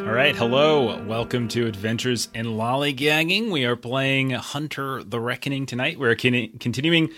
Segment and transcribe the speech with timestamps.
[0.00, 1.02] All right, hello.
[1.04, 3.50] Welcome to Adventures in Lollygagging.
[3.50, 5.98] We are playing Hunter the Reckoning tonight.
[5.98, 7.10] We're con- continuing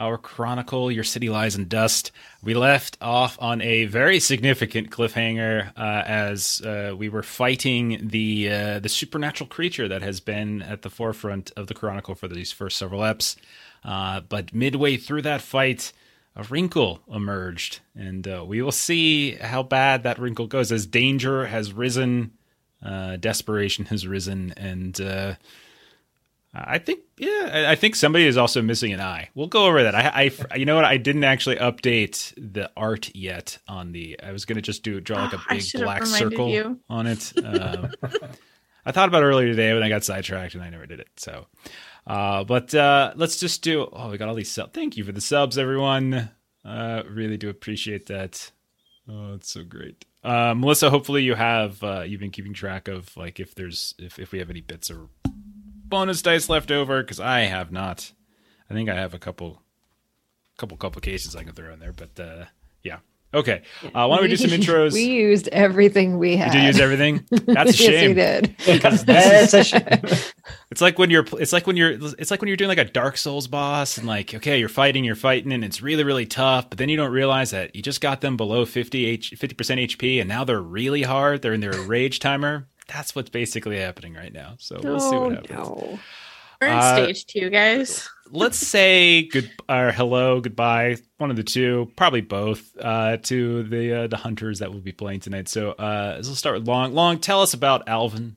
[0.00, 2.10] our chronicle, Your City Lies in Dust.
[2.42, 8.50] We left off on a very significant cliffhanger uh, as uh, we were fighting the
[8.50, 12.50] uh, the supernatural creature that has been at the forefront of the chronicle for these
[12.50, 13.36] first several eps.
[13.84, 15.92] Uh, but midway through that fight,
[16.36, 21.46] a wrinkle emerged, and uh, we will see how bad that wrinkle goes as danger
[21.46, 22.32] has risen,
[22.82, 25.34] uh, desperation has risen, and uh,
[26.54, 29.30] I think yeah, I think somebody is also missing an eye.
[29.34, 29.94] We'll go over that.
[29.94, 30.84] I, I you know what?
[30.84, 34.18] I didn't actually update the art yet on the.
[34.22, 36.80] I was gonna just do draw like a big black circle you.
[36.88, 37.32] on it.
[37.44, 37.90] Um,
[38.86, 41.08] I thought about it earlier today, but I got sidetracked and I never did it.
[41.16, 41.46] So,
[42.06, 43.88] uh, but uh, let's just do.
[43.92, 44.72] Oh, we got all these subs.
[44.72, 46.30] Thank you for the subs, everyone.
[46.64, 48.50] Uh, really do appreciate that.
[49.08, 50.04] Oh, it's so great.
[50.22, 54.18] Uh, Melissa, hopefully you have uh, you've been keeping track of like if there's if
[54.18, 55.08] if we have any bits or
[55.84, 58.12] bonus dice left over because I have not.
[58.70, 59.62] I think I have a couple,
[60.56, 62.44] couple complications I can throw in there, but uh,
[62.82, 62.98] yeah.
[63.34, 64.92] Okay, uh, why don't we do some intros?
[64.92, 66.52] we used everything we You had.
[66.52, 67.24] did you use everything.
[67.30, 68.14] That's a yes, we shame.
[68.14, 68.56] did.
[68.64, 70.32] Because That's a is, sh-
[70.70, 72.84] it's like when you're it's like when you're it's like when you're doing like a
[72.84, 76.68] Dark Souls boss and like okay you're fighting you're fighting and it's really really tough
[76.70, 80.20] but then you don't realize that you just got them below 50 H, 50% HP
[80.20, 84.32] and now they're really hard they're in their rage timer that's what's basically happening right
[84.32, 85.98] now so we'll see what Oh, happens no.
[86.60, 88.08] We're in Uh, stage two, guys.
[88.34, 94.02] Let's say good or hello, goodbye, one of the two, probably both, uh, to the
[94.02, 95.48] uh, the hunters that will be playing tonight.
[95.48, 96.92] So uh, let's start with Long.
[96.94, 98.36] Long, tell us about Alvin.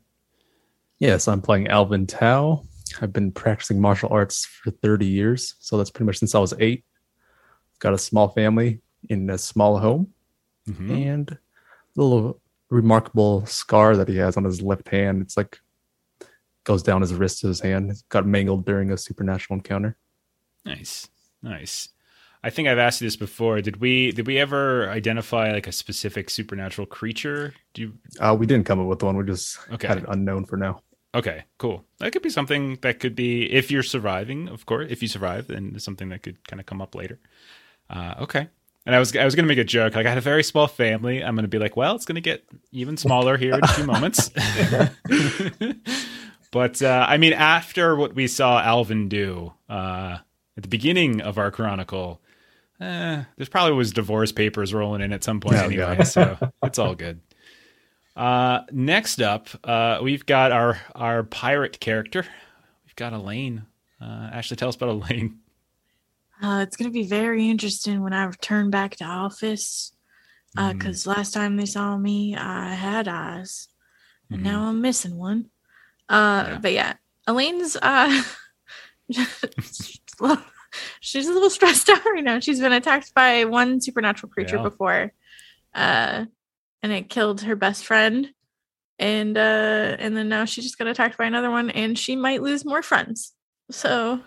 [0.99, 2.63] Yes, I'm playing Alvin Tao.
[3.01, 5.55] I've been practicing martial arts for 30 years.
[5.59, 6.83] So that's pretty much since I was eight.
[7.79, 10.13] Got a small family in a small home
[10.69, 10.89] Mhm.
[11.07, 11.37] and a
[11.95, 15.21] little remarkable scar that he has on his left hand.
[15.21, 15.59] It's like
[16.67, 17.89] goes down his wrist to his hand.
[17.91, 19.97] It got mangled during a supernatural encounter.
[20.65, 21.07] Nice,
[21.41, 21.89] nice.
[22.43, 23.61] I think I've asked you this before.
[23.61, 27.53] Did we did we ever identify like a specific supernatural creature?
[27.73, 27.93] Do you?
[28.19, 29.15] Uh, we didn't come up with one.
[29.17, 29.87] We just Okay.
[29.87, 30.81] had it unknown for now.
[31.15, 31.83] Okay, cool.
[31.99, 34.87] That could be something that could be if you're surviving, of course.
[34.91, 37.17] If you survive, then it's something that could kind of come up later.
[37.89, 38.49] Uh, okay.
[38.85, 39.95] And I was I was gonna make a joke.
[39.95, 41.23] Like I had a very small family.
[41.23, 44.29] I'm gonna be like, well, it's gonna get even smaller here in a few moments.
[46.51, 50.17] but uh, I mean, after what we saw Alvin do uh,
[50.55, 52.21] at the beginning of our chronicle,
[52.79, 55.95] eh, there's probably was divorce papers rolling in at some point Oh, anyway.
[55.99, 56.03] yeah.
[56.03, 57.19] So it's all good.
[58.15, 62.25] Uh, next up, uh, we've got our our pirate character.
[62.85, 63.65] We've got Elaine.
[64.01, 65.39] Uh, Ashley, tell us about Elaine.
[66.41, 69.91] Uh, it's going to be very interesting when I return back to office.
[70.57, 70.73] Mm.
[70.73, 73.67] Because last time they saw me, I had eyes.
[74.29, 74.43] And Mhm.
[74.43, 75.49] now I'm missing one.
[76.09, 76.57] Uh, Yeah.
[76.61, 76.93] But yeah,
[77.27, 77.75] Elaine's.
[77.81, 78.23] Uh,
[80.99, 82.39] she's a little stressed out right now.
[82.39, 84.63] She's been attacked by one supernatural creature Yeah.
[84.63, 85.13] before.
[85.73, 86.25] Uh,
[86.83, 88.29] and it killed her best friend.
[88.99, 92.41] And uh, and then now she just got attacked by another one, and she might
[92.41, 93.33] lose more friends.
[93.69, 94.21] So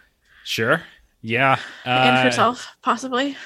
[0.45, 0.83] Sure.
[1.23, 1.59] Yeah.
[1.85, 3.37] Uh, and herself possibly.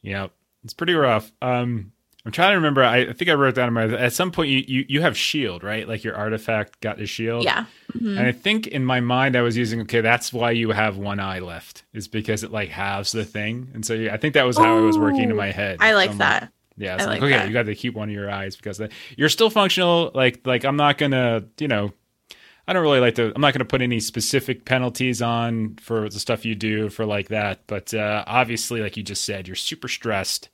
[0.00, 0.28] Yeah.
[0.62, 1.32] It's pretty rough.
[1.42, 1.90] Um,
[2.26, 2.82] I'm trying to remember.
[2.82, 3.84] I, I think I wrote down in my.
[3.84, 5.88] At some point, you, you you have shield, right?
[5.88, 7.44] Like your artifact got a shield.
[7.44, 7.64] Yeah.
[7.94, 8.18] Mhm.
[8.18, 10.02] And I think in my mind, I was using okay.
[10.02, 13.70] That's why you have one eye left, is because it like halves the thing.
[13.72, 15.78] And so yeah, I think that was how it was working in my head.
[15.80, 16.52] I like I'm that.
[16.76, 17.46] Yeah, I like, like okay, that.
[17.48, 20.10] you got to keep one of your eyes because that, you're still functional.
[20.14, 21.92] Like, like I'm not gonna, you know,
[22.68, 23.32] I don't really like to.
[23.34, 27.28] I'm not gonna put any specific penalties on for the stuff you do for like
[27.28, 27.66] that.
[27.66, 30.50] But uh, obviously, like you just said, you're super stressed.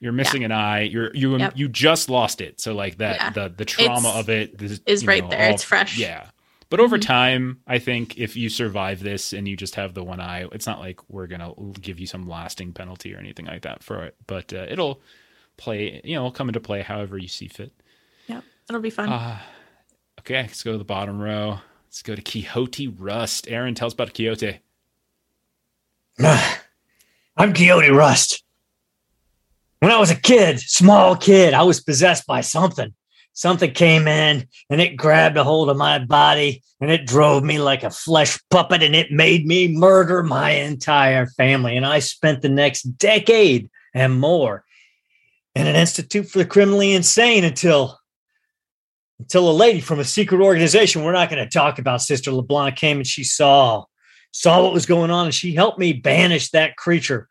[0.00, 0.82] You're missing an eye.
[0.82, 1.52] You're you Yep.
[1.56, 2.60] you just lost it.
[2.60, 3.30] So like that Yeah.
[3.30, 5.48] the the trauma It's- of it is, is right know, there.
[5.48, 5.96] all- It's fresh.
[5.98, 6.28] Yeah.
[6.70, 7.02] But over Mhm.
[7.02, 10.66] time, I think if you survive this and you just have the one eye, it's
[10.66, 14.16] not like we're gonna give you some lasting penalty or anything like that for it.
[14.26, 15.00] But uh, it'll
[15.56, 17.72] play, you know, it'll come into play however you see fit.
[18.26, 19.08] Yeah, it'll be fun.
[19.08, 19.38] Uh,
[20.20, 21.60] okay, let's go to the bottom row.
[21.86, 23.46] Let's go to Quixote Rust.
[23.48, 24.58] Aaron, tell us about Quixote.
[27.36, 28.43] I'm Quixote Rust.
[29.84, 32.94] When I was a kid, small kid, I was possessed by something.
[33.34, 37.58] Something came in and it grabbed a hold of my body and it drove me
[37.58, 41.76] like a flesh puppet and it made me murder my entire family.
[41.76, 44.64] And I spent the next decade and more
[45.54, 48.00] in an institute for the criminally insane until
[49.18, 52.74] until a lady from a secret organization we're not going to talk about sister leblanc
[52.74, 53.84] came and she saw
[54.32, 57.28] saw what was going on and she helped me banish that creature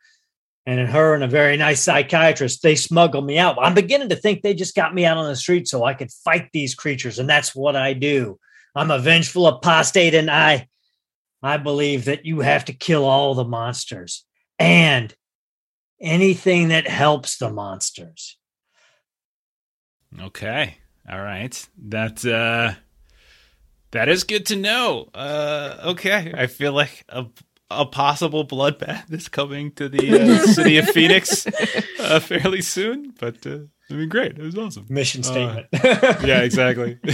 [0.65, 3.57] and her and a very nice psychiatrist, they smuggled me out.
[3.61, 6.11] I'm beginning to think they just got me out on the street so I could
[6.11, 8.39] fight these creatures, and that's what I do.
[8.75, 10.67] I'm a vengeful apostate, and I,
[11.41, 14.25] I believe that you have to kill all the monsters
[14.57, 15.13] and
[15.99, 18.37] anything that helps the monsters.
[20.21, 20.77] Okay.
[21.09, 21.67] All right.
[21.87, 22.73] That uh
[23.91, 25.09] that is good to know.
[25.13, 26.33] Uh okay.
[26.35, 27.25] I feel like a
[27.77, 31.45] a possible bloodbath is coming to the uh, city of Phoenix
[31.99, 33.59] uh, fairly soon, but uh,
[33.89, 34.37] I mean great.
[34.37, 34.85] It was awesome.
[34.89, 35.67] Mission Uh, statement.
[36.27, 36.97] Yeah, exactly.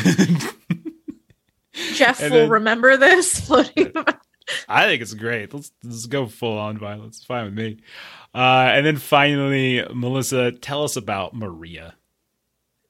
[1.94, 3.40] Jeff And will then- remember this.
[3.40, 3.94] floating.
[4.68, 5.54] I think it's great.
[5.54, 7.18] Let's let's go full on violence.
[7.18, 7.78] It's fine with me.
[8.34, 11.96] Uh, and then finally, Melissa, tell us about Maria.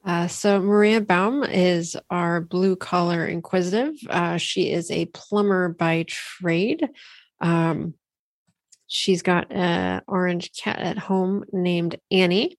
[0.02, 3.94] Uh, so Maria Baum is our blue collar inquisitive.
[4.08, 6.88] Uh, she is a plumber by trade.
[7.40, 7.94] Um,
[8.86, 12.58] she's got an orange cat at home named Annie.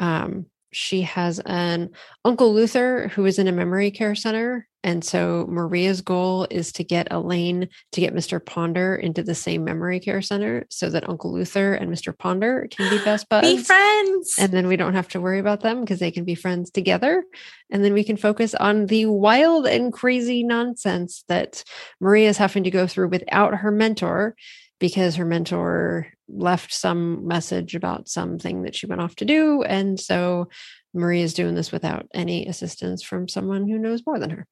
[0.00, 1.90] Um, she has an
[2.24, 4.66] Uncle Luther who is in a memory care center.
[4.84, 8.44] And so Maria's goal is to get Elaine to get Mr.
[8.44, 12.16] Ponder into the same memory care center so that Uncle Luther and Mr.
[12.16, 14.36] Ponder can be best buds Be friends.
[14.38, 17.24] and then we don't have to worry about them because they can be friends together
[17.70, 21.64] and then we can focus on the wild and crazy nonsense that
[22.00, 24.36] maria is having to go through without her mentor
[24.78, 29.98] because her mentor left some message about something that she went off to do and
[29.98, 30.48] so
[30.94, 34.46] Marie is doing this without any assistance from someone who knows more than her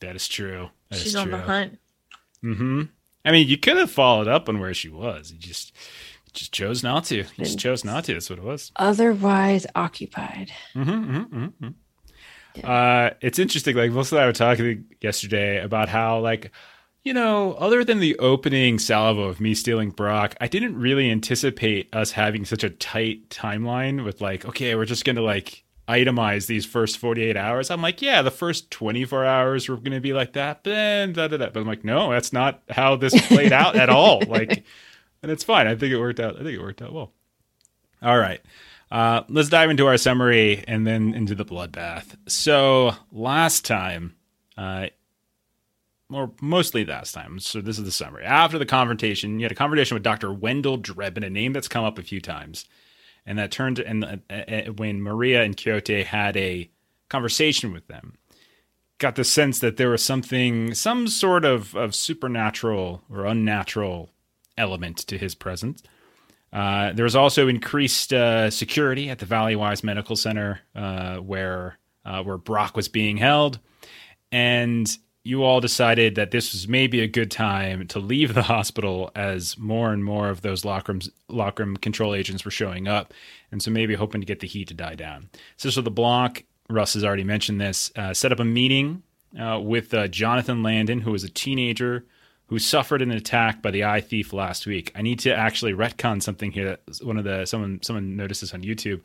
[0.00, 0.68] That is true.
[0.90, 1.78] That is She's on the hunt.
[2.44, 2.82] Mm-hmm.
[3.24, 5.32] I mean, you could have followed up on where she was.
[5.32, 5.74] You just
[6.32, 7.16] just chose not to.
[7.16, 8.12] You just chose not to.
[8.14, 8.70] That's what it was.
[8.76, 11.68] otherwise occupied Mm-hmm, mm-hmm, mm-hmm.
[12.54, 12.70] Yeah.
[12.70, 13.76] Uh, it's interesting.
[13.76, 16.52] Like Melissa and I were talking yesterday about how, like,
[17.04, 21.94] you know, other than the opening salvo of me stealing Brock, I didn't really anticipate
[21.94, 26.66] us having such a tight timeline with like, okay, we're just gonna like itemize these
[26.66, 27.70] first 48 hours.
[27.70, 31.38] I'm like, yeah, the first 24 hours were gonna be like that, then da, da,
[31.38, 31.48] da.
[31.50, 34.22] But I'm like, no, that's not how this played out at all.
[34.28, 34.64] Like,
[35.22, 35.66] and it's fine.
[35.66, 36.34] I think it worked out.
[36.36, 37.12] I think it worked out well.
[38.02, 38.40] All right.
[38.90, 42.16] Uh, let's dive into our summary and then into the bloodbath.
[42.28, 44.14] So last time,
[44.56, 44.86] uh,
[46.10, 47.38] or mostly last time.
[47.38, 48.24] So this is the summary.
[48.24, 50.32] After the confrontation, you had a conversation with Dr.
[50.32, 52.64] Wendell Drebin, a name that's come up a few times,
[53.26, 56.70] and that turned and uh, uh, when Maria and Quixote had a
[57.08, 58.14] conversation with them,
[58.98, 64.10] got the sense that there was something, some sort of of supernatural or unnatural
[64.56, 65.82] element to his presence.
[66.52, 72.22] Uh, there was also increased uh, security at the Valleywise Medical Center, uh, where uh,
[72.22, 73.58] where Brock was being held,
[74.32, 74.88] and
[75.28, 79.58] you all decided that this was maybe a good time to leave the hospital as
[79.58, 83.12] more and more of those lockrooms, lockroom control agents were showing up,
[83.52, 85.28] and so maybe hoping to get the heat to die down.
[85.58, 89.02] The block, Rust has already mentioned this, uh, set up a meeting
[89.38, 92.06] uh, with uh, Jonathan Landon, who was a teenager
[92.46, 94.90] who suffered an attack by the eye thief last week.
[94.94, 96.64] I need to actually retcon something here.
[96.64, 99.02] That one of the someone someone noticed this on YouTube.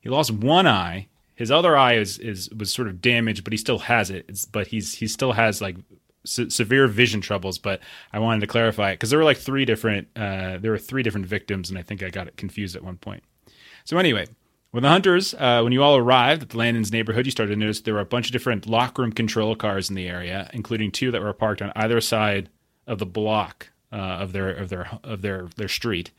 [0.00, 1.08] He lost one eye.
[1.36, 4.24] His other eye is is was sort of damaged, but he still has it.
[4.28, 5.76] It's, but he's he still has like
[6.24, 7.58] se- severe vision troubles.
[7.58, 7.80] But
[8.12, 11.02] I wanted to clarify it because there were like three different uh, there were three
[11.02, 13.22] different victims, and I think I got it confused at one point.
[13.84, 14.26] So anyway,
[14.70, 17.60] when the hunters, uh, when you all arrived at the Landon's neighborhood, you started to
[17.60, 21.10] notice there were a bunch of different lockroom control cars in the area, including two
[21.10, 22.48] that were parked on either side
[22.86, 26.10] of the block uh, of their of their of their their street.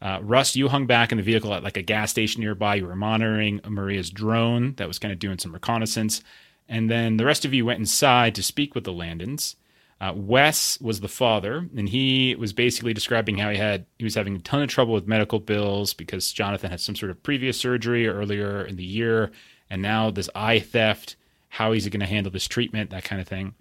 [0.00, 2.76] Uh, Rust, you hung back in the vehicle at like a gas station nearby.
[2.76, 6.22] You were monitoring Maria's drone that was kind of doing some reconnaissance,
[6.68, 9.56] and then the rest of you went inside to speak with the Landons.
[9.98, 14.14] Uh, Wes was the father, and he was basically describing how he had he was
[14.14, 17.58] having a ton of trouble with medical bills because Jonathan had some sort of previous
[17.58, 19.30] surgery earlier in the year,
[19.70, 21.16] and now this eye theft.
[21.48, 23.54] How he's going to handle this treatment, that kind of thing.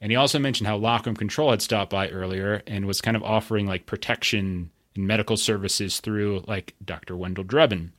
[0.00, 3.22] And he also mentioned how Lockroom Control had stopped by earlier and was kind of
[3.22, 7.16] offering like protection medical services through like Dr.
[7.16, 7.90] Wendell Drebin.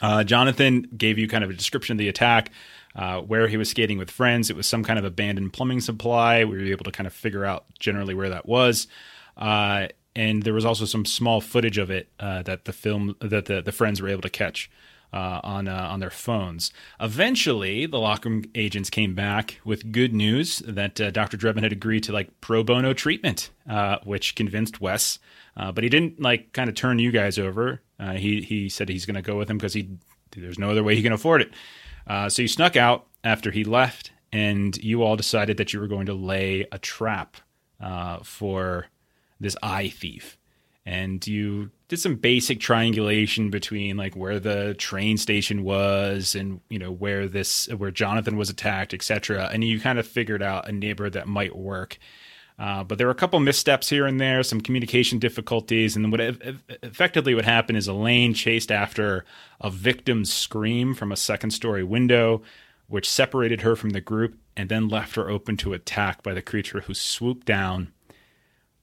[0.00, 2.50] Uh, Jonathan gave you kind of a description of the attack,
[2.96, 4.50] uh, where he was skating with friends.
[4.50, 6.44] It was some kind of abandoned plumbing supply.
[6.44, 8.86] We were able to kind of figure out generally where that was.
[9.36, 13.46] Uh, and there was also some small footage of it uh, that the film that
[13.46, 14.70] the, the friends were able to catch
[15.12, 16.72] uh, on uh, on their phones.
[17.00, 21.36] Eventually, the Lockroom agents came back with good news that uh, Dr.
[21.36, 25.18] Drebin had agreed to like pro bono treatment, uh, which convinced Wes.
[25.56, 27.80] Uh, but he didn't like kind of turn you guys over.
[27.98, 29.88] Uh, he he said he's going to go with him because he
[30.32, 31.52] there's no other way he can afford it.
[32.06, 35.86] Uh, so you snuck out after he left, and you all decided that you were
[35.86, 37.36] going to lay a trap
[37.80, 38.86] uh, for
[39.40, 40.36] this eye thief.
[40.86, 46.78] and you did some basic triangulation between like where the train station was and you
[46.78, 49.48] know where this where Jonathan was attacked, etc.
[49.52, 51.98] And you kind of figured out a neighbor that might work.
[52.56, 56.20] Uh, but there were a couple missteps here and there, some communication difficulties, and what
[56.20, 59.24] effectively what happened is Elaine chased after
[59.60, 62.42] a victim's scream from a second story window,
[62.86, 66.42] which separated her from the group and then left her open to attack by the
[66.42, 67.92] creature who swooped down,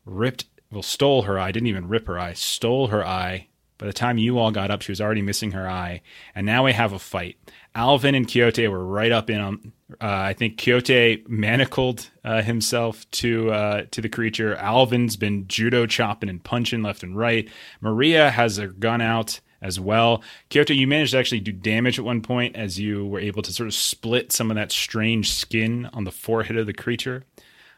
[0.06, 3.48] ripped, well, stole her eye, didn't even rip her eye, stole her eye.
[3.78, 6.01] By the time you all got up, she was already missing her eye.
[6.36, 7.38] And now we have a fight.
[7.74, 9.74] Alvin and Quixote were right up in on.
[10.00, 14.55] Uh, I think Quixote manacled uh, himself to uh, to the creature.
[14.55, 17.50] Alvin's been judo chopping and punching left and right.
[17.81, 20.24] Maria has her gun out as well.
[20.50, 23.53] Quixote, you managed to actually do damage at one point as you were able to
[23.53, 27.24] sort of split some of that strange skin on the forehead of the creature.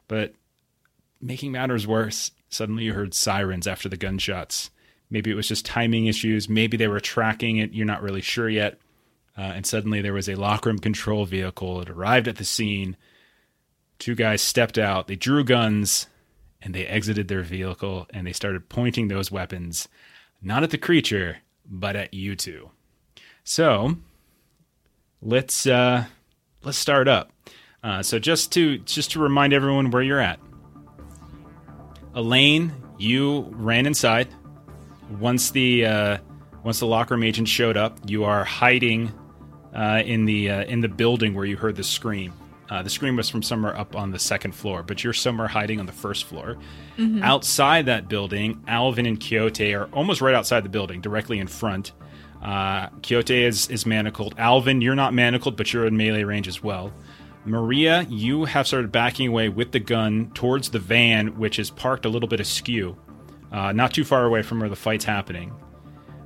[0.07, 0.33] But
[1.19, 4.69] making matters worse, suddenly you heard sirens after the gunshots.
[5.09, 6.47] Maybe it was just timing issues.
[6.49, 7.73] Maybe they were tracking it.
[7.73, 8.79] You're not really sure yet.
[9.37, 11.81] Uh, and suddenly there was a lockroom control vehicle.
[11.81, 12.97] It arrived at the scene.
[13.99, 15.07] Two guys stepped out.
[15.07, 16.07] They drew guns
[16.61, 19.87] and they exited their vehicle and they started pointing those weapons
[20.43, 22.69] not at the creature, but at you two.
[23.43, 23.95] So
[25.21, 26.05] let's uh,
[26.63, 27.31] let's start up.
[27.81, 30.39] Uh, so just to just to remind everyone where you're at.
[32.13, 34.27] Elaine, you ran inside.
[35.19, 36.17] Once the uh,
[36.63, 39.11] once the locker room agent showed up, you are hiding
[39.73, 42.33] uh, in the uh, in the building where you heard the scream.
[42.69, 45.79] Uh, the scream was from somewhere up on the second floor, but you're somewhere hiding
[45.79, 46.57] on the first floor.
[46.97, 47.21] Mm-hmm.
[47.21, 51.91] Outside that building, Alvin and Quixote are almost right outside the building, directly in front.
[52.41, 54.33] Uh, Quixote is, is manacled.
[54.37, 56.93] Alvin, you're not manacled, but you're in melee range as well.
[57.45, 62.05] Maria, you have started backing away with the gun towards the van, which is parked
[62.05, 62.97] a little bit askew,
[63.51, 65.53] uh, not too far away from where the fight's happening.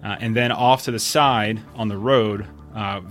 [0.03, 2.47] Uh, and then off to the side on the road,
[2.77, 3.01] uh,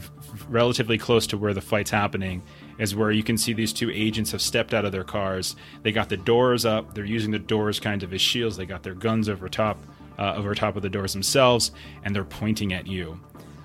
[0.48, 2.40] relatively close to where the fight's happening,
[2.78, 5.56] is where you can see these two agents have stepped out of their cars.
[5.82, 6.94] They got the doors up.
[6.94, 8.56] They're using the doors kind of as shields.
[8.56, 9.78] They got their guns over top,
[10.20, 11.72] uh, over top of the doors themselves,
[12.04, 13.20] and they're pointing at you.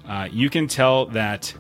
[0.08, 1.54] Uh, you can tell that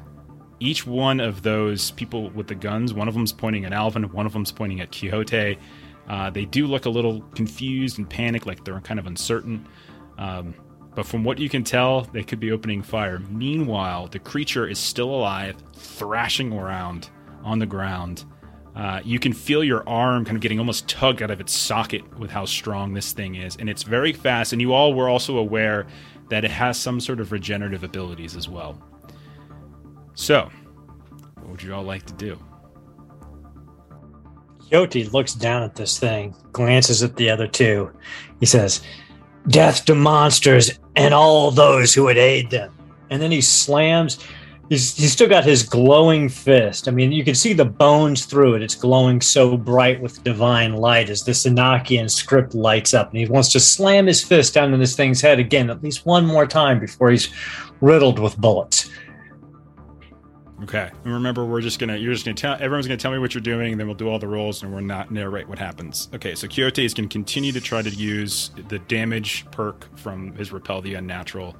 [0.59, 4.25] each one of those people with the guns, one of them's pointing at Alvin, one
[4.25, 5.59] of them's pointing at Quixote.
[6.09, 9.67] Uh, they do look a little confused and panicked, like they're kind of uncertain.
[10.17, 10.55] Um,
[10.95, 13.19] but from what you can tell, they could be opening fire.
[13.29, 17.09] Meanwhile, the creature is still alive, thrashing around
[17.43, 18.25] on the ground.
[18.75, 22.17] Uh, you can feel your arm kind of getting almost tugged out of its socket
[22.17, 23.55] with how strong this thing is.
[23.57, 24.53] And it's very fast.
[24.53, 25.87] And you all were also aware
[26.29, 28.81] that it has some sort of regenerative abilities as well.
[30.13, 30.49] So,
[31.35, 32.37] what would you all like to do?
[34.71, 37.91] Yoti looks down at this thing, glances at the other two.
[38.39, 38.81] He says,
[39.47, 42.73] Death to monsters and all those who would aid them.
[43.09, 44.19] And then he slams
[44.71, 46.87] he's he's still got his glowing fist.
[46.87, 48.63] I mean, you can see the bones through it.
[48.63, 53.25] It's glowing so bright with divine light as the Enochian script lights up, and he
[53.25, 56.47] wants to slam his fist down in this thing's head again, at least one more
[56.47, 57.29] time before he's
[57.81, 58.89] riddled with bullets.
[60.63, 63.33] Okay, and remember, we're just gonna you're just gonna tell everyone's gonna tell me what
[63.33, 66.07] you're doing, and then we'll do all the rolls, and we're not narrate what happens.
[66.13, 70.51] Okay, so Quixote is gonna continue to try to use the damage perk from his
[70.51, 71.55] repel the unnatural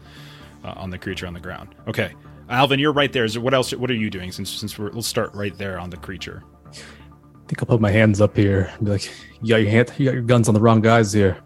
[0.64, 1.74] uh, on the creature on the ground.
[1.88, 2.14] Okay,
[2.50, 3.26] Alvin, you're right there.
[3.26, 3.72] Is there, what else?
[3.74, 4.32] What are you doing?
[4.32, 6.44] Since since we're let's start right there on the creature.
[6.68, 6.74] I
[7.48, 10.06] think I'll put my hands up here and be like, "You got your hand, you
[10.06, 11.38] got your guns on the wrong guys here."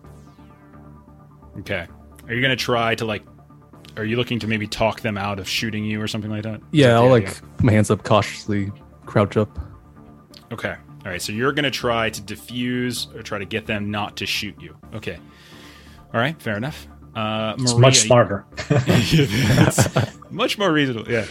[1.59, 1.87] Okay.
[2.27, 3.23] Are you gonna try to like?
[3.97, 6.61] Are you looking to maybe talk them out of shooting you or something like that?
[6.71, 8.71] Yeah, that I'll like my hands up cautiously,
[9.05, 9.57] crouch up.
[10.51, 10.75] Okay.
[11.05, 11.21] All right.
[11.21, 14.75] So you're gonna try to defuse or try to get them not to shoot you.
[14.93, 15.17] Okay.
[16.13, 16.39] All right.
[16.41, 16.87] Fair enough.
[17.15, 18.45] Uh, Maria, it's much smarter.
[20.29, 21.09] much more reasonable.
[21.09, 21.25] Yeah.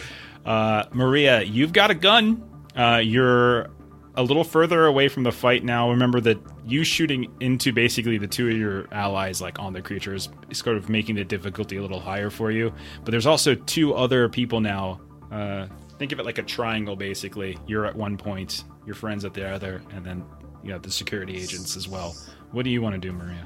[0.45, 2.43] Uh, Maria, you've got a gun.
[2.75, 3.69] Uh, you're
[4.17, 5.89] a little further away from the fight now.
[5.89, 10.29] Remember that you shooting into basically the two of your allies, like on the creatures,
[10.49, 12.73] is sort of making the difficulty a little higher for you.
[13.03, 15.01] But there's also two other people now.
[15.31, 15.67] Uh,
[15.97, 17.57] think of it like a triangle, basically.
[17.67, 20.23] You're at one point, your friends at the other, and then
[20.63, 22.15] you got the security agents as well.
[22.51, 23.45] What do you want to do, Maria?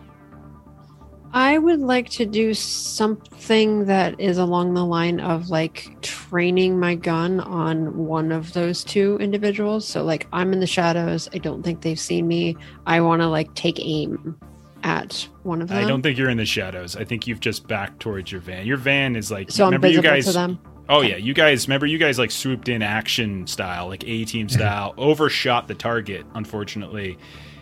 [1.33, 6.95] I would like to do something that is along the line of like training my
[6.95, 9.87] gun on one of those two individuals.
[9.87, 11.29] So, like, I'm in the shadows.
[11.33, 12.57] I don't think they've seen me.
[12.87, 14.37] I want to like take aim
[14.83, 15.83] at one of them.
[15.83, 16.95] I don't think you're in the shadows.
[16.95, 18.65] I think you've just backed towards your van.
[18.65, 20.25] Your van is like, so remember you guys.
[20.25, 20.59] To them?
[20.87, 24.47] Oh yeah, you guys remember you guys like swooped in action style, like A team
[24.47, 24.57] mm-hmm.
[24.57, 27.19] style, overshot the target, unfortunately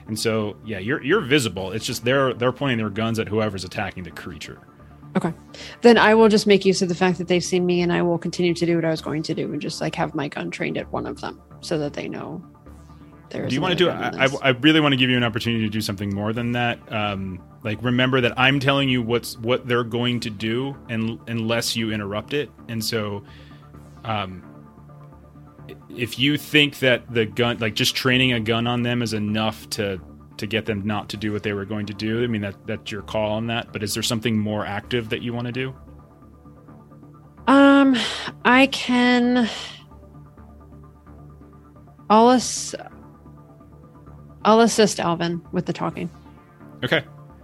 [0.07, 1.71] and so yeah, you're you're visible.
[1.71, 4.59] It's just they're they're pointing their guns at whoever's attacking the creature.
[5.15, 5.33] Okay.
[5.81, 8.03] Then I will just make use of the fact that they've seen me and I
[8.03, 10.27] will continue to do what I was going to do and just like have my
[10.27, 12.43] gun trained at one of them so that they know
[13.29, 13.89] there's do you want to do?
[13.89, 16.51] I, I, I really want to give you an opportunity to do something more than
[16.53, 16.79] that.
[16.91, 21.75] Um, like remember that I'm telling you what's what they're going to do, and unless
[21.75, 23.23] you interrupt it, and so,
[24.05, 24.43] um,
[25.89, 29.69] if you think that the gun, like just training a gun on them, is enough
[29.71, 29.99] to
[30.37, 32.55] to get them not to do what they were going to do, I mean that
[32.67, 33.71] that's your call on that.
[33.73, 35.75] But is there something more active that you want to do?
[37.47, 37.95] Um,
[38.45, 39.49] I can.
[42.09, 42.75] I'll ass-
[44.45, 46.09] I'll assist Alvin with the talking.
[46.83, 47.03] Okay.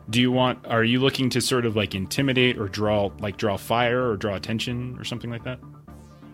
[0.09, 0.65] Do you want?
[0.67, 4.35] Are you looking to sort of like intimidate or draw, like draw fire or draw
[4.35, 5.59] attention or something like that?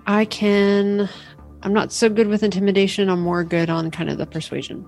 [0.07, 1.07] I can.
[1.61, 3.09] I'm not so good with intimidation.
[3.09, 4.85] I'm more good on kind of the persuasion.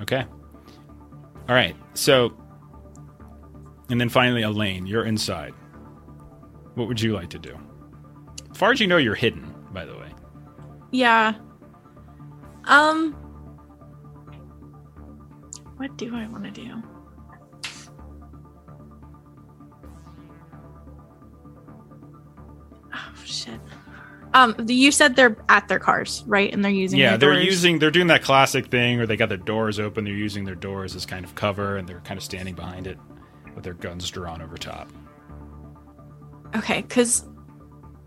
[0.00, 0.24] Okay.
[1.48, 1.76] All right.
[1.94, 2.32] So,
[3.88, 5.54] and then finally, Elaine, you're inside.
[6.74, 7.58] What would you like to do?
[8.50, 9.54] As far as you know, you're hidden.
[9.72, 10.08] By the way.
[10.90, 11.34] Yeah.
[12.64, 13.12] Um.
[15.76, 16.82] What do I want to do?
[22.94, 23.58] Oh shit.
[24.34, 26.52] Um, you said they're at their cars, right?
[26.52, 27.44] And they're using yeah, they're doors.
[27.44, 30.04] using they're doing that classic thing where they got their doors open.
[30.04, 32.98] They're using their doors as kind of cover, and they're kind of standing behind it
[33.54, 34.90] with their guns drawn over top.
[36.56, 37.26] Okay, because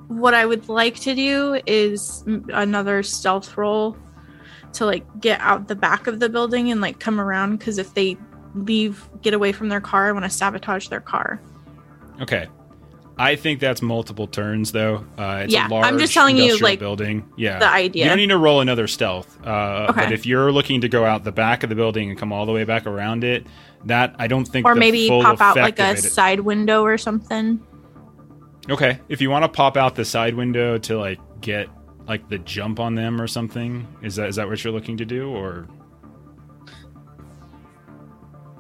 [0.08, 3.98] what I would like to do is another stealth roll
[4.74, 7.58] to like get out the back of the building and like come around.
[7.58, 8.18] Because if they
[8.54, 11.42] leave, get away from their car, I want to sabotage their car.
[12.22, 12.48] Okay.
[13.18, 15.06] I think that's multiple turns though.
[15.18, 17.24] Uh, it's Yeah, a large I'm just telling you, like, building.
[17.38, 18.04] Yeah, the idea.
[18.04, 19.38] You don't need to roll another stealth.
[19.46, 20.02] Uh, Okay.
[20.06, 22.46] But if you're looking to go out the back of the building and come all
[22.46, 23.48] the way back around it,
[23.86, 24.66] that I don't think.
[24.66, 27.60] Or maybe pop out like a side window or something.
[28.70, 31.70] Okay, if you want to pop out the side window to like get
[32.08, 35.06] like the jump on them or something, is that is that what you're looking to
[35.06, 35.30] do?
[35.30, 35.68] Or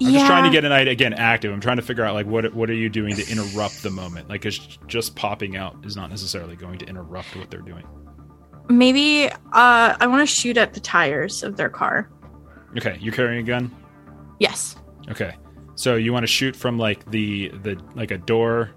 [0.01, 1.53] I'm just trying to get an idea again active.
[1.53, 4.29] I'm trying to figure out like what what are you doing to interrupt the moment?
[4.29, 7.85] Like, it's just popping out is not necessarily going to interrupt what they're doing.
[8.67, 12.09] Maybe uh, I want to shoot at the tires of their car.
[12.77, 13.73] Okay, you're carrying a gun.
[14.39, 14.75] Yes.
[15.09, 15.35] Okay,
[15.75, 18.71] so you want to shoot from like the the like a door,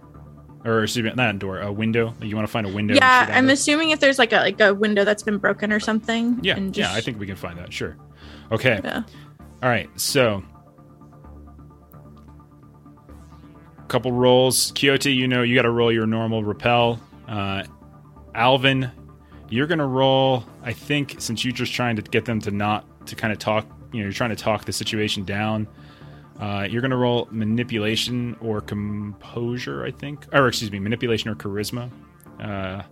[0.64, 2.14] or excuse me, not a door, a window.
[2.20, 2.94] Like, you want to find a window.
[2.94, 6.38] yeah, I'm assuming if there's like a like a window that's been broken or something.
[6.42, 7.72] Yeah, and yeah, I think we can find that.
[7.72, 7.96] Sure.
[8.52, 8.80] Okay.
[8.84, 9.02] Yeah.
[9.62, 9.88] All right.
[9.98, 10.42] So,
[13.88, 14.72] couple rolls.
[14.74, 17.00] Kyoto, you know, you got to roll your normal repel.
[17.26, 17.64] Uh,
[18.34, 18.90] Alvin,
[19.50, 20.44] you're gonna roll.
[20.62, 23.66] I think since you're just trying to get them to not to kind of talk.
[23.92, 25.66] You know, you're trying to talk the situation down.
[26.38, 29.84] Uh, you're gonna roll manipulation or composure.
[29.84, 31.90] I think, or excuse me, manipulation or charisma.
[32.38, 32.82] Uh,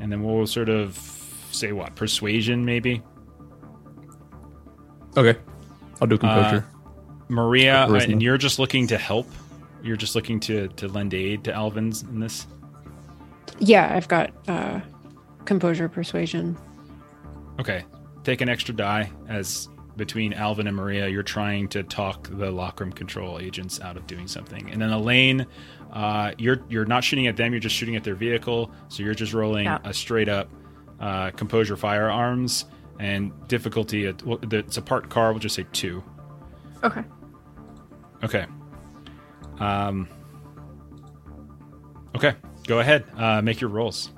[0.00, 0.98] and then we'll sort of
[1.52, 3.02] say what persuasion maybe.
[5.16, 5.38] Okay.
[6.00, 6.66] I'll do composure.
[7.28, 8.12] Maria, uh, Charisma.
[8.12, 9.28] and you're just looking to help.
[9.82, 12.46] You're just looking to to lend aid to Alvin's in this.
[13.58, 14.80] Yeah, I've got uh,
[15.44, 16.56] composure, persuasion.
[17.58, 17.84] Okay,
[18.24, 22.90] take an extra die as between Alvin and Maria, you're trying to talk the lockroom
[22.92, 25.46] control agents out of doing something, and then Elaine,
[25.92, 27.52] uh, you're you're not shooting at them.
[27.52, 28.70] You're just shooting at their vehicle.
[28.88, 29.78] So you're just rolling Yeah.
[29.84, 30.48] a straight up
[31.00, 32.64] uh, composure firearms
[32.98, 34.06] and difficulty.
[34.06, 35.32] At, well, it's a part car.
[35.32, 36.02] We'll just say two.
[36.82, 37.02] Okay.
[38.22, 38.46] Okay.
[39.60, 40.08] Um.
[42.16, 42.34] Okay,
[42.66, 43.04] go ahead.
[43.16, 44.10] Uh, make your rolls.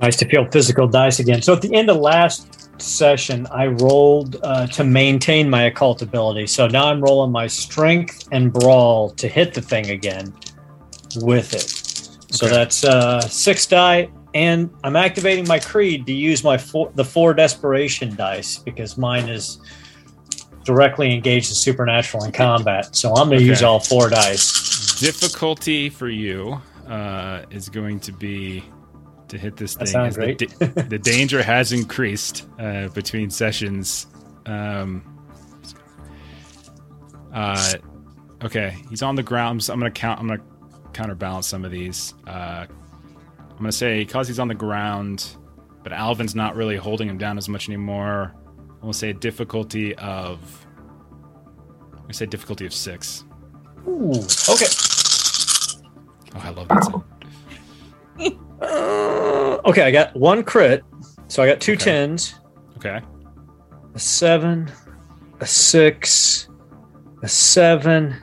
[0.00, 1.42] Nice to feel physical dice again.
[1.42, 6.48] So at the end of last session, I rolled uh, to maintain my occult ability.
[6.48, 10.32] So now I'm rolling my strength and brawl to hit the thing again
[11.16, 11.68] with it.
[12.34, 12.54] So Okay.
[12.56, 17.34] that's uh, six die, and I'm activating my creed to use my four, the four
[17.34, 19.60] desperation dice because mine is
[20.64, 22.94] directly engage the supernatural in combat.
[22.94, 23.44] So I'm going to Okay.
[23.46, 24.98] use all four dice.
[25.00, 28.64] Difficulty for you uh, is going to be
[29.28, 29.92] to hit this That thing.
[29.92, 34.06] sounds as the, da- the danger has increased uh, between sessions.
[34.46, 35.02] Um,
[37.32, 37.72] uh,
[38.44, 39.62] okay, he's on the ground.
[39.68, 40.20] I'm, I'm gonna count.
[40.20, 40.42] I'm gonna
[40.92, 42.14] counterbalance some of these.
[42.26, 42.66] Uh,
[43.50, 45.36] I'm gonna say because he's on the ground,
[45.82, 48.34] but Alvin's not really holding him down as much anymore.
[48.82, 50.66] I'm gonna say a difficulty of.
[51.92, 53.24] I'm gonna say difficulty of six.
[53.86, 54.10] Ooh,
[54.48, 54.66] okay.
[56.34, 57.04] Oh, I love that sound.
[58.60, 60.82] Uh, okay, I got one crit.
[61.28, 61.84] So I got two Okay.
[61.84, 62.40] tens.
[62.76, 63.00] Okay.
[63.94, 64.70] a seven,
[65.40, 66.48] a six,
[67.22, 68.16] a seven.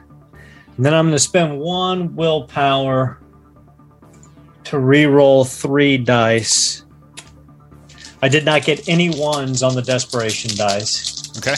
[0.75, 3.21] And then I'm going to spend one willpower
[4.65, 6.83] to re-roll three dice.
[8.21, 11.37] I did not get any ones on the desperation dice.
[11.37, 11.55] Okay.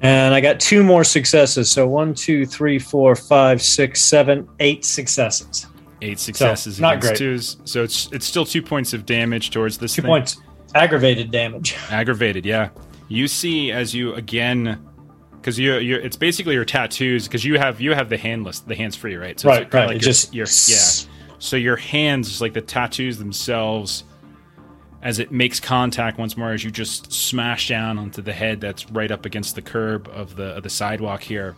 [0.00, 1.70] And I got two more successes.
[1.70, 5.66] So one, two, three, four, five, six, seven, eight successes.
[6.00, 7.16] Eight successes not great.
[7.16, 7.56] twos.
[7.64, 10.08] So it's it's still two points of damage towards this Two thing.
[10.08, 10.40] points.
[10.76, 11.76] Aggravated damage.
[11.90, 12.68] Aggravated, yeah.
[13.08, 14.86] You see as you again
[15.40, 18.74] because you you it's basically your tattoos because you have you have the handless the
[18.74, 19.86] hands free right so right, it's right.
[19.86, 24.04] like your- just your, yeah so your hands like the tattoos themselves
[25.02, 28.90] as it makes contact once more as you just smash down onto the head that's
[28.90, 31.56] right up against the curb of the of the sidewalk here.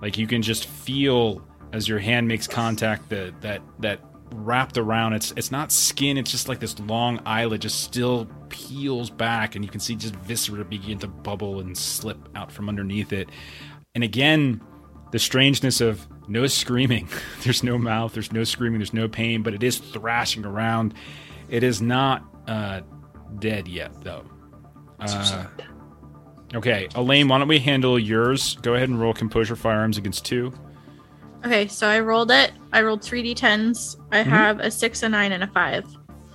[0.00, 4.00] Like you can just feel as your hand makes contact that that that
[4.32, 5.14] wrapped around.
[5.14, 9.64] It's it's not skin it's just like this long eyelid just still peels back and
[9.64, 13.28] you can see just viscera begin to bubble and slip out from underneath it.
[13.94, 14.60] And again
[15.10, 17.08] the strangeness of no screaming.
[17.42, 20.94] There's no mouth there's no screaming there's no pain but it is thrashing around.
[21.48, 22.80] It is not uh
[23.38, 24.24] dead yet though
[25.00, 25.46] uh,
[26.54, 30.52] okay elaine why don't we handle yours go ahead and roll composure firearms against two
[31.44, 32.50] Okay, so I rolled it.
[32.72, 33.96] I rolled three d10s.
[34.10, 34.30] I Mm-hmm.
[34.30, 35.86] have a six, a nine, and a five.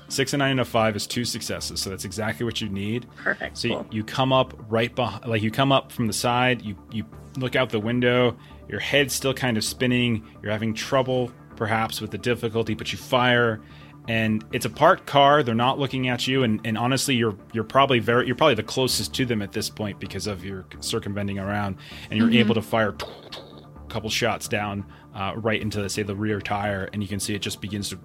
[0.07, 3.05] Six and nine and a five is two successes, so that's exactly what you need.
[3.17, 3.57] Perfect.
[3.57, 6.61] So you, you come up right behind, like you come up from the side.
[6.61, 7.03] You you
[7.35, 8.37] look out the window.
[8.69, 10.25] Your head's still kind of spinning.
[10.41, 13.59] You're having trouble, perhaps, with the difficulty, but you fire,
[14.07, 15.43] and it's a parked car.
[15.43, 18.63] They're not looking at you, and, and honestly, you're you're probably very you're probably the
[18.63, 21.77] closest to them at this point because of your circumventing around,
[22.09, 24.85] and you're able to fire a couple shots down
[25.15, 27.89] uh, right into the, say the rear tire, and you can see it just begins
[27.89, 27.99] to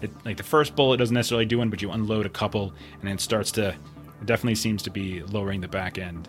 [0.00, 3.08] it, like the first bullet doesn't necessarily do one, but you unload a couple, and
[3.08, 3.68] it starts to.
[3.68, 6.28] It definitely seems to be lowering the back end.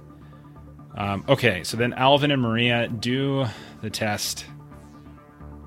[0.97, 3.45] Um, okay, so then Alvin and Maria do
[3.81, 4.45] the test.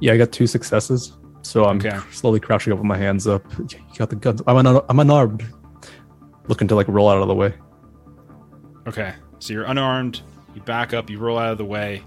[0.00, 1.12] Yeah, I got two successes.
[1.50, 1.98] So I'm Okay.
[2.12, 3.42] slowly crouching up with my hands up.
[3.58, 3.66] You
[3.98, 4.40] got the guns.
[4.46, 5.44] I'm, un- I'm unarmed.
[6.46, 7.52] Looking to like roll out of the way.
[8.86, 10.22] Okay, so you're unarmed.
[10.54, 11.10] You back up.
[11.10, 12.04] You roll out of the way.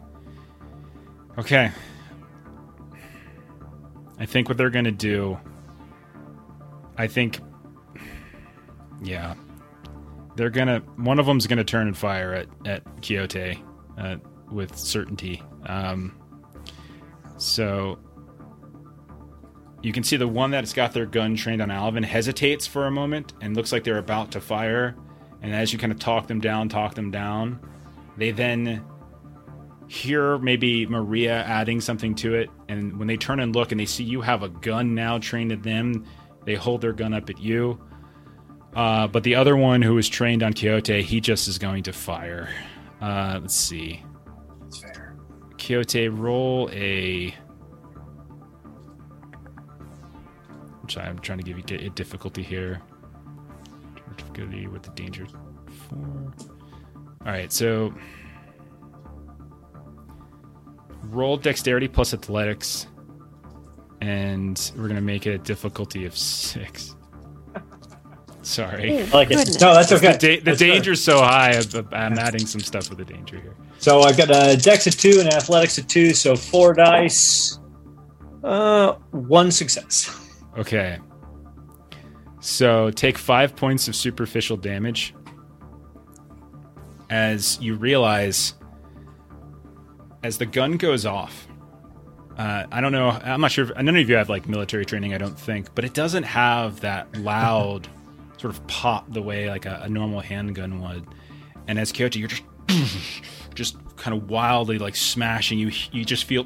[1.38, 1.71] Okay.
[4.17, 5.38] I think what they're gonna do.
[6.97, 7.41] I think.
[9.03, 9.34] Yeah.
[10.38, 10.79] They're gonna.
[10.95, 13.62] One of them's gonna turn and fire at at Quixote,
[13.97, 14.15] uh,
[14.49, 15.43] with certainty.
[15.65, 16.15] Um.
[17.36, 17.99] So.
[19.84, 22.91] You can see the one that's got their gun trained on Alvin hesitates for a
[22.91, 24.96] moment and looks like they're about to fire.
[25.41, 27.60] And as you kind of talk them down, talk them down,
[28.15, 28.86] they then
[29.89, 32.50] hear maybe Maria adding something to it.
[32.69, 35.52] And when they turn and look and they see you have a gun now trained
[35.52, 36.06] at them,
[36.46, 37.80] they hold their gun up at you.
[38.74, 41.93] Uh, but the other one who is trained on Quixote, he just is going to
[41.93, 42.50] fire.
[43.02, 44.02] Uh, let's see.
[44.62, 45.17] That's fair.
[45.58, 47.36] Quixote, roll a.
[50.89, 52.82] sorry, I'm trying to give you di- a difficulty here.
[54.17, 55.26] Difficulty with the danger
[55.89, 56.34] four.
[57.26, 57.93] All right, so
[61.04, 62.88] roll dexterity plus athletics,
[64.02, 66.96] and we're gonna make it a difficulty of six.
[68.41, 69.02] Sorry.
[69.04, 69.38] I like it.
[69.62, 70.17] No, that's The, okay.
[70.17, 70.65] da- the That's good.
[70.74, 73.56] danger's so high, I'm, I'm adding some stuff with the danger here.
[73.80, 77.58] So I've got a dex of two and athletics of two, so four dice.
[78.43, 80.19] Uh, one success.
[80.58, 81.00] Okay.
[82.39, 85.16] So take five points of superficial damage
[87.10, 88.56] as you realize
[90.24, 91.48] as the gun goes off.
[92.38, 93.10] Uh, I don't know.
[93.10, 93.66] I'm not sure.
[93.66, 96.80] If, none of you have like military training, I don't think, but it doesn't have
[96.82, 97.88] that loud
[98.38, 101.06] sort of pop the way like a, a normal handgun would.
[101.68, 102.44] And as Kyoto, you're just
[103.54, 105.60] just kind of wildly like smashing.
[105.60, 106.46] You you just feel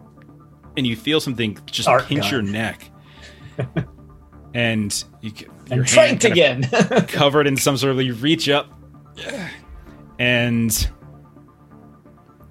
[0.76, 2.32] and you feel something just Art pinch gun.
[2.32, 2.90] your neck.
[4.54, 5.32] And you,
[5.70, 6.62] And tranked again.
[7.08, 8.72] covered in some sort of you reach up.
[10.18, 10.72] And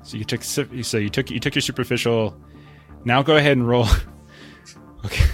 [0.04, 2.40] so you took so you took you took your superficial.
[3.04, 3.88] Now go ahead and roll.
[5.06, 5.26] Okay.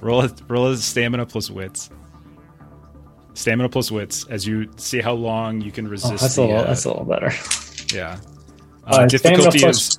[0.00, 1.90] Roll a, roll a stamina plus wits.
[3.34, 6.44] Stamina plus wits as you see how long you can Oh, resist that's, the, a
[6.44, 7.30] little, uh, that's a little better.
[7.94, 8.18] yeah.
[8.86, 9.96] Uh, uh, difficulty plus- is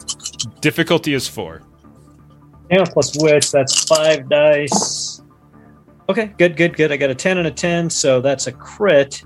[0.60, 1.62] difficulty is four.
[2.66, 5.13] Stamina plus wits, that's five dice.
[6.10, 6.92] Okay, good, good, good.
[6.92, 9.24] I got a 10 and a 10, so that's a crit,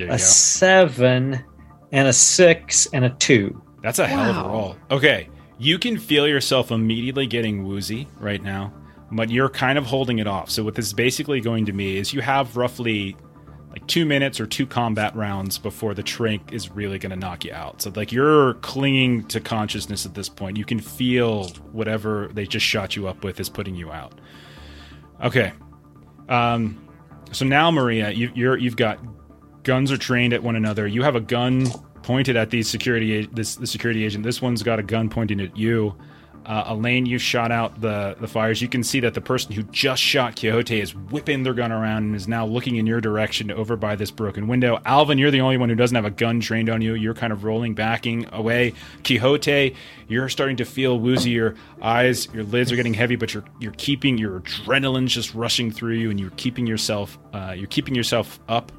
[0.00, 1.44] a go 7,
[1.92, 3.62] and a 6, and a 2.
[3.82, 4.76] That's a hell of a roll.
[4.90, 5.28] Okay,
[5.58, 8.72] you can feel yourself immediately getting woozy right now,
[9.12, 10.50] but you're kind of holding it off.
[10.50, 13.16] So what this is basically going to be is you have roughly
[13.70, 17.16] like like two minutes or two combat rounds before the trank is really going to
[17.16, 17.80] knock you out.
[17.80, 20.56] So like you're clinging to consciousness at this point.
[20.56, 24.20] You can feel whatever they just shot you up with is putting you out.
[25.22, 25.52] Okay.
[26.28, 26.88] Um,
[27.32, 28.98] so now Maria, you, you're you've got
[29.62, 30.86] guns are trained at one another.
[30.86, 31.66] You have a gun
[32.02, 34.24] pointed at the security this the security agent.
[34.24, 35.94] This one's got a gun pointing at you.
[36.46, 38.62] Uh, Elaine, You've shot out the the fires.
[38.62, 42.04] You can see that the person who just shot Quixote is whipping their gun around
[42.04, 44.80] and is now looking in your direction over by this broken window.
[44.86, 46.94] Alvin, you're the only one who doesn't have a gun trained on you.
[46.94, 48.72] You're kind of rolling, backing away.
[49.04, 49.74] Quixote,
[50.08, 51.30] you're starting to feel woozy.
[51.30, 55.70] Your eyes, your lids are getting heavy, but you're you're keeping your adrenaline's just rushing
[55.70, 58.72] through you, and you're keeping yourself uh, you're keeping yourself up.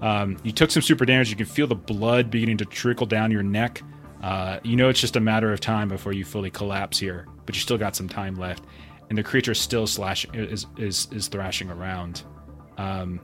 [0.00, 1.30] Um, you took some super damage.
[1.30, 3.82] You can feel the blood beginning to trickle down your neck.
[4.22, 7.54] Uh, you know it's just a matter of time before you fully collapse here, but
[7.54, 8.64] you still got some time left,
[9.08, 12.22] and the creature still slash is is is thrashing around.
[12.78, 13.20] Um,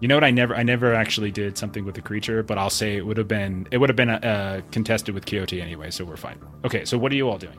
[0.00, 0.24] you know what?
[0.24, 3.18] I never I never actually did something with the creature, but I'll say it would
[3.18, 6.38] have been it would have been uh, contested with Quixote anyway, so we're fine.
[6.64, 7.58] Okay, so what are you all doing?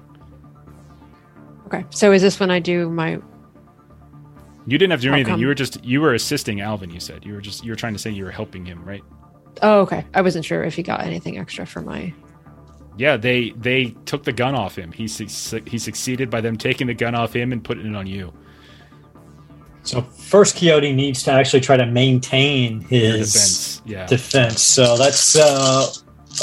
[1.67, 1.85] Okay.
[1.89, 3.19] So is this when I do my
[4.67, 5.39] You didn't have to do How anything.
[5.39, 6.89] You were just you were assisting Alvin.
[6.89, 9.03] You said you were just you were trying to say you were helping him, right?
[9.61, 10.05] Oh, okay.
[10.13, 12.13] I wasn't sure if he got anything extra for my
[12.97, 14.91] Yeah, they they took the gun off him.
[14.91, 18.07] He suc- he succeeded by them taking the gun off him and putting it on
[18.07, 18.33] you.
[19.83, 23.81] So first, Coyote needs to actually try to maintain his defense.
[23.85, 24.05] Yeah.
[24.05, 24.61] defense.
[24.61, 25.87] So that's uh,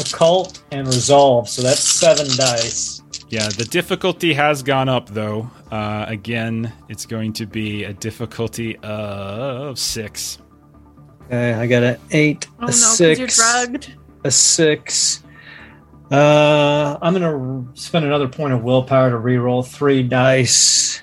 [0.00, 1.48] occult and resolve.
[1.48, 3.02] So that's seven dice.
[3.30, 5.50] Yeah, the difficulty has gone up though.
[5.70, 10.38] Uh, again, it's going to be a difficulty of six.
[11.28, 13.94] Okay, I got an eight, Oh a no, six, you're drugged.
[14.24, 15.22] a six.
[16.10, 21.02] Uh, I'm gonna spend another point of willpower to reroll three dice.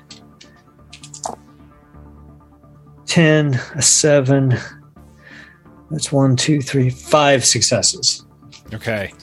[3.05, 4.57] Ten, a seven.
[5.91, 8.25] That's one, two, three, five successes.
[8.73, 9.13] Okay.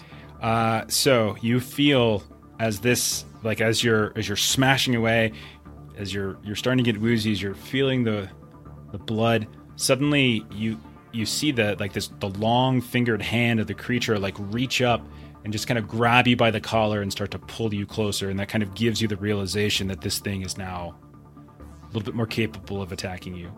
[0.41, 2.23] Uh, so you feel
[2.61, 5.33] as this, like as you're as you're smashing away,
[5.99, 8.29] as you're you're starting to get woozy, as you're feeling the
[8.93, 9.49] the blood.
[9.75, 10.79] Suddenly, you
[11.13, 15.07] you see the like this the long fingered hand of the creature like reach up
[15.45, 18.31] and just kind of grab you by the collar and start to pull you closer,
[18.31, 20.95] and that kind of gives you the realization that this thing is now
[21.83, 23.51] a little bit more capable of attacking you.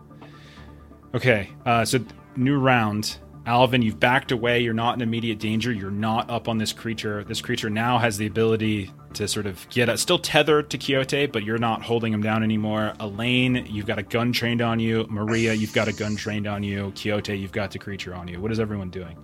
[1.13, 1.99] Okay, uh, so
[2.35, 3.17] new round.
[3.45, 4.59] Alvin, you've backed away.
[4.59, 5.71] You're not in immediate danger.
[5.71, 7.23] You're not up on this creature.
[7.23, 11.27] This creature now has the ability to sort of get a, still tethered to Quixote,
[11.27, 12.93] but you're not holding him down anymore.
[12.99, 15.05] Elaine, you've got a gun trained on you.
[15.09, 16.91] Maria, you've got a gun trained on you.
[16.95, 18.41] Quixote, you've got the creature on you.
[18.41, 19.17] What is everyone doing?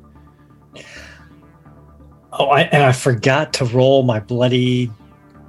[2.33, 4.89] Oh, I, and I forgot to roll my bloody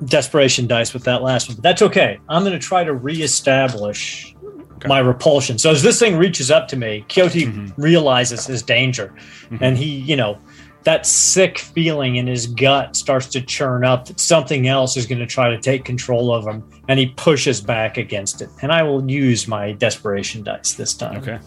[0.06, 1.56] desperation dice with that last one.
[1.56, 2.18] But that's okay.
[2.28, 4.35] I'm going to try to reestablish
[4.83, 4.88] Okay.
[4.88, 5.59] my repulsion.
[5.59, 7.73] So as this thing reaches up to me, Quixote Mhm.
[7.77, 9.14] realizes his danger,
[9.51, 9.59] Mhm.
[9.61, 10.38] and he, you know,
[10.85, 15.21] that sick feeling in his gut starts to churn up that something else is going
[15.21, 18.49] to try to take control of him, and he pushes back against it.
[18.62, 21.18] And I will use my desperation dice this time.
[21.18, 21.38] Okay.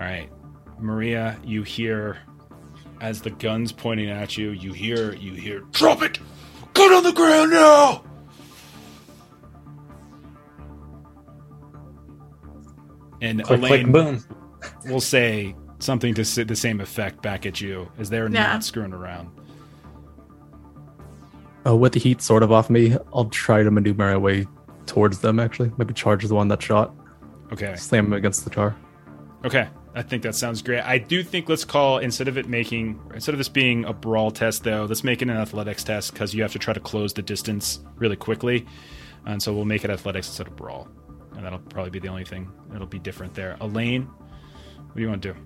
[0.00, 0.28] All right.
[0.78, 2.18] Maria, you hear
[3.00, 6.18] as the gun's pointing at you, you hear you hear drop it!
[6.74, 8.02] Gun on the ground now!
[13.20, 14.24] And Click, click, Elaine boom.
[14.86, 18.44] will say something to s- the same effect back at you as they're Yeah.
[18.52, 19.28] not screwing around.
[21.66, 24.46] Uh, with the heat sort of off me, I'll try to maneuver my way
[24.86, 25.38] towards them.
[25.38, 26.94] Actually, maybe charge the one that shot,
[27.52, 27.74] Okay.
[27.76, 28.74] slam him against the car.
[29.44, 30.80] Okay, I think that sounds great.
[30.80, 34.30] I do think let's call instead of it making instead of this being a brawl
[34.30, 37.12] test though, let's make it an athletics test because you have to try to close
[37.12, 38.66] the distance really quickly,
[39.26, 40.88] and so we'll make it athletics instead of brawl,
[41.36, 43.56] and that'll probably be the only thing that'll be different there.
[43.60, 45.38] Elaine, what do you want to do?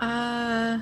[0.00, 0.80] Uh,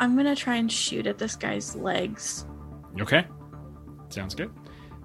[0.00, 2.46] I'm gonna try and shoot at this guy's legs.
[3.00, 3.26] Okay,
[4.10, 4.50] sounds good.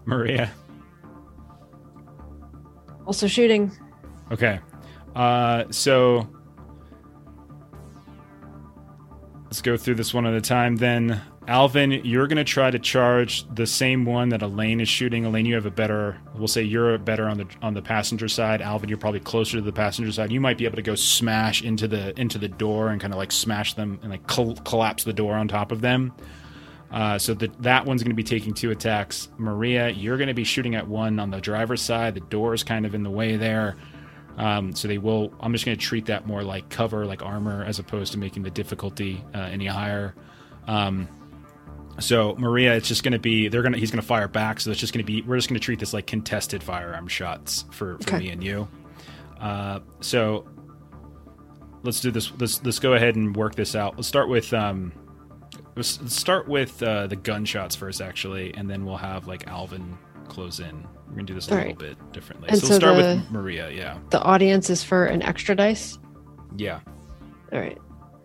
[0.06, 0.52] Maria,
[3.06, 3.72] also shooting.
[4.32, 4.60] Okay.
[5.16, 6.28] Uh, so
[9.46, 10.76] let's go through this one at a time.
[10.76, 15.26] Then, Alvin, you're going to try to charge the same one that Elaine is shooting.
[15.26, 16.16] Elaine, you have a better.
[16.36, 18.62] We'll say you're better on the on the passenger side.
[18.62, 20.32] Alvin, you're probably closer to the passenger side.
[20.32, 23.18] You might be able to go smash into the into the door and kind of
[23.18, 26.14] like smash them and like col- collapse the door on top of them.
[26.92, 29.30] Uh, so that that one's going to be taking two attacks.
[29.40, 32.14] Maria, you're going to be shooting at one on the driver's side.
[32.14, 33.76] The door is kind of in the way there.
[34.38, 35.34] Um, so they will.
[35.40, 38.44] I'm just going to treat that more like cover, like armor, as opposed to making
[38.44, 40.14] the difficulty uh, any higher.
[40.68, 41.08] Um,
[42.00, 44.60] So Maria, it's just going to be they're going to he's going to fire back.
[44.60, 47.08] So it's just going to be we're just going to treat this like contested firearm
[47.08, 48.20] shots for, for Okay.
[48.20, 48.68] me and you.
[49.40, 50.48] Uh, so
[51.84, 52.32] let's do this.
[52.40, 53.96] Let's let's go ahead and work this out.
[53.96, 54.92] Let's start with um,
[55.76, 59.98] let's, let's start with uh, the gunshots first, actually, and then we'll have like Alvin
[60.28, 60.86] close in.
[61.08, 61.80] We're gonna do this a All little right.
[61.98, 62.50] bit differently.
[62.50, 63.70] And so so start the- with Maria.
[63.72, 65.98] Yeah, The audience is for an extra dice.
[66.58, 66.80] yeah.
[67.52, 67.78] All right.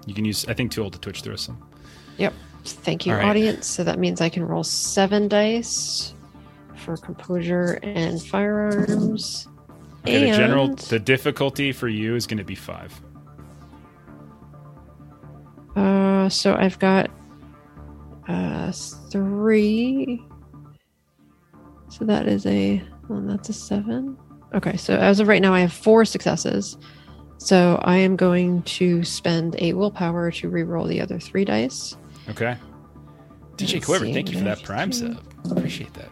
[0.06, 1.66] You can use I think tool to twitch through some.
[2.18, 2.34] Yep.
[2.64, 3.24] Thank you, right.
[3.24, 3.66] audience.
[3.66, 6.14] So that means I can roll seven dice
[6.76, 9.48] for composure and firearms.
[10.06, 12.92] Okay, the general And- the difficulty for you is going to be five.
[15.76, 17.10] Uh, so I've got
[18.28, 18.72] uh
[19.10, 20.22] three.
[21.88, 24.16] So that is a well, that's a seven.
[24.54, 26.78] Okay, so as of right now, I have four successes.
[27.38, 31.96] So I am going to spend a willpower to re-roll the other three dice.
[32.30, 32.56] Okay.
[33.56, 35.18] DJ Let's Quiver, thank you for that prime fifteen.
[35.44, 35.56] sub.
[35.58, 36.08] Appreciate that.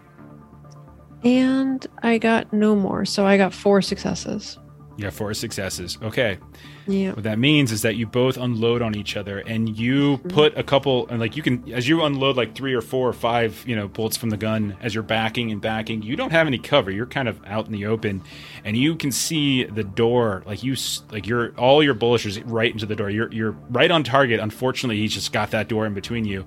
[1.24, 4.58] And I got no more, so I got four successes.
[4.96, 5.98] Yeah, four successes.
[6.02, 6.38] Okay.
[6.86, 7.12] Yeah.
[7.12, 10.28] What that means is that you both unload on each other and you mm-hmm.
[10.28, 13.12] put a couple and like you can as you unload like three or four or
[13.12, 16.46] five, you know, bullets from the gun as you're backing and backing, you don't have
[16.46, 16.90] any cover.
[16.90, 18.22] You're kind of out in the open
[18.64, 22.44] and you can see the door like you s- like you're all your bullets are
[22.44, 23.08] right into the door.
[23.08, 24.40] You're you're right on target.
[24.40, 26.44] Unfortunately, he's just got that door in between you.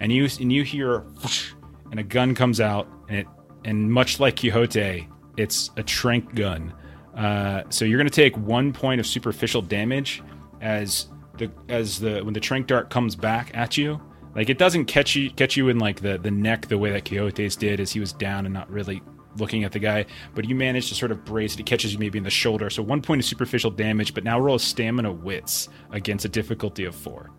[0.00, 1.52] And you and you hear whoosh,
[1.90, 3.26] and a gun comes out and it
[3.64, 6.72] and much like Quixote, it's a trank gun.
[7.16, 10.22] Uh, so you're going to take one point of superficial damage
[10.60, 14.00] as the as the when the trank dart comes back at you.
[14.34, 17.04] Like it doesn't catch you catch you in like the the neck the way that
[17.04, 19.02] Quixote's did, as he was down and not really
[19.38, 20.04] looking at the guy.
[20.34, 21.60] But you manage to sort of brace it.
[21.60, 22.68] It catches you maybe in the shoulder.
[22.68, 24.12] So one point of superficial damage.
[24.12, 27.30] But now roll a stamina wits against a difficulty of four.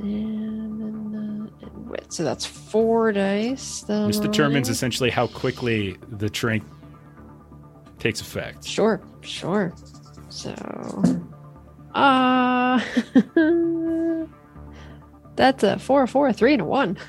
[0.00, 2.12] And then uh, and wit.
[2.12, 3.82] So that's four dice.
[3.82, 6.62] This determines essentially how quickly the trank
[7.98, 8.64] takes effect.
[8.66, 9.72] Sure, sure.
[10.28, 10.52] So,
[11.94, 12.80] uh,
[15.36, 16.94] that's a four, a four, a three, and a one.
[16.94, 17.00] Do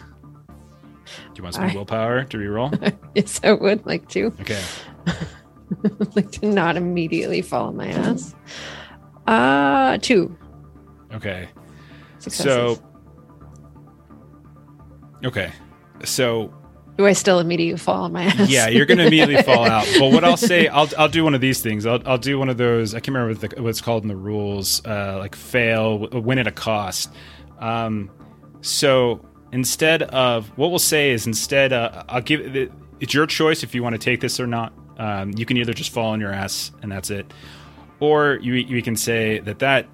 [1.36, 2.96] you want some I- willpower to reroll?
[3.16, 4.28] Yes, I would like to.
[4.42, 4.62] Okay.
[6.16, 8.36] like to not immediately fall on my ass.
[9.28, 10.38] Uh, two
[11.14, 11.50] Okay.
[12.20, 12.78] successes.
[12.78, 12.84] So,
[15.26, 15.52] okay.
[16.04, 16.54] So,
[17.00, 18.50] do I still immediately fall on my ass?
[18.50, 19.88] yeah, you're going to immediately fall out.
[19.98, 21.86] But what I'll say, I'll, I'll do one of these things.
[21.86, 22.94] I'll, I'll do one of those.
[22.94, 26.40] I can't remember what, the, what it's called in the rules, uh, like fail, win
[26.40, 27.10] at a cost.
[27.60, 28.12] Um,
[28.60, 32.42] so instead of what we'll say is instead, uh, I'll give
[33.00, 34.74] it's your choice if you want to take this or not.
[34.98, 37.32] Um, you can either just fall on your ass and that's it,
[38.02, 39.88] or you you can say that that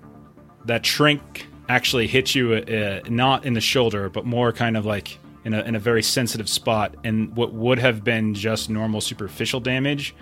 [0.65, 5.19] that shrink actually hit you uh, not in the shoulder, but more kind of like
[5.45, 6.95] in a, in a very sensitive spot.
[7.03, 10.15] And what would have been just normal superficial damage,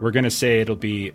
[0.00, 1.10] we're going to say it'll be,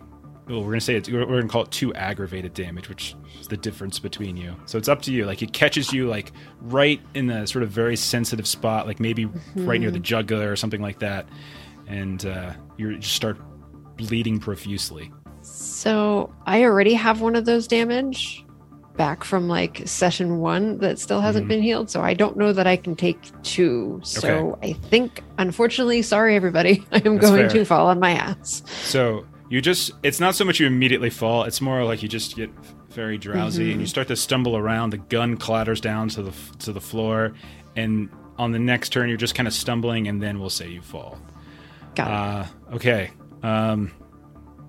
[0.46, 3.16] well, we're going to say it's, we're going to call it two aggravated damage, which
[3.40, 4.54] is the difference between you.
[4.66, 5.24] So it's up to you.
[5.24, 9.28] Like it catches you like right in the sort of very sensitive spot, like maybe
[9.56, 11.26] right near the jugular or something like that.
[11.86, 13.38] And uh, you just start
[13.96, 15.10] bleeding profusely.
[15.40, 18.43] So I already have one of those damage
[18.96, 21.48] back from like session one that still hasn't Mhm.
[21.48, 21.90] been healed.
[21.90, 24.00] So I don't know that I can take two.
[24.04, 27.48] So I think, unfortunately, sorry everybody, I am That's going fair.
[27.50, 28.62] to fall on my ass.
[28.82, 32.36] So you just, it's not so much you immediately fall, it's more like you just
[32.36, 32.50] get
[32.90, 34.90] very drowsy and you start to stumble around.
[34.90, 37.32] The gun clatters down to the, to the floor.
[37.74, 40.80] And on the next turn, you're just kind of stumbling, and then we'll say you
[40.80, 41.18] fall.
[41.96, 42.12] Got it.
[42.72, 43.10] Uh, okay.
[43.42, 43.90] Um,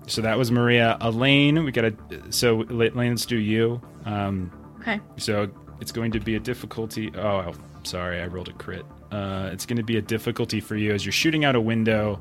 [0.06, 0.96] so that was Maria.
[1.00, 3.80] Elaine, we got to, so Elaine, let's do you.
[4.04, 5.00] Um, Okay.
[5.16, 7.10] so it's going to be a difficulty.
[7.16, 8.84] Oh, sorry, I rolled a crit.
[9.10, 12.20] Uh, it's going to be a difficulty for you as you're shooting out a window.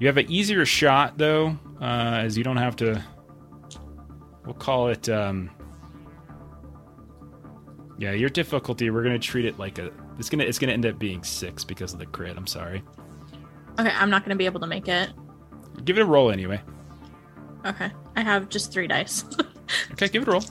[0.00, 1.84] You have an easier shot though, uh,
[2.24, 3.02] as you don't have to.
[4.44, 5.08] We'll call it.
[5.08, 5.50] Um,
[7.98, 8.90] yeah, your difficulty.
[8.90, 9.90] We're going to treat it like a.
[10.18, 10.44] It's gonna.
[10.44, 12.36] It's gonna end up being six because of the crit.
[12.36, 12.82] I'm sorry.
[13.78, 15.10] Okay, I'm not gonna be able to make it.
[15.84, 16.60] Give it a roll anyway.
[17.64, 17.90] Okay.
[18.16, 19.24] I have just three dice.
[19.92, 20.44] Okay, give it a roll.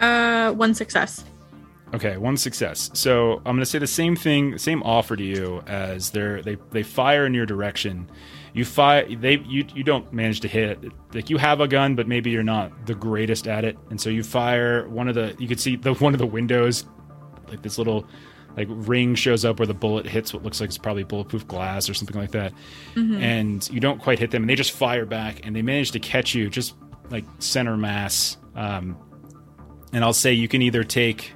[0.00, 1.24] uh one success.
[1.94, 2.90] Okay, one success.
[2.94, 6.82] So I'm gonna say the same thing, same offer to you as they're they they
[6.82, 8.10] fire in your direction.
[8.52, 12.08] You fire they you you don't manage to hit like you have a gun, but
[12.08, 15.46] maybe you're not the greatest at it, and so you fire one of the you
[15.46, 16.84] could see the one of the windows,
[17.48, 18.04] like this little
[18.56, 21.88] like ring shows up where the bullet hits what looks like it's probably bulletproof glass
[21.88, 22.52] or something like that,
[23.22, 26.00] and you don't quite hit them, and they just fire back, and they manage to
[26.00, 26.74] catch you just
[27.10, 28.36] like center mass.
[28.54, 28.96] Um,
[29.92, 31.32] and I'll say you can either take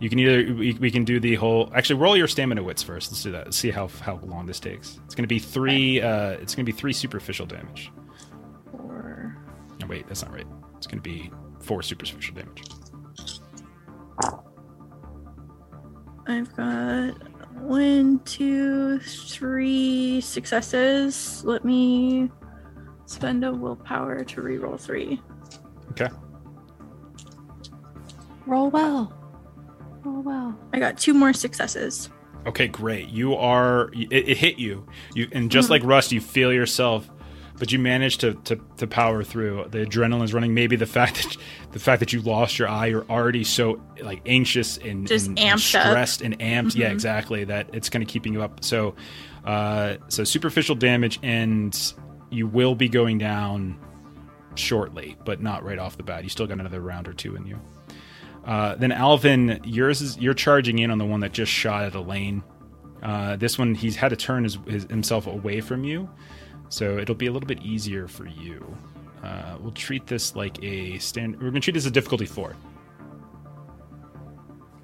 [0.00, 1.70] You can either we, we can do the whole.
[1.74, 3.12] Actually, roll your stamina wits first.
[3.12, 3.44] Let's do that.
[3.44, 4.98] Let's see how how long this takes.
[5.04, 6.00] It's going to be three.
[6.00, 7.92] Uh, it's going to be three superficial damage.
[8.70, 9.36] Four.
[9.88, 10.46] Wait, that's not right.
[10.78, 12.62] It's going to be four superficial damage.
[16.26, 17.10] I've got
[17.54, 21.44] one, two, three successes.
[21.44, 22.30] Let me
[23.06, 25.20] spend a willpower to reroll three.
[25.90, 26.08] Okay.
[28.46, 29.12] Roll well.
[30.04, 30.58] Roll well.
[30.72, 32.10] I got two more successes.
[32.46, 33.08] Okay, great.
[33.08, 33.90] You are.
[33.92, 34.86] It, it hit you.
[35.14, 35.72] You and just mm-hmm.
[35.72, 37.10] like Rust, you feel yourself,
[37.60, 39.66] but you managed to, to to power through.
[39.70, 40.52] The adrenaline's running.
[40.54, 41.36] Maybe the fact that
[41.72, 45.36] the fact that you lost your eye, you're already so like anxious and Just and,
[45.38, 45.86] amped up.
[45.90, 46.74] stressed and amped.
[46.74, 46.92] Yeah, Mhm.
[46.94, 47.44] exactly.
[47.44, 48.64] That it's kind of keeping you up.
[48.64, 48.96] So,
[49.44, 51.78] uh, so superficial damage, and
[52.30, 53.78] you will be going down
[54.56, 56.24] shortly, but not right off the bat.
[56.24, 57.58] You still got another round or two in you.
[58.44, 61.94] Uh, then Alvin, yours is you're charging in on the one that just shot at
[61.94, 62.42] Elaine.
[63.02, 66.08] Uh, this one he's had to turn his, his, himself away from you,
[66.70, 68.64] so it'll be a little bit easier for you.
[69.22, 71.36] Uh, we'll treat this like a stand.
[71.36, 72.56] We're gonna treat this as a difficulty four.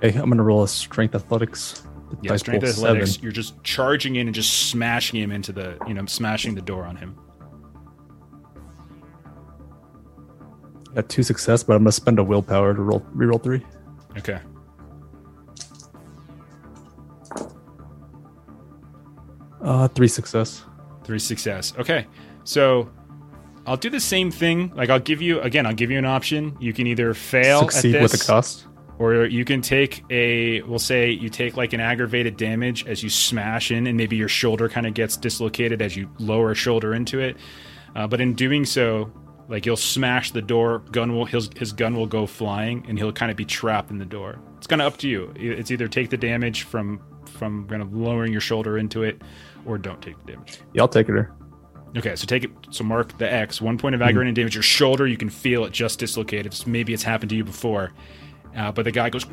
[0.04, 1.86] Okay, I'm gonna roll a strength athletics.
[2.20, 3.12] Yeah, dice strength athletics.
[3.12, 3.22] seven.
[3.22, 6.84] You're just charging in and just smashing him into the, you know, smashing the door
[6.84, 7.18] on him.
[10.94, 13.64] Got two success, but I'm gonna spend a willpower to roll reroll three.
[14.18, 14.40] Okay.
[19.62, 20.62] Uh, three success.
[21.06, 21.72] Three success.
[21.78, 22.06] Okay.
[22.44, 22.90] So
[23.64, 24.72] I'll do the same thing.
[24.74, 26.56] Like I'll give you again, I'll give you an option.
[26.60, 28.66] You can either fail Succeed at with this, a cost.
[28.98, 33.10] or you can take a we'll say you take like an aggravated damage as you
[33.10, 36.94] smash in and maybe your shoulder kind of gets dislocated as you lower a shoulder
[36.94, 37.36] into it.
[37.94, 39.10] Uh, but in doing so,
[39.48, 43.12] like you'll smash the door, gun will his, his gun will go flying and he'll
[43.12, 44.38] kind of be trapped in the door.
[44.58, 45.32] It's kind of up to you.
[45.36, 49.20] It's either take the damage from from kind of lowering your shoulder into it
[49.66, 50.60] or don't take the damage.
[50.72, 51.12] Yeah, I'll take it.
[51.12, 51.32] There.
[51.96, 52.50] Okay, so take it.
[52.70, 53.60] So mark the X.
[53.60, 54.54] One point of aggravating damage.
[54.54, 56.46] Your shoulder, you can feel it just dislocated.
[56.46, 57.92] It's- Maybe it's happened to you before.
[58.56, 59.24] Uh, but the guy goes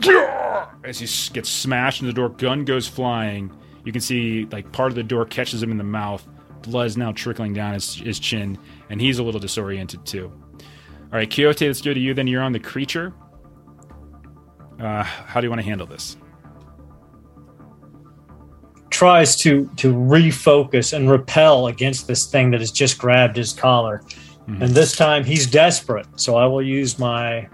[0.84, 2.30] as he gets smashed in the door.
[2.30, 3.52] Gun goes flying.
[3.86, 6.26] You can see like part of the door catches him in the mouth.
[6.62, 8.58] Blood is now trickling down his, his chin,
[8.90, 10.32] and he's a little disoriented too.
[10.62, 12.14] All right, Quixote, let's go to you.
[12.14, 13.14] Then you're on the creature.
[14.80, 16.18] Uh, how do you want to handle this?
[18.94, 24.04] Tries to to refocus and repel against this thing that has just grabbed his collar.
[24.48, 24.62] Mhm.
[24.62, 26.06] And this time he's desperate.
[26.16, 27.48] So I will use my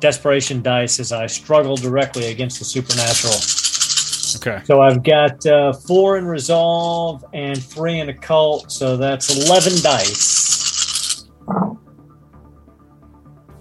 [0.00, 3.34] desperation dice as I struggle directly against the supernatural.
[4.36, 4.64] Okay.
[4.64, 8.72] So I've got uh, four in resolve and three in occult.
[8.72, 11.26] So that's 11 dice.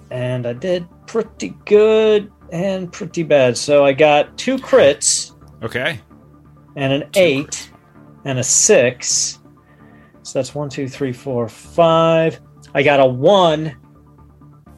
[0.09, 3.57] And I did pretty good and pretty bad.
[3.57, 5.99] So I got two crits Okay.
[6.75, 7.71] And an Two eight
[8.25, 9.39] and a six.
[10.23, 12.39] So that's one, two, three, four, five.
[12.75, 13.75] I got a one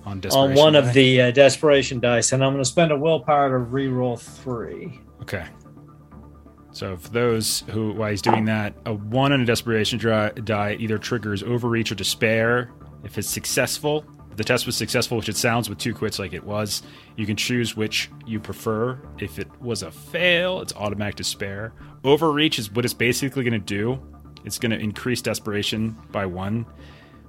[0.05, 0.79] On on one die.
[0.79, 4.99] of the uh, desperation dice, and I'm going to spend a willpower to re-roll three.
[5.21, 5.45] Okay.
[6.71, 10.77] So for those who, while he's doing that, a one on a desperation dri- die
[10.79, 12.71] either triggers overreach or despair.
[13.03, 16.34] If it's successful, if the test was successful, which it sounds with two crits like
[16.34, 16.84] it was,
[17.15, 18.99] you can choose which you prefer.
[19.19, 21.73] If it was a fail, it's automatic despair.
[22.03, 24.01] Overreach is what it's basically going to do.
[24.45, 26.65] It's going to increase desperation by one,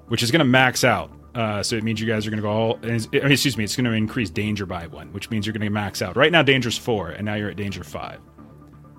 [0.09, 1.11] which is going to max out.
[1.35, 2.79] Uh, so it means you guys are going to go all.
[2.83, 3.65] I mean, excuse me.
[3.65, 6.17] It's going to increase danger by one, which means you're going to max out.
[6.17, 8.21] Right now, danger's four, and now you're at danger five.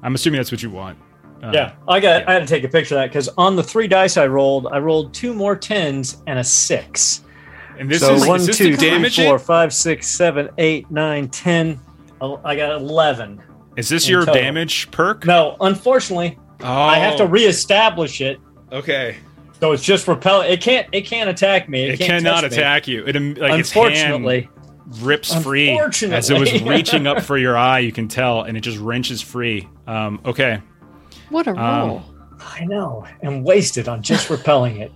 [0.02, 0.98] I'm assuming that's what you want.
[1.44, 2.22] Uh, yeah, I got.
[2.22, 2.30] yeah.
[2.30, 4.68] I had to take a picture of that because on the three dice I rolled,
[4.68, 7.22] I rolled two more tens and a six.
[7.80, 9.40] And this so is, one, is this two, to three, damage four, it?
[9.40, 11.80] five, six, seven, eight, nine, ten.
[12.22, 13.42] Oh, I got eleven.
[13.76, 14.36] Is this your total.
[14.36, 15.26] damage perk?
[15.26, 18.40] No, unfortunately, Oh, I have to reestablish it.
[18.72, 19.18] Okay.
[19.60, 20.42] So it's just repel.
[20.42, 20.88] It can't.
[20.92, 21.84] It can't attack me.
[21.86, 22.58] It, It, can't cannot touch me.
[22.58, 23.06] attack you.
[23.06, 24.50] It um, like its hand Unfortunately,
[25.02, 25.72] rips free
[26.12, 27.80] as it was reaching up for your eye.
[27.80, 29.68] You can tell, and it just wrenches free.
[29.88, 30.62] Um, okay,
[31.30, 32.04] What a Um, roll.
[32.40, 34.92] I know, and wasted on just repelling it.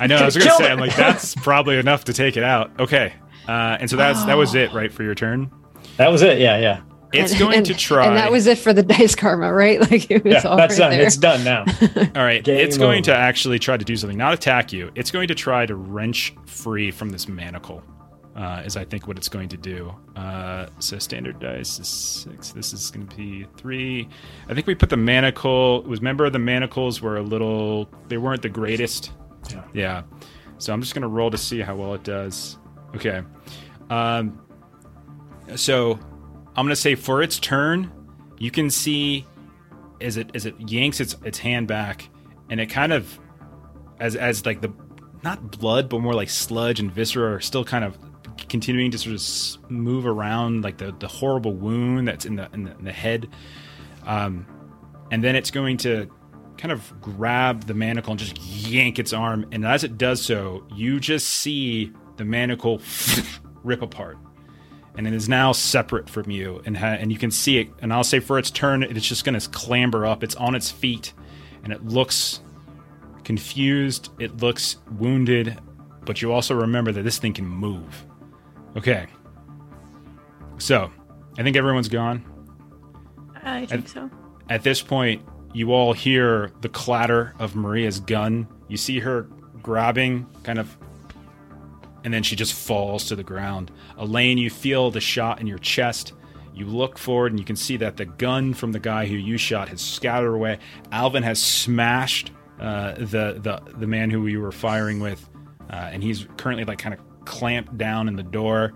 [0.00, 0.16] I know.
[0.16, 0.70] I was gonna say.
[0.70, 2.70] I'm like, that's probably enough to take it out.
[2.80, 3.12] Okay,
[3.48, 5.50] uh, and so that's that was it, right, for your turn.
[5.96, 6.38] That was it.
[6.38, 6.80] Yeah, yeah,
[7.12, 8.06] It's And- going and- to try.
[8.06, 9.80] And that was it for the dice karma, right?
[9.80, 10.48] Like it was yeah.
[10.50, 10.90] all That's right done.
[10.98, 11.06] there.
[11.06, 11.64] It's done now.
[12.16, 14.90] All right, Game it's going to actually try to do something, not attack you.
[14.94, 17.82] It's going to try to wrench free from this manacle.
[18.36, 19.92] Uh, is I think what it's going to do.
[20.14, 22.52] Uh, so standard dice is six.
[22.52, 24.08] This is going to be three.
[24.48, 25.80] I think we put the manacle.
[25.80, 27.88] It was remember the manacles were a little.
[28.06, 29.10] They weren't the greatest.
[29.50, 29.64] Yeah.
[29.72, 30.02] Yeah.
[30.58, 32.58] So I'm just to roll to see how well it does.
[32.96, 33.22] Okay.
[33.90, 34.40] Um.
[35.56, 35.98] So
[36.56, 37.90] I'm gonna say for its turn,
[38.38, 39.26] you can see
[40.00, 42.08] as it as it yanks its its hand back,
[42.50, 43.18] and it kind of
[44.00, 44.72] as as like the
[45.22, 47.96] not blood, but more like sludge and viscera are still kind of
[48.48, 52.64] continuing to sort of move around, like the the horrible wound that's in the in
[52.64, 53.28] the, in the head.
[54.06, 54.46] Um,
[55.10, 56.08] and then it's going to
[56.58, 59.46] kind of grab the manacle and just yank its arm.
[59.52, 62.82] And as it does so, you just see the manacle
[63.62, 64.18] rip apart.
[64.96, 67.70] And it is now separate from you, and ha- and you can see it.
[67.80, 70.24] And I'll say for its turn, it's just going to clamber up.
[70.24, 71.12] It's on its feet,
[71.62, 72.40] and it looks
[73.22, 74.10] confused.
[74.18, 75.56] It looks wounded,
[76.04, 78.06] but you also remember that this thing can move.
[78.76, 79.06] Okay.
[80.58, 80.90] So,
[81.38, 82.24] I think everyone's gone.
[83.44, 84.10] I think so.
[84.50, 85.22] At this point,
[85.58, 88.46] you all hear the clatter of Maria's gun.
[88.68, 89.22] You see her
[89.60, 90.78] grabbing, kind of,
[92.04, 93.72] and then she just falls to the ground.
[93.96, 96.12] Elaine, you feel the shot in your chest.
[96.54, 99.36] You look forward and you can see that the gun from the guy who you
[99.36, 100.60] shot has scattered away.
[100.92, 102.30] Alvin has smashed
[102.60, 105.28] uh, the the the man who you were firing with,
[105.70, 108.74] uh, and he's currently like kind of clamped down in the door.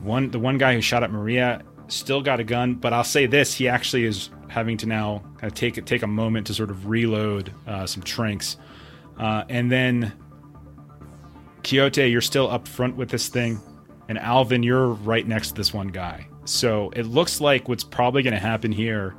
[0.00, 3.26] One the one guy who shot at Maria still got a gun, but I'll say
[3.26, 6.70] this: he actually is having to now kind of take take a moment to sort
[6.70, 8.56] of reload uh, some tranks,
[9.18, 10.12] uh, and then
[11.64, 13.60] Quixote, you're still up front with this thing,
[14.08, 16.26] and Alvin, you're right next to this one guy.
[16.44, 19.14] So it looks like what's probably going to happen here.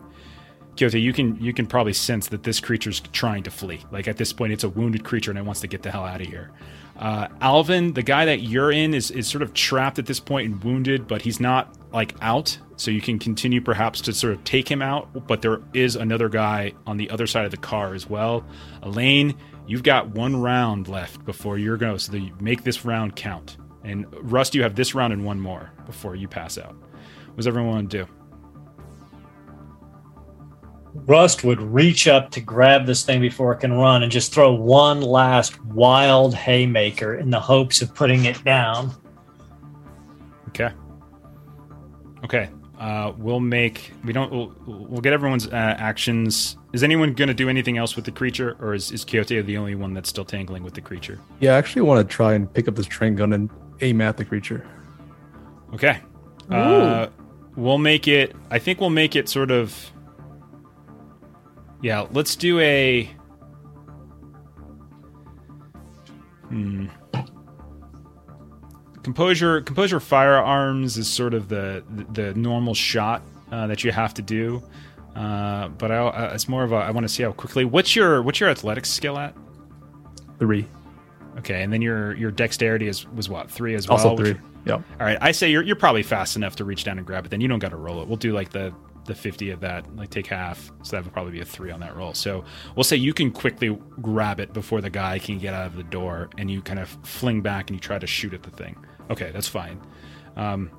[0.78, 3.82] Quixote, you can you can probably sense that this creature's trying to flee.
[3.92, 6.04] Like at this point, it's a wounded creature and it wants to get the hell
[6.04, 6.52] out of here.
[6.98, 10.52] Uh, Alvin, the guy that you're in, is is sort of trapped at this point
[10.52, 12.58] and wounded, but he's not like out.
[12.76, 15.28] So you can continue perhaps to sort of take him out.
[15.28, 18.46] But there is another guy on the other side of the car as well.
[18.82, 19.36] Elaine,
[19.68, 23.58] you've got one round left before you're going, so make this round count.
[23.84, 26.76] And Rust, you have this round and one more before you pass out.
[26.76, 28.12] What does everyone want to do?
[30.94, 34.54] Rust would reach up to grab this thing before it can run and just throw
[34.54, 38.91] one last wild haymaker in the hopes of putting it down.
[40.50, 40.72] Okay.
[42.24, 42.50] Okay.
[42.80, 43.91] Uh, we'll make.
[44.04, 44.32] We don't.
[44.32, 46.58] We'll, we'll get everyone's uh, actions.
[46.74, 49.58] Is anyone going to do anything else with the creature, or is, is Quixote the
[49.58, 51.20] only one that's still tangling with the creature?
[51.39, 53.50] Yeah, I actually want to try and pick up this trank gun and
[53.82, 54.68] aim at the creature.
[55.74, 56.00] Okay.
[56.50, 57.08] Uh,
[57.56, 58.36] we'll make it.
[58.52, 59.91] I think we'll make it sort of.
[61.84, 63.10] Yeah, let's do a.
[66.48, 66.88] Hmm.
[69.04, 73.22] Composure, composure firearms is sort of the the normal shot
[73.52, 74.64] uh, that you have to do,
[75.18, 76.78] uh, but I, uh, it's more of a.
[76.78, 77.66] I want to see how quickly.
[77.66, 79.36] What's your what's your athletics skill at?
[80.40, 80.66] Three.
[81.40, 83.98] Okay, and then your your dexterity is was what three as well.
[83.98, 84.40] Also three.
[84.66, 84.82] Yep.
[85.02, 87.30] all right, I say you're you're probably fast enough to reach down and grab it.
[87.30, 88.08] Then you don't got to roll it.
[88.08, 88.74] We'll do like the
[89.06, 90.72] the fifty of that, like take half.
[90.84, 92.14] So that would probably be a three on that roll.
[92.14, 92.43] So
[92.76, 95.84] we'll say you can quickly grab it before the guy can get out of the
[95.84, 98.76] door, and you kind of fling back and you try to shoot at the thing.
[99.10, 99.82] Okay, that's fine.
[100.36, 100.72] Um,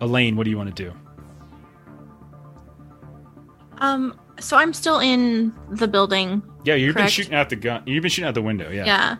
[0.00, 0.92] Elaine, what do you want to do?
[3.78, 6.42] Um, so I'm still in the building.
[6.64, 7.06] Yeah, you've Correct.
[7.06, 7.82] been shooting out the gun.
[7.86, 8.70] You've been shooting out the window.
[8.70, 9.16] Yeah, Yeah.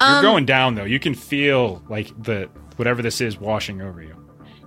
[0.00, 0.84] you're Um, going down though.
[0.84, 4.16] You can feel like the whatever this is washing over you.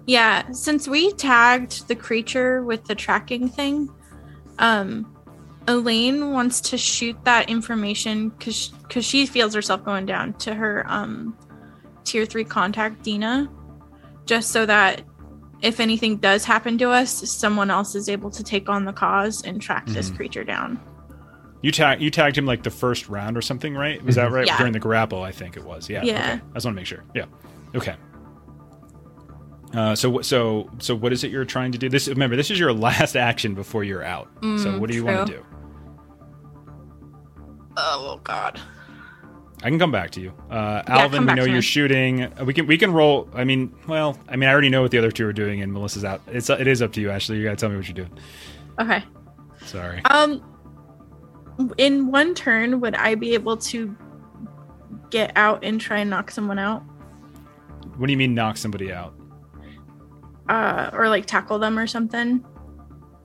[0.06, 3.90] Yeah, since we tagged the creature with the tracking thing,
[4.60, 5.10] um,
[5.68, 10.84] Elaine wants to shoot that information because because she feels herself going down to her
[10.88, 11.38] um
[12.04, 13.50] tier three contact Dina,
[14.26, 15.04] just so that
[15.62, 19.42] if anything does happen to us, someone else is able to take on the cause
[19.44, 20.16] and track this Mhm.
[20.18, 20.78] creature down.
[21.62, 24.04] You tag you tagged him like the first round or something, right?
[24.04, 24.46] Was that right?
[24.46, 24.58] Yeah.
[24.58, 25.90] During the grapple, I think it was.
[25.90, 26.04] Yeah.
[26.04, 26.18] Yeah.
[26.20, 26.32] Okay.
[26.34, 27.06] I just want to make sure.
[27.16, 27.24] Yeah.
[27.74, 27.96] Okay.
[29.74, 31.90] Uh, so so so what is it you're trying to do?
[31.90, 34.30] This remember this is your last action before you're out.
[34.42, 35.46] so Mm, what do you want to do?
[37.78, 38.60] Oh God.
[39.64, 41.26] I can come back to you, uh, Yeah, Alvin.
[41.26, 41.62] we know you're me.
[41.62, 42.24] shooting.
[42.24, 43.30] Uh, We can we can roll.
[43.34, 45.72] I mean, well, I mean, I already know what the other two are doing, and
[45.72, 46.22] Melissa's out.
[46.28, 47.38] It's it is up to you, Ashley.
[47.38, 48.12] You gotta tell me what you're doing.
[48.80, 49.02] Okay.
[49.66, 50.02] Sorry.
[50.06, 50.44] Um,
[51.78, 53.96] in one turn, would I be able to
[55.12, 56.82] get out and try and knock someone out,
[57.98, 59.14] What do you mean knock somebody out?
[60.50, 62.44] Uh, or like tackle them or something?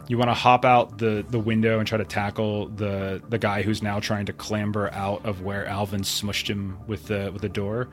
[0.09, 3.61] You want to hop out the, the window and try to tackle the the guy
[3.63, 7.49] who's now trying to clamber out of where Alvin smushed him with the with the
[7.51, 7.89] door.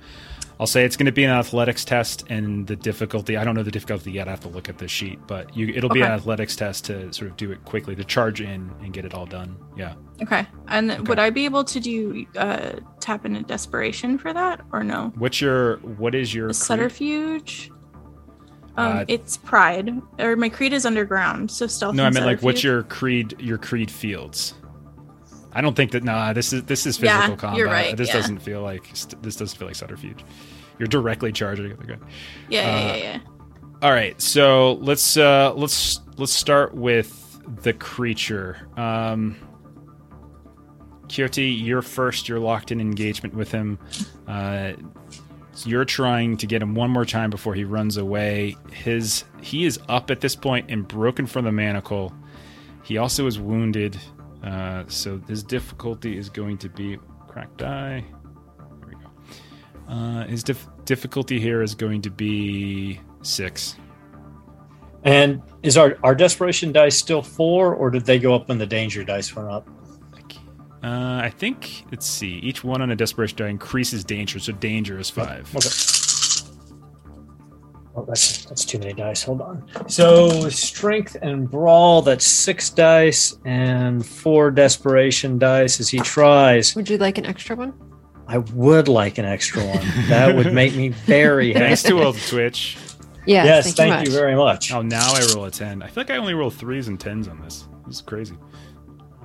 [0.57, 3.35] I'll say it's going to be an athletics test, and the difficulty.
[3.35, 4.29] I don't know the difficulty yet.
[4.29, 7.11] I have to look at the sheet, but you, it'll be an athletics test to
[7.11, 9.57] sort of do it quickly, to charge in and get it all done.
[9.75, 9.95] Yeah.
[10.21, 10.47] Okay.
[10.69, 11.01] And Okay.
[11.01, 15.11] would I be able to do uh, tap into desperation for that, or no?
[15.17, 17.69] What's your what is your cre- subterfuge.
[18.77, 21.95] Um, Uh, it's pride, or my creed is underground, so stealth.
[21.95, 23.35] no, I meant like what's your creed?
[23.39, 24.53] Your creed fields.
[25.53, 26.03] I don't think that.
[26.03, 27.57] Nah, this is this is Yeah, physical combat.
[27.57, 28.15] you're right, This yeah.
[28.15, 28.89] doesn't feel like
[29.21, 30.23] this doesn't feel like subterfuge.
[30.77, 31.95] You're directly charging the guy.
[32.49, 33.19] Yeah, yeah, uh, yeah, yeah.
[33.81, 38.67] All right, so let's uh let's let's start with the creature.
[38.75, 39.37] Um
[41.07, 42.27] Quixote, you're first.
[42.27, 43.77] You're locked in engagement with him.
[44.27, 44.73] Uh,
[45.63, 48.57] you're trying to get him one more time before he runs away.
[48.71, 52.13] His he is up at this point and broken from the manacle.
[52.83, 53.97] He also is wounded,
[54.43, 56.97] uh, so his difficulty is going to be
[57.27, 58.03] cracked die.
[58.57, 59.93] There we go.
[59.93, 63.77] Uh, his dif- difficulty here is going to be six.
[65.03, 68.65] And is our, our desperation dice still four, or did they go up when the
[68.65, 69.67] danger dice went up?
[70.83, 72.37] Uh, I think let's see.
[72.39, 75.49] Each one on a desperation die increases danger, so danger is five.
[75.55, 75.69] Okay.
[77.97, 79.23] Oh, that's that's too many dice.
[79.23, 79.65] Hold on.
[79.87, 82.01] So strength and brawl.
[82.01, 86.75] That's six dice and four desperation dice as he tries.
[86.75, 87.73] Would you like an extra one?
[88.27, 89.85] I would like an extra one.
[90.09, 91.95] That would make me very Thanks happy.
[91.95, 92.77] to Old Twitch.
[93.25, 94.71] Yes, yes, thank, thank, you, you, very much.
[94.71, 95.81] Oh, now I roll a ten.
[95.81, 97.67] I feel like I only roll threes and tens on this.
[97.87, 98.35] This is crazy.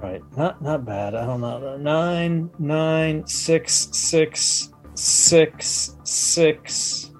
[0.02, 1.14] Right, not not bad.
[1.14, 1.76] I don't know.
[1.76, 7.10] Nine, nine, six, six, six, six,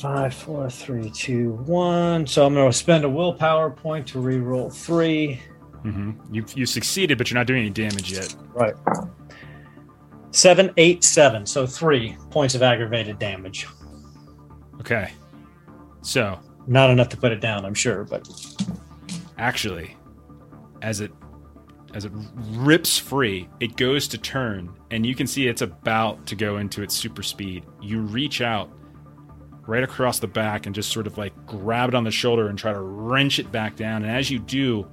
[0.00, 2.26] five, four, three, two, one.
[2.26, 5.40] So I'm going to spend a willpower point to re-roll three.
[5.82, 8.32] hmm You you succeeded, but you're not doing any damage yet.
[8.54, 8.74] Right.
[10.30, 11.46] Seven, eight, seven.
[11.46, 13.66] So three points of aggravated damage.
[14.80, 15.10] Okay.
[16.02, 16.38] So
[16.68, 18.28] Not enough to put it down, I'm sure, but
[19.38, 19.96] actually,
[20.82, 21.10] as it
[21.96, 22.12] as it
[22.50, 26.82] rips free, it goes to turn, and you can see it's about to go into
[26.82, 27.64] its super speed.
[27.80, 28.70] You reach out
[29.66, 32.58] right across the back and just sort of like grab it on the shoulder and
[32.58, 34.02] try to wrench it back down.
[34.02, 34.86] And as you do,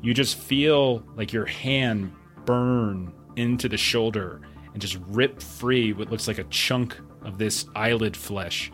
[0.00, 2.12] you just feel like your hand
[2.46, 4.40] burn into the shoulder
[4.72, 8.72] and just rip free what looks like a chunk of this eyelid flesh.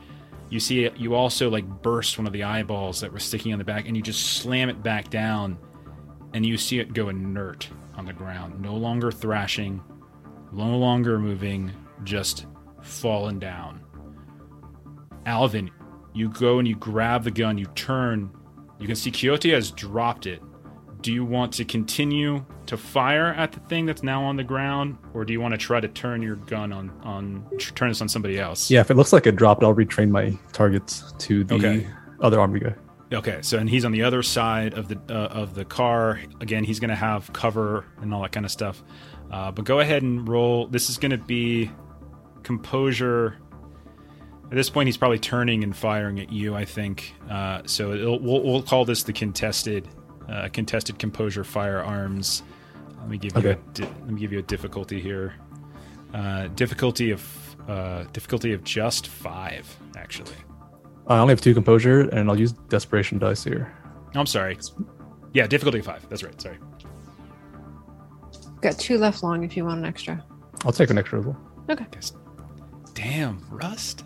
[0.49, 3.65] You see you also like burst one of the eyeballs that were sticking on the
[3.65, 5.59] back and you just slam it back down
[6.35, 9.81] and you see it go inert on the ground, no longer thrashing,
[10.53, 11.71] no longer moving,
[12.03, 12.47] just
[12.83, 13.81] fallen down.
[15.27, 15.71] Alvin,
[16.13, 18.31] you go and you grab the gun, you turn,
[18.79, 20.43] you can see Quixote has dropped it.
[21.01, 24.97] Do you want to continue to fire at the thing that's now on the ground,
[25.13, 28.09] or do you want to try to turn your gun on on turn this on
[28.09, 28.71] somebody else?
[28.71, 31.87] Yeah, if it looks like it dropped, I'll retrain my targets to the Okay.
[32.21, 32.75] other army guy.
[33.15, 36.21] Okay, so and he's on the other side of the uh, of the car.
[36.41, 38.83] Again, he's going to have cover and all that kind of stuff.
[39.31, 40.67] Uh, but go ahead and roll.
[40.67, 41.71] This is going to be
[42.43, 43.39] composure.
[44.45, 46.55] At this point, he's probably turning and firing at you.
[46.55, 47.15] I think.
[47.31, 49.89] Uh, so it'll, we'll, we'll call this the contested
[50.29, 52.43] uh, contested composure firearms.
[52.99, 55.35] Let me give you a, di- let me give you a difficulty here.
[56.13, 60.37] Uh, difficulty of uh, difficulty of just five, actually.
[61.07, 63.73] I only have two composure, and I'll use desperation dice here.
[64.15, 64.59] Oh, I'm sorry.
[65.33, 66.09] Yeah, difficulty five.
[66.09, 66.41] That's right.
[66.41, 66.59] Sorry.
[68.61, 70.25] Got two left long if you want an extra.
[70.65, 71.39] I'll take an extra as well.
[72.95, 74.05] Damn, Rust.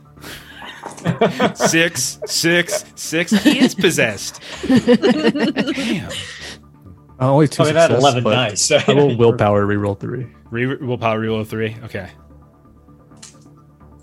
[1.55, 3.31] six, six, six.
[3.31, 4.41] He is possessed.
[4.67, 6.11] Damn.
[7.21, 8.71] Uh, only two I mean, that 11 but dice.
[8.71, 10.27] I will willpower reroll three.
[10.51, 11.77] Re- willpower reroll three.
[11.85, 12.11] Okay.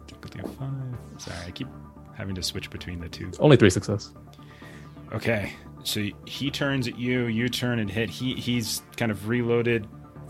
[0.08, 0.70] Difficulty five.
[1.18, 1.68] Sorry, I keep
[2.16, 3.32] having to switch between the two.
[3.40, 4.14] Only three success.
[5.14, 5.54] Okay,
[5.84, 7.26] so he turns at you.
[7.26, 8.10] You turn and hit.
[8.10, 9.88] He he's kind of reloaded,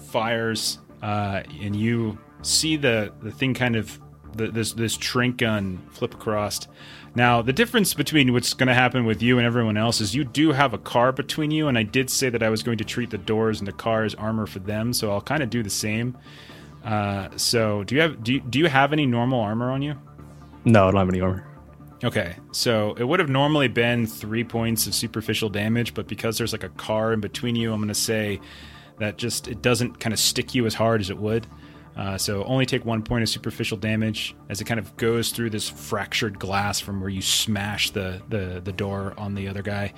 [0.09, 3.99] fires, uh, and you see the the thing kind of
[4.35, 6.67] the, this this trank gun flip across.
[7.15, 10.25] Now the difference between what's going to happen with you and everyone else is you
[10.25, 12.83] do have a car between you, and I did say that I was going to
[12.83, 15.63] treat the doors and the car as armor for them, so I'll kind of do
[15.63, 16.17] the same.
[16.83, 19.95] Uh, so do you have do you, do you have any normal armor on you?
[20.65, 21.47] No, I don't have any armor.
[22.05, 26.51] Okay, so it would have normally been three points of superficial damage, but because there's
[26.51, 28.39] like a car in between you, I'm going to say
[28.99, 31.47] that just it doesn't kind of stick you as hard as it would.
[31.97, 35.49] Uh, so only take one point of superficial damage as it kind of goes through
[35.49, 39.91] this fractured glass from where you smash the, the the door on the other guy,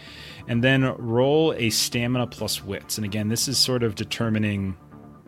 [0.47, 2.97] and then roll a stamina plus wits.
[2.97, 4.78] And again, this is sort of determining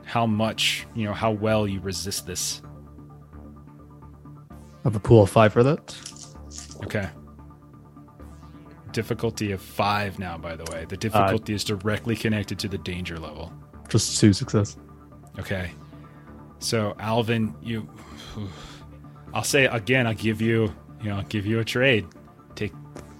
[0.06, 2.62] how much you know how well you resist this.
[4.52, 4.56] I
[4.86, 5.94] have a pool of five for that.
[6.84, 7.10] Okay.
[8.92, 10.86] Difficulty of five now, by the way.
[10.86, 13.54] The uh, difficulty is directly connected to the danger level.
[13.88, 14.78] Just two success.
[15.38, 15.72] Okay.
[16.60, 17.90] So, Alvin, you.
[19.34, 22.08] I'll say again, I'll give you, you know, I'll give you a trade.
[22.56, 22.74] Take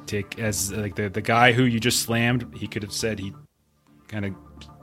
[0.08, 2.56] take as like the the guy who you just slammed.
[2.56, 3.34] He could have said he
[4.08, 4.34] kind of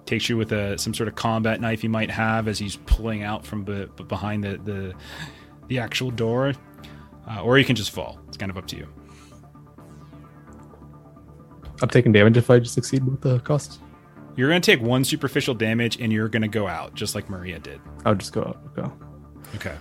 [0.06, 3.24] takes you with a some sort of combat knife he might have as he's pulling
[3.24, 4.94] out from be, behind the the
[5.66, 6.52] the actual door,
[7.28, 8.18] uh, or you can just fall.
[8.28, 8.88] It's kind of up to you.
[11.82, 13.80] I'm taking damage if I just succeed with the cost.
[14.36, 17.30] You're going to take one superficial damage, and you're going to go out just like
[17.30, 17.80] Maria did.
[18.04, 18.74] I'll just go out.
[18.74, 18.92] Go.
[19.54, 19.74] Okay.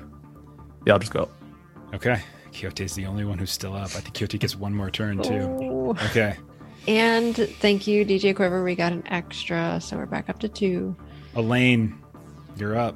[0.85, 1.31] Yeah, I'll just go up.
[1.93, 2.21] Okay.
[2.51, 3.87] Quixote's the only one who's still up.
[3.95, 5.57] I think Quixote gets one more turn too.
[5.61, 5.97] Oh.
[6.09, 6.37] Okay.
[6.87, 8.63] And thank you, DJ Quiver.
[8.63, 10.95] We got an extra, so we're back up to two.
[11.35, 11.99] Elaine,
[12.57, 12.95] you're up.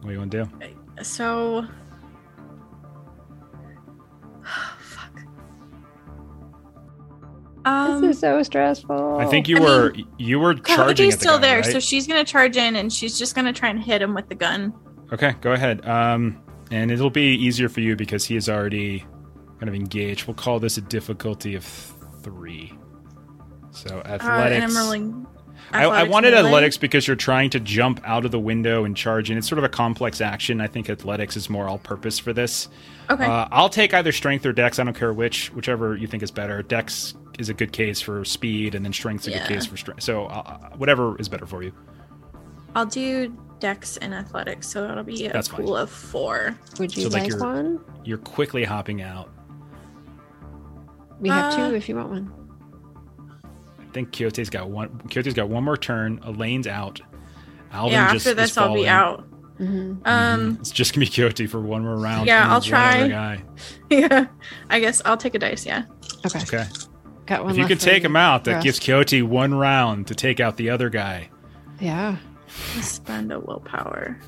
[0.00, 1.02] What do you want to do?
[1.02, 1.66] So.
[4.80, 5.20] Fuck.
[7.64, 9.18] Um, this is so stressful.
[9.18, 11.72] I think you I were you were charging Quixote's at the still guy, there, right?
[11.72, 14.34] so she's gonna charge in and she's just gonna try and hit him with the
[14.34, 14.72] gun.
[15.12, 15.86] Okay, go ahead.
[15.86, 19.00] Um, and it'll be easier for you because he is already
[19.58, 20.26] kind of engaged.
[20.26, 21.64] We'll call this a difficulty of
[22.22, 22.72] three.
[23.72, 24.54] So Uh, athletics.
[24.54, 25.26] and I'm rolling.
[25.72, 26.46] I, I wanted melee.
[26.48, 29.36] athletics because you're trying to jump out of the window and charge in.
[29.36, 30.60] It's sort of a complex action.
[30.60, 32.68] I think athletics is more all-purpose for this.
[33.10, 33.24] Okay.
[33.24, 34.78] Uh, I'll take either strength or dex.
[34.78, 36.62] I don't care which, whichever you think is better.
[36.62, 39.38] Dex is a good case for speed, and then strength's a Yeah.
[39.48, 40.02] good case for strength.
[40.02, 41.72] So uh, whatever is better for you.
[42.76, 45.62] I'll do dex and athletics, so that'll be a That's fine.
[45.64, 46.56] pool of four.
[46.78, 47.80] Would you So, like, like you're- one?
[48.04, 49.28] You're quickly hopping out.
[51.18, 52.32] We have Uh, two if you want one.
[53.80, 54.88] I think Quixote's got one.
[55.08, 56.20] Quixote's got one more turn.
[56.24, 57.00] Elaine's out.
[57.72, 59.26] Alvin yeah, after is this I'll be out.
[59.66, 62.26] Hmm Um, It's just gonna be Quixote for one more round.
[62.26, 63.08] Yeah, I'll try.
[63.08, 63.42] Guy.
[63.90, 64.26] yeah.
[64.70, 65.66] I guess I'll take a dice.
[65.66, 65.84] Yeah.
[66.26, 66.40] Okay.
[66.42, 66.66] Okay.
[67.26, 68.64] Got one if you left can take him out, that Rust.
[68.64, 71.28] gives Quixote one round to take out the other guy.
[71.78, 72.16] Yeah.
[72.80, 74.18] Spend a willpower.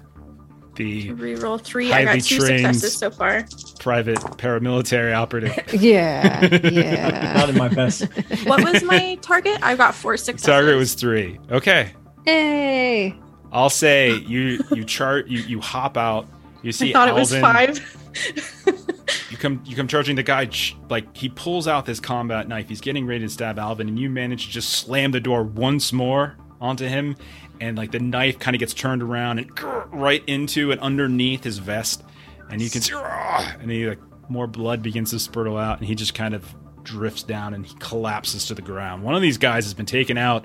[0.75, 1.93] The Reroll three.
[1.93, 3.45] I got two successes so far.
[3.79, 5.59] private paramilitary operative.
[5.83, 6.47] Yeah.
[6.63, 7.33] Yeah.
[7.39, 8.05] Not in my best.
[8.45, 9.59] What was my target?
[9.63, 10.47] I got four successes.
[10.47, 11.39] Target was three.
[11.51, 11.93] Okay.
[12.27, 13.15] hey.
[13.53, 16.27] I'll say you you chart you you hop out.
[16.63, 17.77] You see I thought it was Alvin.
[17.77, 19.29] five.
[19.31, 20.49] You come you come charging the guy
[20.89, 22.69] like he pulls out this combat knife.
[22.69, 25.93] He's getting ready to stab Alvin, and you manage to just slam the door once
[25.93, 27.17] more onto him,
[27.61, 29.51] and like the knife kind of gets turned around and
[29.93, 32.03] right into and underneath his vest,
[32.51, 35.95] and you can see, and he like more blood begins to spurtle out, and he
[35.95, 39.03] just kind of drifts down and he collapses to the ground.
[39.03, 40.45] One of these guys has been taken out.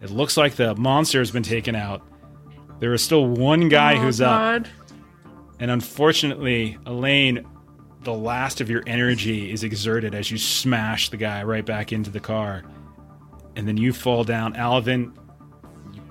[0.00, 2.02] It looks like the monster has been taken out.
[2.80, 4.66] There is still one guy Oh, who's up.
[5.58, 7.46] And unfortunately, Elaine,
[8.02, 12.10] the last of your energy is exerted as you smash the guy right back into
[12.10, 12.64] the car.
[13.56, 14.56] And then you fall down.
[14.56, 15.12] Alvin,
[15.92, 16.02] you,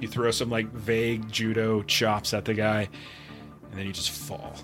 [0.00, 2.88] you throw some like vague judo chops at the guy,
[3.70, 4.54] and then you just fall.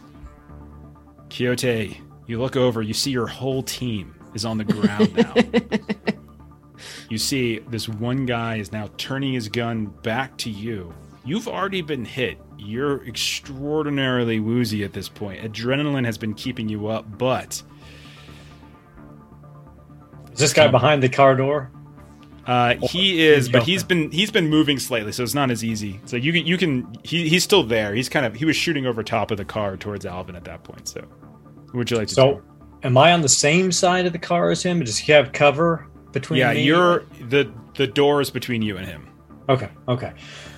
[1.31, 5.35] Quixote, you look over, you see your whole team is on the ground now.
[7.09, 10.93] you see this one guy is now turning his gun back to you.
[11.25, 12.39] You've already been hit.
[12.59, 15.43] You're extraordinarily woozy at this point.
[15.43, 17.63] Adrenaline has been keeping you up, but
[20.33, 21.71] Is this guy behind the car door?
[22.47, 23.49] uh, he is.
[23.49, 26.01] But he's been he's been moving slightly, so it's not as easy.
[26.07, 27.95] So you can you can he, he's still there.
[27.95, 30.65] He's kind of he was shooting over top of the car towards Alvin at that
[30.65, 30.89] point.
[30.89, 32.43] So, what would you like to So, do?
[32.85, 34.81] am I on the same side of the car as him?
[34.81, 36.63] Does he have cover between Yeah, me?
[36.63, 39.09] you're the the door is between you and him.
[39.49, 40.13] Okay, okay.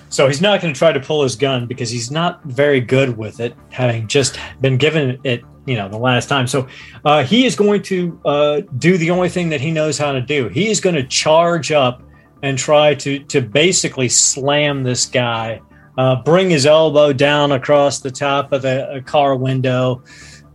[0.09, 3.17] So he's not going to try to pull his gun because he's not very good
[3.17, 6.47] with it, having just been given it, you know, the last time.
[6.47, 6.67] So
[7.05, 10.19] uh, he is going to uh, do the only thing that he knows how to
[10.19, 10.49] do.
[10.49, 12.03] He is going to charge up
[12.43, 15.61] and try to to basically slam this guy,
[15.97, 20.03] uh, bring his elbow down across the top of the a car window,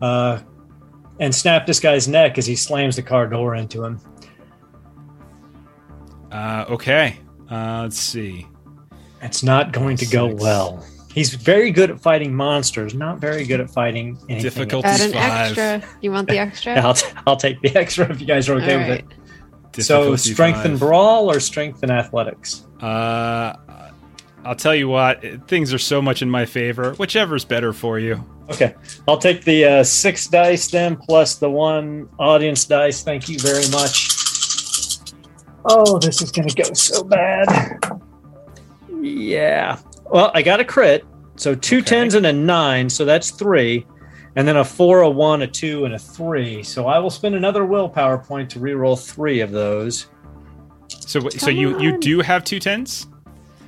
[0.03, 0.41] uh,
[1.19, 3.99] and snap this guy's neck as he slams the car door into him.
[6.37, 7.19] Uh, okay.
[7.51, 8.47] Uh, let's see.
[9.23, 10.43] It's not going to go Six.
[10.43, 10.85] well.
[11.15, 14.43] He's very good at fighting monsters, not very good at fighting anything.
[14.43, 14.87] Difficulty.
[14.87, 15.59] Add an five.
[15.59, 15.97] extra.
[16.03, 16.75] You want the extra?
[16.79, 19.05] I'll, t- I'll take the extra if you guys are okay All with right.
[19.79, 19.83] it.
[19.83, 22.67] So Difficulty strength and brawl or strength and athletics?
[22.81, 23.55] Uh,
[24.45, 25.49] I'll tell you what.
[25.49, 26.93] Things are so much in my favor.
[26.95, 28.23] Whichever's better for you.
[28.51, 28.75] Okay,
[29.09, 33.03] I'll take the uh, six dice then plus the one audience dice.
[33.03, 34.16] Thank you very much.
[35.69, 37.49] Oh, this is going to go so bad.
[39.01, 39.79] Yeah.
[40.05, 41.05] Well, I got a crit.
[41.37, 41.87] So two Okay.
[41.87, 42.89] tens and a nine.
[42.89, 43.87] So that's three.
[44.37, 46.63] And then a four, a one, a two, and a three.
[46.63, 50.07] So I will spend another willpower point to reroll three of those.
[50.89, 53.07] So, wait, so you you do have two tens?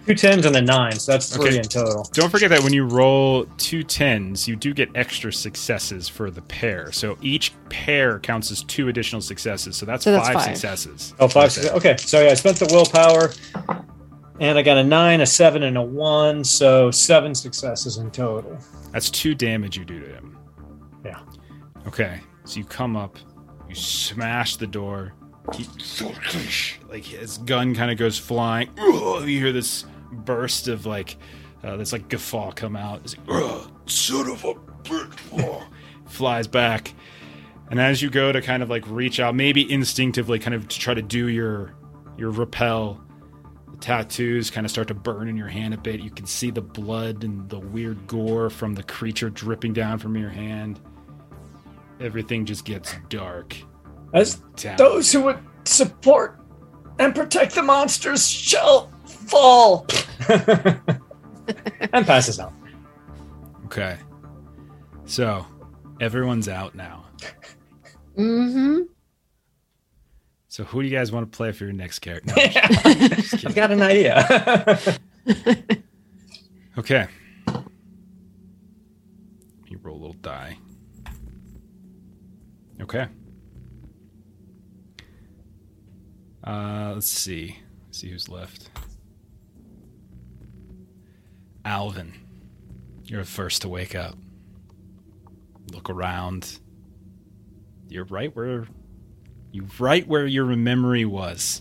[0.08, 1.56] Two tens and a nine, so that's three Okay.
[1.58, 2.08] in total.
[2.14, 6.40] Don't forget that when you roll two tens, you do get extra successes for the
[6.40, 6.90] pair.
[6.92, 9.76] So each pair counts as two additional successes.
[9.76, 10.44] So that's, So that's five, five.
[10.44, 11.12] successes.
[11.20, 11.42] Oh, five.
[11.42, 13.32] Right success- Okay, so yeah, I spent the willpower,
[14.40, 18.56] and I got a nine, a seven, and a one, so seven successes in total.
[18.92, 20.38] That's two damage you do to him.
[21.04, 21.18] Yeah.
[21.86, 22.20] Okay.
[22.44, 23.18] So you come up,
[23.68, 25.12] you smash the door.
[25.54, 25.66] He,
[26.88, 28.70] like his gun kind of goes flying.
[28.78, 31.16] Ugh, You hear this burst of like
[31.62, 33.00] uh, this like guffaw come out.
[33.04, 34.54] It's like, "Ugh, son of a
[34.84, 35.64] bitch.
[36.06, 36.94] Flies back,
[37.70, 40.78] and as you go to kind of like reach out, maybe instinctively, kind of to
[40.78, 41.74] try to do your
[42.16, 43.00] your repel,
[43.70, 46.00] the tattoos kind of start to burn in your hand a bit.
[46.00, 50.16] You can see the blood and the weird gore from the creature dripping down from
[50.16, 50.80] your hand.
[52.00, 53.56] Everything just gets dark.
[54.14, 54.40] As
[54.78, 56.40] those who would support
[56.98, 58.90] and protect the monsters shall
[59.28, 59.86] fall.
[61.92, 62.52] and passes out.
[63.66, 63.96] Okay.
[65.04, 65.46] So,
[66.00, 67.04] everyone's out now.
[68.16, 68.80] Mm-hmm.
[70.48, 72.34] So, who do you guys want to play for your next character?
[72.36, 74.98] No, I'm just- I've got an idea.
[76.78, 77.06] okay.
[79.68, 80.58] You roll a little die.
[82.80, 83.06] Okay.
[86.44, 87.58] Uh, let's see.
[87.86, 88.70] Let's see who's left.
[91.68, 92.14] Alvin,
[93.04, 94.16] you're the first to wake up.
[95.70, 96.58] Look around.
[97.90, 98.66] You're right where
[99.52, 101.60] you right where your memory was.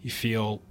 [0.00, 0.62] You feel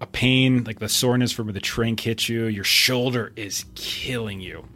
[0.00, 2.46] a pain, like the soreness from where the trank hit you.
[2.46, 4.66] Your shoulder is killing you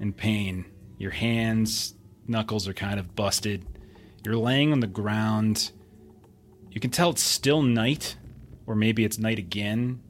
[0.00, 0.64] in pain.
[0.96, 1.94] Your hands,
[2.26, 3.66] knuckles are kind of busted.
[4.24, 5.72] You're laying on the ground.
[6.70, 8.16] You can tell it's still night,
[8.66, 10.00] or maybe it's night again.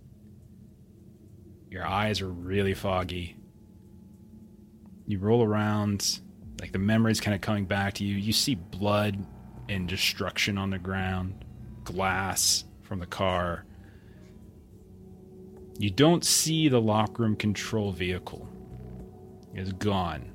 [1.71, 3.37] Your eyes are really foggy.
[5.07, 6.21] You roll around,
[6.61, 8.17] like the memories kind of coming back to you.
[8.17, 9.27] You see blood
[9.69, 11.45] and destruction on the ground,
[11.85, 13.65] glass from the car.
[15.79, 18.49] You don't see the lock room control vehicle.
[19.55, 20.31] It is gone.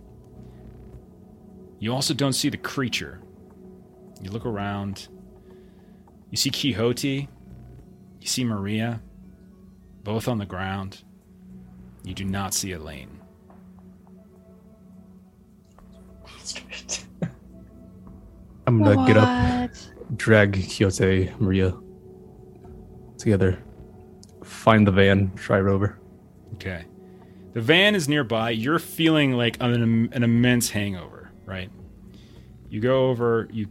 [1.79, 3.19] You also don't see the creature.
[4.21, 5.09] You look around.
[6.29, 7.27] You see Quixote.
[8.21, 9.01] You see Maria.
[10.03, 11.03] Both on the ground.
[12.03, 13.19] You do not see Elaine.
[18.67, 19.71] I'm gonna get up,
[20.15, 21.73] drag Quixote, Maria
[23.23, 23.57] together,
[24.43, 25.97] find the van, drive over.
[26.55, 26.85] Okay.
[27.53, 28.51] The van is nearby.
[28.51, 31.69] You're feeling like an, an immense hangover, right?
[32.69, 33.67] You go over, you,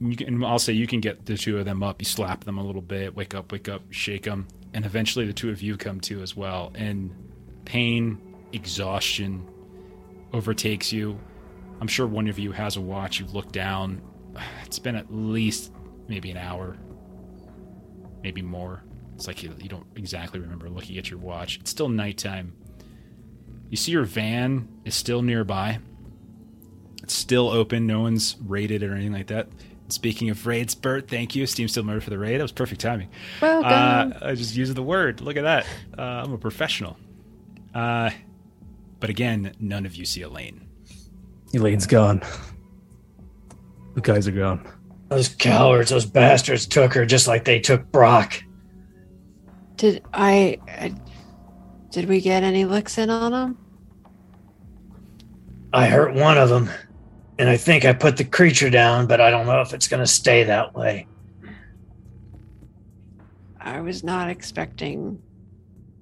[0.00, 2.00] you can, I'll say you can get the two of them up.
[2.00, 5.32] You slap them a little bit, wake up, wake up, shake them, and eventually the
[5.32, 6.72] two of you come to as well.
[6.74, 7.14] And
[7.64, 8.18] pain,
[8.52, 9.48] exhaustion
[10.32, 11.18] overtakes you.
[11.80, 13.20] I'm sure one of you has a watch.
[13.20, 14.02] You look down.
[14.64, 15.70] It's been at least
[16.08, 16.78] maybe an hour,
[18.22, 18.82] maybe more.
[19.14, 21.58] It's like you, you don't exactly remember looking at your watch.
[21.60, 22.54] It's still nighttime.
[23.68, 25.78] You see your van is still nearby.
[27.02, 27.86] It's still open.
[27.86, 29.48] No one's raided or anything like that.
[29.88, 31.46] Speaking of raids, Bert, thank you.
[31.46, 32.38] Steam still member for the raid.
[32.38, 33.10] That was perfect timing.
[33.42, 33.70] Welcome.
[33.70, 35.20] Uh, I just used the word.
[35.20, 35.66] Look at that.
[35.98, 36.96] Uh, I'm a professional.
[37.74, 38.10] Uh,
[39.00, 40.66] but again, none of you see Elaine.
[41.54, 42.22] Elaine's gone.
[43.94, 44.66] The guys are gone.
[45.08, 48.42] those cowards, those bastards took her just like they took Brock.
[49.76, 50.94] did I, I?
[51.90, 53.58] Did we get any licks in on them?
[55.74, 56.70] I hurt one of them,
[57.38, 60.00] and I think I put the creature down, but I don't know if it's going
[60.00, 61.06] to stay that way.
[63.60, 65.20] I was not expecting.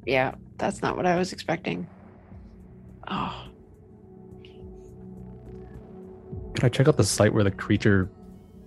[0.06, 1.86] Yeah, that's not what I was expecting.
[3.08, 3.44] Oh,
[6.54, 8.08] Can I check out the site where the creature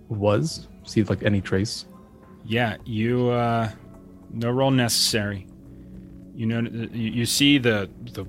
[0.08, 0.68] was?
[0.84, 1.86] See if like any trace.
[2.44, 3.28] Yeah, you.
[3.30, 3.70] Uh,
[4.32, 5.46] no roll necessary.
[6.34, 8.26] You know, you, you see the the.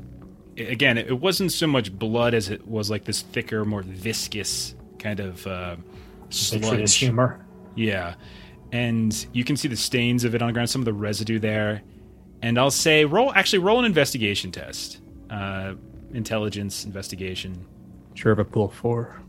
[0.57, 5.19] Again, it wasn't so much blood as it was like this thicker, more viscous kind
[5.19, 5.81] of uh, Like
[6.29, 6.95] for this sludge.
[6.95, 7.45] humor.
[7.75, 8.15] Yeah.
[8.71, 11.39] And you can see the stains of it on the ground, some of the residue
[11.39, 11.81] there.
[12.41, 14.99] And I'll say roll actually roll an investigation test.
[15.29, 15.75] Uh,
[16.13, 17.65] intelligence investigation.
[18.13, 19.21] Sure, if I pull four.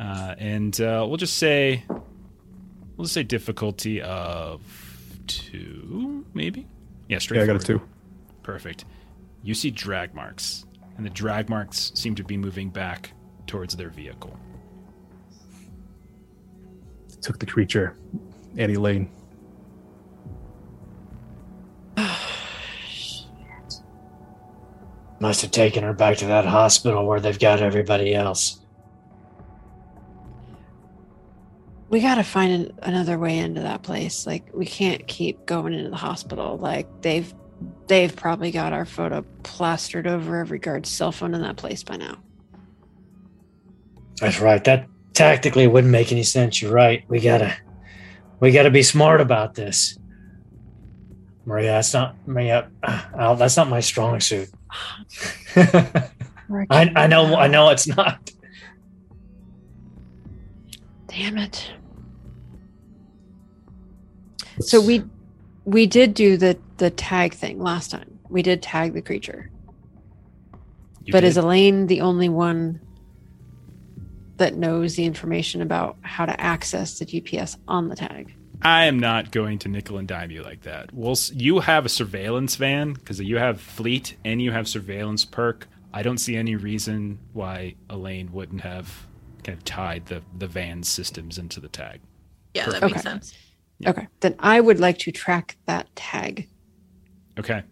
[0.00, 4.60] Uh, and uh, we'll just say we'll just say difficulty of
[5.26, 6.66] two, maybe?
[7.08, 7.38] Yeah, straight.
[7.38, 7.80] Yeah, I got a two.
[8.42, 8.84] Perfect.
[9.42, 10.66] You see drag marks,
[10.96, 13.12] and the drag marks seem to be moving back
[13.46, 14.36] towards their vehicle.
[17.20, 17.96] Took the creature.
[18.56, 19.10] Annie Lane.
[25.20, 28.60] Must have taken her back to that hospital where they've got everybody else.
[31.90, 34.26] We got to find an, another way into that place.
[34.26, 36.56] Like we can't keep going into the hospital.
[36.56, 37.32] Like they've
[37.88, 41.96] they've probably got our photo plastered over every guard's cell phone in that place by
[41.96, 42.18] now.
[44.20, 44.62] That's right.
[44.64, 46.62] That tactically wouldn't make any sense.
[46.62, 47.04] You're right.
[47.08, 47.56] We gotta
[48.38, 49.98] we gotta be smart about this.
[51.44, 52.70] Maria, that's not Maria.
[52.82, 54.48] Uh, that's not my strong suit.
[55.56, 56.10] I,
[56.70, 58.30] I know I know it's not.
[61.08, 61.72] Damn it.
[64.60, 65.04] So we
[65.64, 68.18] we did do the the tag thing last time.
[68.28, 69.50] We did tag the creature.
[71.02, 71.28] You but did?
[71.28, 72.80] is Elaine the only one
[74.36, 78.34] that knows the information about how to access the GPS on the tag?
[78.62, 80.92] I am not going to nickel and dime you like that.
[80.92, 85.68] Well, you have a surveillance van because you have fleet and you have surveillance perk.
[85.92, 89.06] I don't see any reason why Elaine wouldn't have
[89.44, 92.00] kind of tied the the van systems into the tag.
[92.54, 92.86] Yeah, that Okay.
[92.92, 93.34] makes sense.
[93.78, 93.90] Yeah.
[93.90, 94.08] Okay.
[94.20, 96.48] Then I would like to track that tag.
[97.38, 97.62] Okay.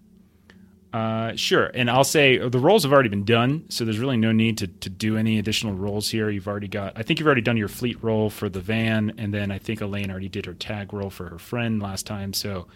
[0.93, 1.71] Uh, sure.
[1.75, 4.59] And I'll say uh, the rolls have already been done, so there's really no need
[4.59, 6.31] to, to do any additional rolls here.
[6.31, 9.35] You've already got, I think you've already done your fleet roll for the van, and
[9.35, 12.33] then I think Elaine already did her tag roll for her friend last time.
[12.33, 12.67] So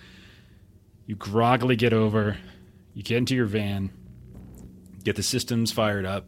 [1.06, 2.36] you groggily get over,
[2.94, 3.90] you get into your van,
[5.02, 6.26] get the systems fired up,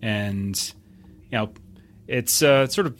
[0.00, 0.56] and,
[1.30, 1.52] you know,
[2.06, 2.98] it's uh, sort of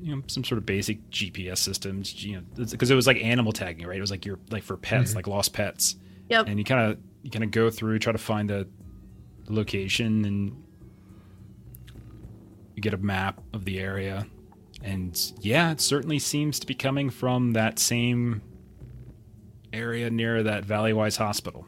[0.00, 3.52] you know some sort of basic GPS systems, you know, because it was like animal
[3.52, 3.96] tagging, right?
[3.96, 5.96] It was like your like for pets, like lost pets.
[6.28, 6.48] Yep.
[6.48, 8.68] And you kind of you kind of go through, try to find the
[9.48, 10.62] location, and
[12.74, 14.26] you get a map of the area.
[14.82, 18.42] And yeah, it certainly seems to be coming from that same
[19.72, 21.66] area near that Valleywise Hospital,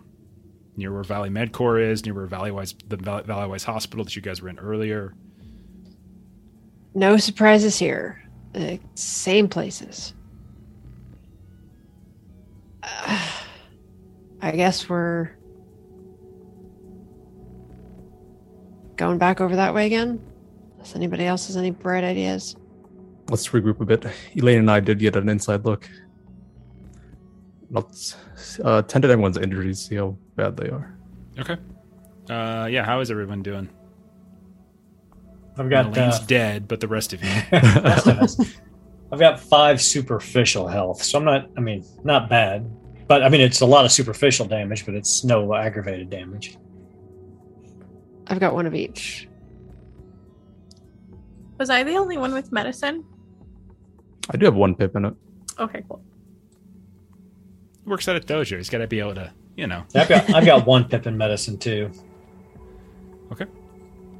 [0.76, 4.48] near where Valley MedCore is, near where Valleywise the Valleywise Hospital that you guys were
[4.48, 5.14] in earlier.
[6.94, 8.22] No surprises here.
[8.54, 10.14] Uh, same places.
[12.82, 13.30] Uh,
[14.42, 15.30] I guess we're
[18.96, 20.20] going back over that way again.
[20.74, 22.56] Unless anybody else has any bright ideas.
[23.28, 24.06] Let's regroup a bit.
[24.36, 25.88] Elaine and I did get an inside look.
[27.70, 28.16] Let's
[28.62, 30.96] uh, tend to everyone's injuries, see how bad they are.
[31.38, 31.56] Okay.
[32.28, 33.68] Uh, yeah, how is everyone doing?
[35.56, 37.30] I've got Elaine's uh, dead, but the rest of you.
[37.52, 38.38] rest of us.
[39.12, 41.48] I've got five superficial health, so I'm not.
[41.56, 42.68] I mean, not bad,
[43.06, 46.58] but I mean it's a lot of superficial damage, but it's no aggravated damage.
[48.26, 49.28] I've got one of each.
[51.58, 53.04] Was I the only one with medicine?
[54.30, 55.14] I do have one pip in it.
[55.58, 56.02] Okay, cool.
[57.84, 58.56] Works out at a dojo.
[58.56, 59.84] He's got to be able to, you know.
[59.94, 61.90] I've got I've got one pip in medicine too.
[63.32, 63.46] Okay.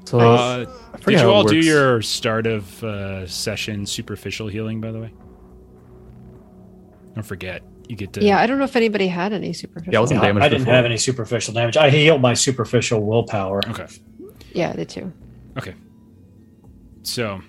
[0.05, 0.65] So Uh,
[1.07, 5.13] did you all do your start of uh, session superficial healing, by the way?
[7.15, 8.25] Don't forget, you get to.
[8.25, 9.93] Yeah, I don't know if anybody had any superficial.
[9.93, 10.75] Yeah, I wasn't I, damaged I didn't before.
[10.75, 11.77] have any superficial damage.
[11.77, 13.61] I healed my superficial willpower.
[13.69, 13.87] Okay.
[14.53, 15.13] Yeah, I did too.
[17.03, 17.43] So,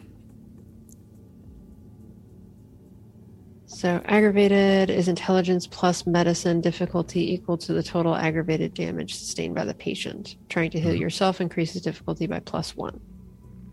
[3.67, 9.65] So aggravated is intelligence plus medicine difficulty equal to the total aggravated damage sustained by
[9.65, 10.37] the patient.
[10.49, 10.99] Trying to heal Mhm.
[10.99, 12.99] yourself increases difficulty by plus one.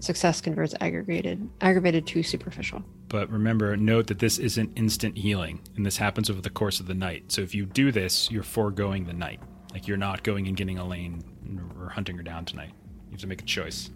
[0.02, 2.82] Success converts aggravated aggravated to superficial.
[3.06, 6.88] but remember, note that this isn't instant healing, and this happens over the course of
[6.88, 7.30] the night.
[7.30, 9.38] So, if you do this, you're foregoing the night.
[9.72, 11.22] Like, you're not going and getting Elaine
[11.78, 12.72] or hunting her down tonight.
[13.06, 13.90] You have to make a choice.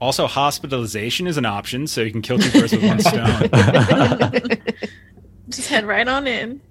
[0.00, 4.62] Also, hospitalization is an option, so you can kill two birds with one stone.
[5.50, 6.62] Just head right on in.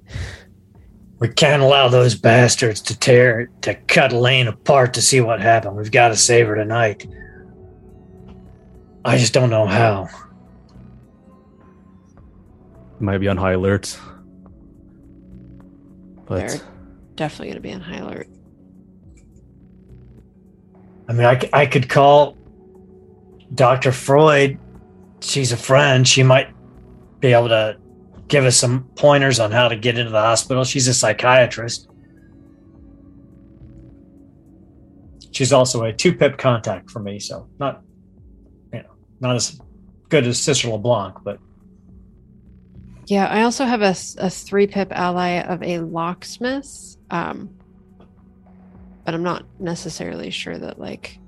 [1.19, 5.75] We can't allow those bastards to tear to cut Lane apart to see what happened.
[5.75, 7.05] We've got to save her tonight.
[9.03, 10.07] I just don't know how.
[13.01, 13.99] Might be on high alert.
[16.25, 16.61] But They're
[17.15, 18.29] definitely going to be on high alert.
[21.09, 22.37] I mean, I, I could call
[23.53, 23.91] Dr.
[23.91, 24.57] Freud.
[25.21, 26.07] She's a friend.
[26.07, 26.53] She might
[27.19, 27.77] be able to
[28.29, 30.63] give us some pointers on how to get into the hospital.
[30.63, 31.89] She's a psychiatrist.
[35.31, 37.81] She's also a two pip contact for me, so not,
[38.71, 39.59] you know, not as
[40.09, 41.39] good as Sister LeBlanc, but
[43.07, 46.97] Yeah, I also have a three pip ally of a locksmith.
[47.09, 47.49] Um,
[49.05, 51.19] but I'm not necessarily sure that like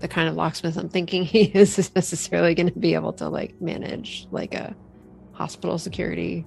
[0.00, 3.28] the kind of locksmith I'm thinking he is is necessarily going to be able to
[3.28, 4.76] like manage like a
[5.38, 6.44] hospital security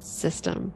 [0.00, 0.74] system.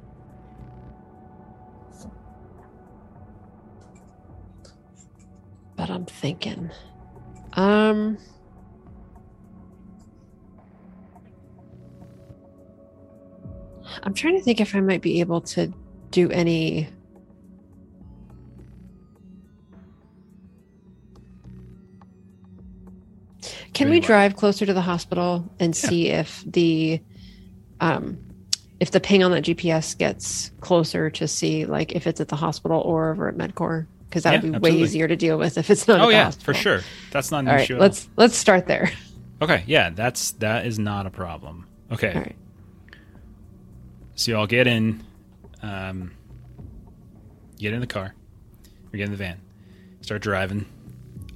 [5.76, 6.70] But I'm thinking.
[7.54, 8.16] Um
[14.04, 15.72] I'm trying to think if I might be able to
[16.12, 16.88] do any
[23.72, 25.88] Can we drive closer to the hospital and Yeah.
[25.88, 27.00] see if the
[27.80, 28.18] um
[28.80, 32.36] if the ping on that GPS gets closer to see like if it's at the
[32.36, 33.86] hospital or over at Medcore?
[34.08, 34.78] Because that Yeah, would be absolutely.
[34.78, 36.00] way easier to deal with if it's not.
[36.00, 36.54] Oh at the yeah, hospital.
[36.54, 36.80] for sure.
[37.10, 37.74] That's not an All right, issue.
[37.74, 38.90] at let's let's start there.
[39.42, 41.66] Okay, yeah, that's that is not a problem.
[41.92, 42.36] Okay, All right.
[44.14, 45.02] so you all get in,
[45.60, 46.12] um,
[47.58, 48.14] get in the car,
[48.92, 49.40] or get in the van,
[50.00, 50.66] start driving.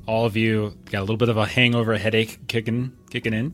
[0.09, 3.53] All of you got a little bit of a hangover, a headache kicking kicking in,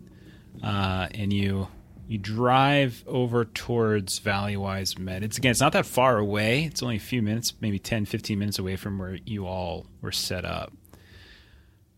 [0.63, 1.67] uh, and you
[2.07, 5.25] you drive over towards Valleywise Med.
[5.25, 6.63] It's again, it's not that far away.
[6.67, 10.13] It's only a few minutes, maybe 10, 15 minutes away from where you all were
[10.13, 10.73] set up.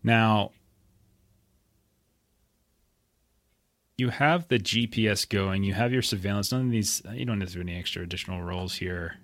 [0.03, 0.53] Now,
[3.95, 6.51] you have the GPS going, you have your surveillance.
[6.51, 9.17] None of these, you don't have to do any extra additional rolls here.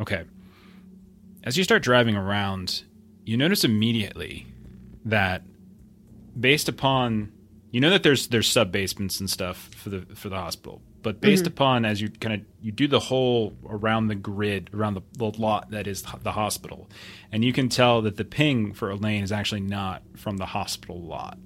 [0.00, 0.24] Okay.
[1.44, 2.82] As you start driving around,
[3.26, 4.46] you notice immediately
[5.04, 5.42] that
[6.38, 7.32] based upon
[7.72, 11.20] you know that there's there's sub basements and stuff for the for the hospital but
[11.20, 11.48] based Mhm.
[11.48, 15.24] upon as you kind of you do the whole around the grid around the, the
[15.40, 16.88] lot that is the hospital
[17.32, 21.00] and you can tell that the ping for elaine is actually not from the hospital
[21.00, 21.38] lot.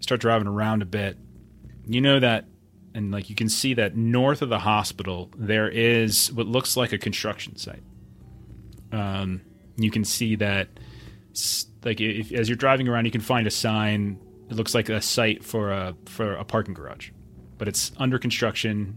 [0.00, 1.18] Start driving around a bit.
[1.86, 2.46] You know that
[2.94, 6.92] and like you can see that north of the hospital there is what looks like
[6.92, 7.82] a construction site.
[8.92, 9.42] Um,
[9.78, 10.68] you can see that
[11.84, 14.18] like if, as you're driving around you can find a sign.
[14.50, 17.10] It looks like a site for a for a parking garage
[17.58, 18.94] but it's under construction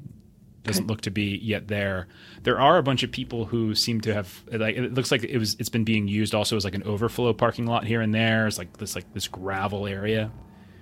[0.63, 2.07] doesn't look to be yet there.
[2.43, 5.39] There are a bunch of people who seem to have like it looks like it
[5.39, 8.45] was it's been being used also as like an overflow parking lot here and there.
[8.47, 10.32] It's like this like this gravel area.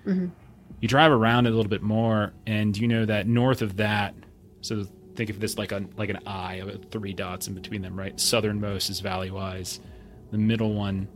[0.06, 0.32] Mhm.
[0.82, 4.14] you drive around it a little bit more and you know that north of that
[4.62, 4.86] so
[5.16, 8.20] think of this like a like an eye of three dots in between them right?
[8.20, 9.80] Southernmost is valleywise
[10.32, 11.08] the middle one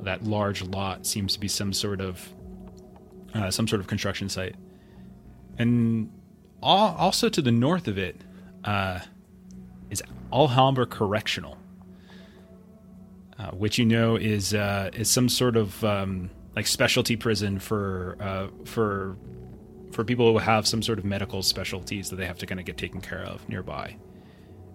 [0.00, 2.28] that large lot seems to be some sort of
[3.34, 4.54] uh, some sort of construction site
[5.58, 6.10] and
[6.62, 8.20] all, also to the north of it
[8.64, 9.00] uh,
[9.90, 10.02] is
[10.32, 11.56] Alhambra Correctional,
[13.38, 18.16] uh, which you know is uh, is some sort of um, like specialty prison for
[18.20, 19.16] uh, for
[19.92, 22.66] for people who have some sort of medical specialties that they have to kind of
[22.66, 23.96] get taken care of nearby.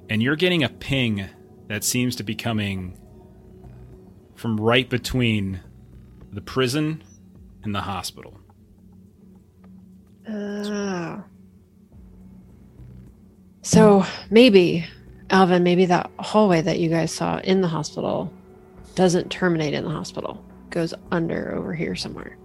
[0.10, 1.30] And you're getting a ping
[1.68, 2.98] that seems to be coming
[4.42, 5.60] from right between
[6.34, 7.04] the prison
[7.64, 8.40] and the hospital.
[10.28, 11.24] Oh.
[13.62, 14.84] So maybe,
[15.30, 18.34] Alvin, maybe that hallway that you guys saw in the hospital
[18.96, 22.36] doesn't terminate in the hospital, goes under over here somewhere.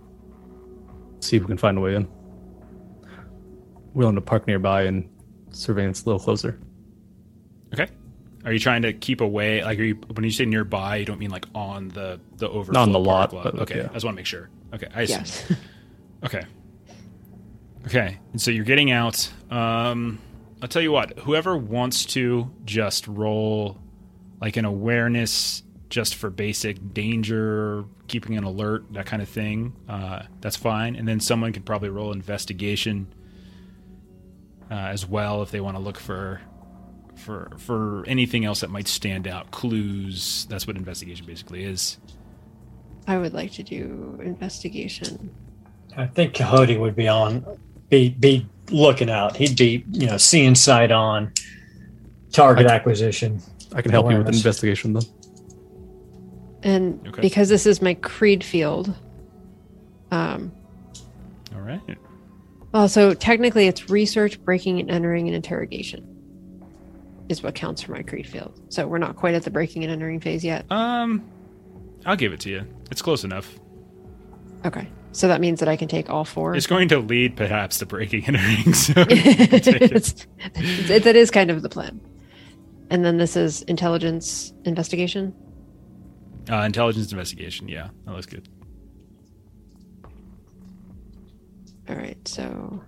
[1.21, 2.07] See if we can find a way in.
[3.95, 5.09] We're willing to park nearby and
[5.49, 6.61] surveillance a little closer.
[7.73, 7.89] Okay.
[8.47, 9.63] Are you trying to keep away?
[9.65, 12.81] Like, are you when you say nearby, you don't mean like on the the overflow
[12.81, 13.89] On the park lot, but, okay, yeah.
[13.91, 14.49] I just want to make sure.
[14.73, 15.13] Okay, I see.
[15.13, 15.53] Yes.
[16.25, 16.45] Okay.
[17.87, 18.19] Okay.
[18.33, 19.31] And so you're getting out.
[19.51, 20.19] Um,
[20.63, 21.19] I'll tell you what.
[21.21, 23.79] Whoever wants to just roll
[24.41, 29.75] like an awareness just for basic danger, keeping an alert, that kind of thing.
[29.89, 30.97] Uh, that's fine.
[30.97, 33.07] And then someone could probably roll investigation
[34.71, 36.41] uh, as well if they want to look for
[37.17, 40.47] for for anything else that might stand out, clues.
[40.49, 41.99] That's what investigation basically is.
[43.09, 45.31] I would like to do investigation.
[45.97, 47.45] I think Quixote would be on,
[47.89, 49.37] be be looking out.
[49.37, 51.33] He'd be, you know, seeing sight on,
[52.33, 53.41] target I- acquisition.
[53.75, 55.03] I can help you with investigation then.
[56.63, 57.21] And Okay.
[57.21, 58.95] because this is my creed field,
[60.11, 60.53] um,
[61.55, 61.81] All right.
[62.73, 66.16] well, so technically it's research, breaking and entering, and interrogation
[67.29, 68.61] is what counts for my creed field.
[68.69, 70.65] So we're not quite at the breaking and entering phase yet.
[70.71, 71.25] Um,
[72.05, 72.67] I'll give it to you.
[72.91, 73.59] It's close enough.
[74.65, 74.89] Okay.
[75.13, 76.55] So that means that I can take all four.
[76.55, 78.75] It's going to lead perhaps to breaking and entering.
[78.75, 80.27] So take it.
[80.55, 82.01] It- that is kind of the plan.
[82.91, 85.35] And then this is intelligence investigation.
[86.51, 87.67] uh, intelligence investigation.
[87.69, 88.49] Yeah, that looks good.
[91.89, 92.17] All right.
[92.29, 92.83] So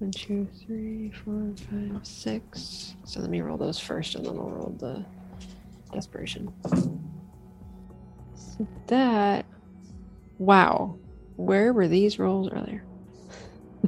[0.00, 2.94] one, two, three, four, five, six.
[3.04, 5.04] So let me roll those first, and then I'll roll the
[5.92, 6.52] desperation.
[8.34, 9.44] So that.
[10.38, 10.96] Wow.
[11.36, 12.82] Where were these rolls earlier?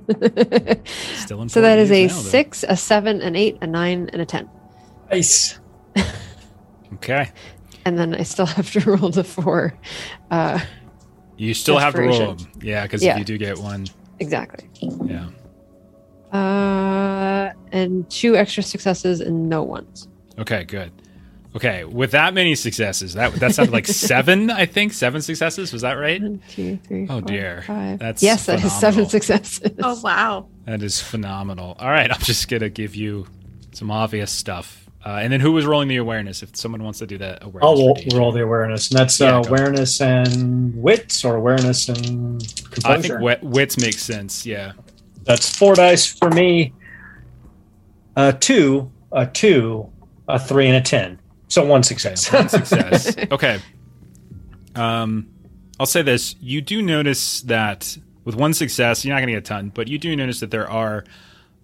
[1.17, 1.49] Still in.
[1.49, 4.49] so that is a now, six, a seven, an eight, a nine, and a ten.
[5.11, 5.59] Nice.
[6.95, 7.31] Okay.
[7.87, 9.77] and then I still have to roll the four.
[10.31, 10.61] Uh,
[11.37, 12.47] You still have to roll them.
[12.61, 13.15] Yeah, because Yeah.
[13.15, 13.87] if you do get one,
[14.21, 14.69] exactly.
[15.07, 15.29] yeah.
[16.33, 20.09] Uh, and two extra successes and no ones.
[20.39, 20.93] Okay, good.
[21.55, 24.95] Okay, with that many successes, that that sounded like seven, I think.
[24.95, 26.21] Seven successes, was that right?
[26.23, 27.63] One, two, three, Oh, four, dear.
[27.67, 27.99] five.
[27.99, 29.61] That's yes, that is seven successes.
[29.83, 30.49] Oh wow.
[30.65, 31.77] That is phenomenal.
[31.79, 33.27] All right, I'm just gonna give you
[33.73, 36.43] some obvious stuff, uh, and then who was rolling the awareness?
[36.43, 39.37] If someone wants to do that awareness, I'll roll, roll the awareness, and that's Yeah,
[39.37, 39.49] uh, go.
[39.51, 42.43] awareness and wits, or awareness and
[42.87, 44.47] I think wit, wits makes sense.
[44.47, 44.73] Yeah.
[45.25, 46.73] That's four dice for me.
[48.17, 49.91] A two, a two,
[50.29, 51.19] a three, and a ten.
[51.49, 52.33] So one Okay, success.
[52.33, 53.17] one success.
[53.31, 53.61] okay.
[54.75, 55.29] Um,
[55.79, 59.39] I'll say this: you do notice that with one success, you're not going to get
[59.45, 61.05] a ton, but you do notice that there are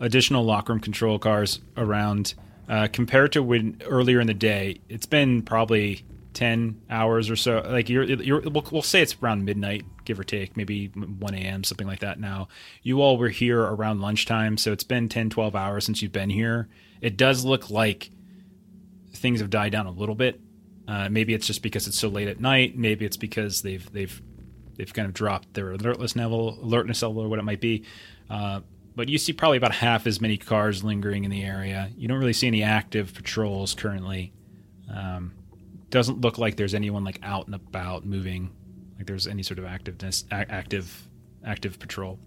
[0.00, 2.34] additional lockroom control cars around.
[2.68, 6.04] Uh, compared to when earlier in the day, it's been probably
[6.34, 7.62] ten hours or so.
[7.66, 11.62] Like you're, you're we'll, we'll say it's around midnight, give or take, maybe one a.m.
[11.62, 12.18] something like that.
[12.18, 12.48] Now,
[12.82, 16.30] you all were here around lunchtime, so it's been 10, 12 hours since you've been
[16.30, 16.68] here.
[17.00, 18.10] It does look like
[19.12, 20.40] things have died down a little bit.
[20.88, 22.76] Uh, maybe it's just because it's so late at night.
[22.76, 24.22] Maybe it's because they've they've
[24.76, 27.84] they've kind of dropped their alertness level, alertness level, or what it might be.
[28.30, 28.60] Uh,
[28.96, 31.90] but you see probably about half as many cars lingering in the area.
[31.96, 34.32] You don't really see any active patrols currently.
[34.92, 35.34] Um,
[35.90, 38.50] doesn't look like there's anyone like out and about moving,
[38.98, 41.08] like there's any sort of activeness, a- active,
[41.44, 42.18] active patrol.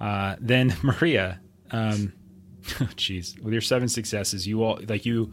[0.00, 1.40] Uh, then Maria,
[1.70, 2.12] um,
[2.62, 5.32] jeez, with your seven successes, you all like you.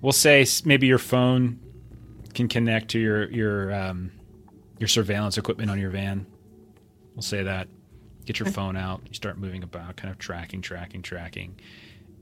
[0.00, 1.58] We'll say maybe your phone
[2.34, 4.12] can connect to your your um,
[4.78, 6.26] your surveillance equipment on your van.
[7.14, 7.68] We'll say that.
[8.26, 9.00] Get your phone out.
[9.08, 11.58] You start moving about, kind of tracking, tracking, tracking,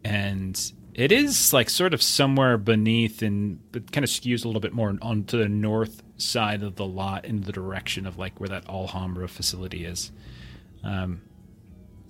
[0.05, 4.61] and it is like sort of somewhere beneath, and it kind of skews a little
[4.61, 8.49] bit more onto the north side of the lot, in the direction of like where
[8.49, 10.13] that Alhambra facility is.
[10.83, 11.23] Um,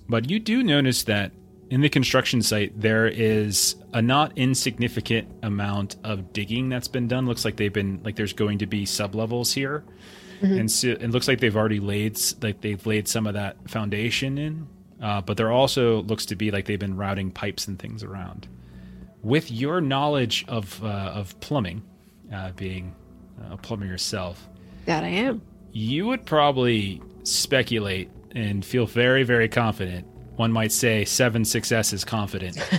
[0.08, 1.32] but you do notice that
[1.70, 7.26] in the construction site there is a not insignificant amount of digging that's been done.
[7.26, 9.84] Looks like they've been like there's going to be sublevels here,
[10.42, 14.38] and so it looks like they've already laid like they've laid some of that foundation
[14.38, 14.68] in.
[15.02, 18.48] Uh, but there also looks to be like they've been routing pipes and things around.
[19.22, 21.82] With your knowledge of uh, of plumbing,
[22.32, 22.94] uh, being
[23.40, 24.48] Uh, a plumber yourself,
[24.86, 25.42] That I am.
[25.72, 30.06] you would probably speculate and feel very, very confident.
[30.36, 32.56] One might say seven successes confident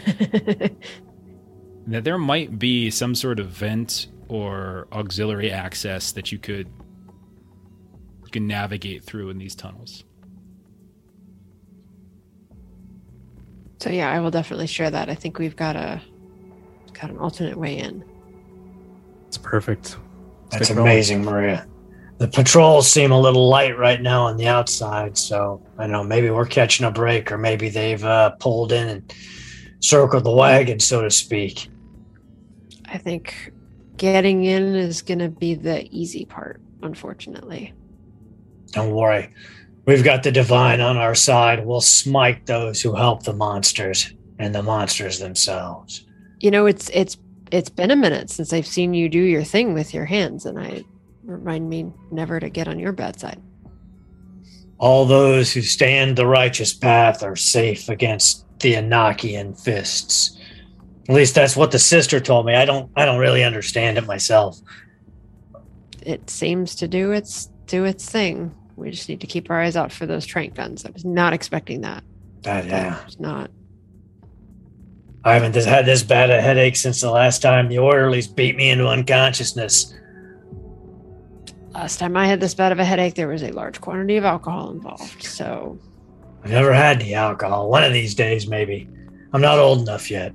[1.88, 6.68] that there might be some sort of vent or auxiliary access that you could
[8.26, 10.04] you can navigate through in these tunnels.
[13.80, 15.10] So yeah, I will definitely share that.
[15.10, 16.02] I think we've got a
[16.94, 18.04] got an alternate way in.
[19.28, 19.98] It's perfect.
[20.50, 20.88] That's Stick it on.
[20.88, 21.68] amazing, Maria.
[22.18, 26.30] The patrols seem a little light right now on the outside, so I know maybe
[26.30, 29.14] we're catching a break, or maybe they've uh, pulled in and
[29.80, 31.70] circled the wagon, so to speak.
[32.86, 33.52] I think
[33.98, 37.74] getting in is going to be the easy part, unfortunately.
[38.72, 39.32] Don't worry,
[39.86, 41.66] we've got the divine on our side.
[41.66, 46.06] We'll smite those who help the monsters and the monsters themselves.
[46.40, 47.18] You know, it's it's
[47.52, 50.60] it's been a minute since I've seen you do your thing with your hands, and
[50.60, 50.84] I
[51.24, 53.42] remind me never to get on your bad side.
[54.80, 60.38] All those who stand the righteous path are safe against the Anakian fists.
[61.10, 62.54] At least that's what the sister told me.
[62.54, 64.60] I don't I don't really understand it myself.
[66.02, 68.54] It seems to do its do its thing.
[68.76, 70.86] We just need to keep our eyes out for those trank guns.
[70.86, 72.04] I was not expecting that.
[72.44, 73.02] That, yeah.
[73.06, 73.50] It's not.
[75.28, 78.70] I haven't had this bad a headache since the last time the orderlies beat me
[78.70, 79.94] into unconsciousness.
[81.74, 84.24] Last time I had this bad of a headache, there was a large quantity of
[84.24, 85.22] alcohol involved.
[85.22, 85.78] So
[86.46, 87.70] I've never had any alcohol.
[87.70, 88.88] One of these days, maybe.
[89.34, 90.34] I'm not old enough yet.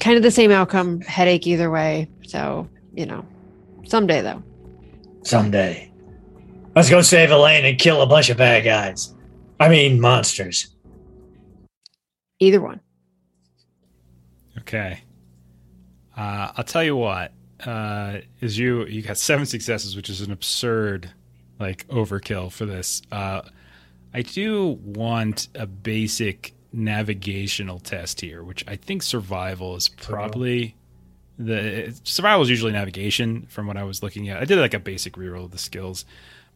[0.00, 2.10] kind of the same outcome, headache either way.
[2.26, 3.24] So, you know,
[3.84, 4.42] someday though.
[5.22, 5.92] Someday.
[6.74, 9.14] Let's go save Elaine and kill a bunch of bad guys.
[9.60, 10.74] I mean, monsters.
[12.40, 12.80] Either one.
[14.66, 15.00] Okay.
[16.16, 17.32] Uh, I'll tell you what.
[17.64, 21.10] Uh, is you you got seven successes, which is an absurd
[21.58, 23.00] like overkill for this.
[23.10, 23.42] Uh,
[24.12, 30.74] I do want a basic navigational test here, which I think survival is probably
[31.38, 34.40] the survival is usually navigation from what I was looking at.
[34.40, 36.04] I did like a basic reroll of the skills,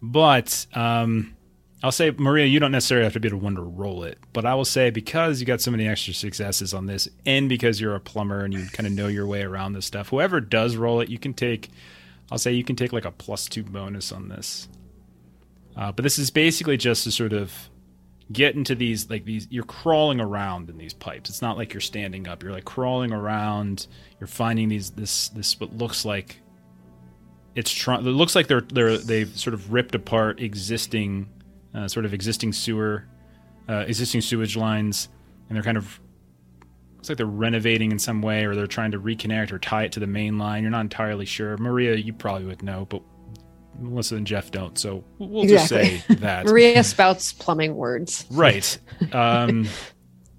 [0.02, 1.36] but um,
[1.82, 4.44] I'll say, Maria, you don't necessarily have to be the one to roll it, but
[4.44, 7.94] I will say because you got so many extra successes on this, and because you're
[7.94, 11.00] a plumber and you kind of know your way around this stuff, whoever does roll
[11.00, 11.70] it, you can take.
[12.30, 14.68] I'll say you can take like a plus two bonus on this.
[15.76, 17.70] Uh, but this is basically just to sort of
[18.30, 19.48] get into these like these.
[19.50, 21.30] You're crawling around in these pipes.
[21.30, 22.42] It's not like you're standing up.
[22.42, 23.86] You're like crawling around.
[24.20, 26.36] You're finding these this this what looks like
[27.54, 28.00] it's trying.
[28.06, 31.28] It looks like they're they're they've sort of ripped apart existing
[31.74, 33.06] uh, sort of existing sewer,
[33.68, 35.08] uh, existing sewage lines,
[35.48, 36.00] and they're kind of
[36.96, 39.92] looks like they're renovating in some way, or they're trying to reconnect or tie it
[39.92, 40.62] to the main line.
[40.62, 41.56] You're not entirely sure.
[41.56, 43.02] Maria, you probably would know, but
[43.78, 44.78] Melissa and Jeff don't.
[44.78, 45.96] So we'll Exactly.
[45.96, 46.44] just say that.
[46.44, 48.26] Maria spouts plumbing words.
[48.30, 48.78] Right.
[49.12, 49.66] Um,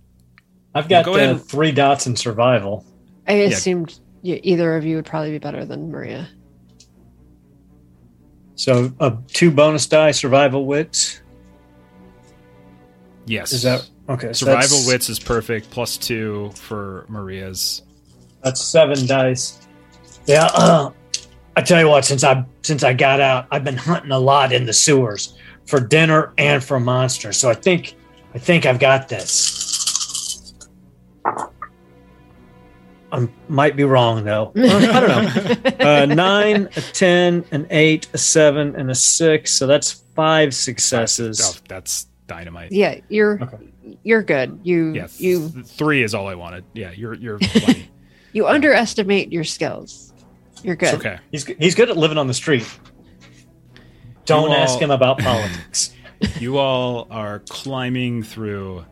[0.76, 2.86] I've got Go uh, three dots in survival.
[3.28, 6.30] I assumed y either of you would probably be better than Maria.
[8.62, 11.24] So uh, two bonus die, survival wits.
[13.26, 13.54] yes.
[13.54, 14.34] Is that okay?
[14.34, 15.72] survival that's- wits is perfect.
[15.72, 17.82] Plus two for Maria's.
[18.44, 19.68] That's seven dice.
[20.28, 20.48] Yeah.
[20.54, 20.92] Uh,
[21.56, 24.54] I tell you what, since I since I got out, I've been hunting a lot
[24.54, 25.36] in the sewers
[25.66, 27.38] for dinner and for monsters.
[27.38, 27.96] So I think
[28.36, 30.54] I think I've got this.
[33.12, 34.52] I might be wrong though.
[34.58, 35.86] I don't know.
[35.86, 39.52] Uh, nine, a ten, an eight, a seven, and a six.
[39.54, 41.42] So that's five successes.
[41.44, 42.72] Oh, that's dynamite.
[42.72, 43.58] Yeah, you're Okay.
[44.04, 44.60] you're good.
[44.64, 46.64] You Yeah, you three is all I wanted.
[46.74, 47.40] Yeah, you're you're
[48.34, 50.14] you underestimate your skills.
[50.64, 50.94] You're good.
[50.96, 51.18] okay.
[51.32, 52.68] He's he's good at living on the street.
[54.26, 55.94] Don't You ask him about politics.
[56.40, 58.86] you all are climbing through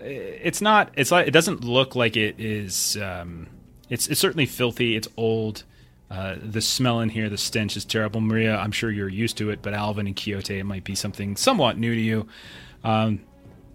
[0.00, 3.48] it's not it's like it doesn't look like it is um
[3.88, 4.96] it's it's certainly filthy.
[4.96, 5.64] It's old.
[6.10, 8.20] Uh the smell in here the stench is terrible.
[8.20, 11.36] Maria i'm sure you're used to it but alvin and quixote it might be something
[11.36, 12.26] somewhat new to you.
[12.84, 13.20] Um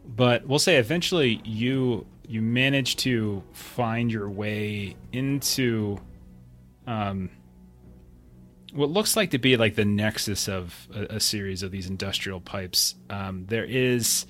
[0.06, 6.00] but we'll say eventually you you manage to find your way into
[6.88, 7.30] um
[8.74, 12.42] what looks like to be like the nexus of a, a series of these industrial
[12.42, 12.96] pipes.
[13.10, 14.26] Um, there is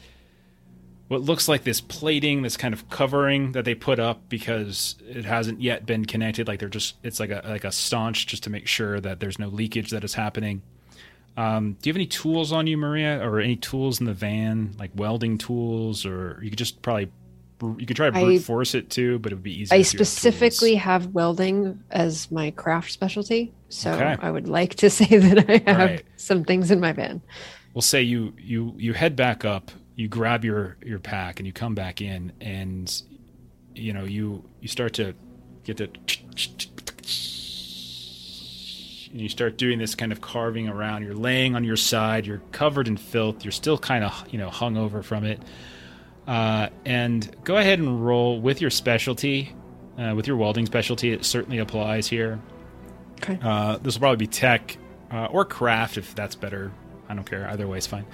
[1.13, 5.23] what looks like this plating, this kind of covering that they put up because it
[5.25, 6.47] hasn't yet been connected.
[6.47, 9.39] Like they're just, it's like a like a staunch just to make sure that there's
[9.39, 10.61] no leakage that is happening.
[11.35, 14.75] Um, do you have any tools on you, Maria, or any tools in the van,
[14.77, 17.09] like welding tools, or you could just probably
[17.77, 19.75] you could try to brute I- force it too, but it would be easier.
[19.75, 20.81] I if you had specifically tools.
[20.83, 24.17] have welding as my craft specialty, so Okay.
[24.19, 26.03] I would like to say that I have Right.
[26.17, 27.21] some things in my van.
[27.73, 31.53] we'll say you you you head back up you grab your your pack and you
[31.53, 33.03] come back in and
[33.75, 35.13] you know you you start to
[35.63, 35.89] get the
[39.11, 41.03] and you start doing this kind of carving around.
[41.03, 42.25] You're laying on your side.
[42.25, 43.45] You're covered in filth.
[43.45, 45.39] You're still kind of you know hung over from it.
[46.25, 49.53] Uh, and go ahead and roll with your specialty
[49.97, 51.11] uh, with your welding specialty.
[51.11, 52.39] It certainly applies here.
[53.17, 53.39] Okay.
[53.41, 54.77] uh, this will probably be tech
[55.11, 56.71] uh, or craft if that's better.
[57.07, 57.47] I don't care.
[57.47, 58.05] Either way is fine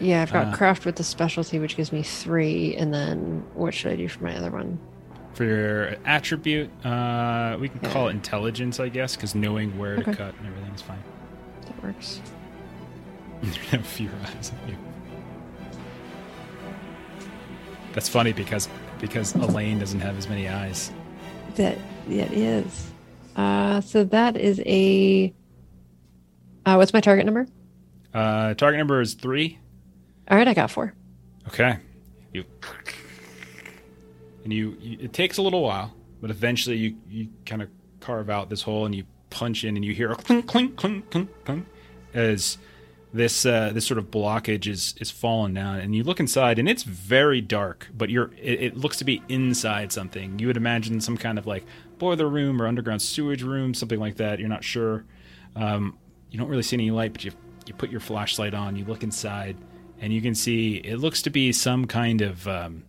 [0.00, 3.72] Yeah, I've got Uh, craft with the specialty, which gives me three, and then what
[3.74, 4.78] should I do for my other one?
[5.34, 7.90] For your attribute, uh, we can Yeah.
[7.92, 11.02] call it intelligence, I guess, because knowing where to cut and everything is fine.
[11.66, 12.20] That works.
[13.42, 14.76] you have fewer eyes than you.
[17.92, 18.68] That's funny because
[19.00, 20.90] because Elaine doesn't have as many eyes.
[21.56, 22.90] That that is.
[23.36, 25.32] Uh, so that is a.
[26.66, 27.46] Uh, what's my target number?
[28.12, 29.58] Uh, target number is three.
[30.30, 30.94] All right, I got four.
[31.48, 31.76] Okay.
[32.32, 32.44] You
[34.44, 37.68] and you, you it takes a little while, but eventually you you kind of
[38.00, 41.10] carve out this hole and you punch in and you hear a clink clink clink
[41.10, 41.66] clink clink
[42.12, 42.58] as
[43.12, 46.68] this uh, this sort of blockage is is falling down and you look inside and
[46.68, 50.38] it's very dark, but you're it, it looks to be inside something.
[50.38, 51.64] You would imagine some kind of like
[51.98, 54.38] boiler room or underground sewage room, something like that.
[54.38, 55.04] You're not sure.
[55.54, 55.98] Um,
[56.30, 57.32] you don't really see any light, but you
[57.66, 59.56] you put your flashlight on, you look inside,
[60.00, 62.84] and you can see it looks to be some kind of um,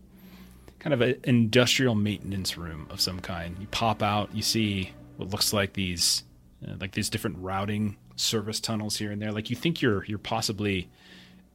[0.79, 3.57] kind of an industrial maintenance room of some kind.
[3.59, 6.23] You pop out, you see what looks like these
[6.67, 9.31] uh, like these different routing service tunnels here and there.
[9.31, 10.89] Like you think you're you're possibly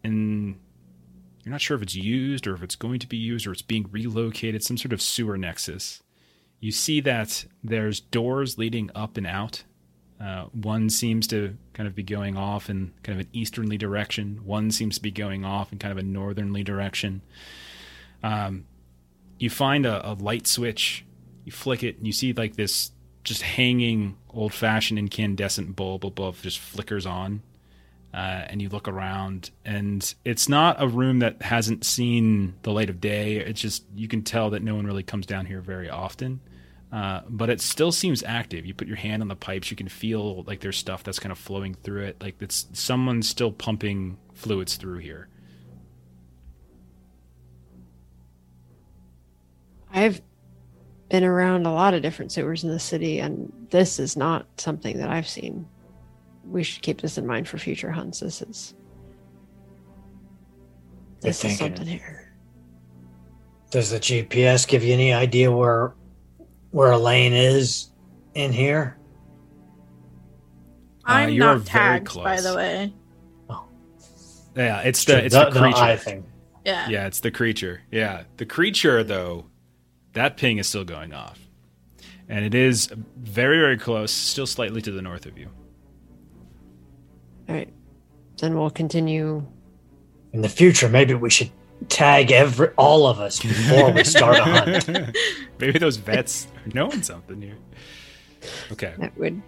[0.03, 0.59] in
[1.45, 3.63] you're not sure if it's used or if it's going to be used or it's
[3.63, 6.03] being relocated, some sort of sewer nexus.
[6.59, 9.65] You see that there's doors leading up and out.
[10.21, 14.41] Uh, one seems to kind of be going off in kind of an easternly direction.
[14.45, 17.23] One seems to be going off in kind of a northernly direction.
[18.23, 18.67] Um,
[19.39, 21.07] you find a, a light switch,
[21.47, 22.93] you flick it, and you see like this
[23.25, 27.43] just hanging old fashioned incandescent bulb above just flickers on.
[28.13, 32.91] uh, and you look around, and it's not a room that hasn't seen the light
[32.91, 33.37] of day.
[33.37, 36.41] It's just you can tell that no one really comes down here very often.
[36.93, 38.67] Uh, but it still seems active.
[38.67, 41.31] You put your hand on the pipes, you can feel like there's stuff that's kind
[41.31, 42.21] of flowing through it.
[42.21, 45.29] Like it's someone's still pumping fluids through here.
[49.93, 50.21] I've
[51.11, 54.99] been around a lot of different sewers in the city, and this is not something
[54.99, 55.67] that I've seen.
[56.45, 58.21] We should keep this in mind for future hunts.
[58.21, 58.75] This is
[61.21, 62.33] this is something here.
[63.71, 65.95] Does the GPS give you any idea where
[66.71, 67.91] where Elaine is
[68.35, 68.97] in here?
[71.07, 72.93] Uh, I'm you are not tagged, by the way.
[73.49, 73.65] Oh.
[74.57, 75.79] Yeah, it's the it's the, the, the creature.
[75.79, 76.27] eye thing.
[76.65, 76.89] Yeah.
[76.89, 77.83] Yeah, it's the creature.
[77.91, 79.47] Yeah, the creature though,
[80.13, 81.39] that ping is still going off,
[82.29, 85.49] and it is very very close, still slightly to the north of you.
[87.49, 87.73] All right.
[88.39, 89.47] Then we'll continue.
[90.33, 91.51] In the future, maybe we should
[91.89, 95.17] tag every all of us before we start a hunt.
[95.59, 97.57] Maybe those vets are knowing something here.
[98.73, 98.95] Okay.
[98.99, 99.41] That would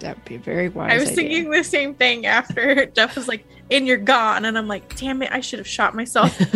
[0.00, 0.90] that would be a very wise.
[0.92, 1.16] I was idea.
[1.16, 4.44] thinking the same thing after Jeff was like, and you're gone.
[4.44, 6.36] And I'm like, damn it, I should have shot myself.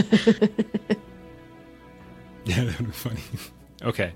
[2.45, 3.21] Yeah, that would be funny.
[3.83, 4.13] okay.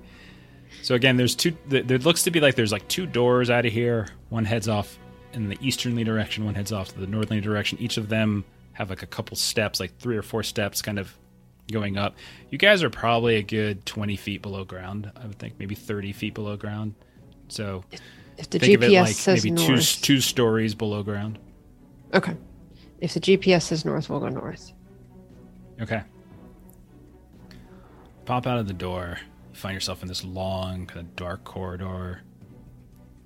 [0.83, 1.51] So again, there's two.
[1.69, 4.07] th- There looks to be like there's like two doors out of here.
[4.29, 4.99] One heads off
[5.33, 6.45] in the easternly direction.
[6.45, 7.79] One heads off to the northerly direction.
[7.81, 8.45] Each of them
[8.81, 11.15] have like a couple steps, like three or four steps, kind of
[11.71, 12.17] going up.
[12.49, 15.13] You guys are probably a good 20 feet below ground.
[15.15, 16.95] I would think maybe 30 feet below ground.
[17.49, 17.85] So
[18.39, 19.69] if the think of it GPS like says maybe north.
[19.69, 21.39] two two stories below ground.
[22.15, 22.37] Okay.
[23.01, 24.73] If the GPS says north, we'll go north.
[25.81, 26.03] Okay.
[28.25, 29.19] Pop out of the door.
[29.51, 32.23] You find yourself in this long, kind of dark corridor.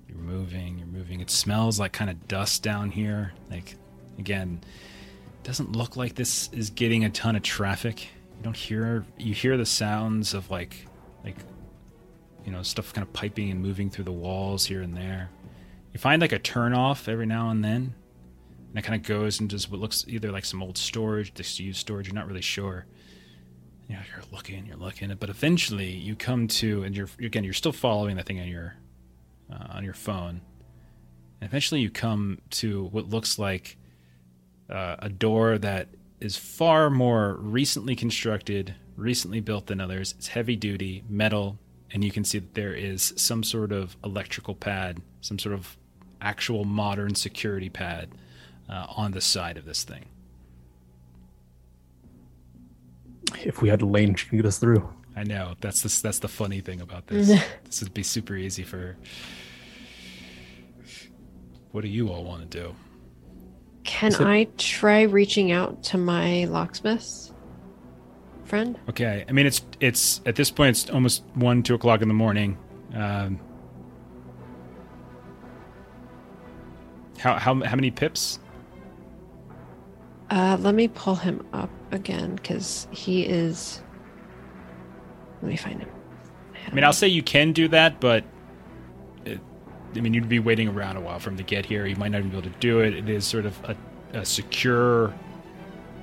[0.07, 1.21] You're moving, you're moving.
[1.21, 3.33] It smells like kind of dust down here.
[3.49, 3.75] Like,
[4.17, 4.61] again,
[5.45, 8.05] doesn't look like this is getting a ton of traffic.
[8.37, 10.87] You don't hear, you hear the sounds of like,
[11.23, 11.37] like,
[12.43, 15.29] you know, stuff kind of piping and moving through the walls here and there.
[15.93, 17.93] You find like a turnoff every now and then.
[18.69, 22.07] And it kind of goes into what looks either like some old storage, disused storage.
[22.07, 22.87] You're not really sure.
[23.87, 27.53] You know, you're looking, you're looking, but eventually you come to, and you're again, you're
[27.53, 28.75] still following the thing on your
[29.53, 30.41] uh, on your phone.
[31.39, 33.77] And eventually, you come to what looks like
[34.69, 35.89] uh, a door that
[36.19, 40.15] is far more recently constructed, recently built than others.
[40.17, 41.57] It's heavy duty, metal,
[41.91, 45.77] and you can see that there is some sort of electrical pad, some sort of
[46.21, 48.09] actual modern security pad
[48.69, 50.05] uh, on the side of this thing.
[53.43, 54.89] If we had Elaine, she can get us through.
[55.15, 57.27] I know that's the that's the funny thing about this.
[57.63, 58.97] this would be super easy for.
[61.71, 62.75] What do you all want to do?
[63.85, 67.31] Can it- I try reaching out to my locksmith
[68.43, 68.77] friend?
[68.89, 72.13] Okay, I mean it's it's at this point it's almost one two o'clock in the
[72.13, 72.57] morning.
[72.93, 73.39] Um,
[77.17, 78.39] how how how many pips?
[80.29, 83.81] Uh, let me pull him up again because he is.
[85.41, 85.89] Let me find him.
[86.67, 88.23] I mean, I'll say you can do that, but
[89.95, 91.85] I mean, you'd be waiting around a while for him to get here.
[91.85, 92.93] You might not even be able to do it.
[92.93, 93.75] It is sort of a,
[94.19, 95.13] a secure,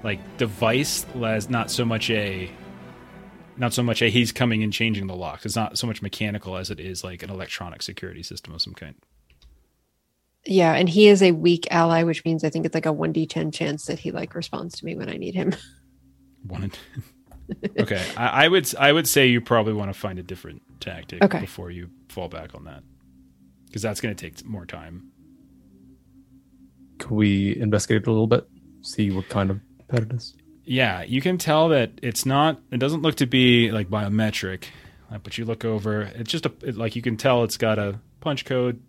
[0.02, 2.50] like device, as not so much a,
[3.56, 5.44] not so much a he's coming and changing the locks.
[5.46, 8.74] It's not so much mechanical as it is like an electronic security system of some
[8.74, 8.94] kind.
[10.44, 13.12] Yeah, and he is a weak ally, which means I think it's like a one
[13.12, 15.54] d ten chance that he like responds to me when I need him.
[16.48, 16.72] One.
[17.78, 21.22] okay, I, I would I would say you probably want to find a different tactic
[21.22, 21.38] Okay.
[21.38, 22.82] before you fall back on that,
[23.72, 25.10] because that's going to take more time.
[26.98, 28.46] Can we investigate it a little bit?
[28.82, 30.34] See what kind of pet it is?
[30.66, 32.60] Yeah, you can tell that it's not.
[32.70, 34.64] It doesn't look to be like biometric,
[35.22, 36.02] but you look over.
[36.02, 38.82] It's just a it, like you can tell it's got a punch code,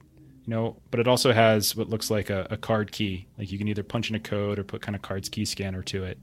[0.45, 3.27] you know, but it also has what looks like a, a card key.
[3.37, 5.81] Like you can either punch in a code or put kind of cards key scanner
[5.83, 6.19] to it.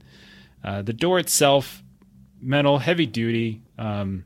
[0.63, 1.81] Uh, the door itself,
[2.39, 3.63] metal, heavy duty.
[3.79, 4.25] Um,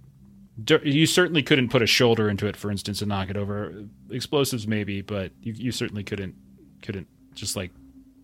[0.83, 3.73] you certainly couldn't put a shoulder into it, for instance, and knock it over.
[4.09, 6.35] Explosives maybe, but you, you certainly couldn't
[6.81, 7.71] couldn't just like.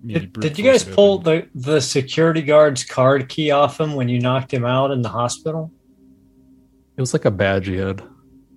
[0.06, 4.20] Did, did you guys pull the, the security guard's card key off him when you
[4.20, 5.72] knocked him out in the hospital?
[6.98, 8.02] It was like a badge he had.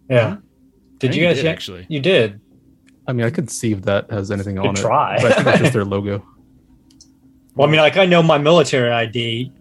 [0.09, 0.37] Yeah.
[0.99, 1.85] Did you guys did, actually?
[1.91, 2.41] You did.
[3.07, 5.17] I mean, I could see if that has anything Good on try.
[5.17, 5.23] it.
[5.23, 6.27] But I think it's just their logo.
[7.55, 9.53] Well, I mean, like I know my military ID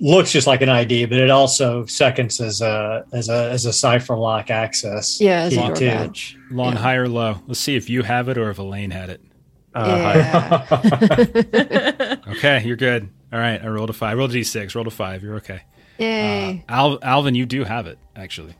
[0.00, 3.72] looks just like an ID, but it also seconds as a as a as a
[3.72, 5.20] cipher lock access.
[5.20, 5.86] Yeah, as a key, door too.
[5.86, 6.36] badge.
[6.50, 6.78] Long, Yeah.
[6.78, 7.36] high, or low?
[7.46, 9.20] Let's see if you have it or if Elaine had it.
[9.74, 10.14] Uh, hi.
[11.52, 12.16] Yeah.
[12.30, 13.08] Okay, you're good.
[13.32, 14.10] All right, I rolled a five.
[14.10, 14.74] I rolled a d6.
[14.74, 15.22] Rolled a five.
[15.22, 15.62] You're okay.
[16.00, 16.64] Uh, Yay.
[16.68, 18.54] Al- Alvin, you do have it actually.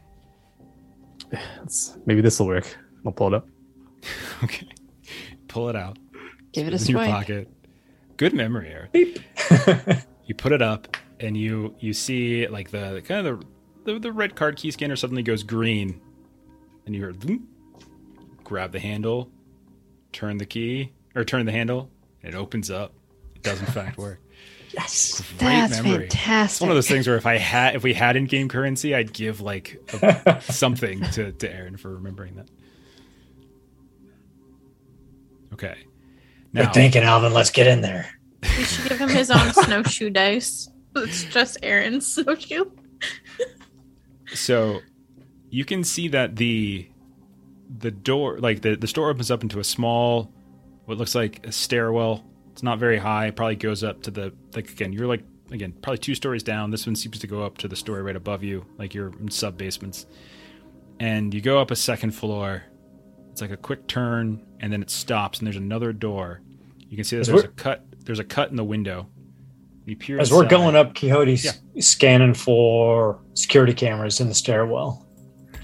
[1.58, 2.76] Let's- maybe this will work.
[3.04, 3.48] I'll pull it up.
[4.44, 4.66] Okay,
[5.48, 5.98] pull it out.
[6.52, 7.48] Give it a in your pocket.
[8.16, 8.88] Good memory, Aaron.
[10.24, 13.40] you put it up, and you you see like the kind of
[13.84, 16.00] the the, the red card key scanner suddenly goes green,
[16.86, 17.46] and you hear "Zoom."
[18.44, 19.30] grab the handle,
[20.12, 21.88] turn the key or turn the handle,
[22.22, 22.92] and it opens up.
[23.36, 24.20] It does in fact work.
[24.72, 25.20] yes.
[25.38, 26.08] Great That's memory.
[26.08, 26.54] fantastic.
[26.56, 28.94] It's one of those things where if I had if we had in game currency,
[28.94, 32.48] I'd give like a, something to to Aaron for remembering that.
[35.52, 35.76] Okay.
[36.54, 37.32] Good Now, thinking, Alvin.
[37.32, 38.08] Let's get in there.
[38.42, 40.68] We should give him his own snowshoe dice.
[40.96, 42.66] It's just Aaron's snowshoe.
[44.34, 44.80] so
[45.50, 46.88] you can see that the
[47.78, 50.32] the door like the the store opens up into a small
[50.86, 52.24] what looks like a stairwell.
[52.52, 53.30] It's not very high.
[53.30, 56.70] Probably goes up to the like again you're like again probably two stories down.
[56.70, 59.30] This one seems to go up to the story right above you like you're in
[59.30, 60.06] sub basements.
[60.98, 62.64] And you go up a second floor.
[63.30, 66.40] It's like a quick turn and then it stops and there's another door.
[66.78, 69.06] You can see that there's a cut there's a cut in the window
[69.86, 70.50] you peer As we're inside.
[70.50, 71.52] going up, Quixote's Yeah.
[71.80, 75.06] scanning for security cameras in the stairwell.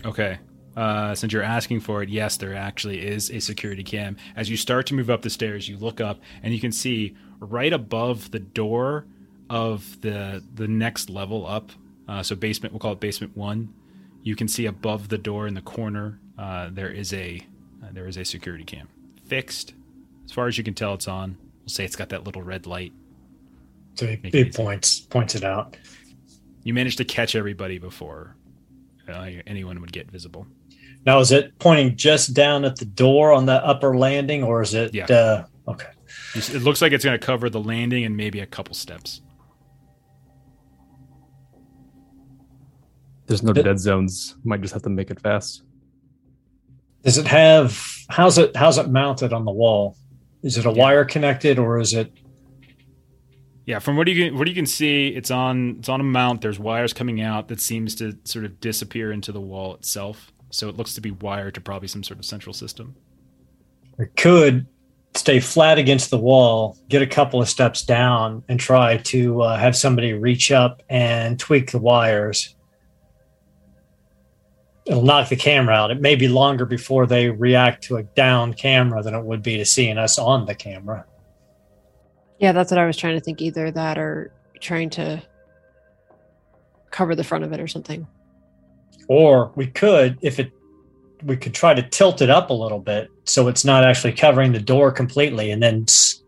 [0.04, 0.38] Okay.
[0.76, 4.16] Uh, since you're asking for it, yes, there actually is a security cam.
[4.36, 7.14] As you start to move up the stairs, you look up and you can see
[7.40, 9.06] right above the door
[9.48, 11.70] of the the next level up.
[12.08, 13.72] Uh, so basement, we'll call it basement one.
[14.22, 17.40] You can see above the door in the corner uh, there is a
[17.82, 18.88] uh, there is a security cam
[19.24, 19.72] fixed.
[20.26, 21.36] As far as you can tell, it's on.
[21.60, 22.92] We'll say it's got that little red light.
[23.96, 25.76] So he, he points points it out.
[26.62, 28.36] You managed to catch everybody before
[29.08, 30.46] uh, anyone would get visible.
[31.04, 34.74] Now, is it pointing just down at the door on the upper landing, or is
[34.74, 34.92] it?
[34.92, 35.06] Yeah.
[35.06, 35.86] Uh, okay.
[36.34, 39.22] It looks like it's going to cover the landing and maybe a couple steps.
[43.26, 44.36] There's no dead zones.
[44.44, 45.62] Might just have to make it fast.
[47.02, 47.80] Does it have?
[48.08, 48.54] How's it?
[48.56, 49.96] How's it mounted on the wall?
[50.42, 50.76] Is it a Yeah.
[50.82, 52.12] wire connected, or is it?
[53.66, 56.40] Yeah, from what you can what you can see, it's on it's on a mount.
[56.40, 60.32] There's wires coming out that seems to sort of disappear into the wall itself.
[60.50, 62.94] So it looks to be wired to probably some sort of central system.
[63.98, 64.68] It could
[65.14, 69.58] stay flat against the wall, get a couple of steps down, and try to uh,
[69.58, 72.54] have somebody reach up and tweak the wires.
[74.84, 75.90] It'll knock the camera out.
[75.90, 79.56] It may be longer before they react to a down camera than it would be
[79.56, 81.04] to seeing us on the camera.
[82.38, 83.40] Yeah, that's what I was trying to think.
[83.40, 85.22] Either that or trying to
[86.90, 88.06] cover the front of it or something.
[89.08, 90.50] Or we could, if it,
[91.22, 94.52] we could try to tilt it up a little bit so it's not actually covering
[94.52, 95.86] the door completely, and then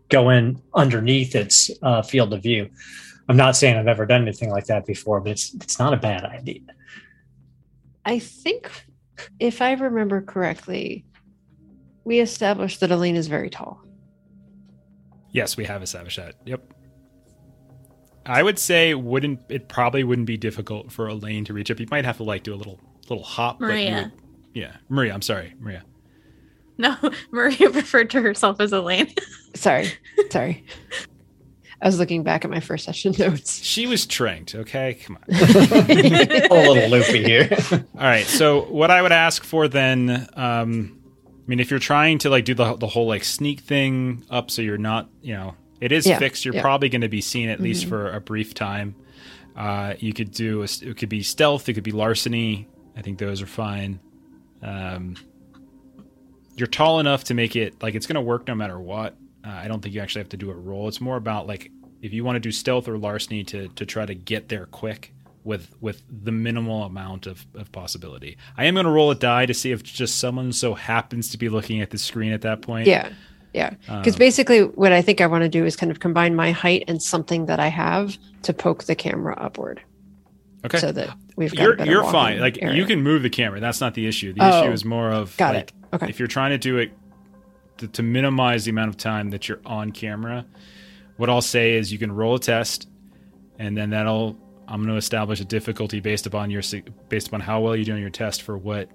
[0.09, 2.69] go in underneath its uh, field of view.
[3.27, 5.97] I'm not saying I've ever done anything like that before, but it's it's not a
[5.97, 6.61] bad idea.
[8.05, 8.71] I think,
[9.39, 11.05] if I remember correctly,
[12.03, 13.83] we established that Elaine is very tall.
[15.39, 16.35] Yes, we have established that.
[16.45, 16.61] Yep.
[18.25, 21.79] I would say wouldn't it probably wouldn't be difficult for Elaine to reach up.
[21.79, 22.79] You might have to like do a little
[23.09, 23.59] little hop.
[23.59, 24.11] but Maria.
[24.13, 25.13] would- yeah, Maria.
[25.13, 25.83] I'm sorry, Maria.
[26.81, 26.95] No,
[27.31, 29.13] Maria referred to herself as Elaine.
[29.53, 29.91] Sorry,
[30.29, 30.63] sorry.
[31.81, 33.61] I was looking back at my first session notes.
[33.61, 34.55] She was tranked.
[34.55, 35.23] Okay, come on.
[35.35, 37.49] a little loopy here.
[37.71, 38.25] All right.
[38.25, 40.98] So what I would ask for then, um, I
[41.49, 44.61] mean, if you're trying to like do the the whole like sneak thing up, so
[44.61, 46.45] you're not, you know, it is Yeah, fixed.
[46.45, 46.61] You're yeah.
[46.61, 47.89] probably going to be seen at least Mhm.
[47.89, 48.95] for a brief time.
[49.55, 51.67] Uh, you could do a, it could be stealth.
[51.67, 52.67] It could be larceny.
[52.95, 53.99] I think those are fine.
[54.61, 55.15] Um,
[56.55, 59.15] you're tall enough to make it like it's going to work no matter what.
[59.45, 60.87] Uh, I don't think you actually have to do a roll.
[60.87, 61.71] It's more about like
[62.01, 65.13] if you want to do stealth or larceny to to try to get there quick
[65.49, 68.37] with with the minimal amount of, of possibility.
[68.55, 71.37] I am going to roll a die to see if just someone so happens to
[71.39, 72.85] be looking at the screen at that point.
[72.87, 73.09] Yeah,
[73.53, 73.71] yeah.
[73.87, 76.51] Because Um, basically, what I think I want to do is kind of combine my
[76.51, 79.81] height and something that I have to poke the camera upward,
[80.65, 80.77] okay.
[80.77, 81.61] so that we've got.
[81.63, 82.39] you're you're fine.
[82.39, 82.77] Like area.
[82.77, 83.59] you can move the camera.
[83.59, 84.33] That's not the issue.
[84.33, 85.95] The Oh, issue is more of Got like, it.
[85.95, 86.09] Okay.
[86.09, 86.91] if you're trying to do it
[87.79, 90.45] to, to minimize the amount of time that you're on camera,
[91.17, 92.87] what I'll say is you can roll a test,
[93.57, 94.37] and then that'll
[94.69, 96.61] I'm going to establish a difficulty based upon your
[97.09, 98.89] based upon how well you do on your test for what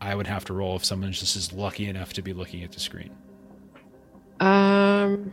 [0.00, 2.72] I would have to roll if someone just is lucky enough to be looking at
[2.72, 3.10] the screen.
[4.40, 5.32] Um.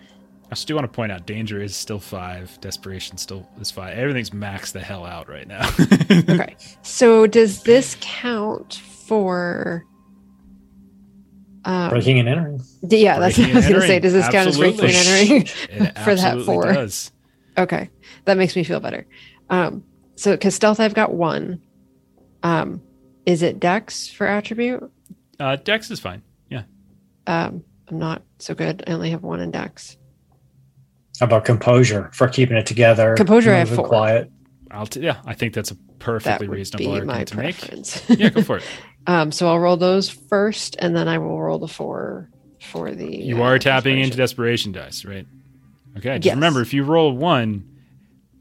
[0.51, 3.95] I still want to point out danger is still five, desperation still is five.
[3.95, 5.69] Everything's maxed the hell out right now.
[6.11, 6.55] Okay.
[6.81, 8.73] So does this count
[9.07, 9.85] for
[11.65, 12.61] Um, Breaking and entering.
[12.87, 13.99] d- yeah, that's what I was going to say.
[13.99, 15.45] Does this count as breaking and entering?
[16.03, 16.73] For that absolutely four.
[16.73, 17.11] does.
[17.57, 17.89] Okay,
[18.25, 19.05] that makes me feel better.
[19.49, 19.83] Um,
[20.15, 21.61] so because stealth, I've got one.
[22.43, 22.81] Um,
[23.25, 24.91] is it Dex for attribute?
[25.39, 26.21] Uh, Dex is fine.
[26.49, 26.63] Yeah.
[27.27, 28.83] Um, I'm not so good.
[28.87, 29.97] I only have one in Dex.
[31.19, 33.15] How about composure for keeping it together?
[33.15, 33.87] Composure, I have four.
[33.87, 34.31] Quiet.
[34.71, 37.27] I'll t- yeah, I think that's a perfectly would reasonable be my argument
[37.85, 38.19] to make.
[38.19, 38.63] Yeah, go for it.
[39.07, 42.29] um, so I'll roll those first, and then I will roll the four
[42.61, 43.17] for the.
[43.17, 44.71] You uh, are tapping into desperation.
[44.71, 45.27] desperation dice, right?
[45.97, 46.15] Okay.
[46.17, 46.35] Just Yes.
[46.35, 47.78] remember, if you roll one,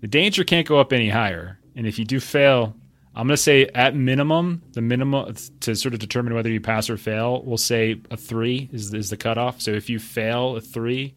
[0.00, 1.58] the danger can't go up any higher.
[1.74, 2.74] And if you do fail,
[3.14, 6.88] I'm going to say at minimum, the minimum to sort of determine whether you pass
[6.88, 9.60] or fail, we'll say a three is, is the cutoff.
[9.60, 11.14] So if you fail a three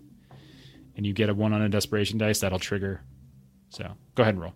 [0.95, 3.01] and you get a one on a desperation dice, that'll trigger.
[3.69, 4.53] So go ahead and roll.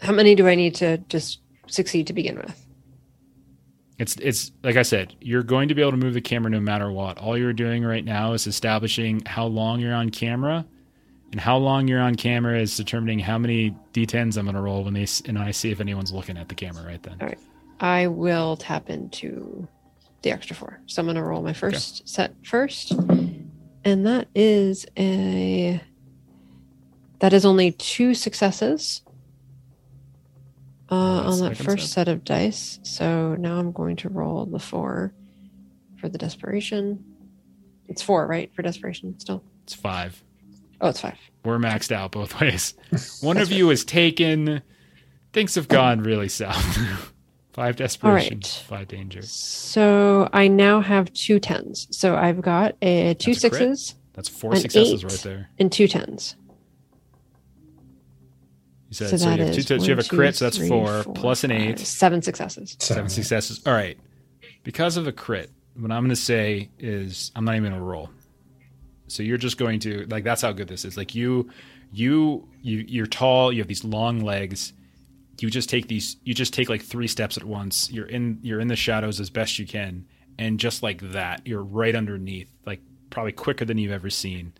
[0.00, 2.66] How many do I need to just succeed to begin with?
[3.98, 6.60] It's it's like I said, you're going to be able to move the camera no
[6.60, 7.18] matter what.
[7.18, 10.64] All you're doing right now is establishing how long you're on camera,
[11.32, 14.84] and how long you're on camera is determining how many d10s I'm going to roll
[14.84, 17.16] when they and I see if anyone's looking at the camera right then.
[17.20, 17.38] All right.
[17.80, 19.68] I will tap into
[20.22, 20.80] the extra four.
[20.86, 22.90] So I'm going to roll my first set first.
[23.84, 25.80] And that is a.
[27.20, 29.02] That is only two successes
[30.90, 32.06] uh, Uh, on that first set.
[32.06, 32.80] set of dice.
[32.82, 35.12] So now I'm going to roll the four
[36.00, 37.04] for the desperation.
[37.88, 38.52] It's four, right?
[38.54, 39.42] For desperation still?
[39.64, 40.22] It's five.
[40.80, 41.18] Oh, it's five.
[41.44, 42.74] We're maxed out both ways.
[43.20, 44.62] One of you is taken.
[45.32, 46.78] Things have gone really south.
[47.52, 48.64] five desperation, right.
[48.68, 49.22] five danger.
[49.22, 51.88] So I now have two tens.
[51.90, 55.10] So I've got a two That's a That's four successes eight.
[55.10, 55.48] right there.
[55.58, 56.36] and two tens.
[58.88, 59.82] You said So so, you have two is touch.
[59.82, 61.78] You have a one, two, crit, so that's three, four, four, plus an five, eight.
[61.80, 62.76] Seven successes.
[62.80, 63.60] Seven successes.
[63.66, 63.98] All right.
[64.62, 67.84] Because of a crit, what I'm going to say is I'm not even going to
[67.84, 68.10] roll.
[69.08, 70.96] So you're just going to like that's how good this is.
[70.96, 71.50] Like you,
[71.92, 73.52] you, you, you're tall.
[73.52, 74.72] You have these long legs.
[75.40, 76.16] You just take these.
[76.24, 77.90] You just take like three steps at once.
[77.90, 78.38] You're in.
[78.42, 80.06] You're in the shadows as best you can,
[80.38, 82.50] and just like that, you're right underneath.
[82.66, 82.80] Like
[83.10, 84.52] probably quicker than you've ever seen.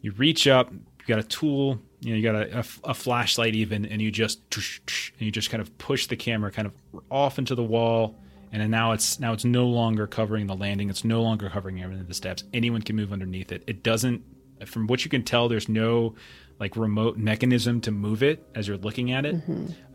[0.00, 0.72] You reach up.
[0.72, 1.80] You got a tool.
[2.00, 5.50] You know, you got a, a, a flashlight even, and you just and you just
[5.50, 8.14] kind of push the camera kind of off into the wall,
[8.62, 10.90] and now it's now it's no longer covering the landing.
[10.90, 12.44] It's no longer covering any of the steps.
[12.52, 13.64] Anyone can move underneath it.
[13.66, 14.22] It doesn't.
[14.66, 16.14] From what you can tell, there's no
[16.60, 19.42] like remote mechanism to move it as you're looking at it.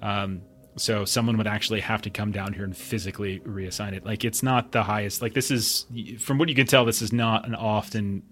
[0.02, 0.42] Um,
[0.76, 4.06] so someone would actually have to come down here and physically reassign it.
[4.06, 5.22] Like it's not the highest.
[5.22, 5.86] Like this is
[6.20, 8.24] from what you can tell, this is not an often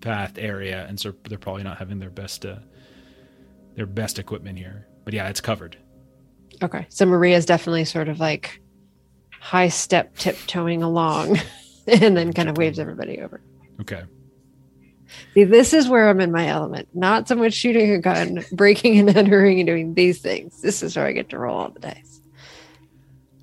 [0.00, 2.56] path area, and so they're probably not having their best uh,
[3.74, 4.86] their best equipment here.
[5.04, 5.76] But yeah, it's covered.
[6.62, 6.86] Okay.
[6.88, 8.60] So Maria's definitely sort of like
[9.40, 11.38] high step tiptoeing along
[11.86, 13.40] and then kind of waves everybody over.
[13.80, 14.02] Okay.
[15.34, 16.88] See, this is where I'm in my element.
[16.94, 20.60] Not so much shooting a gun, breaking and entering and doing these things.
[20.60, 22.20] This is where I get to roll all the dice.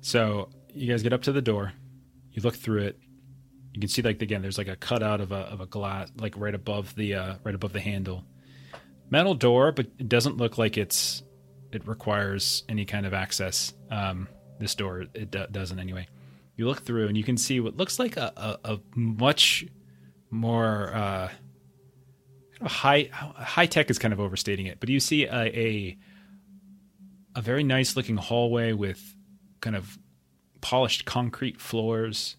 [0.00, 1.72] So you guys get up to the door.
[2.32, 2.98] You look through it.
[3.72, 6.34] You can see like again, there's like a cutout of a of a glass, like
[6.36, 8.24] right above the uh, right above the handle.
[9.10, 11.22] Metal door, but it doesn't look like it's
[11.72, 13.74] it requires any kind of access.
[13.90, 14.28] Um,
[14.58, 16.06] this door it do- doesn't anyway.
[16.56, 18.32] You look through and you can see what looks like a
[18.64, 19.66] a, a much
[20.30, 21.28] more uh,
[22.62, 25.98] high high tech is kind of overstating it, but you see a, a
[27.34, 29.14] a very nice looking hallway with
[29.60, 29.98] kind of
[30.60, 32.36] polished concrete floors.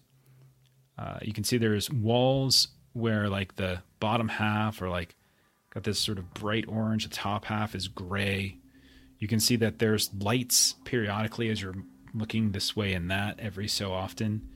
[0.98, 5.14] Uh, you can see there's walls where like the bottom half are like
[5.72, 7.04] got this sort of bright orange.
[7.04, 8.58] The top half is gray.
[9.18, 11.74] You can see that there's lights periodically as you're
[12.14, 14.48] looking this way and that every so often.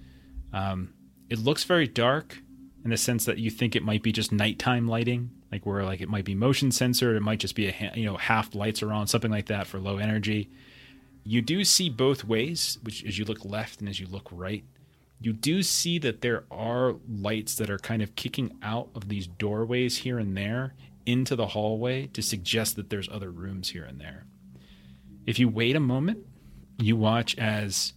[0.53, 0.95] Um,
[1.29, 2.39] it looks very dark
[2.85, 6.01] in the sense that you think it might be just nighttime lighting, like where like
[6.01, 7.17] it might be motion censored.
[7.17, 9.79] It might just be a you know half lights are on, something like that for
[9.79, 10.51] low energy.
[11.25, 14.65] You do see both ways, which as you look left and as you look right,
[15.21, 19.29] you do see that there are lights that are kind of kicking out of these
[19.29, 20.75] doorways here and there
[21.07, 24.27] into the hallway to suggest that there's other rooms here and there.
[25.27, 26.27] If you wait a moment,
[26.85, 27.93] you watch as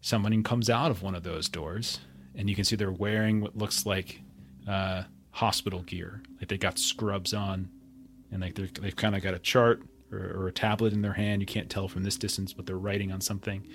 [0.00, 2.00] someone comes out of one of those doors,
[2.34, 4.20] and you can see they're wearing what looks like
[4.68, 6.22] uh, hospital gear.
[6.38, 7.70] Like they got scrubs on,
[8.30, 9.82] and like they've kind of got a chart
[10.12, 11.42] or, or a tablet in their hand.
[11.42, 13.66] You can't tell from this distance, but they're writing on something.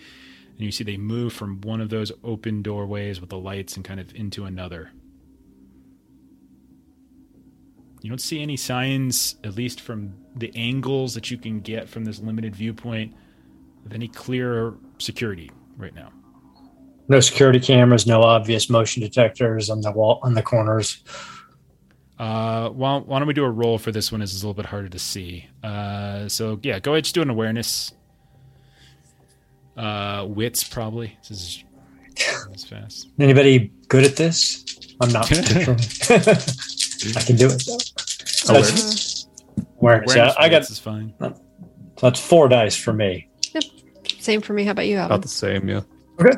[0.57, 3.83] And you see they move from one of those open doorways with the lights and
[3.83, 4.91] kind of into another.
[8.01, 12.05] You don't see any signs, at least from the angles that you can get from
[12.05, 13.15] this limited viewpoint,
[13.85, 16.11] of any clear security right now.
[17.07, 21.03] No security cameras, no obvious motion detectors on the wall on the corners.
[22.17, 24.21] Uh, why, why don't we do a roll for this one?
[24.21, 25.47] Is a little bit harder to see.
[25.63, 27.93] Uh, so yeah, go ahead, just do an awareness.
[29.77, 31.17] Uh, wits probably.
[31.27, 31.63] This is
[32.51, 33.09] this fast.
[33.19, 34.63] Anybody good at this?
[35.01, 35.31] I'm not.
[35.31, 35.35] I
[37.21, 37.77] can do it though.
[38.53, 39.27] That's
[39.79, 40.15] awareness.
[40.15, 41.13] Yeah, I got wits is fine.
[42.01, 43.29] that's four dice for me.
[44.25, 44.63] Same for me.
[44.65, 45.81] How about you, About the same, yeah.
[46.19, 46.29] Okay.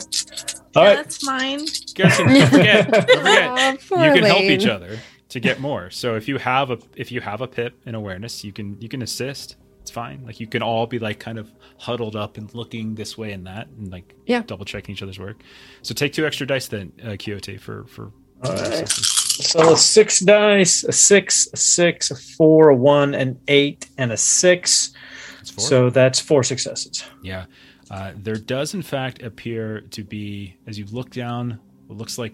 [0.75, 0.95] All Yeah, right.
[0.97, 1.59] that's mine.
[1.95, 4.99] Guys, don't forget, don't forget, Aw, poor you can help each other
[5.29, 5.89] to get more.
[5.89, 8.89] So if you have a if you have a pip in awareness, you can you
[8.89, 9.55] can assist.
[9.81, 10.25] It's fine.
[10.25, 13.47] Like you can all be like kind of huddled up and looking this way and
[13.47, 14.41] that, and like Yeah.
[14.45, 15.37] double checking each other's work.
[15.81, 18.11] So take two extra dice then, uh, Quixote, for for.
[18.43, 18.87] All right.
[18.89, 24.11] So a six dice, a six, a six, a four, a one, an eight, and
[24.11, 24.91] a six.
[25.39, 25.63] It's four.
[25.65, 27.03] So that's four successes.
[27.23, 27.45] Yeah.
[27.89, 32.33] Uh, there does, in fact, appear to be, as you look down, what looks like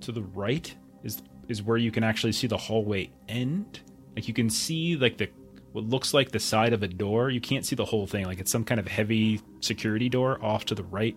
[0.00, 3.80] to the right is is where you can actually see the hallway end.
[4.14, 5.28] Like you can see like the
[5.72, 7.30] what looks like the side of a door.
[7.30, 8.26] You can't see the whole thing.
[8.26, 11.16] Like it's some kind of heavy security door off to the right,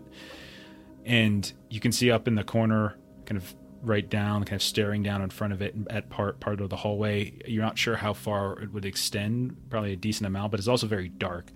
[1.06, 5.04] and you can see up in the corner, kind of right down, kind of staring
[5.04, 7.34] down in front of it at part part of the hallway.
[7.46, 9.56] You're not sure how far it would extend.
[9.70, 11.52] Probably a decent amount, but it's also very dark.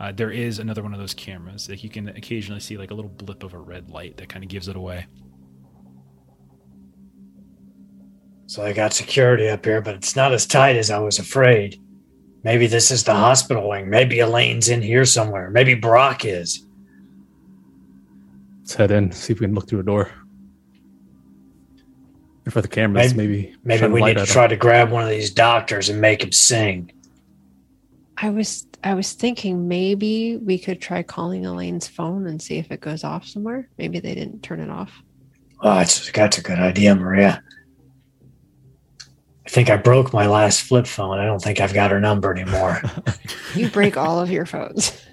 [0.00, 2.94] Uh, there is another one of those cameras that you can occasionally see like a
[2.94, 5.06] little blip of a red light that kind of gives it away.
[8.46, 11.78] So I got security up here, but it's not as tight as I was afraid.
[12.42, 13.90] Maybe this is the hospital wing.
[13.90, 15.50] Maybe Elaine's in here somewhere.
[15.50, 16.66] Maybe Brock is.
[18.60, 20.10] Let's head in, see if we can look through a door.
[22.46, 24.32] And for the cameras, maybe Maybe shine a we need to at 'em.
[24.32, 26.90] try to grab one of these doctors and make him sing.
[28.22, 32.70] I was I was thinking maybe we could try calling Elaine's phone and see if
[32.70, 33.68] it goes off somewhere.
[33.78, 34.92] Maybe they didn't turn it off.
[35.62, 37.42] Oh, that's, that's a good idea, Maria.
[39.46, 41.18] I think I broke my last flip phone.
[41.18, 42.82] I don't think I've got her number anymore.
[43.54, 45.04] You break all of your phones.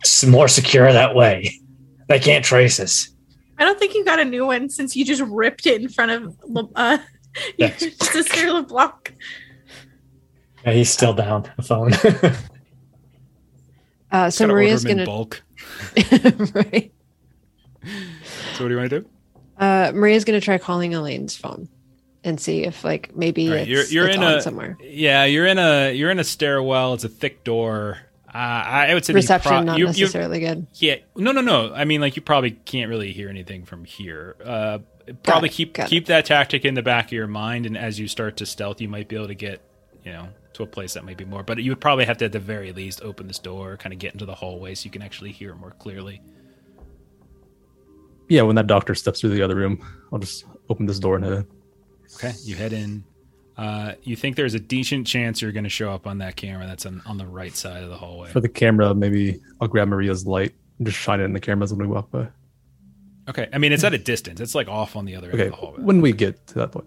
[0.00, 1.60] it's more secure that way.
[2.08, 3.10] They can't trace us.
[3.58, 6.10] I don't think you got a new one since you just ripped it in front
[6.10, 6.98] of uh,
[7.58, 9.14] your sister LeBlanc.
[10.64, 11.92] Yeah, he's still down the phone.
[14.10, 15.42] Uh, so Gotta Maria's gonna bulk.
[16.54, 16.92] right.
[17.82, 19.06] So what do you want to do?
[19.56, 21.66] Uh, Maria's gonna try calling Elaine's phone
[22.22, 24.76] and see if like maybe All right, it's, you're you're it's in on a somewhere.
[24.82, 26.92] yeah you're in a you're in a stairwell.
[26.92, 28.00] It's a thick door.
[28.28, 30.66] Uh, I would say Reception pro- not you- you- necessarily good.
[30.74, 31.72] Yeah, no, no, no.
[31.72, 34.36] I mean, like you probably can't really hear anything from here.
[34.44, 34.78] Uh,
[35.22, 35.88] probably it, keep got it.
[35.90, 38.80] keep that tactic in the back of your mind, and as you start to stealth,
[38.82, 39.60] you might be able to get,
[40.04, 41.42] you know, to a place that might be more.
[41.42, 43.98] But you would probably have to, at the very least, open this door, kind of
[43.98, 46.20] get into the hallway, so you can actually hear more clearly.
[48.28, 51.24] Yeah, when that doctor steps through the other room, I'll just open this door and
[51.24, 51.46] head in.
[52.14, 53.04] Okay, you head in.
[53.56, 56.66] Uh, you think there's a decent chance you're going to show up on that camera
[56.66, 58.30] that's on, on the right side of the hallway.
[58.30, 61.72] For the camera, maybe I'll grab Maria's light and just shine it in the cameras
[61.72, 62.28] when we walk by.
[63.28, 64.40] Okay, I mean it's at a distance.
[64.40, 65.82] It's like off on the other end of the hallway.
[65.82, 66.86] when we get to that point.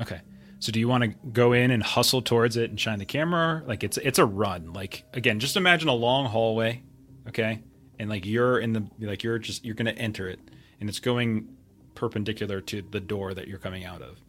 [0.00, 0.20] Okay.
[0.58, 3.62] So do you want to go in and hustle towards it and shine the camera?
[3.66, 4.72] Like it's it's a run.
[4.72, 6.82] Like again, just imagine a long hallway,
[7.28, 7.62] okay?
[7.98, 10.40] And like you're in the like you're just you're going to enter it
[10.80, 11.48] and it's going
[11.94, 14.20] perpendicular to the door that you're coming out of.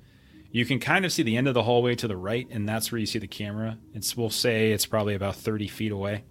[0.52, 2.92] You can kind of see the end of the hallway to the right and that's
[2.92, 3.78] where you see the camera.
[3.94, 6.24] It's we'll say it's probably about 30 feet away.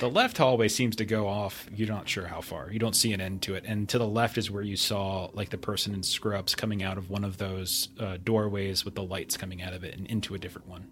[0.00, 1.66] The left hallway seems to go off.
[1.74, 2.70] You're not sure how far.
[2.72, 3.64] You don't see an end to it.
[3.66, 6.96] And to the left is where you saw like the person in scrubs coming out
[6.98, 10.34] of one of those uh, doorways with the lights coming out of it and into
[10.34, 10.86] a different one.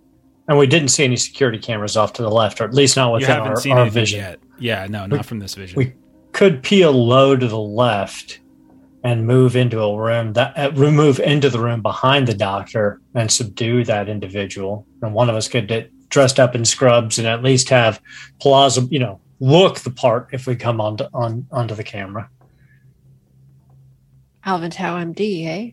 [0.48, 3.06] and we didn't see any security cameras off to the left, or at least not
[3.08, 4.18] you within haven't our, our vision.
[4.20, 4.40] yet.
[4.58, 5.78] Yeah, no, not from this vision.
[5.78, 5.94] we-
[6.32, 8.40] Could peel low to the left
[9.04, 13.30] and move into a room that uh, move into the room behind the doctor and
[13.30, 14.86] subdue that individual.
[15.02, 18.00] And one of us could get dressed up in scrubs and at least have
[18.38, 22.30] plausible, you know, look the part if we come onto on onto the camera.
[24.44, 25.70] Alvin Tao MD, eh?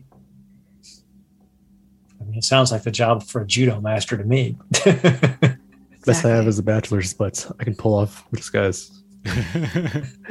[2.20, 4.56] I mean, it sounds like the job for a judo master to me.
[4.70, 6.48] Best I have Exactly.
[6.48, 9.02] is a bachelor's, but I can pull off disguise.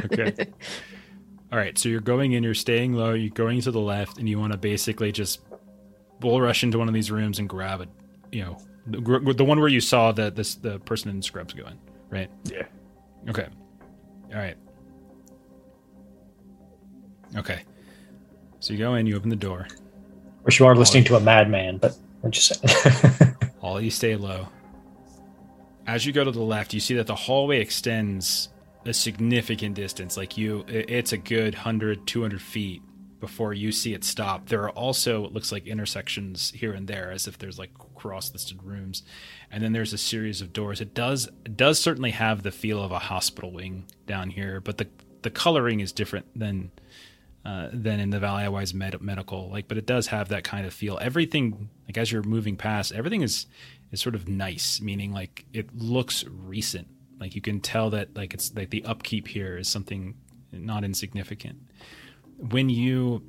[0.05, 0.33] okay.
[1.51, 1.77] All right.
[1.77, 4.53] So you're going in, you're staying low, you're going to the left, and you want
[4.53, 5.41] to basically just
[6.19, 7.89] bull rush into one of these rooms and grab it.
[8.31, 8.57] You know,
[8.89, 11.77] the, the one where you saw the this the person in scrubs going,
[12.09, 12.29] right?
[12.45, 12.63] Yeah.
[13.29, 13.47] Okay.
[14.31, 14.57] All right.
[17.35, 17.61] Okay.
[18.59, 19.67] So you go in, you open the door.
[20.43, 23.35] Wish you are listening to a madman, but I'm just saying.
[23.61, 24.47] All you stay low.
[25.87, 28.49] As you go to the left, you see that the hallway extends
[28.85, 30.17] a significant distance.
[30.17, 32.81] Like you, it's a good 100, 200 feet
[33.19, 34.47] before you see it stop.
[34.47, 38.31] There are also, it looks like intersections here and there, as if there's like cross
[38.31, 39.03] listed rooms.
[39.51, 40.79] And then there's a series of doors.
[40.79, 44.77] It does, it does certainly have the feel of a hospital wing down here, but
[44.77, 44.87] the,
[45.21, 46.71] the coloring is different than,
[47.43, 49.49] uh, than in the Valleywise med- medical.
[49.49, 50.97] Like, but it does have that kind of feel.
[51.01, 53.47] Everything, like as you're moving past, everything is,
[53.91, 56.87] is sort of nice, meaning like it looks recent.
[57.19, 60.15] Like you can tell that like it's like the upkeep here is something
[60.51, 61.59] not insignificant.
[62.37, 63.23] When you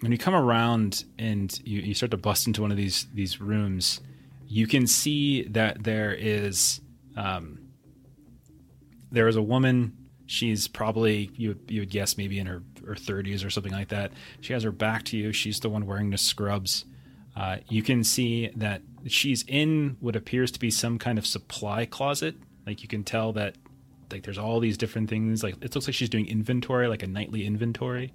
[0.00, 3.40] when you come around and you, you start to bust into one of these these
[3.40, 4.00] rooms,
[4.46, 6.80] you can see that there is
[7.16, 7.58] um,
[9.10, 9.96] there is a woman.
[10.26, 14.12] She's probably you you would guess maybe in her her thirties or something like that.
[14.40, 15.32] She has her back to you.
[15.32, 16.84] She's the one wearing the scrubs.
[17.36, 21.84] Uh, you can see that she's in what appears to be some kind of supply
[21.84, 22.36] closet.
[22.66, 23.56] Like you can tell that
[24.10, 25.42] like there's all these different things.
[25.42, 28.12] Like it looks like she's doing inventory, like a nightly inventory.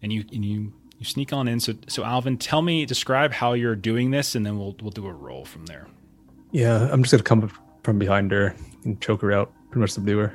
[0.00, 0.72] And you and you
[1.02, 1.58] you sneak on in.
[1.58, 5.08] So so Alvin, tell me, describe how you're doing this, and then we'll we'll do
[5.08, 5.88] a roll from there.
[6.52, 7.52] Yeah, I'm just gonna come
[7.82, 8.54] from behind her
[8.84, 9.52] and choke her out.
[9.70, 10.32] Pretty much subdue her.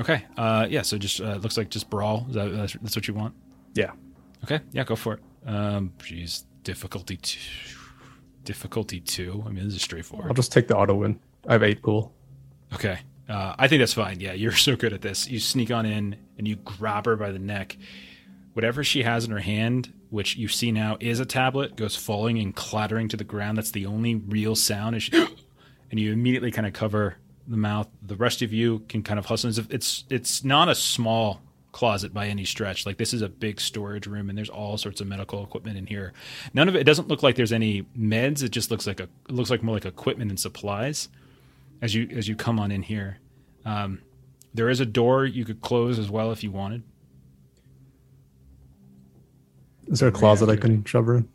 [0.00, 0.24] Okay.
[0.36, 0.82] Uh, yeah.
[0.82, 2.26] So just uh, looks like just brawl.
[2.28, 3.34] Is that that's, that's what you want?
[3.74, 3.92] Yeah.
[4.42, 4.60] Okay.
[4.72, 4.82] Yeah.
[4.82, 5.20] Go for it.
[5.46, 7.38] Um, geez, difficulty two.
[8.42, 9.44] Difficulty two.
[9.46, 10.26] I mean, this is straightforward.
[10.28, 11.20] I'll just take the auto win.
[11.46, 12.12] I have eight pool.
[12.74, 12.98] Okay.
[13.28, 14.18] Uh, I think that's fine.
[14.18, 15.28] Yeah, you're so good at this.
[15.28, 17.76] You sneak on in and you grab her by the neck.
[18.56, 22.38] Whatever she has in her hand, which you see now is a tablet, goes falling
[22.38, 23.58] and clattering to the ground.
[23.58, 25.02] That's the only real sound.
[25.02, 25.12] She,
[25.90, 27.86] and you immediately kind of cover the mouth.
[28.00, 29.52] The rest of you can kind of hustle.
[29.68, 31.42] It's it's not a small
[31.72, 32.86] closet by any stretch.
[32.86, 35.84] Like this is a big storage room, and there's all sorts of medical equipment in
[35.84, 36.14] here.
[36.54, 36.80] None of it.
[36.80, 38.42] It doesn't look like there's any meds.
[38.42, 39.08] It just looks like a.
[39.28, 41.10] Looks like more like equipment and supplies
[41.82, 43.18] as you as you come on in here.
[43.66, 44.00] Um,
[44.54, 46.84] there is a door you could close as well if you wanted.
[49.88, 51.28] Is there a closet I can shove her in?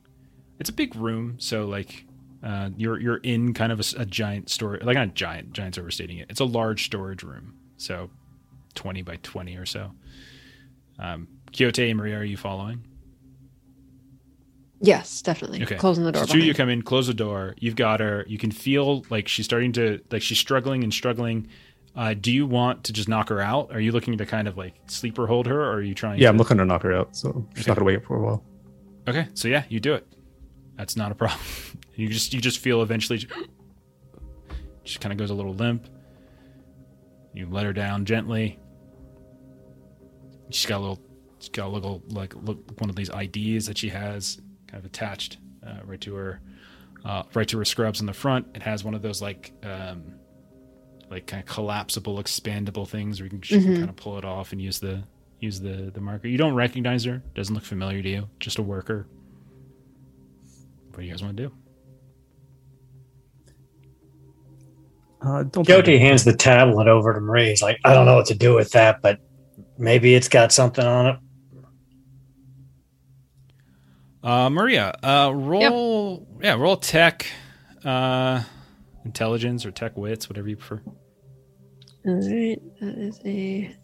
[0.59, 2.05] It's a big room, so like
[2.43, 6.17] uh, you're you're in kind of a giant storage, like not a giant, giant's overstating
[6.17, 6.27] it.
[6.29, 8.09] It's a large storage room, so
[8.75, 9.91] twenty by twenty or so.
[10.99, 12.83] Um, Quixote and Maria, are you following?
[14.79, 15.61] Yes, definitely.
[15.61, 15.75] Okay.
[15.75, 16.25] Closing the door.
[16.25, 17.55] So two of you come in, close the door.
[17.59, 18.25] You've got her.
[18.27, 21.47] You can feel like she's starting to like she's struggling and struggling.
[21.95, 23.71] Uh, do you want to just knock her out?
[23.73, 26.19] Are you looking to kind of like sleeper hold her, or are you trying?
[26.19, 26.29] Yeah, to...
[26.29, 27.71] I'm looking to knock her out, so she's Okay.
[27.71, 28.43] not gonna wait for a while.
[29.07, 30.07] Okay, so yeah, you do it.
[30.77, 31.39] That's not a problem.
[31.95, 33.19] You just you just feel eventually
[34.85, 35.87] she kind of goes a little limp.
[37.33, 38.57] You let her down gently.
[40.49, 40.99] She's got a little
[41.39, 44.85] she's got a little like look one of these IDs that she has kind of
[44.85, 45.37] attached
[45.67, 46.41] uh, right to her
[47.05, 48.47] uh, right to her scrubs in the front.
[48.55, 50.13] It has one of those like um,
[51.11, 54.25] like kind of collapsible, expandable things where you can, she can kind of pull it
[54.25, 55.03] off and use the
[55.39, 56.27] use the the marker.
[56.27, 57.21] You don't recognize her.
[57.35, 58.29] Doesn't look familiar to you.
[58.39, 59.07] Just a worker.
[60.89, 61.53] What do you guys want to do?
[65.21, 65.67] Uh, don't
[65.99, 67.49] hands the tablet over to Marie.
[67.49, 69.19] He's like, I don't know what to do with that, but
[69.77, 71.15] maybe it's got something on it.
[74.23, 77.27] Uh, Maria, uh, roll yeah, roll tech,
[77.83, 78.43] uh,
[79.05, 80.81] intelligence or tech wits, whatever you prefer.
[82.05, 83.75] All right, that is a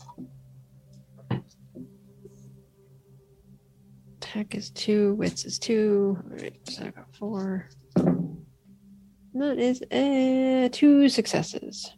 [4.19, 6.17] tech is two, wits is two.
[6.23, 7.69] All right, so I got four.
[7.95, 8.45] And
[9.33, 11.91] That is uh, two successes.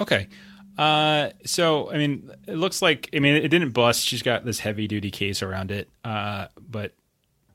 [0.00, 0.28] Okay.
[0.76, 4.04] Uh, so I mean, it looks like I mean it didn't bust.
[4.04, 5.88] She's got this heavy duty case around it.
[6.04, 6.92] Uh, but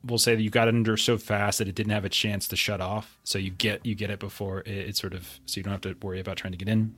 [0.04, 2.48] we'll say that you got it under so fast that it didn't have a chance
[2.48, 3.18] to shut off.
[3.24, 5.82] So you get you get it before it, it sort of so you don't have
[5.82, 6.94] to worry about trying to get in.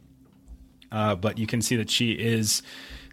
[0.92, 2.62] Uh, but you can see that she is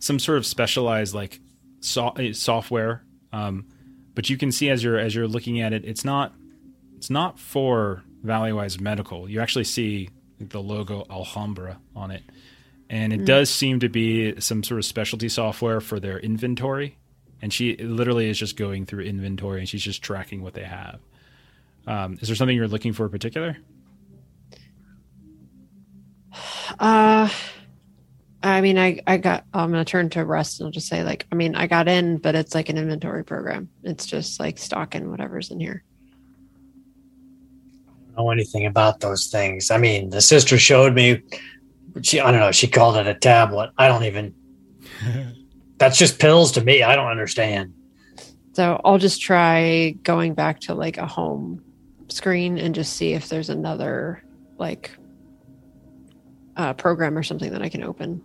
[0.02, 1.40] some sort of specialized like
[1.80, 3.04] so- uh, software.
[3.32, 3.66] Um,
[4.16, 6.34] but you can see as you're as you're looking at it, it's not
[6.98, 9.30] it's not for Valleywise Medical.
[9.30, 12.24] You actually see the logo Alhambra on it,
[12.90, 16.98] and it does seem to be some sort of specialty software for their inventory.
[17.42, 21.00] And she literally is just going through inventory and she's just tracking what they have.
[21.88, 23.56] Um, is there something you're looking for in particular?
[26.78, 27.30] Uh
[28.42, 31.28] I mean I I got I'm gonna turn to Rust and I'll just say like
[31.32, 33.70] I mean I got in, but it's like an inventory program.
[33.84, 35.84] It's just like stocking whatever's in here.
[37.88, 39.72] I don't know anything about those things.
[39.72, 41.22] I mean, the sister showed me.
[42.02, 42.52] She, I don't know.
[42.52, 43.72] She called it a tablet.
[43.78, 44.34] I don't even.
[45.78, 46.84] That's just pills to me.
[46.84, 47.74] I don't understand.
[48.54, 51.64] So I'll just try going back to like a home
[52.10, 54.22] screen and just see if there's another
[54.58, 54.92] like
[56.58, 58.22] uh, program or something that I can open.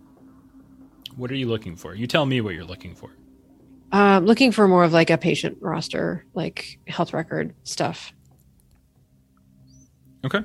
[1.15, 1.95] What are you looking for?
[1.95, 3.09] You tell me what you're looking for.
[3.91, 8.11] Um, looking for more of like a patient roster, like health record stuff.
[10.25, 10.43] Okay.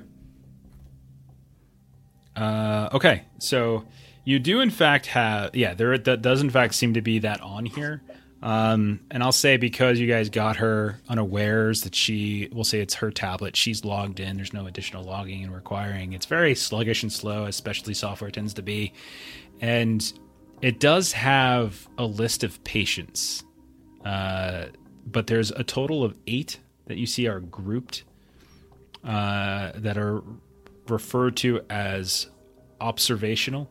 [2.37, 3.85] Uh, okay, so
[4.25, 7.41] you do in fact have yeah there that does in fact seem to be that
[7.41, 8.03] on here,
[8.43, 12.95] um, and I'll say because you guys got her unawares that she we'll say it's
[12.95, 14.37] her tablet she's logged in.
[14.37, 16.13] There's no additional logging and requiring.
[16.13, 18.93] It's very sluggish and slow, especially software tends to be,
[19.61, 20.13] and
[20.63, 23.45] it does have a list of patients,
[24.05, 24.67] uh,
[25.07, 28.05] but there's a total of eight that you see are grouped
[29.05, 30.23] uh, that are
[30.89, 32.29] referred to as
[32.81, 33.71] observational.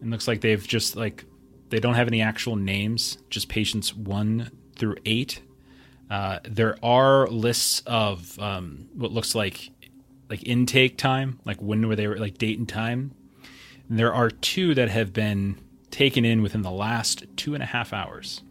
[0.00, 1.24] It looks like they've just like
[1.70, 5.42] they don't have any actual names, just patients one through eight.
[6.08, 9.70] Uh, there are lists of um, what looks like
[10.30, 13.14] like intake time, like when were they like date and time.
[13.88, 15.58] And there are two that have been
[15.90, 18.42] taken in within the last two and a half hours.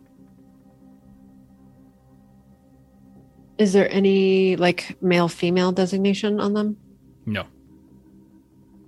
[3.57, 6.77] Is there any like male female designation on them?
[7.25, 7.45] No.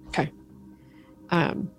[0.10, 0.32] Okay.
[1.32, 1.72] Um,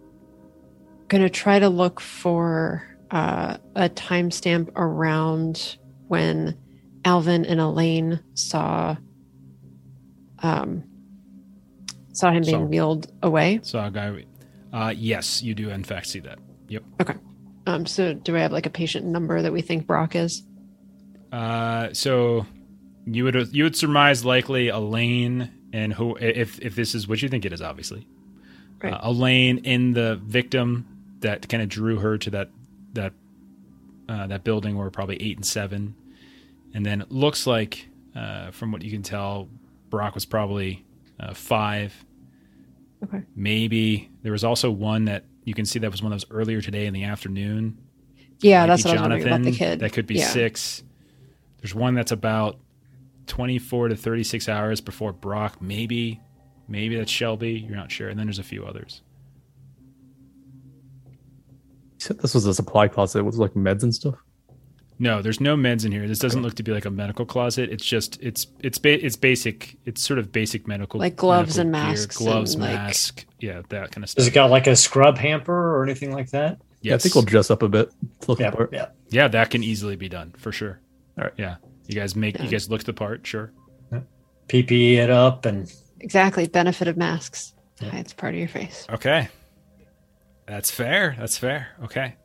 [1.09, 5.79] gonna try to look for uh, a timestamp around
[6.09, 6.57] when
[7.05, 8.97] Alvin and Elaine saw
[10.43, 10.85] um,
[12.13, 13.61] saw him being Saw- wheeled away.
[13.63, 14.25] Saw a guy.
[14.73, 16.39] Uh, yes, you do in fact see that.
[16.69, 16.85] Yep.
[17.01, 17.15] Okay.
[17.67, 20.43] Um, so do I have like a patient number that we think Brock is?
[21.33, 22.47] Uh, so
[23.07, 27.29] you would you would surmise likely Elaine and who if if this is what you
[27.29, 28.07] think it is, obviously.
[28.83, 28.93] Right.
[28.93, 30.87] Uh, Elaine in the victim
[31.21, 32.51] that kind of drew her to that
[32.95, 33.13] that
[34.09, 35.95] uh, that building were probably eight and seven,
[36.75, 39.49] and then it looks like uh, from what you can tell,
[39.89, 40.85] Brock was probably
[41.19, 42.05] uh, five.
[43.05, 43.23] Okay.
[43.35, 46.61] Maybe there was also one that you can see that was one that was earlier
[46.61, 47.79] today in the afternoon.
[48.41, 49.55] Yeah, Might that's be what I was wondering about the Jonathan.
[49.59, 49.81] kid.
[49.81, 50.29] That could be Yeah.
[50.29, 50.83] six.
[51.59, 52.59] There's one that's about
[53.27, 55.61] 24 to 36 hours before Brock.
[55.63, 56.21] Maybe,
[56.69, 57.53] maybe that's Shelby.
[57.67, 58.09] You're not sure.
[58.09, 59.03] And then there's a few others.
[61.93, 64.17] You said this was a supply closet with like meds and stuff.
[65.03, 66.07] No, there's no meds in here.
[66.07, 67.71] This doesn't look to be like a medical closet.
[67.71, 69.77] It's just it's it's ba- it's basic.
[69.87, 73.25] It's sort of basic medical Like gloves medical and gear, masks gloves, and, like- mask,
[73.41, 74.19] yeah, that kind of stuff.
[74.21, 76.61] Does it got like a scrub hamper or anything like that?
[76.83, 77.91] Yeah, I think we'll dress up a bit.
[78.21, 78.87] to Look Yeah, yeah.
[79.09, 80.81] yeah, that can easily be done for sure.
[81.19, 81.33] All right.
[81.39, 81.57] Yeah,
[81.87, 83.53] you guys make you guys look the part, sure.
[84.49, 86.47] PPE it up and Exactly.
[86.49, 87.55] Benefit of masks.
[87.81, 87.91] Yeah.
[87.91, 88.87] Hides part of your face.
[88.91, 89.29] Okay.
[90.47, 91.15] That's fair.
[91.19, 91.69] That's fair.
[91.85, 92.17] Okay.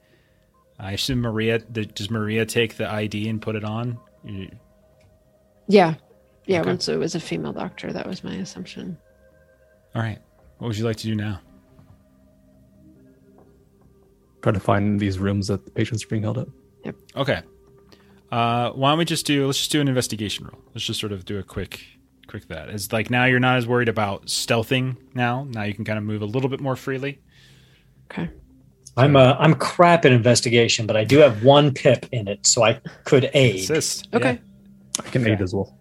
[0.79, 3.97] I assume Maria th- does Maria take the ID and put it on?
[5.67, 5.95] Yeah.
[6.47, 6.69] Yeah, Okay.
[6.69, 8.97] once it was a female doctor, that was my assumption.
[9.95, 10.19] All right.
[10.57, 11.39] What would you like to do now?
[14.41, 16.49] Try to find these rooms that the patients are being held up.
[16.83, 16.95] Yep.
[17.15, 17.41] Okay.
[18.31, 19.45] Uh, why don't we just do?
[19.47, 20.61] Let's just do an investigation roll.
[20.73, 21.83] Let's just sort of do a quick,
[22.27, 22.69] quick that.
[22.69, 24.97] It's like now you're not as worried about stealthing.
[25.15, 27.21] Now, now you can kind of move a little bit more freely.
[28.11, 28.29] Okay.
[28.97, 32.63] I'm uh, I'm crap at investigation, but I do have one pip in it, so
[32.63, 33.55] I could aid.
[33.63, 34.07] Assist.
[34.13, 34.39] Okay.
[34.99, 35.33] I can Okay.
[35.33, 35.77] aid as well.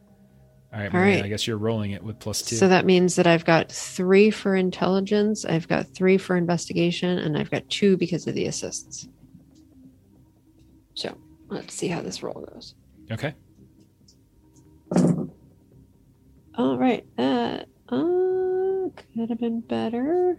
[0.72, 0.92] All right.
[0.92, 1.24] All Maria, right.
[1.24, 2.56] I guess you're rolling it with plus two.
[2.56, 7.38] So that means that I've got three for intelligence, I've got three for investigation, and
[7.38, 9.06] I've got two because of the assists.
[10.94, 11.16] So
[11.48, 12.74] let's see how this roll goes.
[13.12, 13.34] okay.
[16.56, 17.04] All right.
[17.16, 20.38] That uh, could have been better.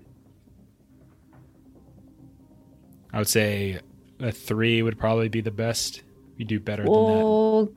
[3.16, 3.80] I would say
[4.20, 6.02] a three would probably be the best.
[6.38, 7.70] You do better than that.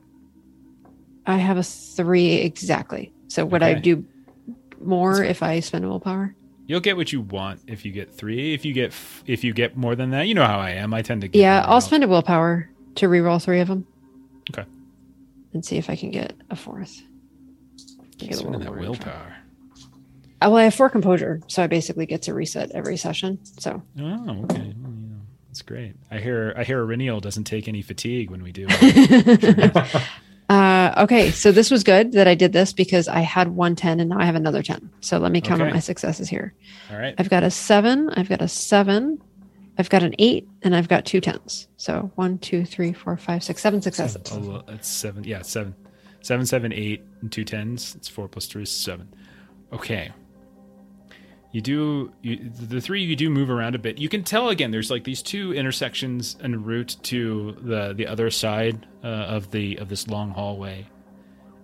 [1.25, 3.13] I have a three exactly.
[3.29, 4.03] So would I do
[4.81, 6.35] more if I spend a willpower?
[6.67, 8.53] You'll get what you want if you get three.
[8.53, 10.93] If you get f- if you get more than that, you know how I am.
[10.93, 11.27] I tend to.
[11.29, 11.83] Get Yeah, I'll out.
[11.83, 13.87] spend a willpower to reroll three of them.
[14.51, 14.67] Okay.
[15.53, 17.01] And see if I can get a fourth.
[18.17, 19.35] Get a that willpower.
[20.41, 23.39] Uh, well, I have four composure, so I basically get to reset every session.
[23.43, 24.57] So Oh, okay.
[24.57, 25.08] Well, you know,
[25.59, 25.93] that's great.
[26.09, 28.65] I hear I hear Reniel doesn't take any fatigue when we do.
[30.49, 33.99] uh, okay, so this was good that I did this because I had one ten
[33.99, 34.89] and now I have another 10.
[35.01, 35.69] So let me count Okay.
[35.69, 36.53] up my successes here.
[36.89, 37.13] All right.
[37.17, 39.21] I've got a seven, I've got a seven,
[39.77, 41.67] I've got an eight, and I've got two tens.
[41.75, 44.21] So one, two, three, four, five, six, seven successes.
[44.31, 45.25] Oh, It's seven.
[45.25, 45.75] Yeah, seven.
[46.21, 47.95] Seven, seven, eight, and two tens.
[47.95, 49.09] It's four plus three is seven.
[49.73, 50.11] Okay.
[51.51, 53.03] You do you, the three.
[53.03, 53.97] You do move around a bit.
[53.97, 54.69] You can tell again.
[54.69, 59.77] There's like these two intersections en route to the the other side uh, of the
[59.77, 60.85] of this long hallway,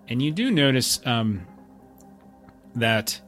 [0.08, 1.46] and you do notice um,
[2.74, 3.20] that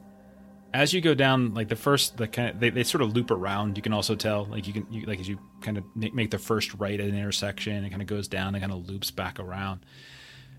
[0.73, 3.31] as you go down, like the first, the kind of, they, they sort of loop
[3.31, 3.77] around.
[3.77, 6.31] You can also tell, like you can, you, like as you kind of make make
[6.31, 9.11] the first right at an intersection, it kind of goes down and kind of loops
[9.11, 9.85] back around.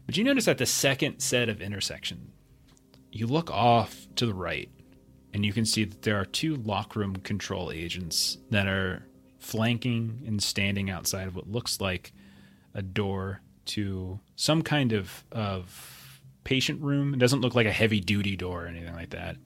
[0.06, 2.32] But you notice that the second set of intersection,
[3.12, 4.68] you look off to the right,
[5.32, 9.07] and you can see that there are two lockroom control agents that are
[9.39, 12.12] flanking and standing outside of what looks like
[12.74, 17.15] a door to some kind of of patient room.
[17.15, 19.36] It doesn't look like a heavy duty door or anything like that.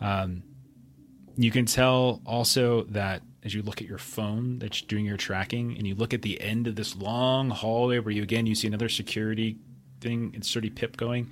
[0.00, 0.42] Um,
[1.36, 5.76] you can tell also that as you look at your phone that's doing your tracking
[5.76, 8.68] and you look at the end of this long hallway where you again you see
[8.68, 9.56] another security
[10.00, 11.30] thing and sturdy pip going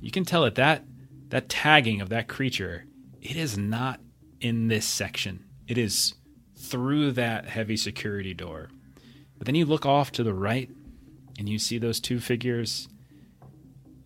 [0.00, 0.84] you can tell that that
[1.28, 2.84] that tagging of that creature
[3.30, 4.00] it is not
[4.40, 5.44] in this section.
[5.66, 6.14] It is
[6.56, 8.70] through that heavy security door.
[9.36, 10.70] But then you look off to the right
[11.38, 12.88] and you see those two figures.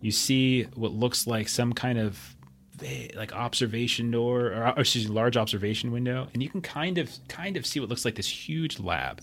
[0.01, 2.35] You see what looks like some kind of
[2.83, 6.27] eh, like observation door or, or excuse me, large observation window.
[6.33, 9.21] And you can kind of kind of see what looks like this huge lab.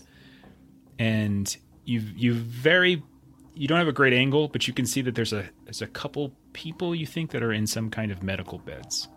[0.97, 3.03] And you you very
[3.53, 5.87] you don't have a great angle but you can see that there's a there's a
[5.87, 9.07] couple people you think that are in some kind of medical beds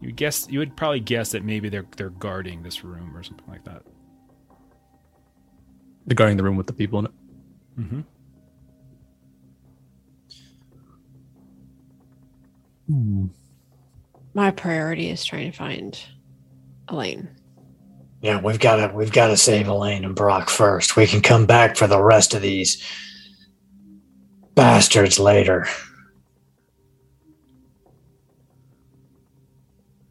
[0.00, 3.46] you guess you would probably guess that maybe they're they're guarding this room or something
[3.48, 3.82] like that
[6.06, 7.12] They're guarding the room with the people in it.
[7.78, 8.00] mm-hmm.
[14.34, 15.98] My priority is trying to find
[16.88, 17.28] Elaine.
[18.22, 20.96] Yeah, we've got to we've got to save Elaine and Brock first.
[20.96, 22.82] We can come back for the rest of these
[24.54, 25.66] bastards later.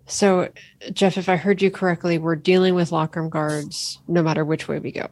[0.09, 0.49] So,
[0.93, 4.79] Jeff, if I heard you correctly, we're dealing with lockroom guards no matter which way
[4.79, 5.07] we go.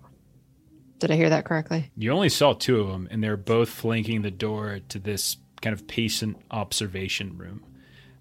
[1.00, 1.92] Did I hear that correctly?
[1.96, 5.74] You only saw two of them, and they're both flanking the door to this kind
[5.74, 7.64] of patient observation room.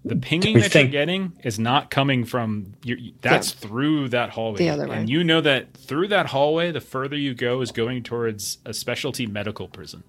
[0.05, 0.21] The mm.
[0.21, 4.59] pinging that think- you're getting is not coming from your, that's through that hallway.
[4.59, 4.97] The other way.
[4.97, 8.73] And you know that through that hallway, the further you go is going towards a
[8.73, 10.03] specialty medical prison.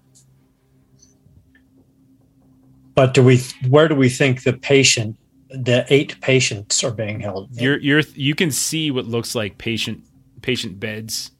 [2.93, 5.17] But do we where do we think the patient
[5.49, 7.49] the eight patients are being held?
[7.53, 10.03] You're you're you can see what looks like patient
[10.41, 11.31] patient beds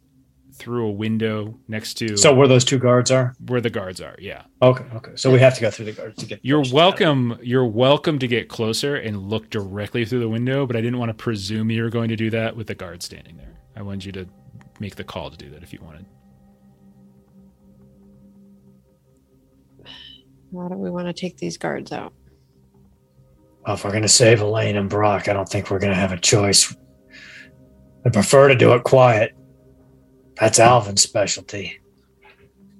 [0.53, 3.33] through a window next to so where those two guards are?
[3.47, 4.15] where the guards are.
[4.19, 4.43] Yeah.
[4.61, 5.11] Okay, okay.
[5.15, 6.73] So we have to go through the guards to get You're patients.
[6.73, 7.39] welcome.
[7.41, 11.09] You're welcome to get closer and look directly through the window, but I didn't want
[11.09, 13.57] to presume you were going to do that with the guard standing there.
[13.75, 14.27] I wanted you to
[14.81, 16.05] make the call to do that if you wanted.
[20.51, 22.11] Why do we want to take these guards out?
[23.69, 25.99] Well, if we're going to save Elaine and Brock, I don't think we're going to
[25.99, 26.75] have a choice.
[28.03, 29.37] I prefer to do it quiet.
[30.37, 31.79] That's Alvin's specialty.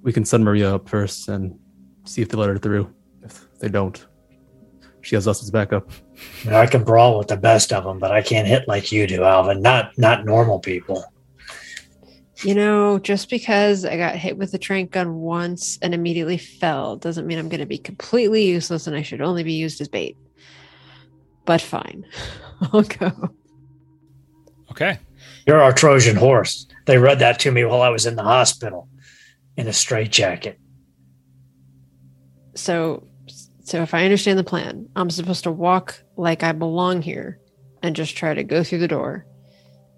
[0.02, 1.60] We can send Maria up first and
[2.06, 2.92] see if they let her through.
[3.22, 4.04] If they don't,
[5.02, 5.92] she has us as backup.
[5.92, 8.92] I, mean, I can brawl with the best of them, but I can't hit like
[8.92, 9.62] you do, Alvin.
[9.62, 11.06] Not not normal people.
[12.44, 16.96] You know, just because I got hit with a trank gun once and immediately fell
[16.96, 19.88] doesn't mean I'm going to be completely useless and I should only be used as
[19.88, 20.18] bait.
[21.50, 22.06] But fine,
[22.62, 23.12] I'll go.
[24.70, 25.00] Okay.
[25.48, 26.68] You're our Trojan horse.
[26.86, 28.88] They read that to me while I was in the hospital
[29.58, 30.60] in a straitjacket.
[32.54, 33.08] So,
[33.64, 37.40] so if I understand the plan, I'm supposed to walk like I belong here
[37.82, 39.26] and just try to go through the door.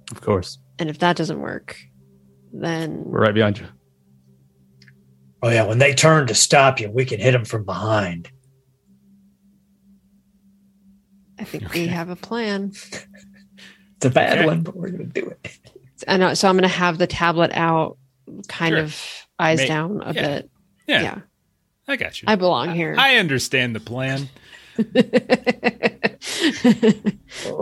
[0.09, 1.75] Of course, And if that doesn't work,
[2.53, 3.67] then we're right behind you.
[5.43, 8.31] Oh yeah, when they turn to stop you, we can hit them from behind.
[11.41, 11.81] I think Okay.
[11.81, 12.71] we have a plan.
[13.97, 14.45] It's a bad Okay.
[14.47, 15.57] one, but we're going to do it.
[16.07, 16.33] I know.
[16.35, 17.97] So I'm going to have the tablet out,
[18.47, 18.83] kind Sure.
[18.83, 20.27] of eyes Make- down a yeah.
[20.27, 20.49] bit.
[20.87, 21.19] Yeah, Yeah,
[21.87, 22.25] I got you.
[22.27, 22.95] I belong here.
[22.97, 24.29] I understand the plan.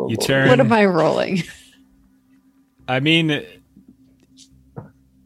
[0.08, 0.50] You turn.
[0.50, 1.44] what am I rolling?
[2.88, 3.46] I mean,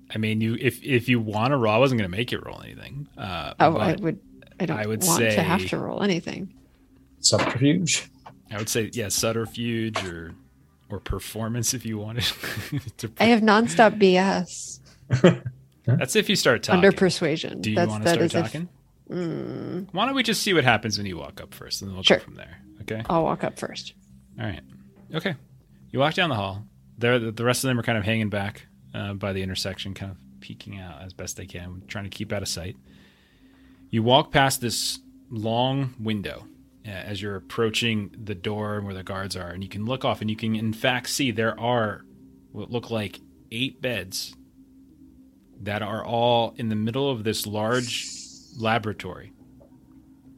[0.10, 2.40] I mean, you if if you want to roll, I wasn't going to make you
[2.40, 3.08] roll anything.
[3.18, 4.20] Uh, Oh, I would.
[4.60, 6.54] I don't I would want to have to roll anything.
[7.20, 8.10] Subterfuge.
[8.54, 10.34] I would say yeah, subterfuge or
[10.90, 12.24] or performance if you wanted.
[12.98, 14.80] to, I have nonstop BS
[15.86, 16.78] that's if you start talking.
[16.86, 17.62] under persuasion.
[17.62, 18.70] Do you That's want to start is if- talking?
[19.10, 21.96] Mm, Why don't we just see what happens when you walk up first, and then
[21.96, 22.18] we'll Sure.
[22.18, 22.58] go from there.
[22.82, 23.04] Okay.
[23.10, 23.94] I'll walk up first.
[24.40, 24.62] All right.
[25.14, 25.36] Okay.
[25.92, 26.64] You walk down the hall.
[26.98, 29.94] There, the the rest of them are kind of hanging back uh, by the intersection,
[29.94, 32.78] kind of peeking out as best they can, trying to keep out of sight.
[33.90, 35.00] You walk past this
[35.30, 36.46] long window
[36.86, 40.20] Uh, as you're approaching the door where the guards are, and you can look off,
[40.20, 42.04] and you can in fact see there are
[42.52, 44.36] what look like eight beds
[45.62, 48.12] that are all in the middle of this large
[48.58, 49.32] laboratory.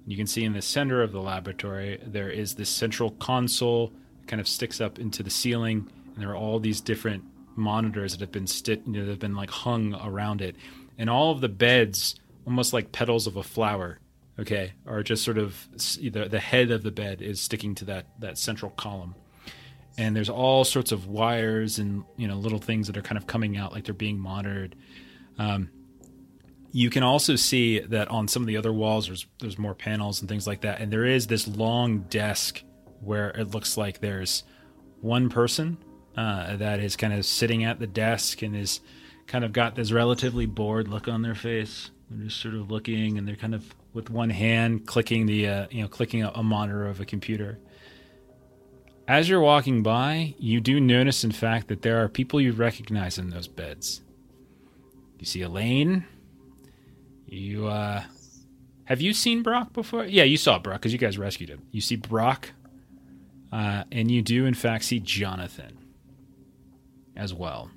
[0.06, 4.28] You can see in the center of the laboratory there is this central console that
[4.28, 7.24] kind of sticks up into the ceiling, and there are all these different
[7.56, 10.56] monitors that have been sti- you know, that have been like hung around it,
[11.00, 12.16] and all of the beds,
[12.46, 14.00] almost like petals of a flower,
[14.40, 15.68] okay, are just sort of
[16.00, 19.16] the the head of the bed is sticking to that that central column,
[19.98, 23.28] and there's all sorts of wires and you know little things that are kind of
[23.28, 24.76] coming out like they're being monitored.
[25.38, 25.70] Um,
[26.72, 30.20] you can also see that on some of the other walls there's there's more panels
[30.20, 30.82] and things like that.
[30.82, 32.62] And there is this long desk
[33.00, 34.44] where it looks like there's
[35.00, 35.78] one person
[36.18, 38.82] uh, that is kind of sitting at the desk and is
[39.28, 41.92] kind of got this relatively bored look on their face.
[42.10, 45.68] They're just sort of looking and they're kind of with one hand clicking the uh,
[45.72, 47.58] you know clicking a, a monitor of a computer
[49.08, 53.18] as you're walking by you do notice in fact that there are people you recognize
[53.18, 54.02] in those beds
[55.18, 56.06] you see elaine
[57.26, 58.04] you uh
[58.86, 60.06] have you seen Brock before?
[60.06, 61.64] Yeah, you saw Brock because you guys rescued him.
[61.72, 62.52] You see Brock,
[63.52, 65.78] uh, and you do in fact see Jonathan
[67.16, 67.72] as well.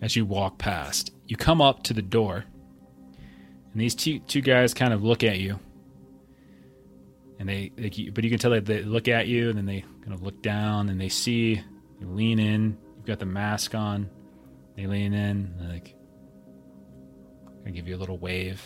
[0.00, 2.44] As you walk past, you come up to the door,
[3.76, 5.60] and these two two guys kind of look at you,
[7.38, 10.14] and they, they but you can tell they look at you, and then they kind
[10.14, 11.60] of look down, and they see
[12.00, 12.78] you lean in.
[12.96, 14.08] You've got the mask on.
[14.76, 15.94] They lean in, like
[17.66, 18.62] I give you a little wave.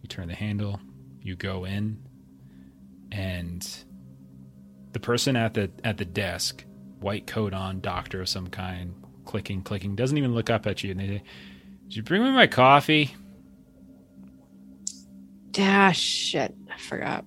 [0.00, 0.80] You turn the handle,
[1.20, 1.98] you go in,
[3.12, 3.84] and
[4.92, 6.64] the person at the at the desk,
[7.00, 8.94] white coat on, doctor of some kind,
[9.26, 10.92] clicking, clicking, doesn't even look up at you.
[10.92, 11.22] And they
[11.94, 13.14] "Did you bring me my coffee?"
[15.56, 16.52] Ah, shit!
[16.68, 17.24] I forgot.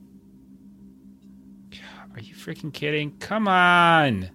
[2.13, 3.17] Are you freaking kidding?
[3.19, 4.29] Come on.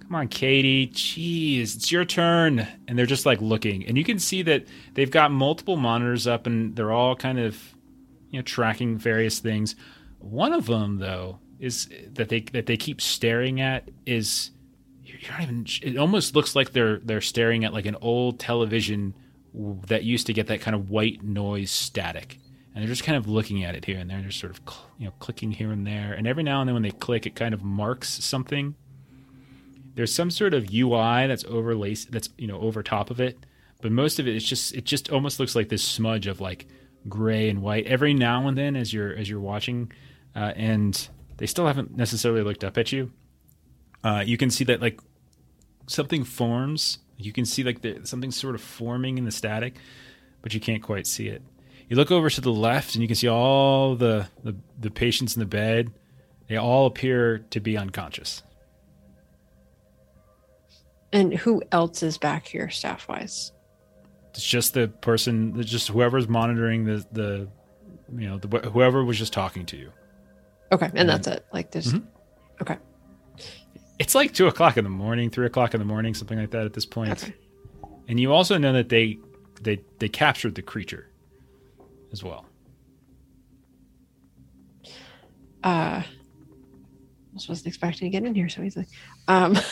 [0.00, 0.88] Come on, Katie.
[0.88, 2.66] Jeez, it's your turn.
[2.88, 3.86] And they're just like looking.
[3.86, 7.56] And you can see that they've got multiple monitors up and they're all kind of,
[8.30, 9.76] you know, tracking various things.
[10.18, 14.50] One of them, though, is that they that they keep staring at is
[15.24, 19.14] you're not even it almost looks like they're they're staring at like an old television
[19.86, 22.38] that used to get that kind of white noise static.
[22.74, 24.60] And they're just kind of looking at it here and there they're sort of
[24.98, 26.12] you know clicking here and there.
[26.12, 28.74] And every now and then when they click it kind of marks something.
[29.94, 33.38] There's some sort of UI that's overlaced that's you know over top of it,
[33.80, 36.40] but most of it it is just it just almost looks like this smudge of
[36.40, 36.66] like
[37.08, 39.92] gray and white every now and then as you're as you're watching,
[40.34, 43.12] uh, and they still haven't necessarily looked up at you.
[44.02, 45.00] Uh, you can see that like
[45.86, 46.98] something forms.
[47.16, 49.76] You can see like the, something sort of forming in the static,
[50.42, 51.42] but you can't quite see it.
[51.88, 55.36] You look over to the left and you can see all the, the, the patients
[55.36, 55.92] in the bed.
[56.48, 58.42] They all appear to be unconscious.
[61.12, 63.52] And who else is back here staff wise?
[64.30, 67.48] It's just the person, just whoever's monitoring the the,
[68.16, 69.92] you know, the, whoever was just talking to you.
[70.72, 71.46] Okay, and, and that's it.
[71.52, 72.06] Like there's, Mm-hmm.
[72.62, 72.76] Okay.
[73.98, 76.64] It's like two o'clock in the morning, three o'clock in the morning, something like that
[76.64, 77.32] at this point.
[78.08, 79.18] And you also know that they
[79.62, 81.08] they they captured the creature
[82.12, 82.46] as well.
[85.62, 86.04] Uh, I
[87.48, 88.86] wasn't expecting to get in here so easily.
[89.28, 89.56] Um.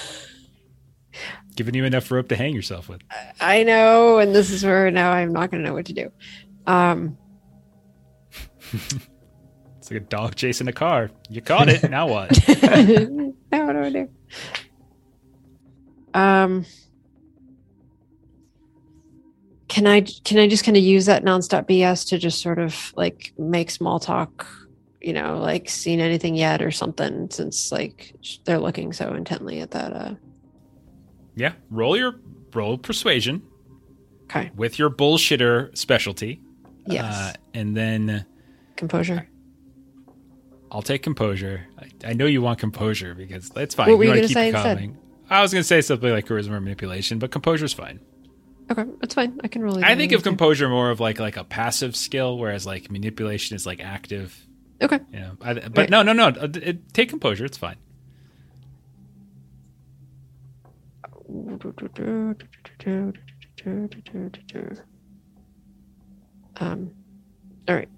[1.54, 3.02] Giving you enough rope to hang yourself with.
[3.38, 6.10] I know, and this is where now I'm not going to know what to do.
[6.66, 7.18] Um,
[9.82, 11.10] it's like a dog chasing a car.
[11.28, 11.90] You caught it.
[11.90, 12.30] now what?
[13.50, 14.08] now what do I do?
[16.14, 16.64] Um,
[19.66, 22.92] can I can I just kind of use that nonstop BS to just sort of
[22.94, 24.46] like make small talk?
[25.00, 27.28] You know, like seen anything yet or something?
[27.30, 28.14] Since like
[28.44, 29.92] they're looking so intently at that.
[29.92, 30.14] Uh,
[31.34, 32.20] yeah, roll your
[32.54, 33.42] roll persuasion.
[34.26, 34.52] Okay.
[34.54, 36.40] With your bullshitter specialty.
[36.86, 37.14] Yes.
[37.16, 38.24] Uh, and then
[38.76, 39.26] composure.
[40.72, 41.66] I'll take composure.
[41.78, 43.90] I, I, know you want composure because that's fine.
[43.90, 44.96] What were you, you going to say instead?
[45.28, 48.00] I was going to say something like charisma or manipulation, but composure's fine.
[48.70, 49.38] Okay, that's fine.
[49.44, 49.84] I can roll.
[49.84, 53.66] I think of composure more of like like a passive skill, whereas like manipulation is
[53.66, 54.46] like active.
[54.80, 54.98] Okay.
[55.12, 55.90] Yeah, you know, but right.
[55.90, 56.28] no, no, no.
[56.28, 57.44] Uh, it, take composure.
[57.44, 57.76] It's fine.
[66.56, 66.90] Um,
[67.68, 67.88] all right.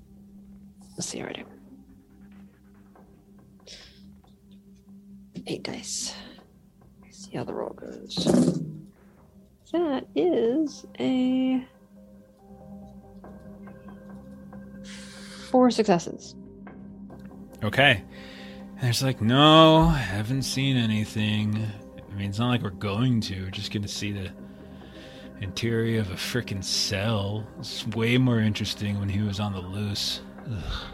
[0.97, 1.29] Let's see how
[5.47, 6.15] Eight dice.
[7.11, 8.15] See how the roll goes.
[9.73, 11.65] That is a
[15.51, 16.35] four successes.
[17.63, 18.03] Okay.
[18.71, 21.67] And there's like, no, haven't seen anything.
[22.11, 23.43] I mean, it's not like we're going to.
[23.43, 24.31] We're just going to see the
[25.41, 27.47] interior of a freaking cell.
[27.59, 30.23] It's way more interesting when he was on the loose.
[30.51, 30.87] Ugh.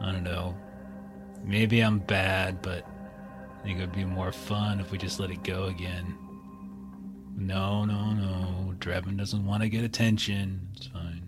[0.00, 0.56] I don't know.
[1.44, 2.86] Maybe I'm bad, but
[3.60, 6.16] I think it would be more fun if we just let it go again.
[7.36, 8.74] No, no, no.
[8.78, 10.68] Drebin doesn't want to get attention.
[10.76, 11.22] It's fine.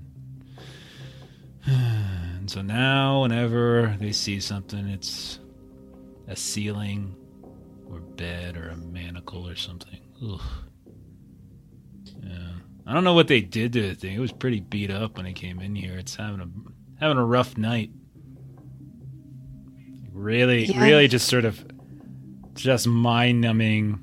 [2.42, 5.38] And so now, whenever they see something, it's
[6.26, 7.14] a ceiling
[7.88, 10.00] or bed or a manacle or something.
[10.28, 10.40] Ugh.
[12.20, 12.48] Yeah.
[12.84, 14.16] I don't know what they did to the thing.
[14.16, 15.96] It was pretty beat up when it came in here.
[15.96, 16.48] It's having a
[17.00, 17.92] having a rough night.
[20.12, 20.82] Really, Yeah.
[20.82, 21.64] really just sort of
[22.54, 23.98] just mind numbing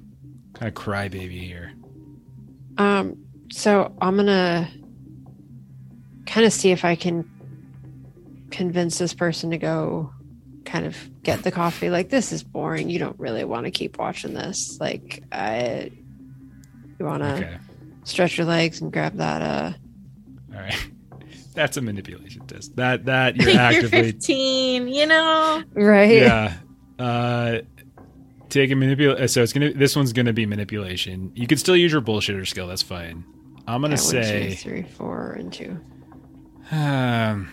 [0.53, 1.71] kind of crybaby here.
[2.77, 3.17] Um,
[3.51, 4.69] so I'm gonna
[6.25, 7.27] kind of see if I can
[8.51, 10.11] convince this person to go
[10.65, 11.89] kind of get the coffee.
[11.89, 12.89] Like, this is boring.
[12.89, 14.77] You don't really want to keep watching this.
[14.79, 15.91] Like, I
[16.99, 17.57] you want to Okay.
[18.03, 19.41] stretch your legs and grab that.
[19.41, 19.73] Uh,
[20.55, 20.87] All right.
[21.53, 22.75] That's a manipulation test.
[22.75, 25.63] That that you're actively You're 15, you know?
[25.73, 26.11] right?
[26.11, 26.53] yeah.
[26.99, 27.59] Uh,
[28.49, 29.27] take a manipulation.
[29.27, 29.73] So it's gonna.
[29.73, 31.31] This one's gonna be manipulation.
[31.35, 32.67] You could still use your bullshitter skill.
[32.67, 33.23] That's fine.
[33.67, 34.55] I'm gonna Yeah, say.
[34.55, 35.79] three, four, and two.
[36.71, 37.49] Um,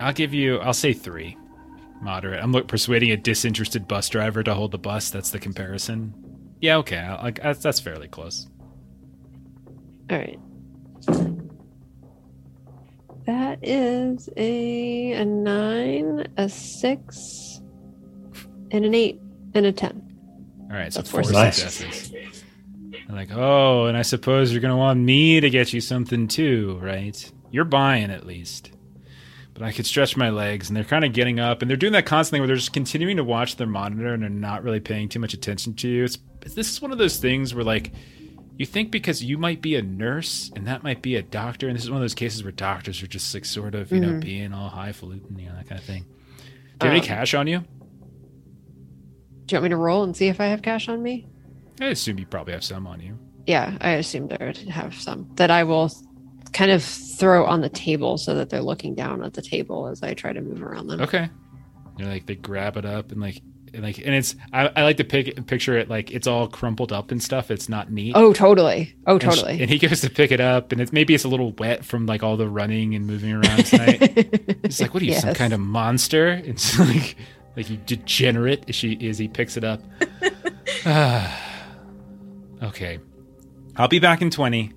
[0.00, 0.58] I'll give you.
[0.58, 1.36] I'll say three.
[2.00, 2.42] Moderate.
[2.42, 5.10] I'm look, persuading a disinterested bus driver to hold the bus.
[5.10, 6.14] That's the comparison.
[6.60, 6.76] Yeah.
[6.78, 6.98] Okay.
[6.98, 8.48] I, I, that's, that's fairly close.
[10.10, 10.38] All right.
[13.28, 17.60] That is a a nine, a six,
[18.70, 19.20] and an eight,
[19.52, 20.02] and a ten.
[20.70, 20.90] All right.
[20.90, 22.10] So That's four four successes.
[23.06, 26.78] I'm like, oh, and I suppose you're gonna want me to get you something too,
[26.80, 27.30] right?
[27.50, 28.70] You're buying at least.
[29.52, 31.92] But I could stretch my legs, and they're kind of getting up, and they're doing
[31.92, 35.10] that constantly where they're just continuing to watch their monitor, and they're not really paying
[35.10, 36.04] too much attention to you.
[36.04, 36.16] It's
[36.54, 37.92] this is one of those things where like
[38.58, 41.76] you think because you might be a nurse and that might be a doctor, and
[41.76, 44.12] this is one of those cases where doctors are just like sort of you know
[44.14, 44.20] Mhm.
[44.20, 46.02] being all highfalutin, you know that kind of thing.
[46.78, 47.60] Do you have any Um, cash on you?
[49.46, 51.26] Do you want me to roll and see if I have cash on me?
[51.80, 53.18] I assume you probably have some on you.
[53.46, 55.90] Yeah, I assumed I would have some that I will
[56.52, 60.02] kind of throw on the table so that they're looking down at the table as
[60.02, 61.00] I try to move around them.
[61.00, 61.30] Okay.
[61.96, 63.40] They're like they grab it up and like
[63.74, 67.10] like and it's I, I like to pick picture it like it's all crumpled up
[67.10, 67.50] and stuff.
[67.50, 68.12] It's not neat.
[68.16, 68.94] Oh, totally.
[69.06, 69.60] Oh, And sh- totally.
[69.62, 72.06] And, he goes to pick it up and it's maybe it's a little wet from
[72.06, 74.58] like all the running and moving around tonight.
[74.64, 77.16] He's like, "What are you, some kind of monster?" It's like
[77.56, 78.64] like you degenerate.
[78.68, 79.80] Is she is he picks it up.
[82.62, 82.98] Okay.
[83.76, 84.72] I'll be back in 20.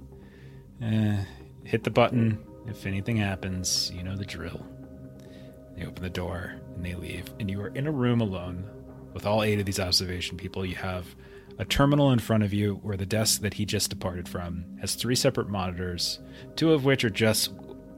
[0.83, 1.17] Uh,
[1.63, 2.37] hit the button
[2.67, 3.91] if anything happens.
[3.95, 4.63] You know the drill.
[5.75, 8.69] They open the door and they leave, and you are in a room alone
[9.13, 10.65] with all eight of these observation people.
[10.65, 11.15] You have
[11.57, 14.95] a terminal in front of you where the desk that he just departed from has
[14.95, 16.19] three separate monitors,
[16.55, 17.51] two of which are just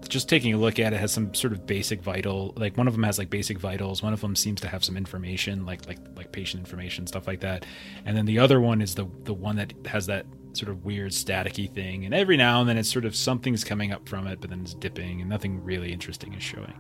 [0.10, 2.94] just taking a look at it has some sort of basic vital like one of
[2.94, 5.98] them has like basic vitals one of them seems to have some information like like
[6.16, 7.66] like patient information stuff like that
[8.06, 11.12] and then the other one is the the one that has that sort of weird
[11.12, 14.40] staticky thing and every now and then it's sort of something's coming up from it
[14.42, 16.74] but then it's dipping and nothing really interesting is showing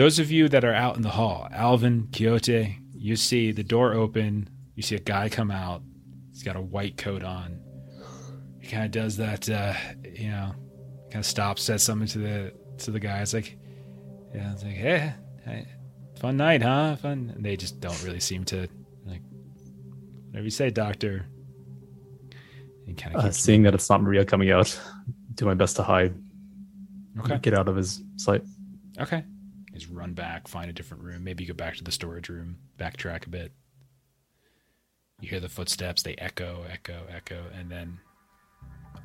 [0.00, 3.92] those of you that are out in the hall alvin quixote you see the door
[3.94, 5.82] open you see a guy come out
[6.30, 7.60] he's got a white coat on
[8.60, 9.74] he kind of does that uh
[10.14, 10.54] you know
[11.10, 13.58] kind of stops, says something to the to the guys like,
[14.34, 15.12] yeah, it's like, hey,
[15.44, 15.66] hey,
[16.18, 16.96] fun night, huh?
[16.96, 17.32] Fun.
[17.34, 18.68] And they just don't really seem to
[19.04, 19.22] like,
[20.28, 21.26] whatever you say, doctor.
[22.86, 24.78] And kind of Uh, seeing that it's not Maria coming out,
[25.34, 26.14] do my best to hide,
[27.18, 28.42] okay, get out of his sight.
[28.98, 29.24] okay.
[29.80, 31.24] Just run back, find a different room.
[31.24, 33.52] Maybe go back to the storage room, backtrack a bit.
[35.20, 37.98] You hear the footsteps; they echo, echo, echo, and then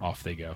[0.02, 0.56] off they go.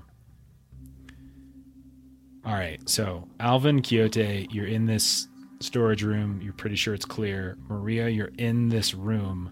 [2.45, 5.27] All right, so Alvin Quixote, you're in this
[5.59, 6.39] storage room.
[6.41, 7.57] You're pretty sure it's clear.
[7.67, 9.51] Maria, you're in this room.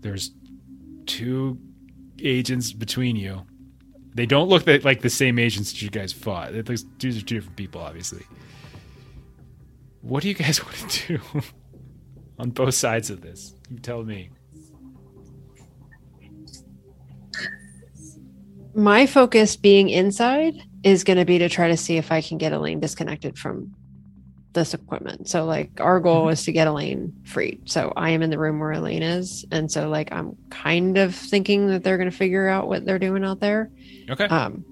[0.00, 0.32] There's
[1.06, 1.58] two
[2.22, 3.42] agents between you.
[4.14, 6.52] They don't look like the same agents that you guys fought.
[6.52, 8.24] These are two different people, obviously.
[10.02, 11.20] What do you guys want to do
[12.38, 13.54] on both sides of this?
[13.70, 14.30] You tell me.
[18.74, 22.38] My focus being inside is going to be to try to see if I can
[22.38, 23.74] get Elaine disconnected from
[24.54, 25.28] this equipment.
[25.28, 27.70] So, like, our goal is to get Elaine freed.
[27.70, 29.44] So, I am in the room where Elaine is.
[29.52, 32.98] And so, like, I'm kind of thinking that they're going to figure out what they're
[32.98, 33.70] doing out there.
[34.10, 34.24] Okay.
[34.24, 34.64] Um,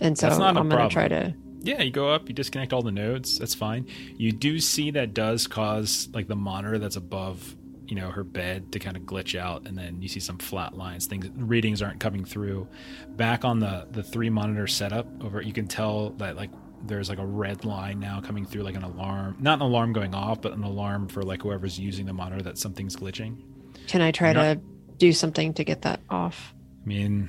[0.00, 1.34] and so That's not a I'm going to try to.
[1.64, 3.38] Yeah, you go up, you disconnect all the nodes.
[3.38, 3.86] That's fine.
[4.16, 8.72] You do see that does cause like the monitor that's above you know, her bed
[8.72, 11.06] to kind of glitch out, and then you see some flat lines.
[11.06, 12.66] Things readings aren't coming through.
[13.10, 16.50] Back on the the three monitor setup over, you can tell that like
[16.86, 19.36] there's like a red line now coming through, like an alarm.
[19.40, 22.58] Not an alarm going off, but an alarm for like whoever's using the monitor that
[22.58, 23.42] something's glitching.
[23.86, 24.60] Can I try You're to
[24.98, 26.54] do something to get that off?
[26.84, 27.28] I mean,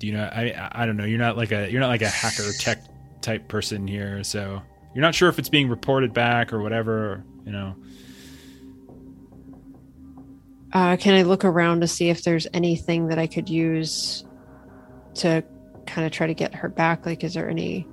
[0.00, 0.24] you know?
[0.24, 1.04] I I don't know.
[1.04, 2.78] You're not like a you're not like a hacker tech
[3.20, 4.62] type person here, so
[4.94, 7.24] you're not sure if it's being reported back or whatever.
[7.44, 7.76] You know.
[10.72, 14.24] Uh, can I look around to see if there's anything that I could use
[15.14, 15.42] to
[15.86, 17.06] kind of try to get her back?
[17.06, 17.86] Like, is there any?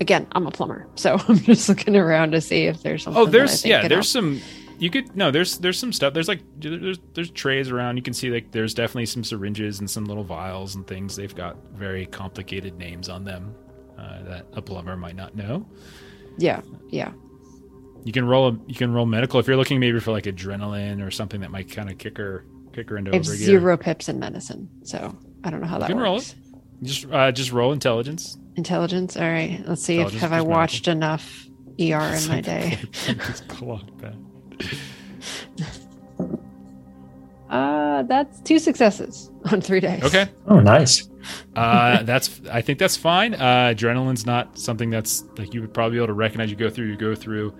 [0.00, 3.20] Again, I'm a plumber, so I'm just looking around to see if there's something.
[3.20, 4.24] Oh, there's yeah, there's help.
[4.24, 4.40] some.
[4.80, 6.14] You could no, there's there's some stuff.
[6.14, 7.98] There's like there's there's trays around.
[7.98, 11.16] You can see like there's definitely some syringes and some little vials and things.
[11.16, 13.54] They've got very complicated names on them
[13.98, 15.68] uh, that a plumber might not know.
[16.38, 17.12] Yeah, yeah.
[18.04, 21.06] You can roll a you can roll medical if you're looking maybe for like adrenaline
[21.06, 23.36] or something that might kind of kick her kick her into I have overgear.
[23.36, 26.04] zero pips in medicine, so I don't know how that can works.
[26.04, 26.34] roll it.
[26.82, 28.38] Just uh, just roll intelligence.
[28.56, 29.18] Intelligence.
[29.18, 29.62] All right.
[29.66, 30.00] Let's see.
[30.00, 30.50] If, have I plus medical.
[30.50, 31.46] watched enough
[31.78, 32.78] ER in my day?
[32.92, 34.14] Just clock that.
[37.48, 40.02] Uh, that's two successes on three days.
[40.04, 40.28] Okay.
[40.46, 41.08] Oh, nice.
[41.56, 43.34] Uh, that's I think that's fine.
[43.34, 46.48] Uh, adrenaline's not something that's like you would probably be able to recognize.
[46.50, 47.52] You go through, you go through,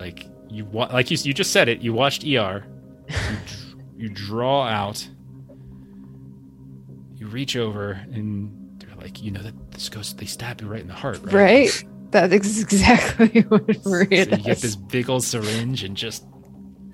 [0.00, 1.80] like you wa- like you you just said it.
[1.82, 2.64] You watched ER.
[3.08, 5.06] You, dr- you draw out.
[7.16, 10.14] You reach over and they're like, you know that this goes.
[10.14, 11.34] They stab you right in the heart, right?
[11.34, 11.84] Right.
[12.12, 14.42] That's exactly what Maria So you does.
[14.44, 16.24] get this big old syringe and just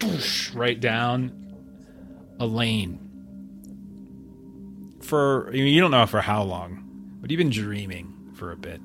[0.02, 1.34] whoosh, right down
[2.40, 3.04] Elaine.
[5.00, 6.84] For I mean, you don't know for how long,
[7.20, 8.80] but you've been dreaming for a bit.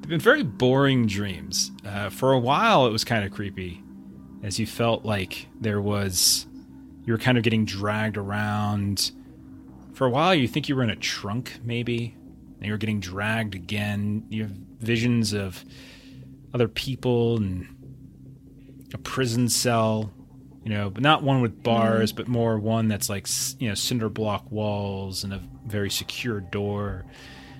[0.00, 1.70] They've been very boring dreams.
[1.84, 3.82] Uh, for a while, it was kind of creepy,
[4.42, 6.46] as you felt like there was
[7.04, 9.12] you were kind of getting dragged around.
[9.94, 12.16] For a while, you think you were in a trunk, maybe,
[12.56, 14.24] and you were getting dragged again.
[14.28, 15.64] You have visions of
[16.54, 17.66] other people and
[18.94, 20.12] a prison cell,
[20.62, 22.16] you know, but not one with bars, mm.
[22.16, 23.26] but more one that's like
[23.58, 27.04] you know cinder block walls and a very secure door.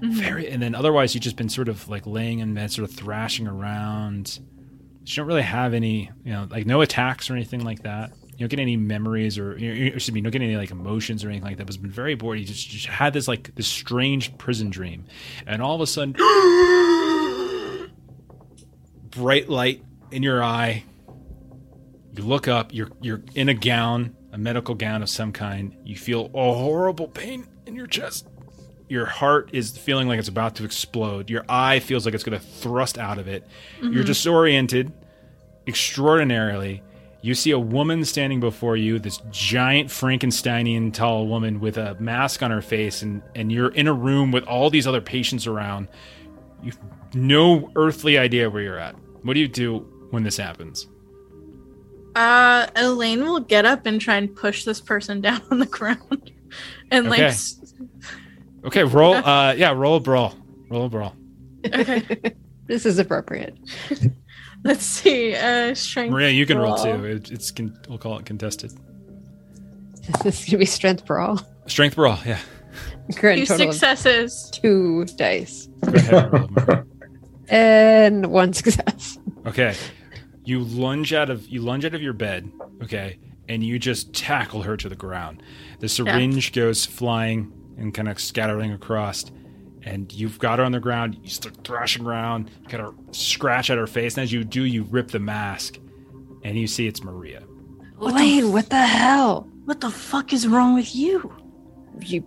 [0.01, 0.13] Mm-hmm.
[0.13, 2.95] Very, and then otherwise you've just been sort of like laying in bed, sort of
[2.95, 4.39] thrashing around.
[5.05, 8.13] You don't really have any, you know, like no attacks or anything like that.
[8.33, 10.57] You don't get any memories or, you know, you- excuse me, you don't get any
[10.57, 11.67] like emotions or anything like that.
[11.67, 12.39] But it's been very bored.
[12.39, 15.05] You just, just had this like this strange prison dream,
[15.47, 16.17] and all of a sudden,
[19.15, 20.85] bright light in your eye.
[22.17, 22.73] You look up.
[22.73, 25.77] You're you're in a gown, a medical gown of some kind.
[25.85, 28.29] You feel a horrible pain in your chest.
[28.89, 31.31] Your heart is feeling like it's about to explode.
[31.31, 33.47] Your eye feels like it's going to thrust out of it.
[33.81, 34.05] You're mm-hmm.
[34.05, 34.93] disoriented
[35.67, 36.83] extraordinarily.
[37.23, 42.43] You see a woman standing before you, this giant Frankensteinian tall woman with a mask
[42.43, 45.89] on her face, and, and you're in a room with all these other patients around.
[46.63, 46.79] You've
[47.15, 48.95] no earthly idea where you're at.
[49.25, 49.79] What do you do
[50.11, 50.87] when this happens?
[52.15, 56.31] Uh, Elaine will get up and try and push this person down on the ground,
[56.91, 57.27] and like, Okay.
[57.29, 57.61] s-
[58.65, 59.15] Okay, roll.
[59.27, 60.35] Uh, yeah, roll a brawl.
[60.71, 61.15] Roll a brawl.
[61.67, 62.07] okay,
[62.67, 63.59] This is appropriate.
[64.65, 65.35] let's see.
[65.35, 66.13] Uh, strength.
[66.13, 67.05] Maria, you can roll too.
[67.05, 68.73] It, it's con- we'll call it contested.
[70.23, 71.41] This is gonna be strength brawl.
[71.67, 72.19] Strength brawl.
[72.25, 72.39] Yeah.
[73.17, 74.51] Grand Two successes.
[74.53, 76.85] two dice Go ahead and roll, Maria.
[77.49, 79.19] And one success.
[79.47, 79.75] Okay.
[80.45, 82.53] You lunge out of you lunge out of your bed,
[82.83, 83.19] okay,
[83.49, 85.43] and you just tackle her to the ground.
[85.81, 89.25] The syringe goes flying and kind of scattering across,
[89.83, 91.17] and you've got her on the ground.
[91.23, 94.83] You start thrashing around, kind of scratch at her face, and as you do, you
[94.85, 95.79] rip the mask,
[96.43, 97.43] and you see it's Maria.
[97.97, 99.49] What the Elaine, what the hell?
[99.65, 101.33] What the fuck is wrong with you?
[102.01, 102.23] You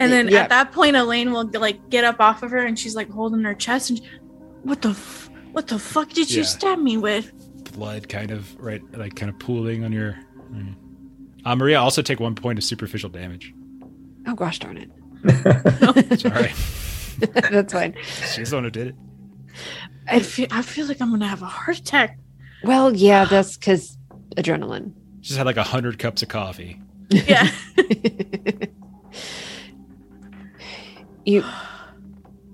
[0.00, 0.40] And then Yeah.
[0.42, 3.42] at that point, Elaine will like get up off of her, and she's like holding
[3.44, 3.90] her chest.
[3.90, 4.00] And
[4.62, 7.32] what the, f- what the fuck did you stab me with?
[7.72, 10.16] Blood kind of right, like kind of pooling on your.
[11.44, 13.52] Uh, Maria also take one point of superficial damage.
[14.26, 14.90] oh gosh darn it.
[16.20, 16.52] Sorry,
[17.50, 17.94] That's fine.
[18.34, 18.94] she's the one who did it.
[20.08, 22.18] I feel, I feel like I'm gonna have a heart attack.
[22.64, 23.96] Well, yeah, that's because
[24.36, 24.92] adrenaline.
[25.22, 26.80] She's had like a hundred cups of coffee.
[27.10, 27.48] Yeah.
[31.28, 31.44] You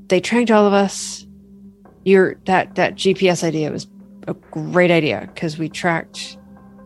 [0.08, 1.26] they tracked all of us
[2.04, 3.86] your that that gps idea was
[4.26, 6.38] a great idea because we tracked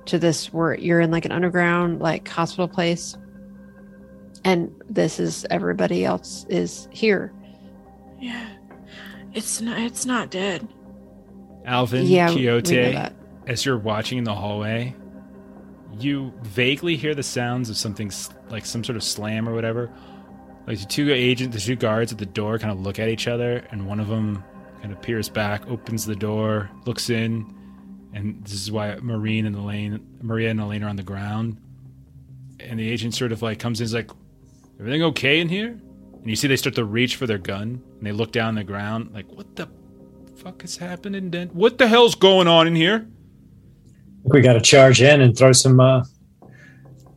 [0.06, 3.16] to this where you're in like an underground like hospital place
[4.44, 7.32] and this is everybody else is here
[8.20, 8.48] yeah.
[9.35, 9.78] It's not.
[9.78, 10.66] It's not dead.
[11.65, 13.15] Alvin, yeah we know Quixote, that.
[13.47, 14.94] as you're watching in the hallway,
[15.98, 18.10] you vaguely hear the sounds of something
[18.48, 19.90] like some sort of slam or whatever.
[20.69, 23.27] Like the two agents, the two guards at the door kind of look at each
[23.27, 24.45] other, and one of them
[24.82, 27.47] kind of peers back, opens the door, looks in,
[28.12, 31.57] and this is why Marine and Elaine, Maria and Elaine are on the ground.
[32.61, 34.11] And the agent sort of like comes in, is like,
[34.78, 38.03] "Everything okay in here?" And you see they start to reach for their gun, and
[38.03, 39.70] they look down the ground, like, "What the
[40.36, 41.31] fuck is happening?
[41.31, 43.07] Then what the hell's going on in here?"
[44.23, 46.05] We got to charge in and throw some uh,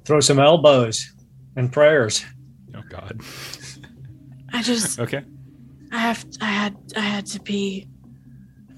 [0.06, 1.12] throw some elbows
[1.58, 2.24] and prayers.
[2.92, 3.22] God.
[4.54, 5.24] I just Okay.
[5.92, 7.88] I have I had I had to pee.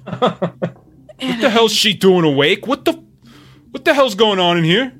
[1.20, 2.68] What the hell's she doing awake?
[2.68, 3.02] What the
[3.72, 4.92] what the hell's going on in here?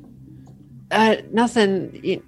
[0.90, 2.00] Uh, nothing.
[2.04, 2.22] y-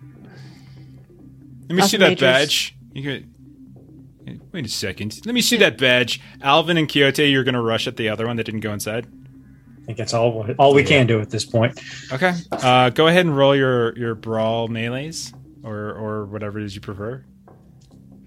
[1.69, 2.19] Let me see that majors.
[2.21, 2.77] badge.
[2.93, 5.21] You could, wait a second.
[5.25, 6.19] Let me see that badge.
[6.41, 9.05] Alvin and Quixote, you're gonna rush at the other one that didn't go inside.
[9.81, 11.79] I think that's all all we can do at this point.
[12.11, 12.33] Okay.
[12.51, 15.31] Uh, go ahead and roll your your brawl melees
[15.65, 17.25] or or whatever it is you prefer.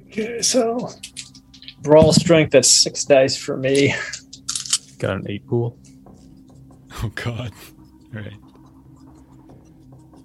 [0.09, 0.91] Okay, so
[1.81, 3.95] brawl strength that's six dice for me.
[4.99, 5.79] Got an eight pool.
[7.03, 7.53] Oh God.
[8.15, 8.33] All right.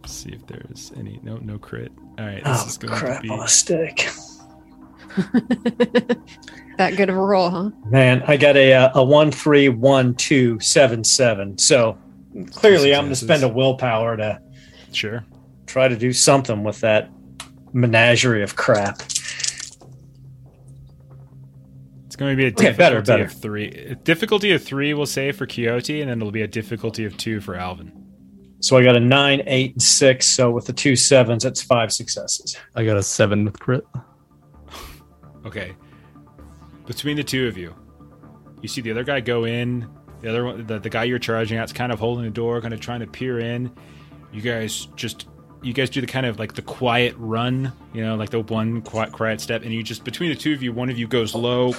[0.02, 1.20] Let's see if there's any.
[1.24, 1.92] No, no crit.
[2.18, 2.44] All right.
[2.44, 4.10] This Oh is going crap to on a stick.
[6.78, 7.70] that good of a roll, huh?
[7.86, 11.58] Man, I got a uh, a one three one two seven seven.
[11.60, 11.98] So
[12.52, 14.42] clearly, I'm going to spend a willpower to
[14.92, 15.26] Sure.
[15.74, 17.10] Try to do something with that
[17.74, 19.02] menagerie of crap.
[22.06, 23.24] It's going to be a Okay, better, better.
[23.24, 23.70] of three.
[23.70, 27.18] A difficulty of three, we'll say for Quixote, and then it'll be a difficulty of
[27.18, 27.92] two for Alvin.
[28.60, 30.28] So I got a nine, eight, and six.
[30.28, 32.56] So with the two sevens, that's five successes.
[32.76, 33.84] I got a seven with crit.
[35.46, 35.74] Okay.
[36.86, 37.76] Between the two of you,
[38.62, 39.86] you see the other guy go in.
[40.22, 42.74] The other one, the, the guy you're charging at's kind of holding the door, kind
[42.74, 43.70] of trying to peer in.
[44.32, 45.28] You guys just,
[45.64, 48.82] you guys do the kind of like the quiet run, you know, like the one
[48.82, 51.34] quiet, quiet step, and you just between the two of you, one of you goes
[51.34, 51.74] low,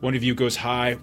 [0.00, 0.98] one of you goes high,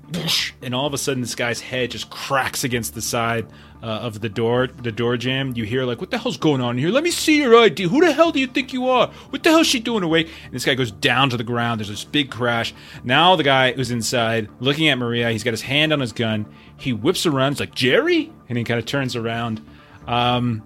[0.62, 3.48] and all of a sudden this guy's head just cracks against the side
[3.82, 5.54] uh, of the door, the door jamb.
[5.56, 6.90] You hear like, "What the hell's going on here?
[6.90, 7.84] Let me see your ID.
[7.84, 9.08] Who the hell do you think you are?
[9.30, 11.80] What the hell's she doing awake?" And this guy goes down to the ground.
[11.80, 12.74] There's this big crash.
[13.04, 16.46] Now the guy who's inside, looking at Maria, he's got his hand on his gun.
[16.78, 17.54] He whips around.
[17.54, 19.62] He's like, "Jerry," and he kind of turns around.
[20.08, 20.64] Um,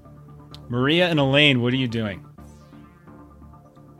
[0.70, 2.26] Maria and Elaine, what are you doing?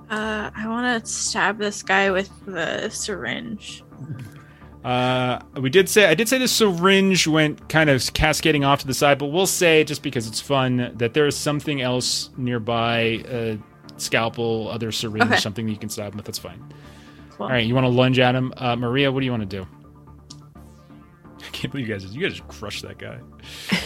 [0.10, 3.84] Uh, I want to stab this guy with the syringe.
[4.84, 8.88] Uh, we did say I did say the syringe went kind of cascading off to
[8.88, 13.22] the side, but we'll say just because it's fun that there is something else nearby,
[13.28, 13.60] a
[13.98, 15.38] scalpel, other syringe, Okay.
[15.38, 16.26] something that you can stab him with.
[16.26, 16.64] That's fine.
[17.32, 17.48] Cool.
[17.48, 19.12] All right, you want to lunge at him, uh, Maria?
[19.12, 19.68] What do you want to do?
[21.48, 23.20] I can't believe you guys you guys just crushed that guy.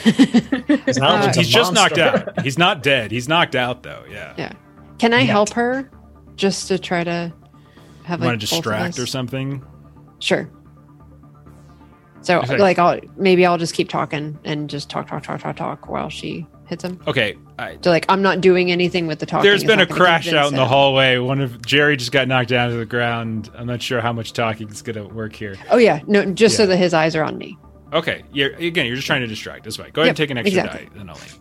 [0.05, 2.41] Alvin's uh, a He's just knocked out.
[2.41, 3.11] He's not dead.
[3.11, 4.03] He's knocked out though.
[4.09, 4.33] Yeah.
[4.37, 4.53] Yeah.
[4.97, 5.29] Can I Yet.
[5.29, 5.89] help her
[6.35, 7.31] just to try to
[8.03, 9.63] have You like want to both distract or something?
[10.19, 10.49] Sure.
[12.21, 12.57] So Okay.
[12.57, 16.09] like I'll maybe I'll just keep talking and just talk talk talk talk talk while
[16.09, 16.99] she hits him.
[17.05, 17.37] Okay.
[17.59, 19.43] I, So like I'm not doing anything with the talking.
[19.43, 21.17] There's It's been a crash convince out in the hallway.
[21.17, 23.51] One of Jerry just got knocked down to the ground.
[23.53, 25.55] I'm not sure how much talking is going to work here.
[25.69, 27.57] Oh yeah, no, just so that his eyes are on me.
[27.93, 28.47] Okay, yeah.
[28.57, 29.65] Again, you're just trying to distract.
[29.65, 29.91] That's right.
[29.91, 30.85] Go ahead and take an extra exactly.
[30.85, 30.91] die.
[30.95, 31.39] Then I'll leave.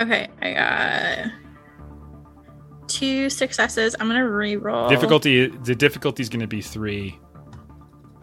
[0.00, 1.32] Okay, I got
[2.88, 3.94] two successes.
[4.00, 4.88] I'm gonna re-roll.
[4.88, 5.48] Difficulty.
[5.48, 7.18] The difficulty is going to be three.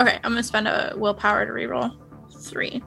[0.02, 1.91] Okay, I'm gonna spend a willpower to re-roll
[2.45, 2.81] three.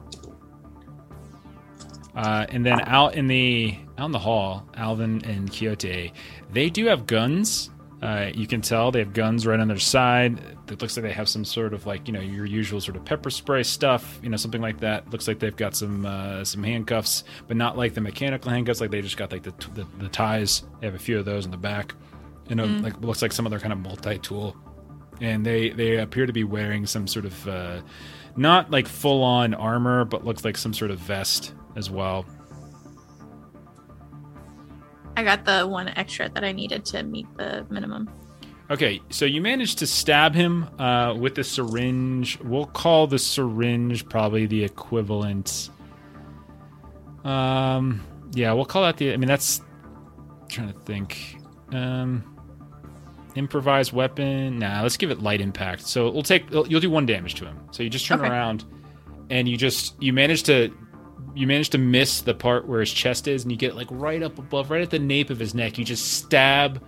[2.15, 6.11] Uh, and then out in the out in the hall, Alvin and Quixote,
[6.51, 7.69] they do have guns.
[8.01, 10.39] Uh, you can tell they have guns right on their side.
[10.69, 13.05] It looks like they have some sort of like you know your usual sort of
[13.05, 15.09] pepper spray stuff, you know something like that.
[15.11, 18.81] Looks like they've got some uh, some handcuffs, but not like the mechanical handcuffs.
[18.81, 20.63] Like they just got like the the, the ties.
[20.79, 21.93] They have a few of those in the back.
[22.47, 24.55] You know, like looks like some other kind of multi tool.
[25.21, 27.81] And they they appear to be wearing some sort of uh,
[28.39, 32.25] not like full on armor, but looks like some sort of vest as well.
[35.17, 38.09] I got the one extra that I needed to meet the minimum.
[38.71, 42.39] Okay, so you managed to stab him uh, with a syringe.
[42.39, 45.71] We'll call the syringe probably the equivalent.
[47.23, 48.01] Um,
[48.33, 49.11] yeah, we'll call that the.
[49.11, 49.61] I mean, that's
[50.47, 51.37] trying to think.
[51.73, 52.38] Um,
[53.35, 54.59] improvised weapon.
[54.59, 55.81] Nah, let's give it light impact.
[55.87, 56.49] So we'll take.
[56.51, 57.59] You'll do one damage to him.
[57.71, 58.29] So you just turn Okay.
[58.29, 58.65] around,
[59.29, 60.73] and you just you manage to.
[61.35, 64.21] You manage to miss the part where his chest is, and you get like right
[64.23, 65.77] up above, right at the nape of his neck.
[65.77, 66.83] You just stab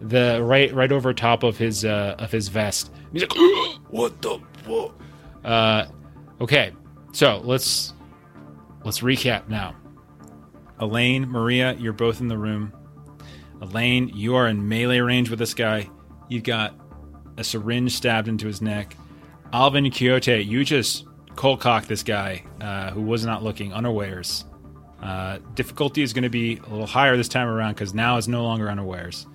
[0.00, 2.90] the right right over top of his uh, of his vest.
[3.12, 3.32] He's like,
[3.88, 4.94] "What the fuck?"
[5.44, 5.86] Uh,
[6.40, 6.72] okay,
[7.12, 7.92] so let's
[8.84, 9.76] let's recap now.
[10.80, 12.72] Elaine, Maria, you're both in the room.
[13.64, 15.88] Elaine, you are in melee range with this guy.
[16.28, 16.74] You've got
[17.38, 18.94] a syringe stabbed into his neck.
[19.54, 24.44] Alvin Quixote, you just cold cock this guy uh, who was not looking unawares.
[25.02, 28.28] Uh, difficulty is going to be a little higher this time around because now is
[28.28, 29.26] no longer unawares.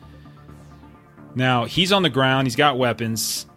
[1.34, 2.45] Now he's on the ground.
[2.45, 3.47] He's got weapons.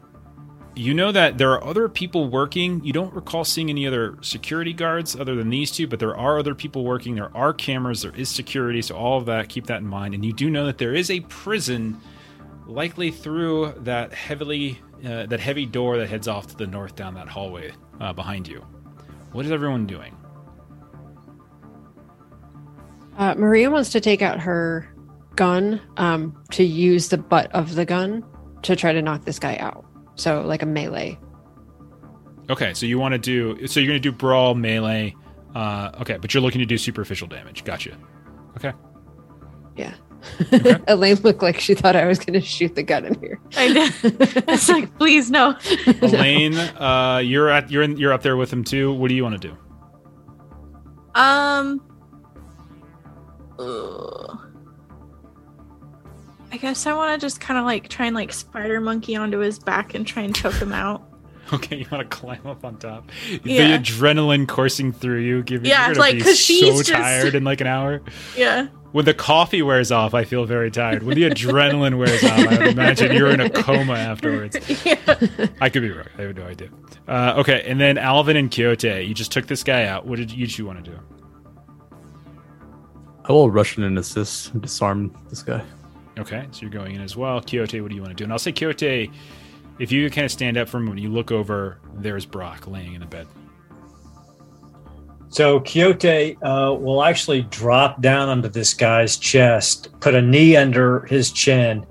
[0.74, 2.82] You know that there are other people working.
[2.82, 6.38] You don't recall seeing any other security guards other than these two, but there are
[6.38, 7.14] other people working.
[7.14, 8.02] There are cameras.
[8.02, 8.80] There is security.
[8.80, 10.14] So all of that, keep that in mind.
[10.14, 12.00] And you do know that there is a prison,
[12.66, 17.14] likely through that heavily uh, that heavy door that heads off to the north down
[17.14, 18.64] that hallway uh, behind you.
[19.32, 20.16] What is everyone doing?
[23.18, 24.88] Uh, Maria wants to take out her
[25.36, 28.24] gun um, to use the butt of the gun
[28.62, 29.84] to try to knock this guy out.
[30.14, 31.18] So, like a melee.
[32.50, 35.14] Okay, so you want to do so you're going to do brawl melee.
[35.54, 37.64] Uh, okay, but you're looking to do superficial damage.
[37.64, 37.96] Gotcha.
[38.56, 38.72] Okay.
[39.76, 39.94] Yeah.
[40.52, 40.78] Okay.
[40.88, 43.40] Elaine looked like she thought I was going to shoot the gun in here.
[43.56, 43.92] I did.
[44.48, 45.56] It's like, please no.
[46.00, 48.92] Elaine, uh, you're at you're in you're up there with him too.
[48.92, 49.56] What do you want to do?
[51.14, 51.80] Um.
[53.58, 54.41] ugh.
[56.52, 59.38] I guess I want to just kind of like try and like spider monkey onto
[59.38, 61.02] his back and try and choke him out.
[61.52, 63.10] Okay, you want to climb up on top.
[63.44, 63.76] Yeah.
[63.76, 66.76] The adrenaline coursing through you, give Yeah, you're it's gonna like, be 'cause so she's
[66.78, 68.00] just- tired in like an hour.
[68.34, 68.68] Yeah.
[68.92, 71.02] When the coffee wears off, I feel very tired.
[71.02, 74.56] When the adrenaline wears off, I would imagine you're in a coma afterwards.
[74.86, 74.96] yeah.
[75.60, 76.06] I could be wrong.
[76.16, 76.70] I have no idea.
[77.06, 80.06] Uh, okay, and then Alvin and Quixote, you just took this guy out.
[80.06, 80.98] What did you two want to do?
[83.28, 85.62] I will rush in and assist and disarm this guy.
[86.18, 87.40] Okay, so you're going in as well.
[87.40, 88.24] Quixote, what do you want to do?
[88.24, 89.10] And I'll say, Quixote,
[89.78, 93.00] if you kind of stand up from when you look over, there's Brock laying in
[93.00, 93.26] the bed.
[95.28, 101.06] So Quixote uh, will actually drop down onto this guy's chest, put a knee under
[101.06, 101.86] his chin,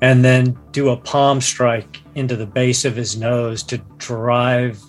[0.00, 4.80] and then do a palm strike into the base of his nose to drive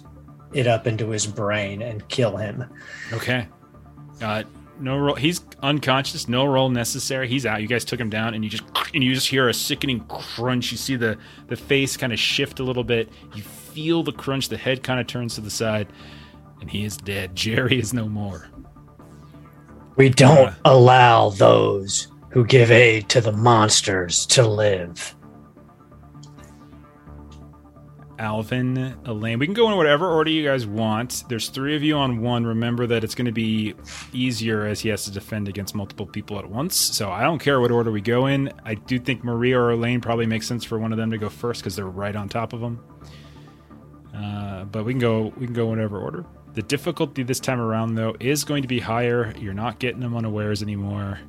[0.54, 2.64] it up into his brain and kill him.
[3.12, 3.48] Okay.
[4.22, 4.44] Uh,
[4.80, 5.16] no roll.
[5.16, 6.28] He's unconscious.
[6.28, 7.28] No roll necessary.
[7.28, 7.62] He's out.
[7.62, 10.72] You guys took him down, and you just and you just hear a sickening crunch.
[10.72, 11.18] You see the
[11.48, 13.10] the face kind of shift a little bit.
[13.34, 14.50] You feel the crunch.
[14.50, 15.88] The head kind of turns to the side,
[16.62, 17.36] and he is dead.
[17.36, 18.50] Jerry is no more.
[19.96, 20.54] We don't Uh.
[20.66, 25.16] allow those who give aid to the monsters to live.
[28.20, 29.40] Alvin, Elaine.
[29.40, 31.24] We can go in whatever order you guys want.
[31.28, 32.46] There's three of you on one.
[32.46, 33.76] Remember that it's going to be
[34.14, 36.76] easier as he has to defend against multiple people at once.
[36.76, 38.52] So I don't care what order we go in.
[38.64, 41.30] I do think Maria or Elaine probably makes sense for one of them to go
[41.30, 42.84] first because they're right on top of him.
[44.16, 45.34] Uh, but we can go.
[45.38, 46.26] We can go in whatever order.
[46.54, 49.34] The difficulty this time around, though, is going to be higher.
[49.38, 51.20] You're not getting them unawares anymore.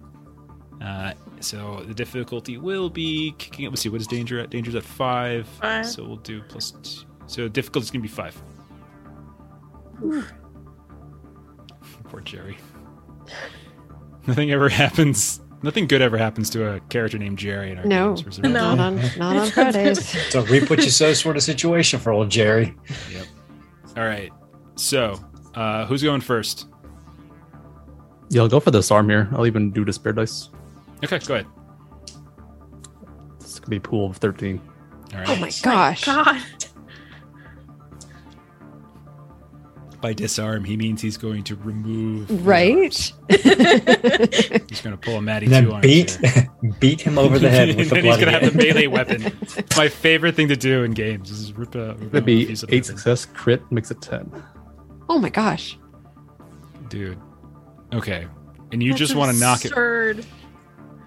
[0.82, 3.68] Uh, so the difficulty will be kicking it.
[3.70, 4.50] Let's see, what is danger at?
[4.50, 5.46] Danger's at five.
[5.60, 5.86] Five.
[5.86, 7.06] So we'll do plus two.
[7.26, 8.40] So difficulty's gonna be five.
[12.05, 12.56] Poor Jerry.
[14.26, 15.40] Nothing ever happens.
[15.62, 18.14] Nothing good ever happens to a character named Jerry in our No.
[18.14, 18.38] games.
[18.38, 18.48] No.
[18.50, 20.08] Not on, not on Fridays.
[20.30, 22.74] So reap what you sow sort of situation for old Jerry.
[23.12, 23.26] Yep.
[23.96, 24.30] All right.
[24.76, 25.18] So,
[25.55, 26.68] uh, who's going first?
[28.28, 29.28] Yeah, I'll go for this arm here.
[29.32, 30.50] I'll even do the spare dice.
[31.05, 31.47] Okay, go ahead.
[33.41, 34.60] This could be pool of 13.
[35.12, 35.28] All right.
[35.28, 36.05] Oh my gosh.
[36.05, 36.42] God.
[40.00, 42.47] By disarm, he means he's going to remove.
[42.47, 42.94] Right?
[43.31, 46.50] He's going to pull a Matty And two then arms beat here.
[46.81, 49.33] beat him over the head with and the then he's gonna have the melee weapon.
[49.76, 51.94] My favorite thing to do in games is rip a.
[51.94, 52.83] Rip That'd be eight weapon.
[52.84, 54.31] success, crit makes it 10.
[55.08, 55.78] Oh my gosh.
[56.89, 57.18] dude.
[57.94, 58.26] Okay,
[58.73, 59.73] and you just want to knock it.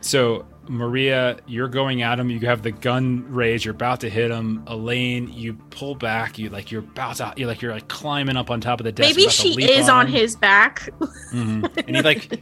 [0.02, 2.30] So Maria, you're going at him.
[2.30, 3.66] You have the gun raised.
[3.66, 4.64] You're about to hit him.
[4.68, 6.38] Elaine, you pull back.
[6.38, 7.34] You like you're about to.
[7.36, 9.16] You're like you're like climbing up on top of the desk.
[9.16, 10.14] Maybe she is on him.
[10.14, 10.90] his back.
[11.34, 11.88] Mhm.
[11.88, 12.40] And he like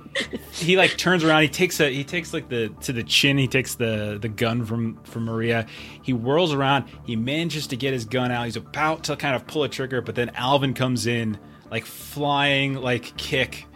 [0.51, 1.43] he like turns around.
[1.43, 3.37] He takes a he takes like the to the chin.
[3.37, 5.65] He takes the the gun from from Maria.
[6.03, 6.85] He whirls around.
[7.05, 8.43] He manages to get his gun out.
[8.45, 11.37] He's about to kind of pull a trigger, but then Alvin comes in
[11.71, 13.66] like flying like kick,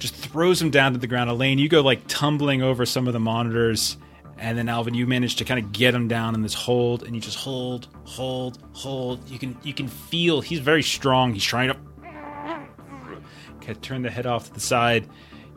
[0.00, 1.30] just throws him down to the ground.
[1.30, 3.96] Elaine, you go like tumbling over some of the monitors.
[4.38, 7.14] And then Alvin, you manage to kind of get him down in this hold, and
[7.14, 9.28] you just hold, hold, hold.
[9.30, 11.34] You can you can feel he's very strong.
[11.34, 15.06] He's trying to kind of turn the head off to the side.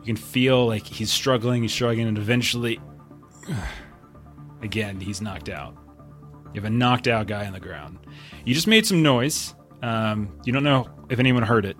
[0.00, 2.78] You can feel like he's struggling, he's struggling, and eventually,
[4.62, 5.76] Again, he's knocked out.
[6.54, 7.98] You have a knocked out guy on the ground.
[8.44, 9.54] You just made some noise.
[9.82, 11.76] Um, you don't know if anyone heard it,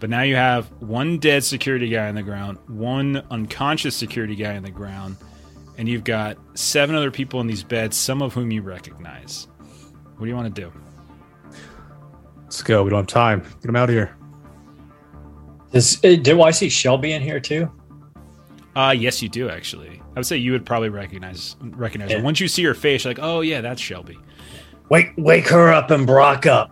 [0.00, 4.56] but now you have one dead security guy on the ground, one unconscious security guy
[4.56, 5.16] on the ground,
[5.76, 9.46] and you've got seven other people in these beds, some of whom you recognize.
[10.16, 10.72] What do you want to do?
[12.42, 12.82] Let's go.
[12.82, 13.40] We don't have time.
[13.40, 14.16] Get them out of here.
[15.72, 17.70] Does, uh, do I see Shelby in here too?
[18.76, 20.00] Uh yes, you do actually.
[20.00, 22.22] I would say you would probably recognize recognize her.
[22.22, 24.16] Once you see her face, you're like, oh yeah, that's Shelby.
[24.90, 26.70] Wake wake her up and Brock up.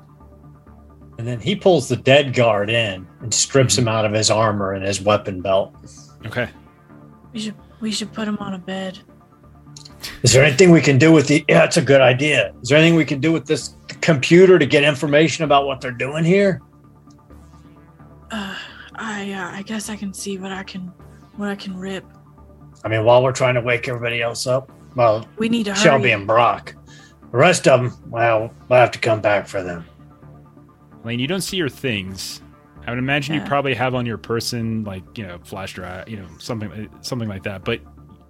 [1.18, 4.72] And then he pulls the dead guard in and strips him out of his armor
[4.72, 5.74] and his weapon belt.
[6.26, 6.48] Okay.
[7.32, 8.98] We should we should put him on a bed.
[10.22, 11.44] Is there anything we can do with the?
[11.48, 12.52] Yeah, that's a good idea.
[12.62, 15.90] Is there anything we can do with this computer to get information about what they're
[15.90, 16.60] doing here?
[18.30, 18.54] Uh,
[18.94, 20.92] I uh, I guess I can see what I can
[21.36, 22.04] what I can rip.
[22.84, 25.82] I mean, while we're trying to wake everybody else up, well, We need to hurry.
[25.82, 26.74] Shelby and Brock.
[27.30, 29.84] The rest of them, well, we'll have to come back for them.
[31.04, 32.40] Lane, you don't see your things.
[32.88, 36.16] I would imagine you probably have on your person like you know flash drive, you
[36.16, 37.82] know something something like that, but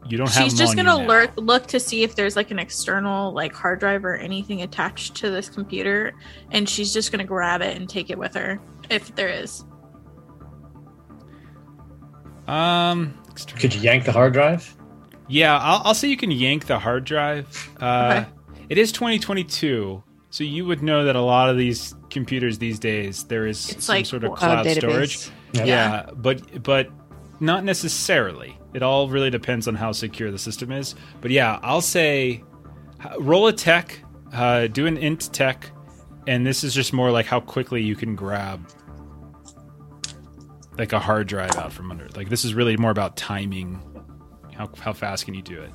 [0.09, 0.43] you don't have.
[0.43, 1.07] She's just on gonna now.
[1.07, 5.15] lurk, look to see if there's like an external like hard drive or anything attached
[5.19, 6.12] to this computer,
[6.51, 9.65] and she's just gonna grab it and take it with her if there is.
[12.49, 13.17] Um,
[13.61, 14.77] Could you yank the hard drive?
[15.28, 17.70] Yeah, I'll, I'll say you can yank the hard drive.
[17.81, 18.31] Uh, Okay.
[18.70, 23.24] It is 2022, so you would know that a lot of these computers these days
[23.24, 25.30] there is It's some like sort of Cloud cloud storage.
[25.52, 25.64] Yeah.
[25.64, 26.10] Yeah.
[26.16, 26.90] but but
[27.40, 28.58] not necessarily.
[28.74, 30.94] It all really depends on how secure the system is.
[31.20, 32.42] But yeah, I'll say
[33.20, 35.70] roll a tech, uh, do an int tech,
[36.26, 38.60] and this is just more like how quickly you can grab
[40.76, 42.08] like a hard drive out from under.
[42.16, 43.80] Like this is really more about timing.
[44.56, 45.70] How how fast can you do it?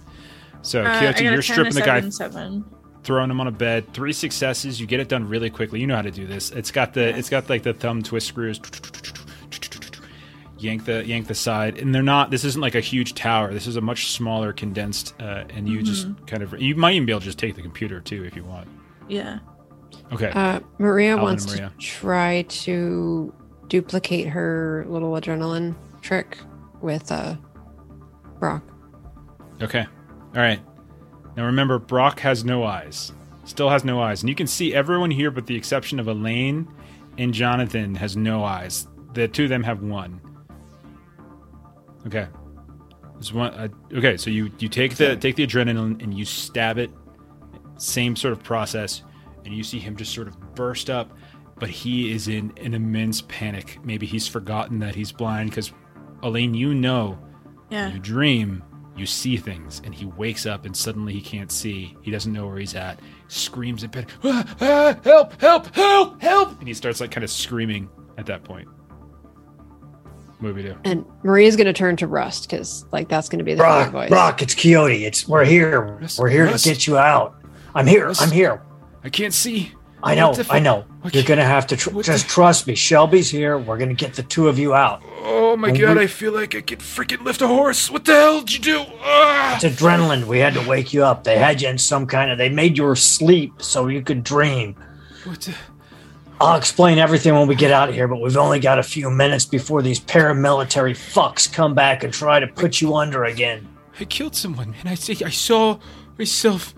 [0.62, 2.66] So Uh, Quixote, you're stripping the guy seven, seven.
[3.04, 3.94] Throwing them on a bed.
[3.94, 4.80] Three successes.
[4.80, 5.80] You get it done really quickly.
[5.80, 6.52] You know how to do this.
[6.52, 8.60] It's got the it's got like the thumb twist screws.
[10.58, 12.32] Yank the yank the side, and they're not.
[12.32, 13.54] This isn't like a huge tower.
[13.54, 16.60] This is a much smaller, condensed, uh, and you just kind of.
[16.60, 18.68] You might even be able to just take the computer too if you want.
[19.10, 19.40] Yeah.
[20.14, 20.32] Okay.
[20.34, 21.74] Uh, Maria Alvin wants Maria.
[21.78, 23.34] to try to
[23.68, 26.38] duplicate her little adrenaline trick
[26.82, 27.36] with uh,
[28.40, 28.64] Brock.
[29.62, 29.86] Okay.
[30.36, 30.60] All right.
[31.36, 33.12] Now remember, Brock has no eyes.
[33.46, 34.22] Still has no eyes.
[34.22, 36.68] And you can see everyone here, but the exception of Elaine
[37.18, 38.88] and Jonathan, has no eyes.
[39.14, 40.20] The two of them have one.
[42.08, 42.28] Okay.
[43.16, 43.54] There's one.
[43.54, 46.92] Uh, okay, so you you take the take the adrenaline and you stab it.
[47.78, 49.04] Same sort of process,
[49.46, 51.16] and you see him just sort of burst up,
[51.60, 53.80] but he is in an immense panic.
[53.84, 55.72] Maybe he's forgotten that he's blind because
[56.24, 57.18] Elaine, you know
[57.70, 57.92] Yeah.
[57.94, 58.64] you dream,
[58.96, 61.98] you see things, and he wakes up and suddenly he can't see.
[62.02, 63.00] He doesn't know where he's at.
[63.28, 66.60] Screams in bed, ah, ah, help, help, help, help!
[66.60, 68.68] And he starts like kind of screaming at that point.
[70.40, 70.78] What do we do?
[70.84, 73.86] And Maria's going to turn to Rust because, like, that's going to be the rock
[73.86, 74.10] phone voice.
[74.10, 75.06] Brock, it's Quixote.
[75.06, 75.98] It's we're here.
[76.02, 76.66] Rust, we're here Rust.
[76.66, 77.36] to get you out.
[77.74, 78.08] I'm here.
[78.08, 78.22] Rust.
[78.22, 78.62] I'm here.
[79.04, 79.72] I can't see.
[80.06, 80.30] I know.
[80.30, 80.84] What the fu- I know.
[81.02, 82.76] what You're gonna have to tr- just the- trust me.
[82.76, 83.58] Shelby's here.
[83.58, 85.02] We're gonna get the two of you out.
[85.24, 87.90] Oh my Well, god, we- I feel like I could freaking lift a horse.
[87.90, 88.86] What the hell did you do?
[89.02, 89.56] Ah!
[89.56, 90.26] It's adrenaline.
[90.26, 91.24] We had to wake you up.
[91.24, 92.38] They had you in some kind of.
[92.38, 94.76] They made you sleep so you could dream.
[95.24, 95.54] What the-
[96.42, 99.10] I'll explain everything when we get out of here, but we've only got a few
[99.10, 103.66] minutes before these paramilitary fucks come back and try to put you under again.
[104.02, 105.78] I killed someone, and I say I saw
[106.20, 106.74] myself.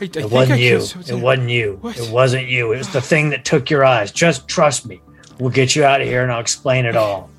[0.00, 0.78] I, I It think wasn't I you.
[0.78, 1.08] killed.
[1.08, 1.78] It wasn't you.
[1.80, 1.98] What?
[1.98, 2.72] It wasn't you.
[2.72, 4.12] It was the thing that took your eyes.
[4.12, 5.00] Just trust me.
[5.40, 7.30] We'll get you out of here and I'll explain it all.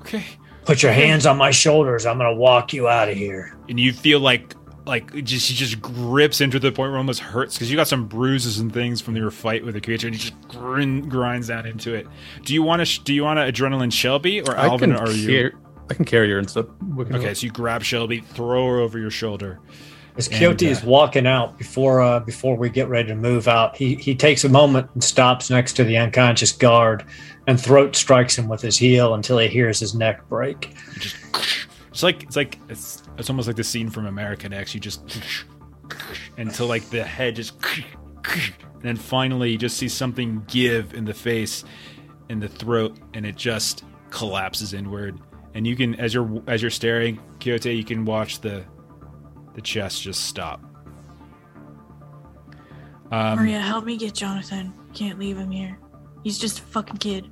[0.00, 0.24] Okay.
[0.64, 2.06] Put your hands on my shoulders.
[2.06, 3.56] I'm going to walk you out of here.
[3.68, 6.98] and you feel like like it just he just grips into the point where it
[6.98, 10.06] almost hurts because you got some bruises and things from your fight with the creature,
[10.06, 12.06] and he just grin, grinds down into it.
[12.44, 13.00] Do you want to?
[13.02, 14.92] Do you want to adrenaline Shelby or I Alvin?
[14.92, 15.52] can Are you carry,
[15.90, 16.66] I can carry her and stuff.
[16.94, 17.34] We can- okay?
[17.34, 19.58] So you grab Shelby, throw her over your shoulder.
[20.16, 23.48] As And, Quixote is uh, walking out before uh, before we get ready to move
[23.48, 27.04] out, he he takes a moment and stops next to the unconscious guard
[27.46, 30.74] and throat strikes him with his heel until he hears his neck break.
[30.98, 31.16] Just
[31.90, 34.74] it's like it's like it's it's almost like the scene from American X.
[34.74, 35.20] You just
[36.38, 37.54] until like the head just
[38.24, 41.64] and then finally you just see something give in the face
[42.28, 45.18] in the throat and it just collapses inward
[45.54, 48.64] and you can as you're as you're staring Quixote you can watch the
[49.56, 50.62] the chest just stop
[53.10, 54.72] um, Maria, help me get Jonathan.
[54.92, 55.78] Can't leave him here.
[56.24, 57.30] He's just a fucking kid.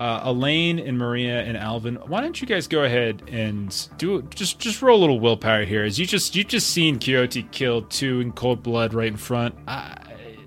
[0.00, 4.58] uh, Elaine and Maria and Alvin, why don't you guys go ahead and do just
[4.58, 5.84] just roll a little willpower here?
[5.84, 9.54] As you just you just seen Quixote kill two in cold blood right in front.
[9.68, 9.98] I,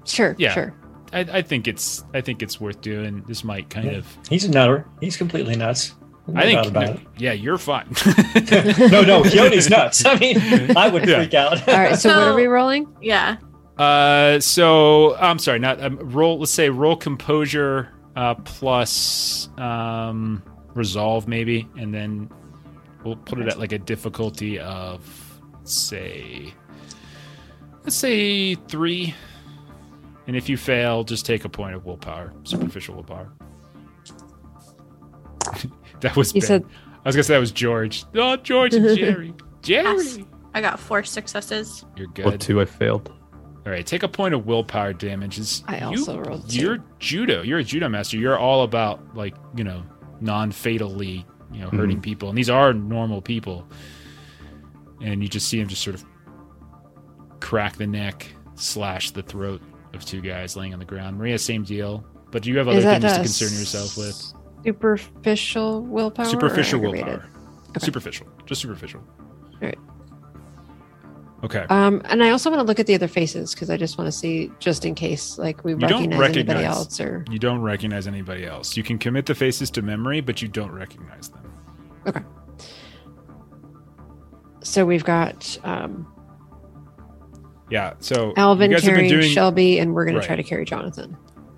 [0.03, 0.53] Sure, Yeah.
[0.53, 0.73] sure.
[1.13, 3.23] I, I think it's I think it's worth doing.
[3.27, 3.97] This might kind Yeah.
[3.99, 4.17] of.
[4.29, 4.87] He's a nutter.
[4.99, 5.93] He's completely nuts.
[6.27, 7.87] No I think about yeah, you're fine.
[8.05, 10.03] no, no, Quixote's nuts.
[10.05, 10.37] I mean,
[10.77, 11.17] I would Yeah.
[11.17, 11.67] freak out.
[11.67, 12.87] All right, so, what are we rolling?
[13.01, 13.37] Yeah.
[13.77, 16.39] Uh, so I'm sorry, not um, roll.
[16.39, 20.41] Let's say roll composure uh, plus um,
[20.73, 22.29] resolve maybe, and then
[23.03, 26.53] we'll put it at like a difficulty of say,
[27.83, 29.13] let's say three.
[30.27, 33.31] And if you fail, just take a point of willpower, superficial willpower.
[36.05, 36.47] That was You Ben.
[36.47, 36.65] said
[37.03, 38.05] I was gonna say that was George.
[38.15, 39.33] Oh, George and Jerry.
[39.61, 40.19] Jerry, Yes.
[40.53, 41.83] I got four successes.
[41.97, 42.41] you're Well, good.
[42.41, 43.11] two I failed.
[43.65, 45.63] All right, take a point of willpower damages.
[45.67, 46.61] I also rolled two.
[46.61, 47.41] You're judo.
[47.41, 48.17] You're a judo master.
[48.17, 49.83] You're all about like you know
[50.21, 52.03] non-fatally you know hurting mhm.
[52.03, 53.67] people, and these are normal people.
[55.01, 56.05] And you just see him just sort of
[57.39, 59.61] crack the neck, slash the throat
[59.93, 61.17] of two guys laying on the ground.
[61.17, 62.05] Maria, same deal.
[62.31, 64.33] But do you have other Is that things to concern yourself with.
[64.65, 66.25] Superficial willpower.
[66.25, 67.25] Superficial willpower.
[67.69, 67.85] Okay.
[67.85, 68.27] Superficial.
[68.45, 69.01] Just superficial.
[69.61, 69.77] right.
[71.43, 71.65] Okay.
[71.69, 74.07] Um, and I also want to look at the other faces because I just want
[74.07, 77.61] to see, just in case, like we You don't recognize, anybody else or you don't
[77.61, 78.75] recognize anybody else.
[78.75, 81.51] You can commit the faces to memory, but you don't recognize them.
[82.07, 82.21] Okay.
[84.63, 86.11] So we've got um,
[87.69, 87.93] Yeah.
[87.99, 89.31] So Alvin you guys have been carrying doing.
[89.31, 90.21] Shelby, and we're going Right.
[90.21, 91.15] to try to carry Jonathan.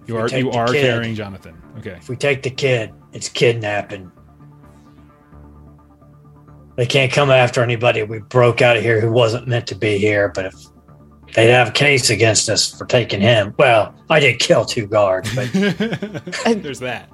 [0.08, 0.82] You are you are kid.
[0.82, 1.62] carrying Jonathan.
[1.80, 1.92] Okay.
[1.92, 4.12] If we take the kid, it's kidnapping.
[6.76, 9.98] They can't come after anybody we broke out of here who wasn't meant to be
[9.98, 10.30] here.
[10.30, 10.56] But if
[11.34, 15.34] they'd have a case against us for taking him, well, I did kill two guards,
[15.36, 17.10] but There's that.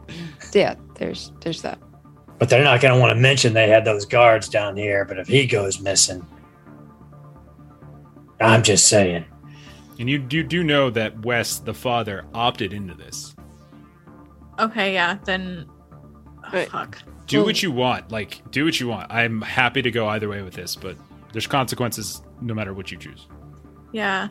[0.53, 1.79] Yeah, there's there's that.
[2.37, 5.03] but they're not going to want to mention they had those guards down here.
[5.05, 6.25] But if he goes missing,
[8.39, 9.25] I'm just saying.
[9.99, 13.35] And you do do know that Wes, the father, opted into this.
[14.59, 15.65] Okay, yeah, then.
[16.45, 16.69] Oh, Right.
[16.69, 16.97] Fuck.
[17.27, 18.11] Do what you want.
[18.11, 19.11] Like do what you want.
[19.11, 20.97] I'm happy to go either way with this, but
[21.31, 23.27] there's consequences no matter what you choose.
[23.93, 24.27] Yeah.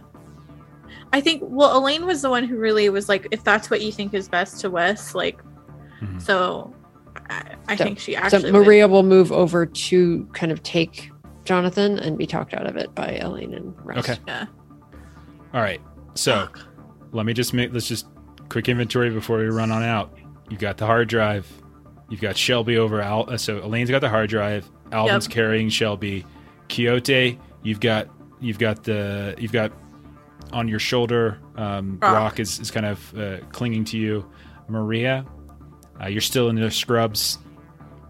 [1.14, 3.90] I think, well, Elaine was the one who really was like, if that's what you
[3.92, 5.40] think is best to Wes, like,
[6.02, 6.20] Mhm.
[6.20, 6.74] so
[7.30, 8.52] I, I So- think she So actually.
[8.52, 11.10] would- Maria will move over to kind of take
[11.44, 14.10] Jonathan and be talked out of it by Elaine and Rust.
[14.10, 14.20] Okay.
[14.28, 14.46] Yeah.
[15.52, 15.80] All right.
[16.14, 16.60] So Fuck.
[17.12, 18.06] let me just make let's just
[18.48, 20.16] quick inventory before we run on out.
[20.50, 21.46] You got the hard drive.
[22.10, 23.30] You've got Shelby over Al.
[23.30, 24.70] uh, So Elaine's got the hard drive.
[24.92, 25.32] Alvin's Yep.
[25.32, 26.26] carrying Shelby.
[26.68, 28.08] Quixote, you've got
[28.40, 29.72] you've got the you've got
[30.52, 31.38] on your shoulder.
[31.56, 32.12] Um, Brock.
[32.12, 32.40] Brock.
[32.40, 34.28] is, is kind of uh, clinging to you.
[34.68, 35.24] Maria,
[36.02, 37.38] uh, you're still in the scrubs.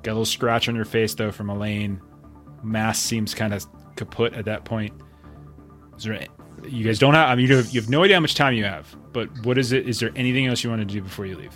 [0.03, 2.01] Got a little scratch on your face though from Elaine.
[2.65, 3.65] Mask seems kind of
[3.97, 4.93] kaput at that point.
[5.97, 6.15] Is there
[6.69, 8.55] you guys don't have i mean you have, you have no idea how much time
[8.55, 11.27] you have but what is it is there anything else you want to do before
[11.27, 11.55] you leave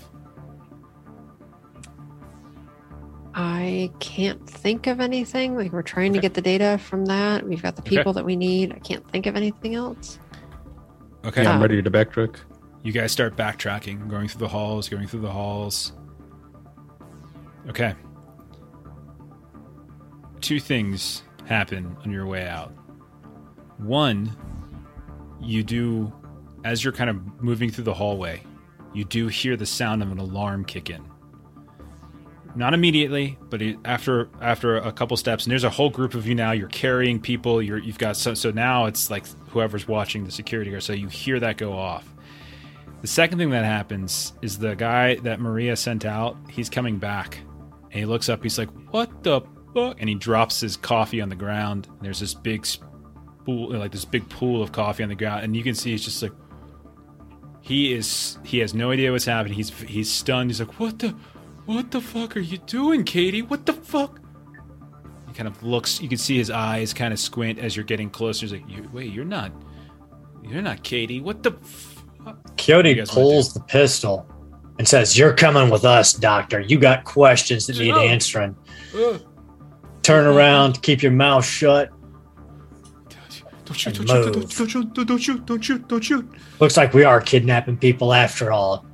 [3.38, 5.56] I can't think of anything.
[5.56, 7.46] Like we're trying to get the data from that.
[7.46, 7.96] We've got the Okay.
[7.96, 8.72] people that we need.
[8.72, 10.18] I can't think of anything else.
[11.22, 12.36] okay Yeah, I'm Um, ready to backtrack.
[12.82, 15.92] you guys start backtracking going through the halls going through the halls
[17.68, 17.94] okay
[20.40, 22.72] two things happen on your way out
[23.78, 24.30] one
[25.40, 26.12] you do
[26.64, 28.42] as you're kind of moving through the hallway
[28.92, 31.04] you do hear the sound of an alarm kick in
[32.54, 36.34] not immediately but after after a couple steps and there's a whole group of you
[36.34, 40.30] now you're carrying people you're you've got so so now it's like whoever's watching the
[40.30, 42.16] security guard so you hear that go off
[43.02, 47.38] the second thing that happens is the guy that Maria sent out, he's coming back.
[47.84, 49.42] And he looks up, he's like, What the
[49.74, 49.98] fuck?
[50.00, 51.88] And he drops his coffee on the ground.
[52.00, 52.66] There's this big
[53.46, 55.44] spool, like this big pool of coffee on the ground.
[55.44, 56.32] And you can see he's just like,
[57.60, 59.54] he is, he has no idea what's happening.
[59.54, 60.50] He's, he's stunned.
[60.50, 61.14] He's like, What the,
[61.66, 63.42] what the fuck are you doing, Katie?
[63.42, 64.20] What the fuck?
[65.28, 68.10] He kind of looks, you can see his eyes kind of squint as you're getting
[68.10, 68.46] closer.
[68.46, 69.52] He's like, you, Wait, you're not,
[70.42, 71.20] you're not Katie.
[71.20, 72.56] What the fuck?
[72.56, 74.26] Quixote You guys wanna pulls the pistol
[74.78, 76.60] and says, You're coming with us, doctor.
[76.60, 78.56] You got questions that need answering.
[80.02, 81.90] Turn around, keep your mouth shut.
[83.66, 84.56] Don't shoot, don't shoot, move.
[84.56, 86.30] don't shoot, don't shoot, don't shoot, don't shoot.
[86.60, 88.86] Looks like we are kidnapping people after all.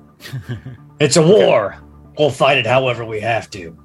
[1.00, 1.76] it's a war.
[2.18, 3.76] We'll fight it however we have to.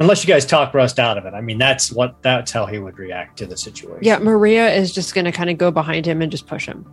[0.00, 1.34] Unless you guys talk Rust out of it.
[1.34, 4.02] I mean, that's what that's how he would react to the situation.
[4.02, 6.84] Yeah, Maria is just going to kind of go behind him and just push him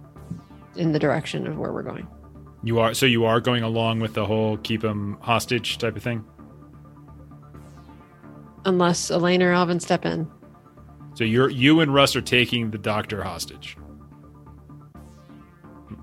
[0.76, 2.08] in the direction of where we're going.
[2.64, 6.04] You are so you are going along with the whole keep him hostage type of
[6.04, 6.24] thing.
[8.66, 10.30] Unless Elaine or Alvin step in.
[11.14, 13.78] So you're you and Rust are taking the doctor hostage.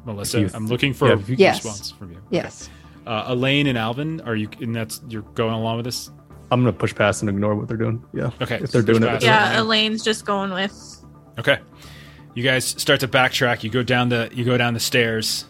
[0.04, 1.64] Melissa, If you- I'm looking for yeah, a Yes.
[1.64, 2.18] response from you.
[2.30, 2.68] Yes.
[3.06, 4.48] Uh, Elaine and Alvin, are you?
[4.60, 6.10] And that's you're going along with this.
[6.50, 8.02] I'm gonna push past and ignore what they're doing.
[8.14, 8.30] Yeah.
[8.40, 9.24] Okay, If they're doing it, past.
[9.24, 11.04] that's Yeah, Elaine's just going with.
[11.38, 11.58] Okay.
[12.34, 13.62] You guys start to backtrack.
[13.64, 15.46] You go down the you go down the stairs,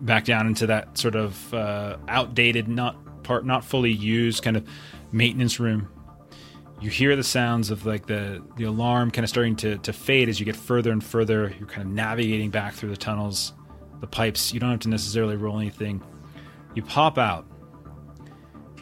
[0.00, 4.66] back down into that sort of uh, outdated, not part, not fully used kind of
[5.12, 5.88] maintenance room.
[6.82, 10.28] You hear the sounds of like the the alarm kind of starting to to fade
[10.28, 11.54] as you get further and further.
[11.56, 13.52] You're kind of navigating back through the tunnels,
[14.00, 14.52] the pipes.
[14.52, 16.02] You don't have to necessarily roll anything.
[16.74, 17.46] You pop out,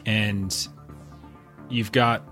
[0.07, 0.67] and
[1.69, 2.23] you've got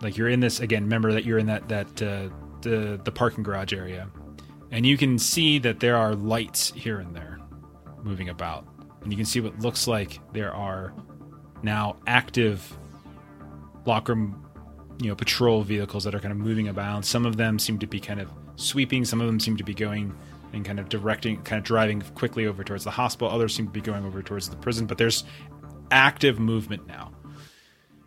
[0.00, 0.84] like you're in this again.
[0.84, 2.30] Remember that you're in that that uh,
[2.62, 4.08] the the parking garage area,
[4.70, 7.38] and you can see that there are lights here and there
[8.02, 8.66] moving about,
[9.02, 10.94] and you can see what looks like there are
[11.62, 12.74] now active
[13.84, 14.16] locker
[15.00, 17.04] you know patrol vehicles that are kind of moving about.
[17.04, 19.04] Some of them seem to be kind of sweeping.
[19.04, 20.14] Some of them seem to be going
[20.52, 23.32] and kind of directing, kind of driving quickly over towards the hospital.
[23.32, 24.86] Others seem to be going over towards the prison.
[24.86, 25.24] But there's
[25.90, 27.12] active movement now.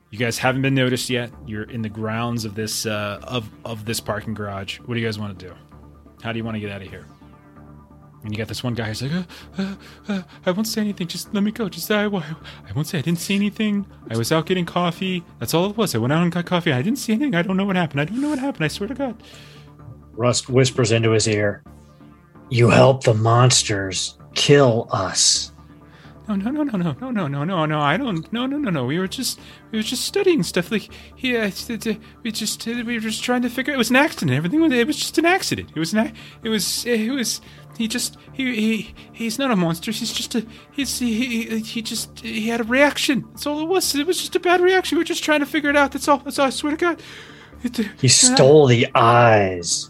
[0.10, 1.32] You guys haven't been noticed yet.
[1.46, 4.80] You're in the grounds of this uh, of of this parking garage.
[4.80, 5.54] What do you guys want to do?
[6.22, 7.06] How do you want to get out of here?
[8.24, 9.24] And you got this one guy who's like, uh,
[9.58, 9.76] uh,
[10.10, 11.08] uh, I won't say anything.
[11.08, 11.70] Just let me go.
[11.70, 12.10] Just I, I
[12.76, 13.86] won't say I didn't see anything.
[14.10, 15.24] I was out getting coffee.
[15.40, 15.96] That's all it was.
[15.96, 16.74] I went out and got coffee.
[16.74, 17.36] I didn't see anything.
[17.36, 18.02] I don't know what happened.
[18.02, 18.66] I don't know what happened.
[18.66, 19.22] I swear to God.
[20.14, 21.64] Rust whispers into his ear,
[22.50, 25.52] You help the monsters kill us.
[26.28, 27.80] No, no, no, no, no, no, no, no, no, no.
[27.80, 28.32] I don't.
[28.34, 28.86] No, no, no, no.
[28.86, 29.40] We were just,
[29.72, 30.72] we were just studying stuff.
[30.72, 33.74] Like, yeah, uh, we just, uh, we were just trying to figure.
[33.74, 34.32] It was an accident.
[34.32, 34.74] Everything was.
[34.74, 35.70] It was just an accident.
[35.74, 36.14] It was an.
[36.44, 36.86] It was.
[36.86, 37.40] It was.
[37.78, 38.18] He just.
[38.34, 38.56] He.
[38.56, 38.96] He.
[39.14, 39.92] He's not a monster.
[39.92, 40.46] He's just a.
[40.72, 41.00] He's.
[41.00, 41.46] He.
[41.46, 42.20] He, he just.
[42.20, 43.26] He had a reaction.
[43.30, 43.96] That's all it was.
[43.96, 44.98] It was just a bad reaction.
[44.98, 45.94] We were just trying to figure it out.
[45.94, 46.18] That's all.
[46.18, 46.48] That's all.
[46.48, 47.02] I swear to God.
[47.64, 49.90] It, uh, He stole the eyes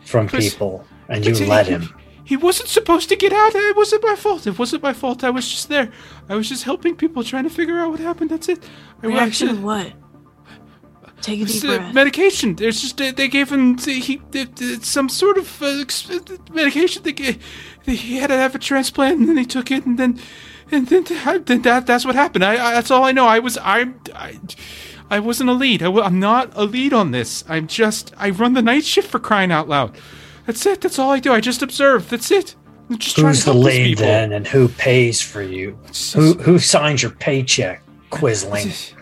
[0.00, 1.94] from Chris, people, and you let him.
[2.24, 3.54] He wasn't supposed to get out.
[3.54, 4.46] It wasn't my fault.
[4.46, 5.24] It wasn't my fault.
[5.24, 5.90] I was just there.
[6.28, 8.30] I was just helping people, trying to figure out what happened.
[8.30, 8.62] That's it.
[9.02, 9.92] I Reaction actually- of what?
[11.20, 11.94] Take a deep breath.
[11.94, 12.56] medication.
[12.56, 14.20] There's just they gave him he
[14.82, 16.18] some sort of uh, uh,
[16.52, 17.04] medication.
[17.04, 17.38] They gave,
[17.86, 20.18] he had to have a transplant, and then he took it, and then
[20.72, 21.04] and then,
[21.44, 22.44] then that that's what happened.
[22.44, 23.26] I, I that's all I know.
[23.26, 24.40] I was I I,
[25.10, 25.80] I wasn't a lead.
[25.80, 27.44] I, I'm not a lead on this.
[27.48, 29.96] I'm just I run the night shift for crying out loud.
[30.46, 30.80] That's it.
[30.80, 31.32] That's all I do.
[31.32, 32.08] I just observe.
[32.08, 32.54] That's it.
[32.90, 35.78] I'm just Who's to the lead then, and who pays for you?
[36.14, 38.94] Who who signs your paycheck, Quisling?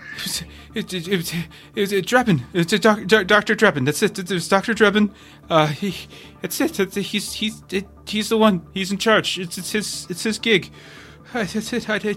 [0.73, 1.35] It, it, it,
[1.75, 2.43] it, it, Drebin.
[2.53, 3.57] It's a doc, doc, Dr.
[3.57, 3.85] Drebin.
[3.85, 4.15] That's it.
[4.15, 4.73] There's Dr.
[4.73, 5.13] Drebin.
[5.49, 6.07] Uh, he,
[6.43, 6.79] it's it.
[6.79, 8.65] It's, he's he's it, he's the one.
[8.73, 9.39] He's in charge.
[9.39, 10.71] It's it's his it's his gig.
[11.35, 11.89] Uh, That's it.
[11.91, 12.15] I, I,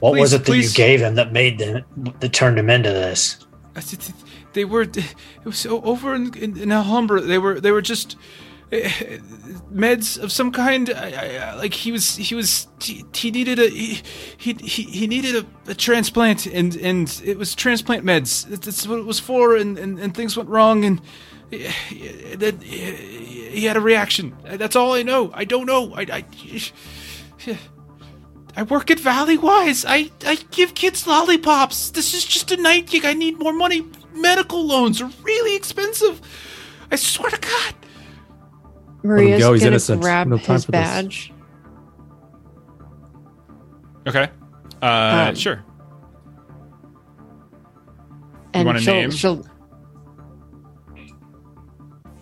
[0.00, 0.76] What was it that please.
[0.76, 1.84] you gave him that made them
[2.20, 3.46] that turned him into this?
[3.72, 4.12] That's it.
[4.52, 4.82] They were.
[4.82, 5.14] It
[5.44, 7.20] was over in, in, in Alhambra.
[7.20, 7.60] They were.
[7.60, 8.16] They were just
[8.72, 8.76] uh,
[9.72, 10.90] meds of some kind.
[10.90, 12.16] I, I, like he was.
[12.16, 12.68] He was.
[12.80, 13.68] He, he needed a.
[13.68, 14.02] He,
[14.38, 18.46] he he needed a, a transplant, and and it was transplant meds.
[18.48, 21.00] That's what it was for, and and, and things went wrong, and.
[21.52, 21.56] uh,
[22.36, 24.34] Then he had a reaction.
[24.44, 25.30] That's all I know.
[25.34, 25.92] I don't know.
[25.94, 27.58] I, I,
[28.56, 29.84] I work at Valleywise.
[29.86, 31.90] I, I give kids lollipops.
[31.90, 33.04] This is just a night gig.
[33.04, 33.84] I need more money.
[34.14, 36.20] Medical loans are really expensive.
[36.90, 37.74] I swear to God.
[39.02, 40.00] Maria's go, he's gonna innocent.
[40.02, 40.80] grab No time his for this.
[40.80, 41.32] badge.
[44.06, 44.28] Okay.
[44.80, 45.64] Uh, Um, sure.
[48.54, 49.10] And want a she'll, name?
[49.10, 49.46] she'll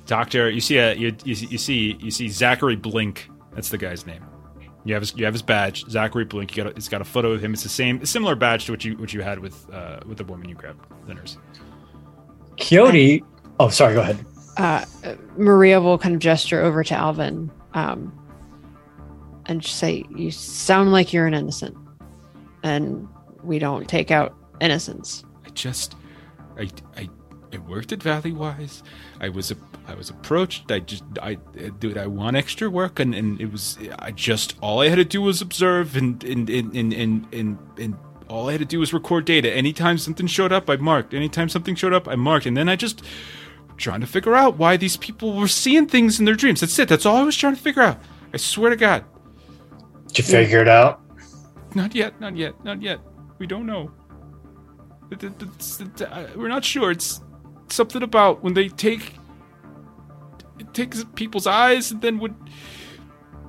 [0.06, 3.28] Doctor, you see a you, you, see- you see you see Zachary Blink.
[3.54, 4.24] That's the guy's name.
[4.84, 6.56] You have his you have his badge, Zachary Blink.
[6.56, 7.52] You got a, it's got a photo of him.
[7.52, 10.24] It's the same, similar badge to what you what you had with uh, with the
[10.24, 11.36] woman you grabbed, the nurse.
[12.60, 13.24] Coyote.
[13.58, 13.94] Oh, sorry.
[13.94, 14.24] Go ahead.
[14.56, 14.84] uh,
[15.36, 18.12] Maria will kind of gesture over to Alvin um,
[19.46, 21.76] and say, "You sound like you're an innocent,
[22.62, 23.08] and
[23.42, 25.96] we don't take out innocence." I just,
[26.58, 27.08] I, I,
[27.52, 28.82] I worked at Valleywise.
[29.20, 29.56] I was, a,
[29.88, 30.70] I was approached.
[30.70, 31.34] I just, I,
[31.78, 35.04] dude, I want extra work, and, and it was, I just, all I had to
[35.04, 37.96] do was observe, and, and, and, and, and, and, and
[38.30, 39.52] all I had to do was record data.
[39.52, 41.12] Anytime something showed up, I marked.
[41.14, 43.02] Anytime something showed up, I marked, and then I just
[43.76, 46.60] trying to figure out why these people were seeing things in their dreams.
[46.60, 46.88] That's it.
[46.88, 47.98] That's all I was trying to figure out.
[48.32, 49.04] I swear to God.
[50.08, 51.00] Did you figure it out?
[51.74, 53.00] Not yet, not yet, not yet.
[53.38, 53.90] We don't know.
[55.10, 56.90] It- it- it's- it- we're not sure.
[56.92, 57.20] It's
[57.68, 59.14] something about when they take
[60.58, 62.34] it takes people's eyes and then would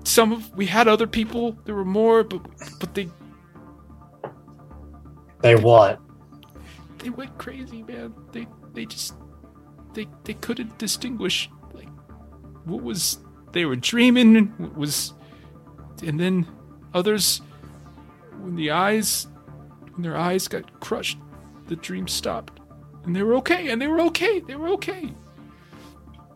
[0.05, 1.57] some of we had other people.
[1.65, 2.41] There were more, but
[2.79, 3.09] but they
[5.41, 5.99] They what?
[7.01, 8.13] they went crazy, man.
[8.31, 9.15] They they just
[9.93, 11.89] they they couldn't distinguish like
[12.65, 13.19] what was
[13.51, 15.13] they were dreaming and what was
[16.03, 16.47] and then
[16.93, 17.41] others
[18.39, 19.27] when the eyes
[19.93, 21.17] when their eyes got crushed,
[21.67, 22.59] the dream stopped.
[23.03, 25.11] And they were okay, and they were okay, they were okay.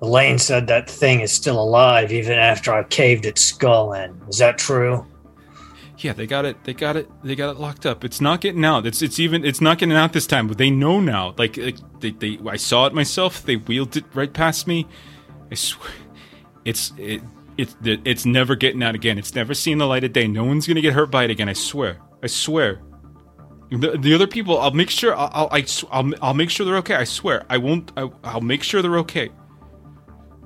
[0.01, 4.19] Elaine said that thing is still alive even after I caved its skull in.
[4.27, 5.06] Is that true?
[5.99, 6.64] Yeah, they got it.
[6.64, 7.09] They got it.
[7.24, 8.03] They got it locked up.
[8.03, 8.85] It's not getting out.
[8.85, 9.45] It's it's even.
[9.45, 10.48] It's not getting out this time.
[10.48, 11.33] But they know now.
[11.38, 12.40] Like, like they, they.
[12.48, 13.43] I saw it myself.
[13.45, 14.88] They wheeled it right past me.
[15.51, 15.91] I swear,
[16.65, 17.22] it's it.
[17.57, 19.17] It's it's never getting out again.
[19.17, 20.27] It's never seen the light of day.
[20.27, 21.48] No one's gonna get hurt by it again.
[21.48, 22.01] I swear.
[22.22, 22.82] I swear.
[23.72, 25.15] The, the other people, I'll make sure.
[25.15, 26.95] I'll I'll, I'll I'll make sure they're okay.
[26.95, 27.45] I swear.
[27.49, 27.93] I won't.
[27.95, 29.30] I, I'll make sure they're okay.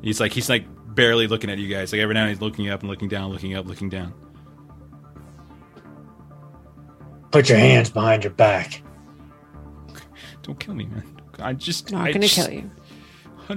[0.03, 1.91] He's like he's like barely looking at you guys.
[1.91, 4.13] Like every now and he's looking up and looking down, looking up, looking down.
[7.31, 8.81] Put your hands behind your back.
[10.43, 11.03] Don't kill me, man.
[11.39, 12.71] I just Not I gonna just- kill you.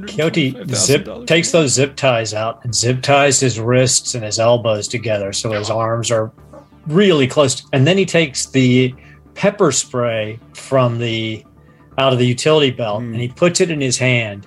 [0.07, 4.89] Coyote zip takes those zip ties out and zip ties his wrists and his elbows
[4.89, 6.33] together so his arms are
[6.87, 7.63] really close.
[7.75, 8.95] And then he takes the
[9.35, 11.45] pepper spray from the
[11.99, 13.13] out of the utility belt Hmm.
[13.13, 14.47] and he puts it in his hand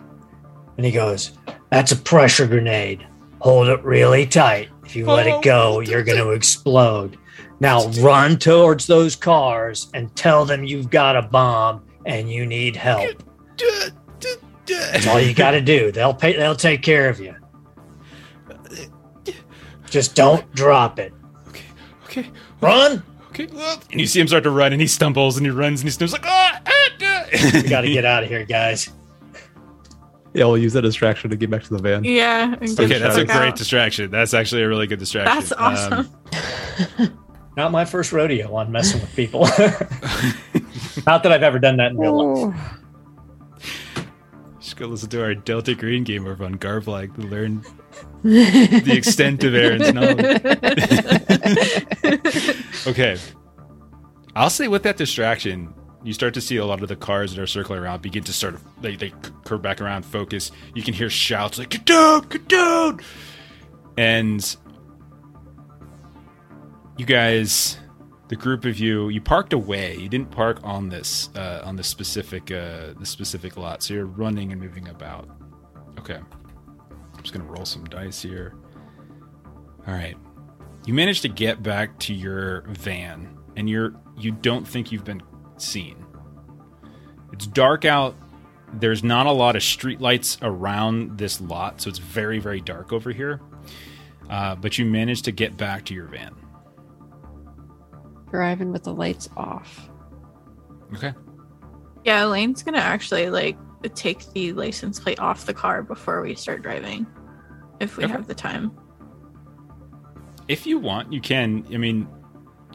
[0.78, 1.34] and he goes,
[1.70, 3.06] "That's a pressure grenade.
[3.40, 4.70] Hold it really tight.
[4.84, 7.18] If you let Oh, it go, you're going to explode.
[7.60, 12.76] Now run towards those cars and tell them you've got a bomb and you need
[12.76, 13.24] help."
[14.68, 15.92] That's all you got to do.
[15.92, 16.36] They'll pay.
[16.36, 17.36] They'll take care of you.
[19.90, 21.14] Just don't drop it.
[21.50, 21.64] Okay,
[22.06, 22.32] Okay.
[22.60, 23.04] Run.
[23.30, 23.48] okay.
[23.92, 25.92] And you see him start to run, and he stumbles, and he runs, and he
[25.92, 27.26] stumbles like, ah, ah, ah.
[27.54, 28.90] We got to get out of here, guys.
[30.34, 32.04] Yeah, we'll use that distraction to get back to the van.
[32.04, 32.56] Yeah.
[32.62, 33.56] Okay, that's a the great out.
[33.56, 34.12] distraction.
[34.12, 35.34] That's actually a really good distraction.
[35.34, 36.10] That's awesome.
[37.00, 37.20] Um,
[37.58, 39.42] Not my first rodeo on messing with people.
[41.06, 42.34] Not that I've ever done that in real oh.
[42.34, 42.56] life.
[42.56, 42.82] Oh,
[44.60, 47.64] just go listen to our Delta Green game over on Garblag to learn
[48.24, 50.20] the extent of Aaron's knowledge.
[52.88, 53.18] okay.
[54.36, 57.42] I'll say with that distraction, you start to see a lot of the cars that
[57.42, 60.52] are circling around begin to sort of they, they curve back around, focus.
[60.74, 63.00] You can hear shouts like "Get down, get down!"
[63.98, 64.58] And
[66.98, 67.78] you guys,
[68.30, 69.96] the group of you, you parked away.
[69.98, 74.06] You didn't park on this uh, on this specific uh, the specific lot, so you're
[74.06, 75.30] running and moving about.
[76.00, 78.56] Okay, I'm just gonna roll some dice here.
[79.88, 80.18] All right,
[80.86, 85.22] you managed to get back to your van, and you're you don't think you've been
[85.58, 86.06] seen.
[87.34, 88.16] It's dark out.
[88.74, 92.94] There's not a lot of street lights around this lot, so it's very very dark
[92.94, 93.42] over here.
[94.30, 96.34] Uh, but you managed to get back to your van.
[98.36, 99.90] Driving with the lights off.
[100.94, 101.14] Okay.
[102.04, 103.58] Yeah, Elaine's gonna actually like
[103.96, 107.06] take the license plate off the car before we start driving,
[107.80, 108.14] if we Okay.
[108.14, 108.72] have the time.
[110.48, 111.66] If you want, you can.
[111.74, 112.08] I mean,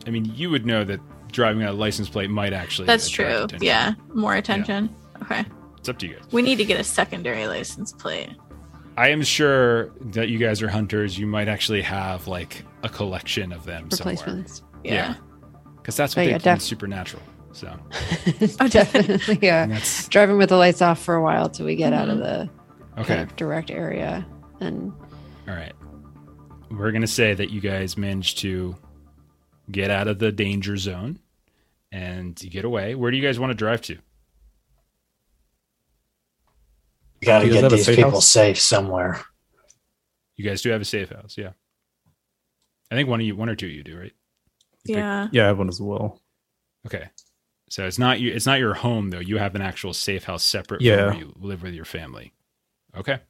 [0.06, 2.86] I mean, you would know that driving a license plate might actually.
[2.86, 3.26] That's true.
[3.44, 3.58] attention.
[3.62, 4.94] Yeah, more attention.
[5.22, 5.44] Okay,
[5.78, 6.24] it's up to you guys.
[6.32, 8.30] we need to get a secondary license plate.
[8.96, 11.16] I am sure that you guys are hunters.
[11.16, 14.14] You might actually have like a collection of them somewhere.
[14.16, 14.62] Replacements.
[14.82, 15.14] Yeah.
[15.90, 17.22] Because that's Oh, what they yeah, call def- supernatural.
[17.52, 17.76] So
[18.60, 19.64] oh, Definitely, yeah.
[19.64, 22.46] and Driving with the lights off for a while till we get out of mm-hmm.
[22.94, 23.16] the okay.
[23.16, 24.24] kind of direct area.
[24.60, 24.92] And
[25.48, 25.72] All right.
[26.70, 28.76] We're going to say that you guys managed to
[29.70, 31.18] get out of the danger zone
[31.90, 32.94] and you get away.
[32.94, 33.98] Where do you guys want to drive to?
[37.20, 38.28] We got to you get these safe people house?
[38.28, 39.20] safe somewhere.
[40.36, 41.50] You guys do have a safe house, yeah.
[42.90, 44.12] I think one of you, one or two of you do, right?
[44.84, 45.28] You pick- Yeah.
[45.32, 46.20] Yeah, I have one as well.
[46.86, 47.08] Okay.
[47.68, 48.32] So it's not you.
[48.32, 49.18] It's not your home though.
[49.20, 50.96] You have an actual safe house separate Yeah.
[50.96, 52.32] from where you live with your family.
[52.96, 53.20] Okay.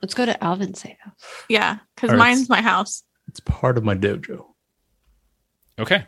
[0.00, 1.14] let's go to Alvin's safe house.
[1.48, 2.26] Yeah, because All right.
[2.28, 3.02] mine's my house.
[3.26, 4.46] It's part of my dojo.
[5.78, 6.06] Okay.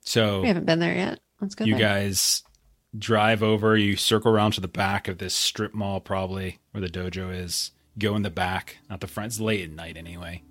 [0.00, 1.20] So We haven't been there yet.
[1.40, 1.80] Let's go you there.
[1.86, 2.42] guys
[2.98, 3.76] drive over.
[3.76, 7.72] You circle around to the back of this strip mall, probably where the dojo is.
[7.98, 9.28] Go in the back, not the front.
[9.32, 10.42] It's late at night anyway,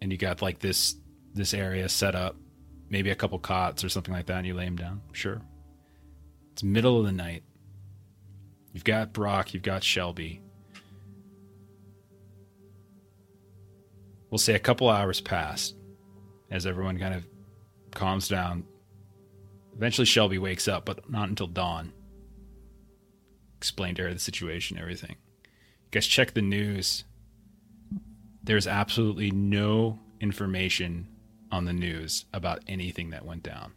[0.00, 0.94] and you got like this
[1.34, 2.36] this area set up,
[2.88, 5.02] maybe a couple cots or something like that, and you lay them down.
[5.12, 5.40] Sure.
[6.52, 7.44] It's middle of the night.
[8.72, 9.54] You've got Brock.
[9.54, 10.42] You've got Shelby.
[14.30, 15.74] We'll say a couple hours pass
[16.50, 17.26] as everyone kind of
[17.92, 18.64] calms down.
[19.76, 21.92] Eventually, Shelby wakes up, but not until dawn.
[23.56, 25.16] Explain to her the situation, everything.
[25.42, 27.04] You guys check the news.
[28.42, 31.08] there's absolutely no information
[31.50, 33.72] on the news about anything that went down.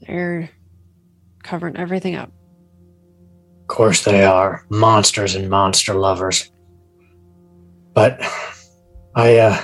[0.00, 0.50] They're
[1.42, 2.32] covering everything up.
[3.62, 6.50] Of course they are monsters and monster lovers.
[7.92, 8.20] But
[9.14, 9.60] I uh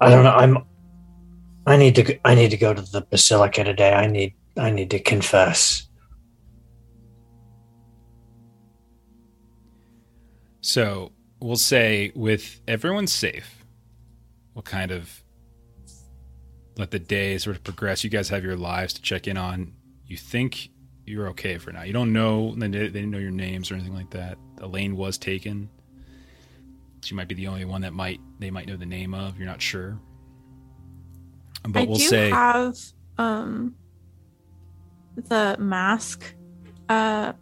[0.00, 0.32] I don't know.
[0.32, 0.58] I'm
[1.66, 3.92] I need to I need to go to the basilica today.
[3.92, 5.88] I need I need to confess.
[10.62, 11.10] So
[11.40, 13.64] we'll say with everyone safe,
[14.54, 15.22] we'll kind of
[16.78, 18.02] let the day sort of progress.
[18.04, 19.74] You guys have your lives to check in on.
[20.06, 20.70] You think
[21.04, 21.82] you're okay for now.
[21.82, 24.38] You don't know they didn't know your names or anything like that.
[24.60, 25.68] Elaine was taken.
[27.02, 29.36] She might be the only one that might they might know the name of.
[29.36, 29.98] You're not sure.
[31.68, 32.00] But I we'll say.
[32.00, 32.78] do say have
[33.18, 33.74] um
[35.16, 36.34] the mask
[36.88, 37.32] uh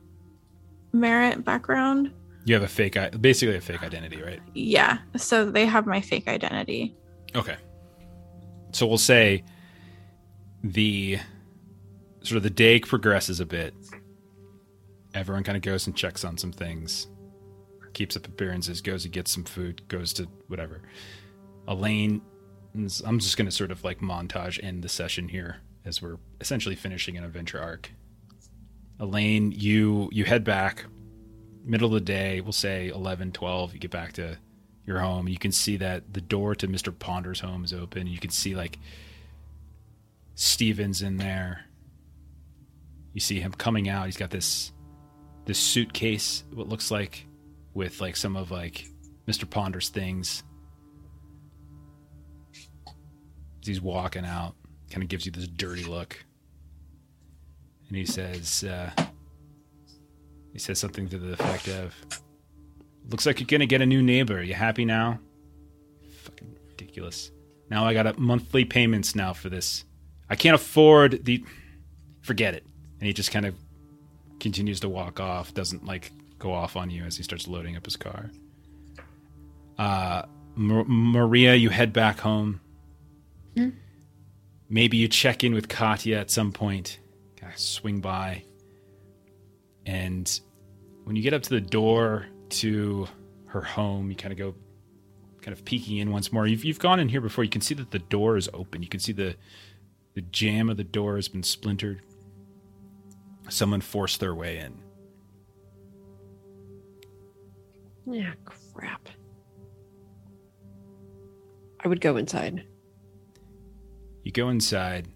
[0.92, 2.12] merit background.
[2.50, 4.40] You have a fake basically a fake identity, right?
[4.54, 6.96] Yeah, so they have my fake identity.
[7.36, 7.56] Okay.
[8.72, 9.44] So we'll say
[10.64, 11.20] the
[12.22, 13.72] sort of the day progresses a bit.
[15.14, 17.06] Everyone kind of goes and checks on some things,
[17.92, 20.82] keeps up appearances, goes and gets some food, goes to whatever.
[21.68, 22.20] Elaine,
[22.74, 26.74] I'm just going to sort of like montage end the session here as we're essentially
[26.74, 27.92] finishing an adventure arc.
[28.98, 30.86] Elaine, you you head back
[31.64, 34.38] middle of the day, we'll say 11, 12, you get back to
[34.86, 35.28] your home.
[35.28, 36.96] You can see that the door to Mr.
[36.96, 38.06] Ponder's home is open.
[38.06, 38.78] You can see like
[40.34, 41.66] Steven's in there.
[43.12, 44.06] You see him coming out.
[44.06, 44.72] He's got this
[45.46, 47.26] this suitcase, what looks like,
[47.74, 48.86] with like some of like
[49.26, 49.48] Mr.
[49.48, 50.42] Ponder's things.
[52.86, 54.54] As he's walking out,
[54.90, 56.16] kind of gives you this dirty look.
[57.88, 58.90] And he says, uh,
[60.52, 61.94] he says something to the effect of,
[63.08, 64.38] Looks like you're gonna get a new neighbor.
[64.38, 65.18] Are You happy now?
[66.22, 67.32] Fucking ridiculous.
[67.68, 69.84] Now I got a monthly payments now for this.
[70.28, 71.44] I can't afford the.
[72.22, 72.64] Forget it.
[73.00, 73.54] And he just kind of
[74.38, 75.54] continues to walk off.
[75.54, 78.30] Doesn't like go off on you as he starts loading up his car.
[79.78, 80.22] Uh,
[80.56, 82.60] M- Maria, you head back home.
[83.56, 83.70] Hmm.
[84.68, 86.98] Maybe you check in with Katya at some point.
[87.36, 88.44] Kind of swing by.
[89.86, 90.40] And
[91.04, 93.08] when you get up to the door to
[93.46, 94.54] her home, you kind of go,
[95.42, 96.46] kind of peeking in once more.
[96.46, 97.44] You've, you've gone in here before.
[97.44, 98.82] You can see that the door is open.
[98.82, 99.36] You can see the
[100.14, 102.02] the jamb of the door has been splintered.
[103.48, 104.76] Someone forced their way in.
[108.12, 109.08] Yeah, crap.
[111.82, 112.64] I would go inside.
[114.24, 115.08] You go inside,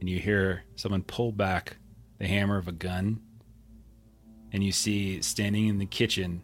[0.00, 1.76] and you hear someone pull back
[2.18, 3.20] the hammer of a gun,
[4.52, 6.42] and you see standing in the kitchen,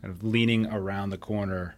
[0.00, 1.76] kind of leaning around the corner,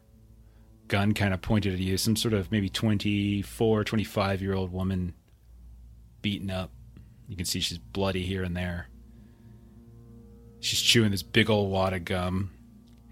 [0.88, 5.14] gun kind of pointed at you, some sort of maybe 24, 25 year old woman
[6.22, 6.70] beaten up.
[7.28, 8.88] You can see she's bloody here and there.
[10.60, 12.50] She's chewing this big old wad of gum.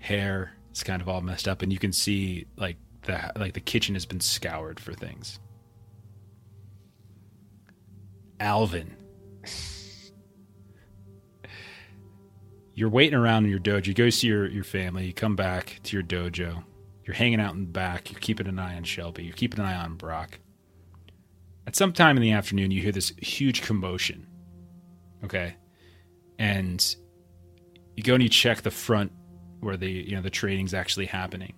[0.00, 3.60] Hair is kind of all messed up, and you can see like the like the
[3.60, 5.40] kitchen has been scoured for things.
[8.38, 8.94] Alvin.
[12.78, 13.88] You're waiting around in your dojo.
[13.88, 15.04] You go see your, your family.
[15.04, 16.62] You come back to your dojo.
[17.04, 18.12] You're hanging out in the back.
[18.12, 19.24] You're keeping an eye on Shelby.
[19.24, 20.38] You're keeping an eye on Brock.
[21.66, 24.28] At some time in the afternoon, you hear this huge commotion.
[25.24, 25.56] Okay.
[26.38, 26.94] And
[27.96, 29.10] you go and you check the front
[29.58, 31.54] where the you know the training's actually happening.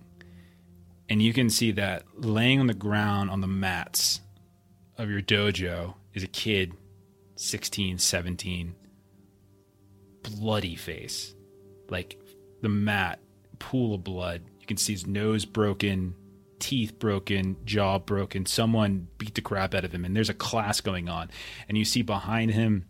[1.07, 4.21] And you can see that laying on the ground on the mats
[4.97, 6.73] of your dojo is a kid
[7.35, 8.73] 16, 17
[10.23, 11.35] bloody face.
[11.89, 12.19] Like
[12.61, 13.19] the mat,
[13.59, 14.43] pool of blood.
[14.59, 16.15] You can see his nose broken,
[16.59, 18.45] teeth broken, jaw broken.
[18.45, 21.29] Someone beat the crap out of him, and there's a class going on.
[21.67, 22.85] And you see behind him,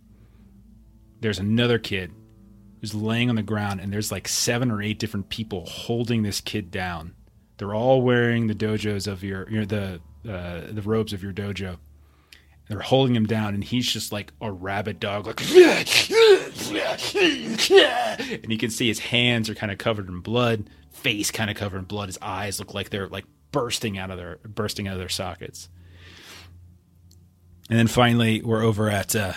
[1.20, 2.12] there's another kid
[2.80, 6.42] who's laying on the ground, and there's like seven or eight different people holding this
[6.42, 7.14] kid down.
[7.58, 11.78] They're all wearing the dojos of your, your the uh, the robes of your dojo.
[12.72, 15.42] They're holding him down, and he's just like a rabid dog, like,
[18.22, 21.58] and you can see his hands are kind of covered in blood, face kind of
[21.58, 22.08] covered in blood.
[22.08, 25.68] His eyes look like they're like bursting out of their bursting out of their sockets.
[27.70, 29.34] And then finally, we're over at uh,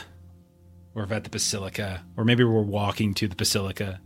[0.94, 4.00] we're at the basilica, or maybe we're walking to the basilica.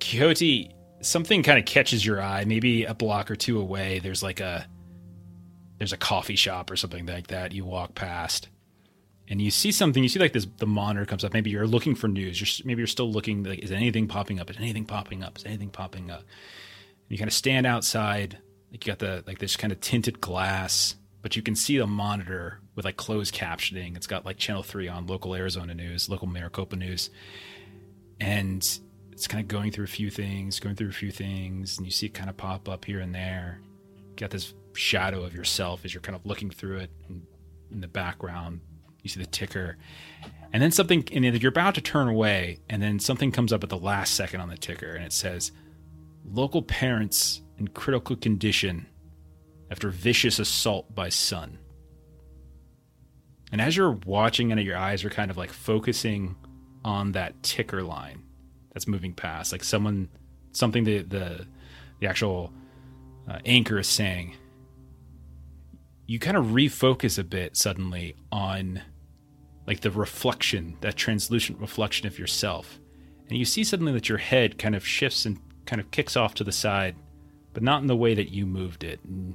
[0.00, 2.44] Quixote, something kind of catches your eye.
[2.44, 4.66] Maybe a block or two away, there's like a
[5.84, 8.48] there's a coffee shop or something like that you walk past
[9.28, 10.02] and you see something.
[10.02, 10.46] You see like this.
[10.58, 11.32] The monitor comes up.
[11.32, 12.40] Maybe you're looking for news.
[12.40, 13.42] You're maybe you're still looking.
[13.42, 14.50] Like, is anything popping up?
[14.50, 15.36] Is anything popping up?
[15.36, 16.20] Is anything popping up?
[16.20, 18.38] And you kind of stand outside.
[18.70, 21.86] Like you got the like this kind of tinted glass, but you can see the
[21.86, 23.96] monitor with like closed captioning.
[23.96, 27.10] It's got like channel three on local Arizona news, local Maricopa news,
[28.20, 28.56] and
[29.12, 31.92] it's kind of going through a few things, going through a few things, and you
[31.92, 33.60] see it kind of pop up here and there.
[34.10, 36.90] You got this shadow of yourself as you're kind of looking through it.
[37.08, 38.60] In the background,
[39.02, 39.76] you see the ticker.
[40.52, 43.70] And then something, and you're about to turn away, and then something comes up at
[43.70, 45.52] the last second on the ticker, and it says,
[46.24, 48.86] Local parents in critical condition
[49.70, 51.58] after vicious assault by son.
[53.52, 56.36] And as you're watching and your eyes are kind of like focusing
[56.84, 58.22] on that ticker line
[58.72, 60.08] that's moving past, like someone,
[60.52, 61.46] something the the,
[62.00, 62.52] the actual
[63.28, 64.34] uh, anchor is saying,
[66.06, 68.82] you kind of refocus a bit suddenly on
[69.66, 72.78] like the reflection, that translucent reflection of yourself.
[73.28, 76.34] And you see suddenly that your head kind of shifts and kind of kicks off
[76.34, 76.94] to the side,
[77.54, 79.00] but not in the way that you moved it.
[79.04, 79.34] And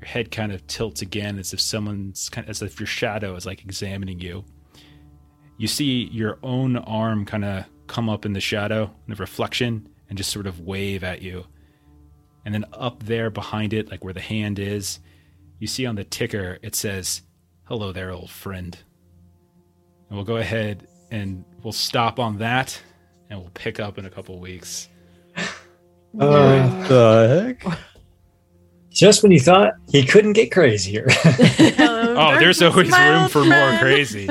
[0.00, 3.34] your head kind of tilts again as if someone's kind of, as if your shadow
[3.34, 4.44] is like examining you.
[5.58, 9.86] You see your own arm kind of come up in the shadow, in the reflection,
[10.08, 11.44] and just sort of wave at you.
[12.44, 14.98] And then up there behind it, like where the hand is,
[15.62, 17.22] you see on the ticker, it says,
[17.64, 18.76] Hello there, old friend.
[20.08, 22.78] And we'll go ahead and we'll stop on that
[23.30, 24.88] and we'll pick up in a couple weeks.
[26.14, 27.78] What the heck?
[28.90, 31.06] Just when you thought he couldn't get crazier.
[32.14, 34.28] Oh, there's always room for more crazy.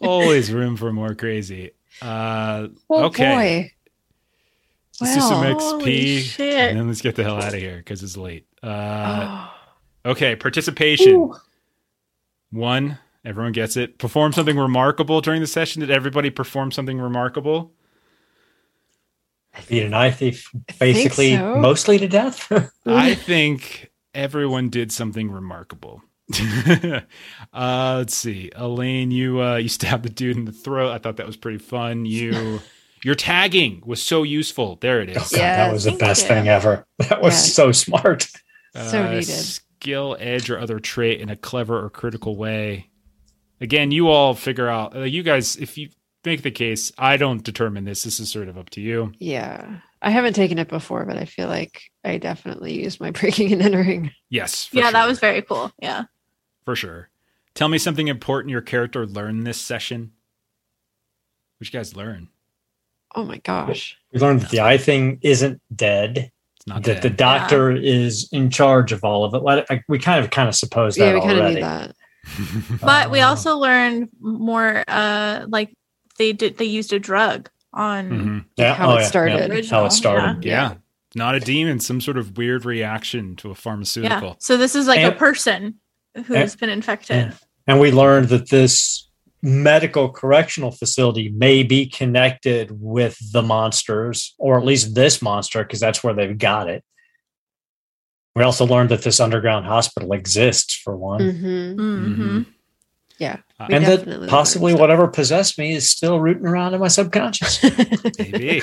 [0.00, 1.72] always room for more crazy.
[2.00, 3.34] Uh, Oh okay.
[3.34, 3.72] boy.
[5.02, 6.54] Let's do some XP shit.
[6.70, 8.46] and then let's get the hell out of here because it's late.
[8.62, 9.59] Uh, Oh.
[10.04, 11.32] Okay, participation.
[12.50, 13.98] One, everyone gets it.
[13.98, 15.80] Perform something remarkable during the session.
[15.80, 17.72] Did everybody perform something remarkable?
[19.68, 20.48] Beat an eye thief
[20.78, 21.56] basically so.
[21.56, 22.50] mostly to death.
[22.86, 26.02] I think everyone did something remarkable.
[27.52, 30.92] uh, let's see, Elaine, you uh, you stabbed the dude in the throat.
[30.92, 32.06] I thought that was pretty fun.
[32.06, 32.60] You
[33.02, 34.76] your tagging was so useful.
[34.80, 35.16] There it is.
[35.16, 35.32] Oh, is.
[35.32, 36.28] God, that was the best you.
[36.28, 36.86] thing ever.
[36.98, 37.52] That was Yes.
[37.54, 38.22] so smart.
[38.74, 39.58] So Uh, needed.
[39.80, 42.90] Skill, edge, or other trait in a clever or critical way.
[43.62, 44.94] Again, you all figure out.
[44.94, 45.88] Uh, you guys, if you
[46.22, 48.02] make the case, I don't determine this.
[48.02, 49.12] This is sort of up to you.
[49.18, 49.78] Yeah.
[50.02, 53.62] I haven't taken it before, but I feel like I definitely used my breaking and
[53.62, 54.10] entering.
[54.28, 54.66] Yes.
[54.66, 55.72] for Yeah, that was very cool.
[55.78, 56.04] Yeah.
[56.66, 57.08] for sure.
[57.54, 60.12] Tell me something important your character learned this session.
[61.58, 62.28] What you guys learn?
[63.14, 63.96] Oh my gosh.
[64.12, 66.32] We learned that the eye thing isn't dead.
[66.60, 67.16] It's not that the dead.
[67.16, 69.38] doctor is in charge of all of it.
[69.42, 71.54] Let- I- We kind of kind of suppose that Yeah, we kind of already.
[71.56, 71.96] knew that.
[72.82, 75.74] But we Uh, also learned more uh like
[76.18, 78.44] they did they used a drug on Mhm.
[78.56, 79.32] yeah, how oh, it yeah, started.
[79.36, 80.44] yeah, how Original, it started.
[80.44, 80.74] Yeah.
[81.14, 83.54] Not a demon, some sort of weird reaction to a yeah.
[83.54, 84.36] pharmaceutical.
[84.38, 85.76] So this is like a person
[86.26, 87.16] who's been infected.
[87.16, 87.32] Yeah.
[87.66, 89.08] And we learned that this
[89.42, 95.80] medical correctional facility may be connected with the monsters, or at least this monster, because
[95.80, 96.84] that's where they've got it.
[98.34, 101.20] We also learned that this underground hospital exists for one.
[101.20, 101.80] Mm-hmm.
[101.80, 102.42] Mm-hmm.
[103.18, 103.38] Yeah.
[103.58, 104.80] Uh, and that learned possibly stuff.
[104.80, 107.62] whatever possessed me is still rooting around in my subconscious.
[108.18, 108.62] Maybe.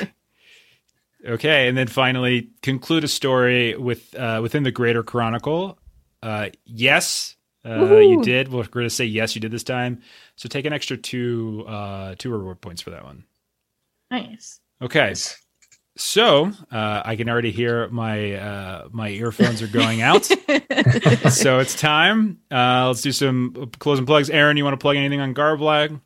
[1.26, 5.78] okay, and then finally conclude a story with uh, within the greater chronicle.
[6.24, 8.52] Uh, yes, uh, you did.
[8.52, 10.02] We're going to say yes, you did this time.
[10.38, 13.25] So take an extra two uh, two reward points for that one.
[14.09, 14.59] Nice.
[14.82, 15.14] Okay.
[15.98, 20.25] So uh, I can already hear my uh, my earphones are going out.
[21.32, 22.38] so it's time.
[22.51, 24.30] Uh, let's do some closing plugs.
[24.30, 25.99] Aaron, you want to plug anything on Garblag?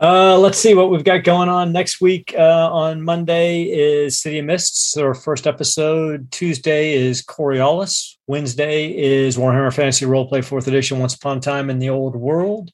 [0.00, 2.34] Uh, let's see what we've got going on next week.
[2.36, 6.32] Uh, on Monday is City of Mists, our first episode.
[6.32, 8.16] Tuesday is Coriolis.
[8.26, 10.98] Wednesday is Warhammer Fantasy Roleplay Fourth Edition.
[10.98, 12.70] Once upon a time in the old world.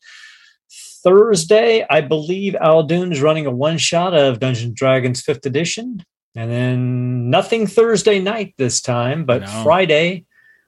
[1.03, 6.05] Thursday, I believe Aldoon is running a one shot of Dungeons and Dragons Fifth Edition,
[6.35, 9.63] and then nothing Thursday night this time, but No.
[9.63, 10.25] Friday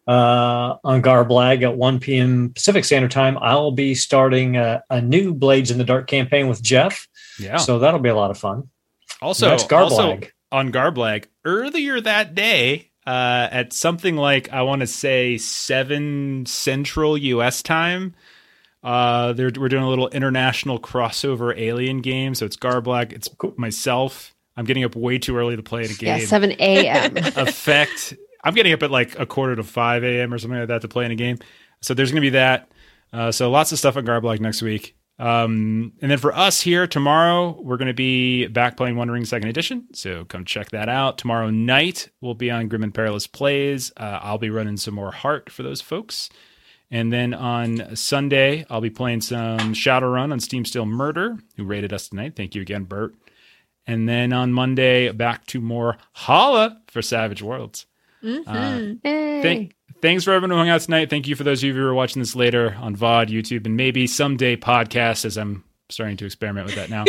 [0.09, 2.51] uh, on Garblag at 1 p.m.
[2.55, 3.39] Pacific Standard Time.
[3.41, 7.07] I'll be starting a, a new Blades in the Dark campaign with Jeff.
[7.39, 7.59] Yeah.
[7.59, 8.69] So that'll be a lot of fun.
[9.20, 10.31] also, That's also Garblag.
[10.51, 17.17] on Garblag earlier that day uh, at something like I want to say seven Central
[17.17, 17.62] U.S.
[17.62, 18.15] time.
[18.83, 22.35] Uh, we're doing a little international crossover alien game.
[22.35, 24.35] So it's Garblag, It's myself.
[24.57, 26.27] I'm getting up way too early to play the yeah, game.
[26.27, 27.17] 7 a.m.
[27.36, 28.15] Effect.
[28.44, 30.35] I'm getting up at like a quarter to five a.m.
[30.35, 31.39] or something like that to play in a game.
[31.81, 32.70] So there's going to be that.
[33.12, 34.97] Uh, so lots of stuff on Garblag next week.
[35.19, 39.25] Um, and then for us here tomorrow, we're going to be back playing One Ring
[39.25, 39.86] Second Edition.
[39.93, 41.19] So come check that out.
[41.19, 43.93] Tomorrow night, we'll be on Grim and Perilous Plays.
[43.97, 46.28] Uh, I'll be running some more Heart for those folks.
[46.93, 51.91] And then on Sunday, I'll be playing some Shadowrun on Steam Still Murder, who rated
[51.93, 52.37] us tonight.
[52.37, 53.15] Thank you again, Bert.
[53.87, 57.87] And then on Monday, back to more Holla for Savage Worlds.
[58.23, 59.01] Mhm.
[59.03, 59.41] Hey.
[59.43, 61.09] Thank, thanks for everyone who hung out tonight.
[61.09, 63.77] Thank you for those of you who are watching this later on VOD, YouTube, and
[63.77, 67.05] maybe someday podcast, as I'm starting to experiment with that now.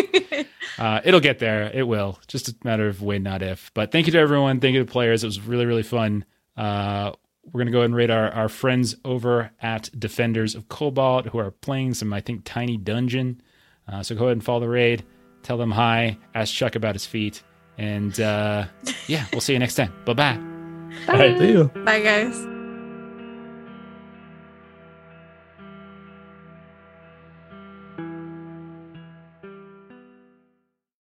[0.84, 1.70] uh, it'll get there.
[1.74, 2.20] It will.
[2.28, 3.70] Just a matter of when, not if.
[3.74, 4.62] But thank you to everyone.
[4.62, 5.24] Thank you to the players.
[5.24, 6.24] It was really, really fun.
[6.56, 7.12] Uh,
[7.46, 11.28] we're going to go ahead and rate our, our friends over at Defenders of Cobalt
[11.28, 13.42] who are playing some, I think, tiny dungeon.
[13.88, 15.04] Uh, so go ahead and follow the raid.
[15.44, 16.18] Tell them hi.
[16.34, 17.44] Ask Chuck about his feet.
[17.78, 18.66] And uh,
[19.08, 19.94] yeah, we'll see you next time.
[20.06, 20.40] Bye bye.
[21.08, 21.38] Bye.
[21.38, 21.66] See you.
[21.84, 22.53] Bye, guys.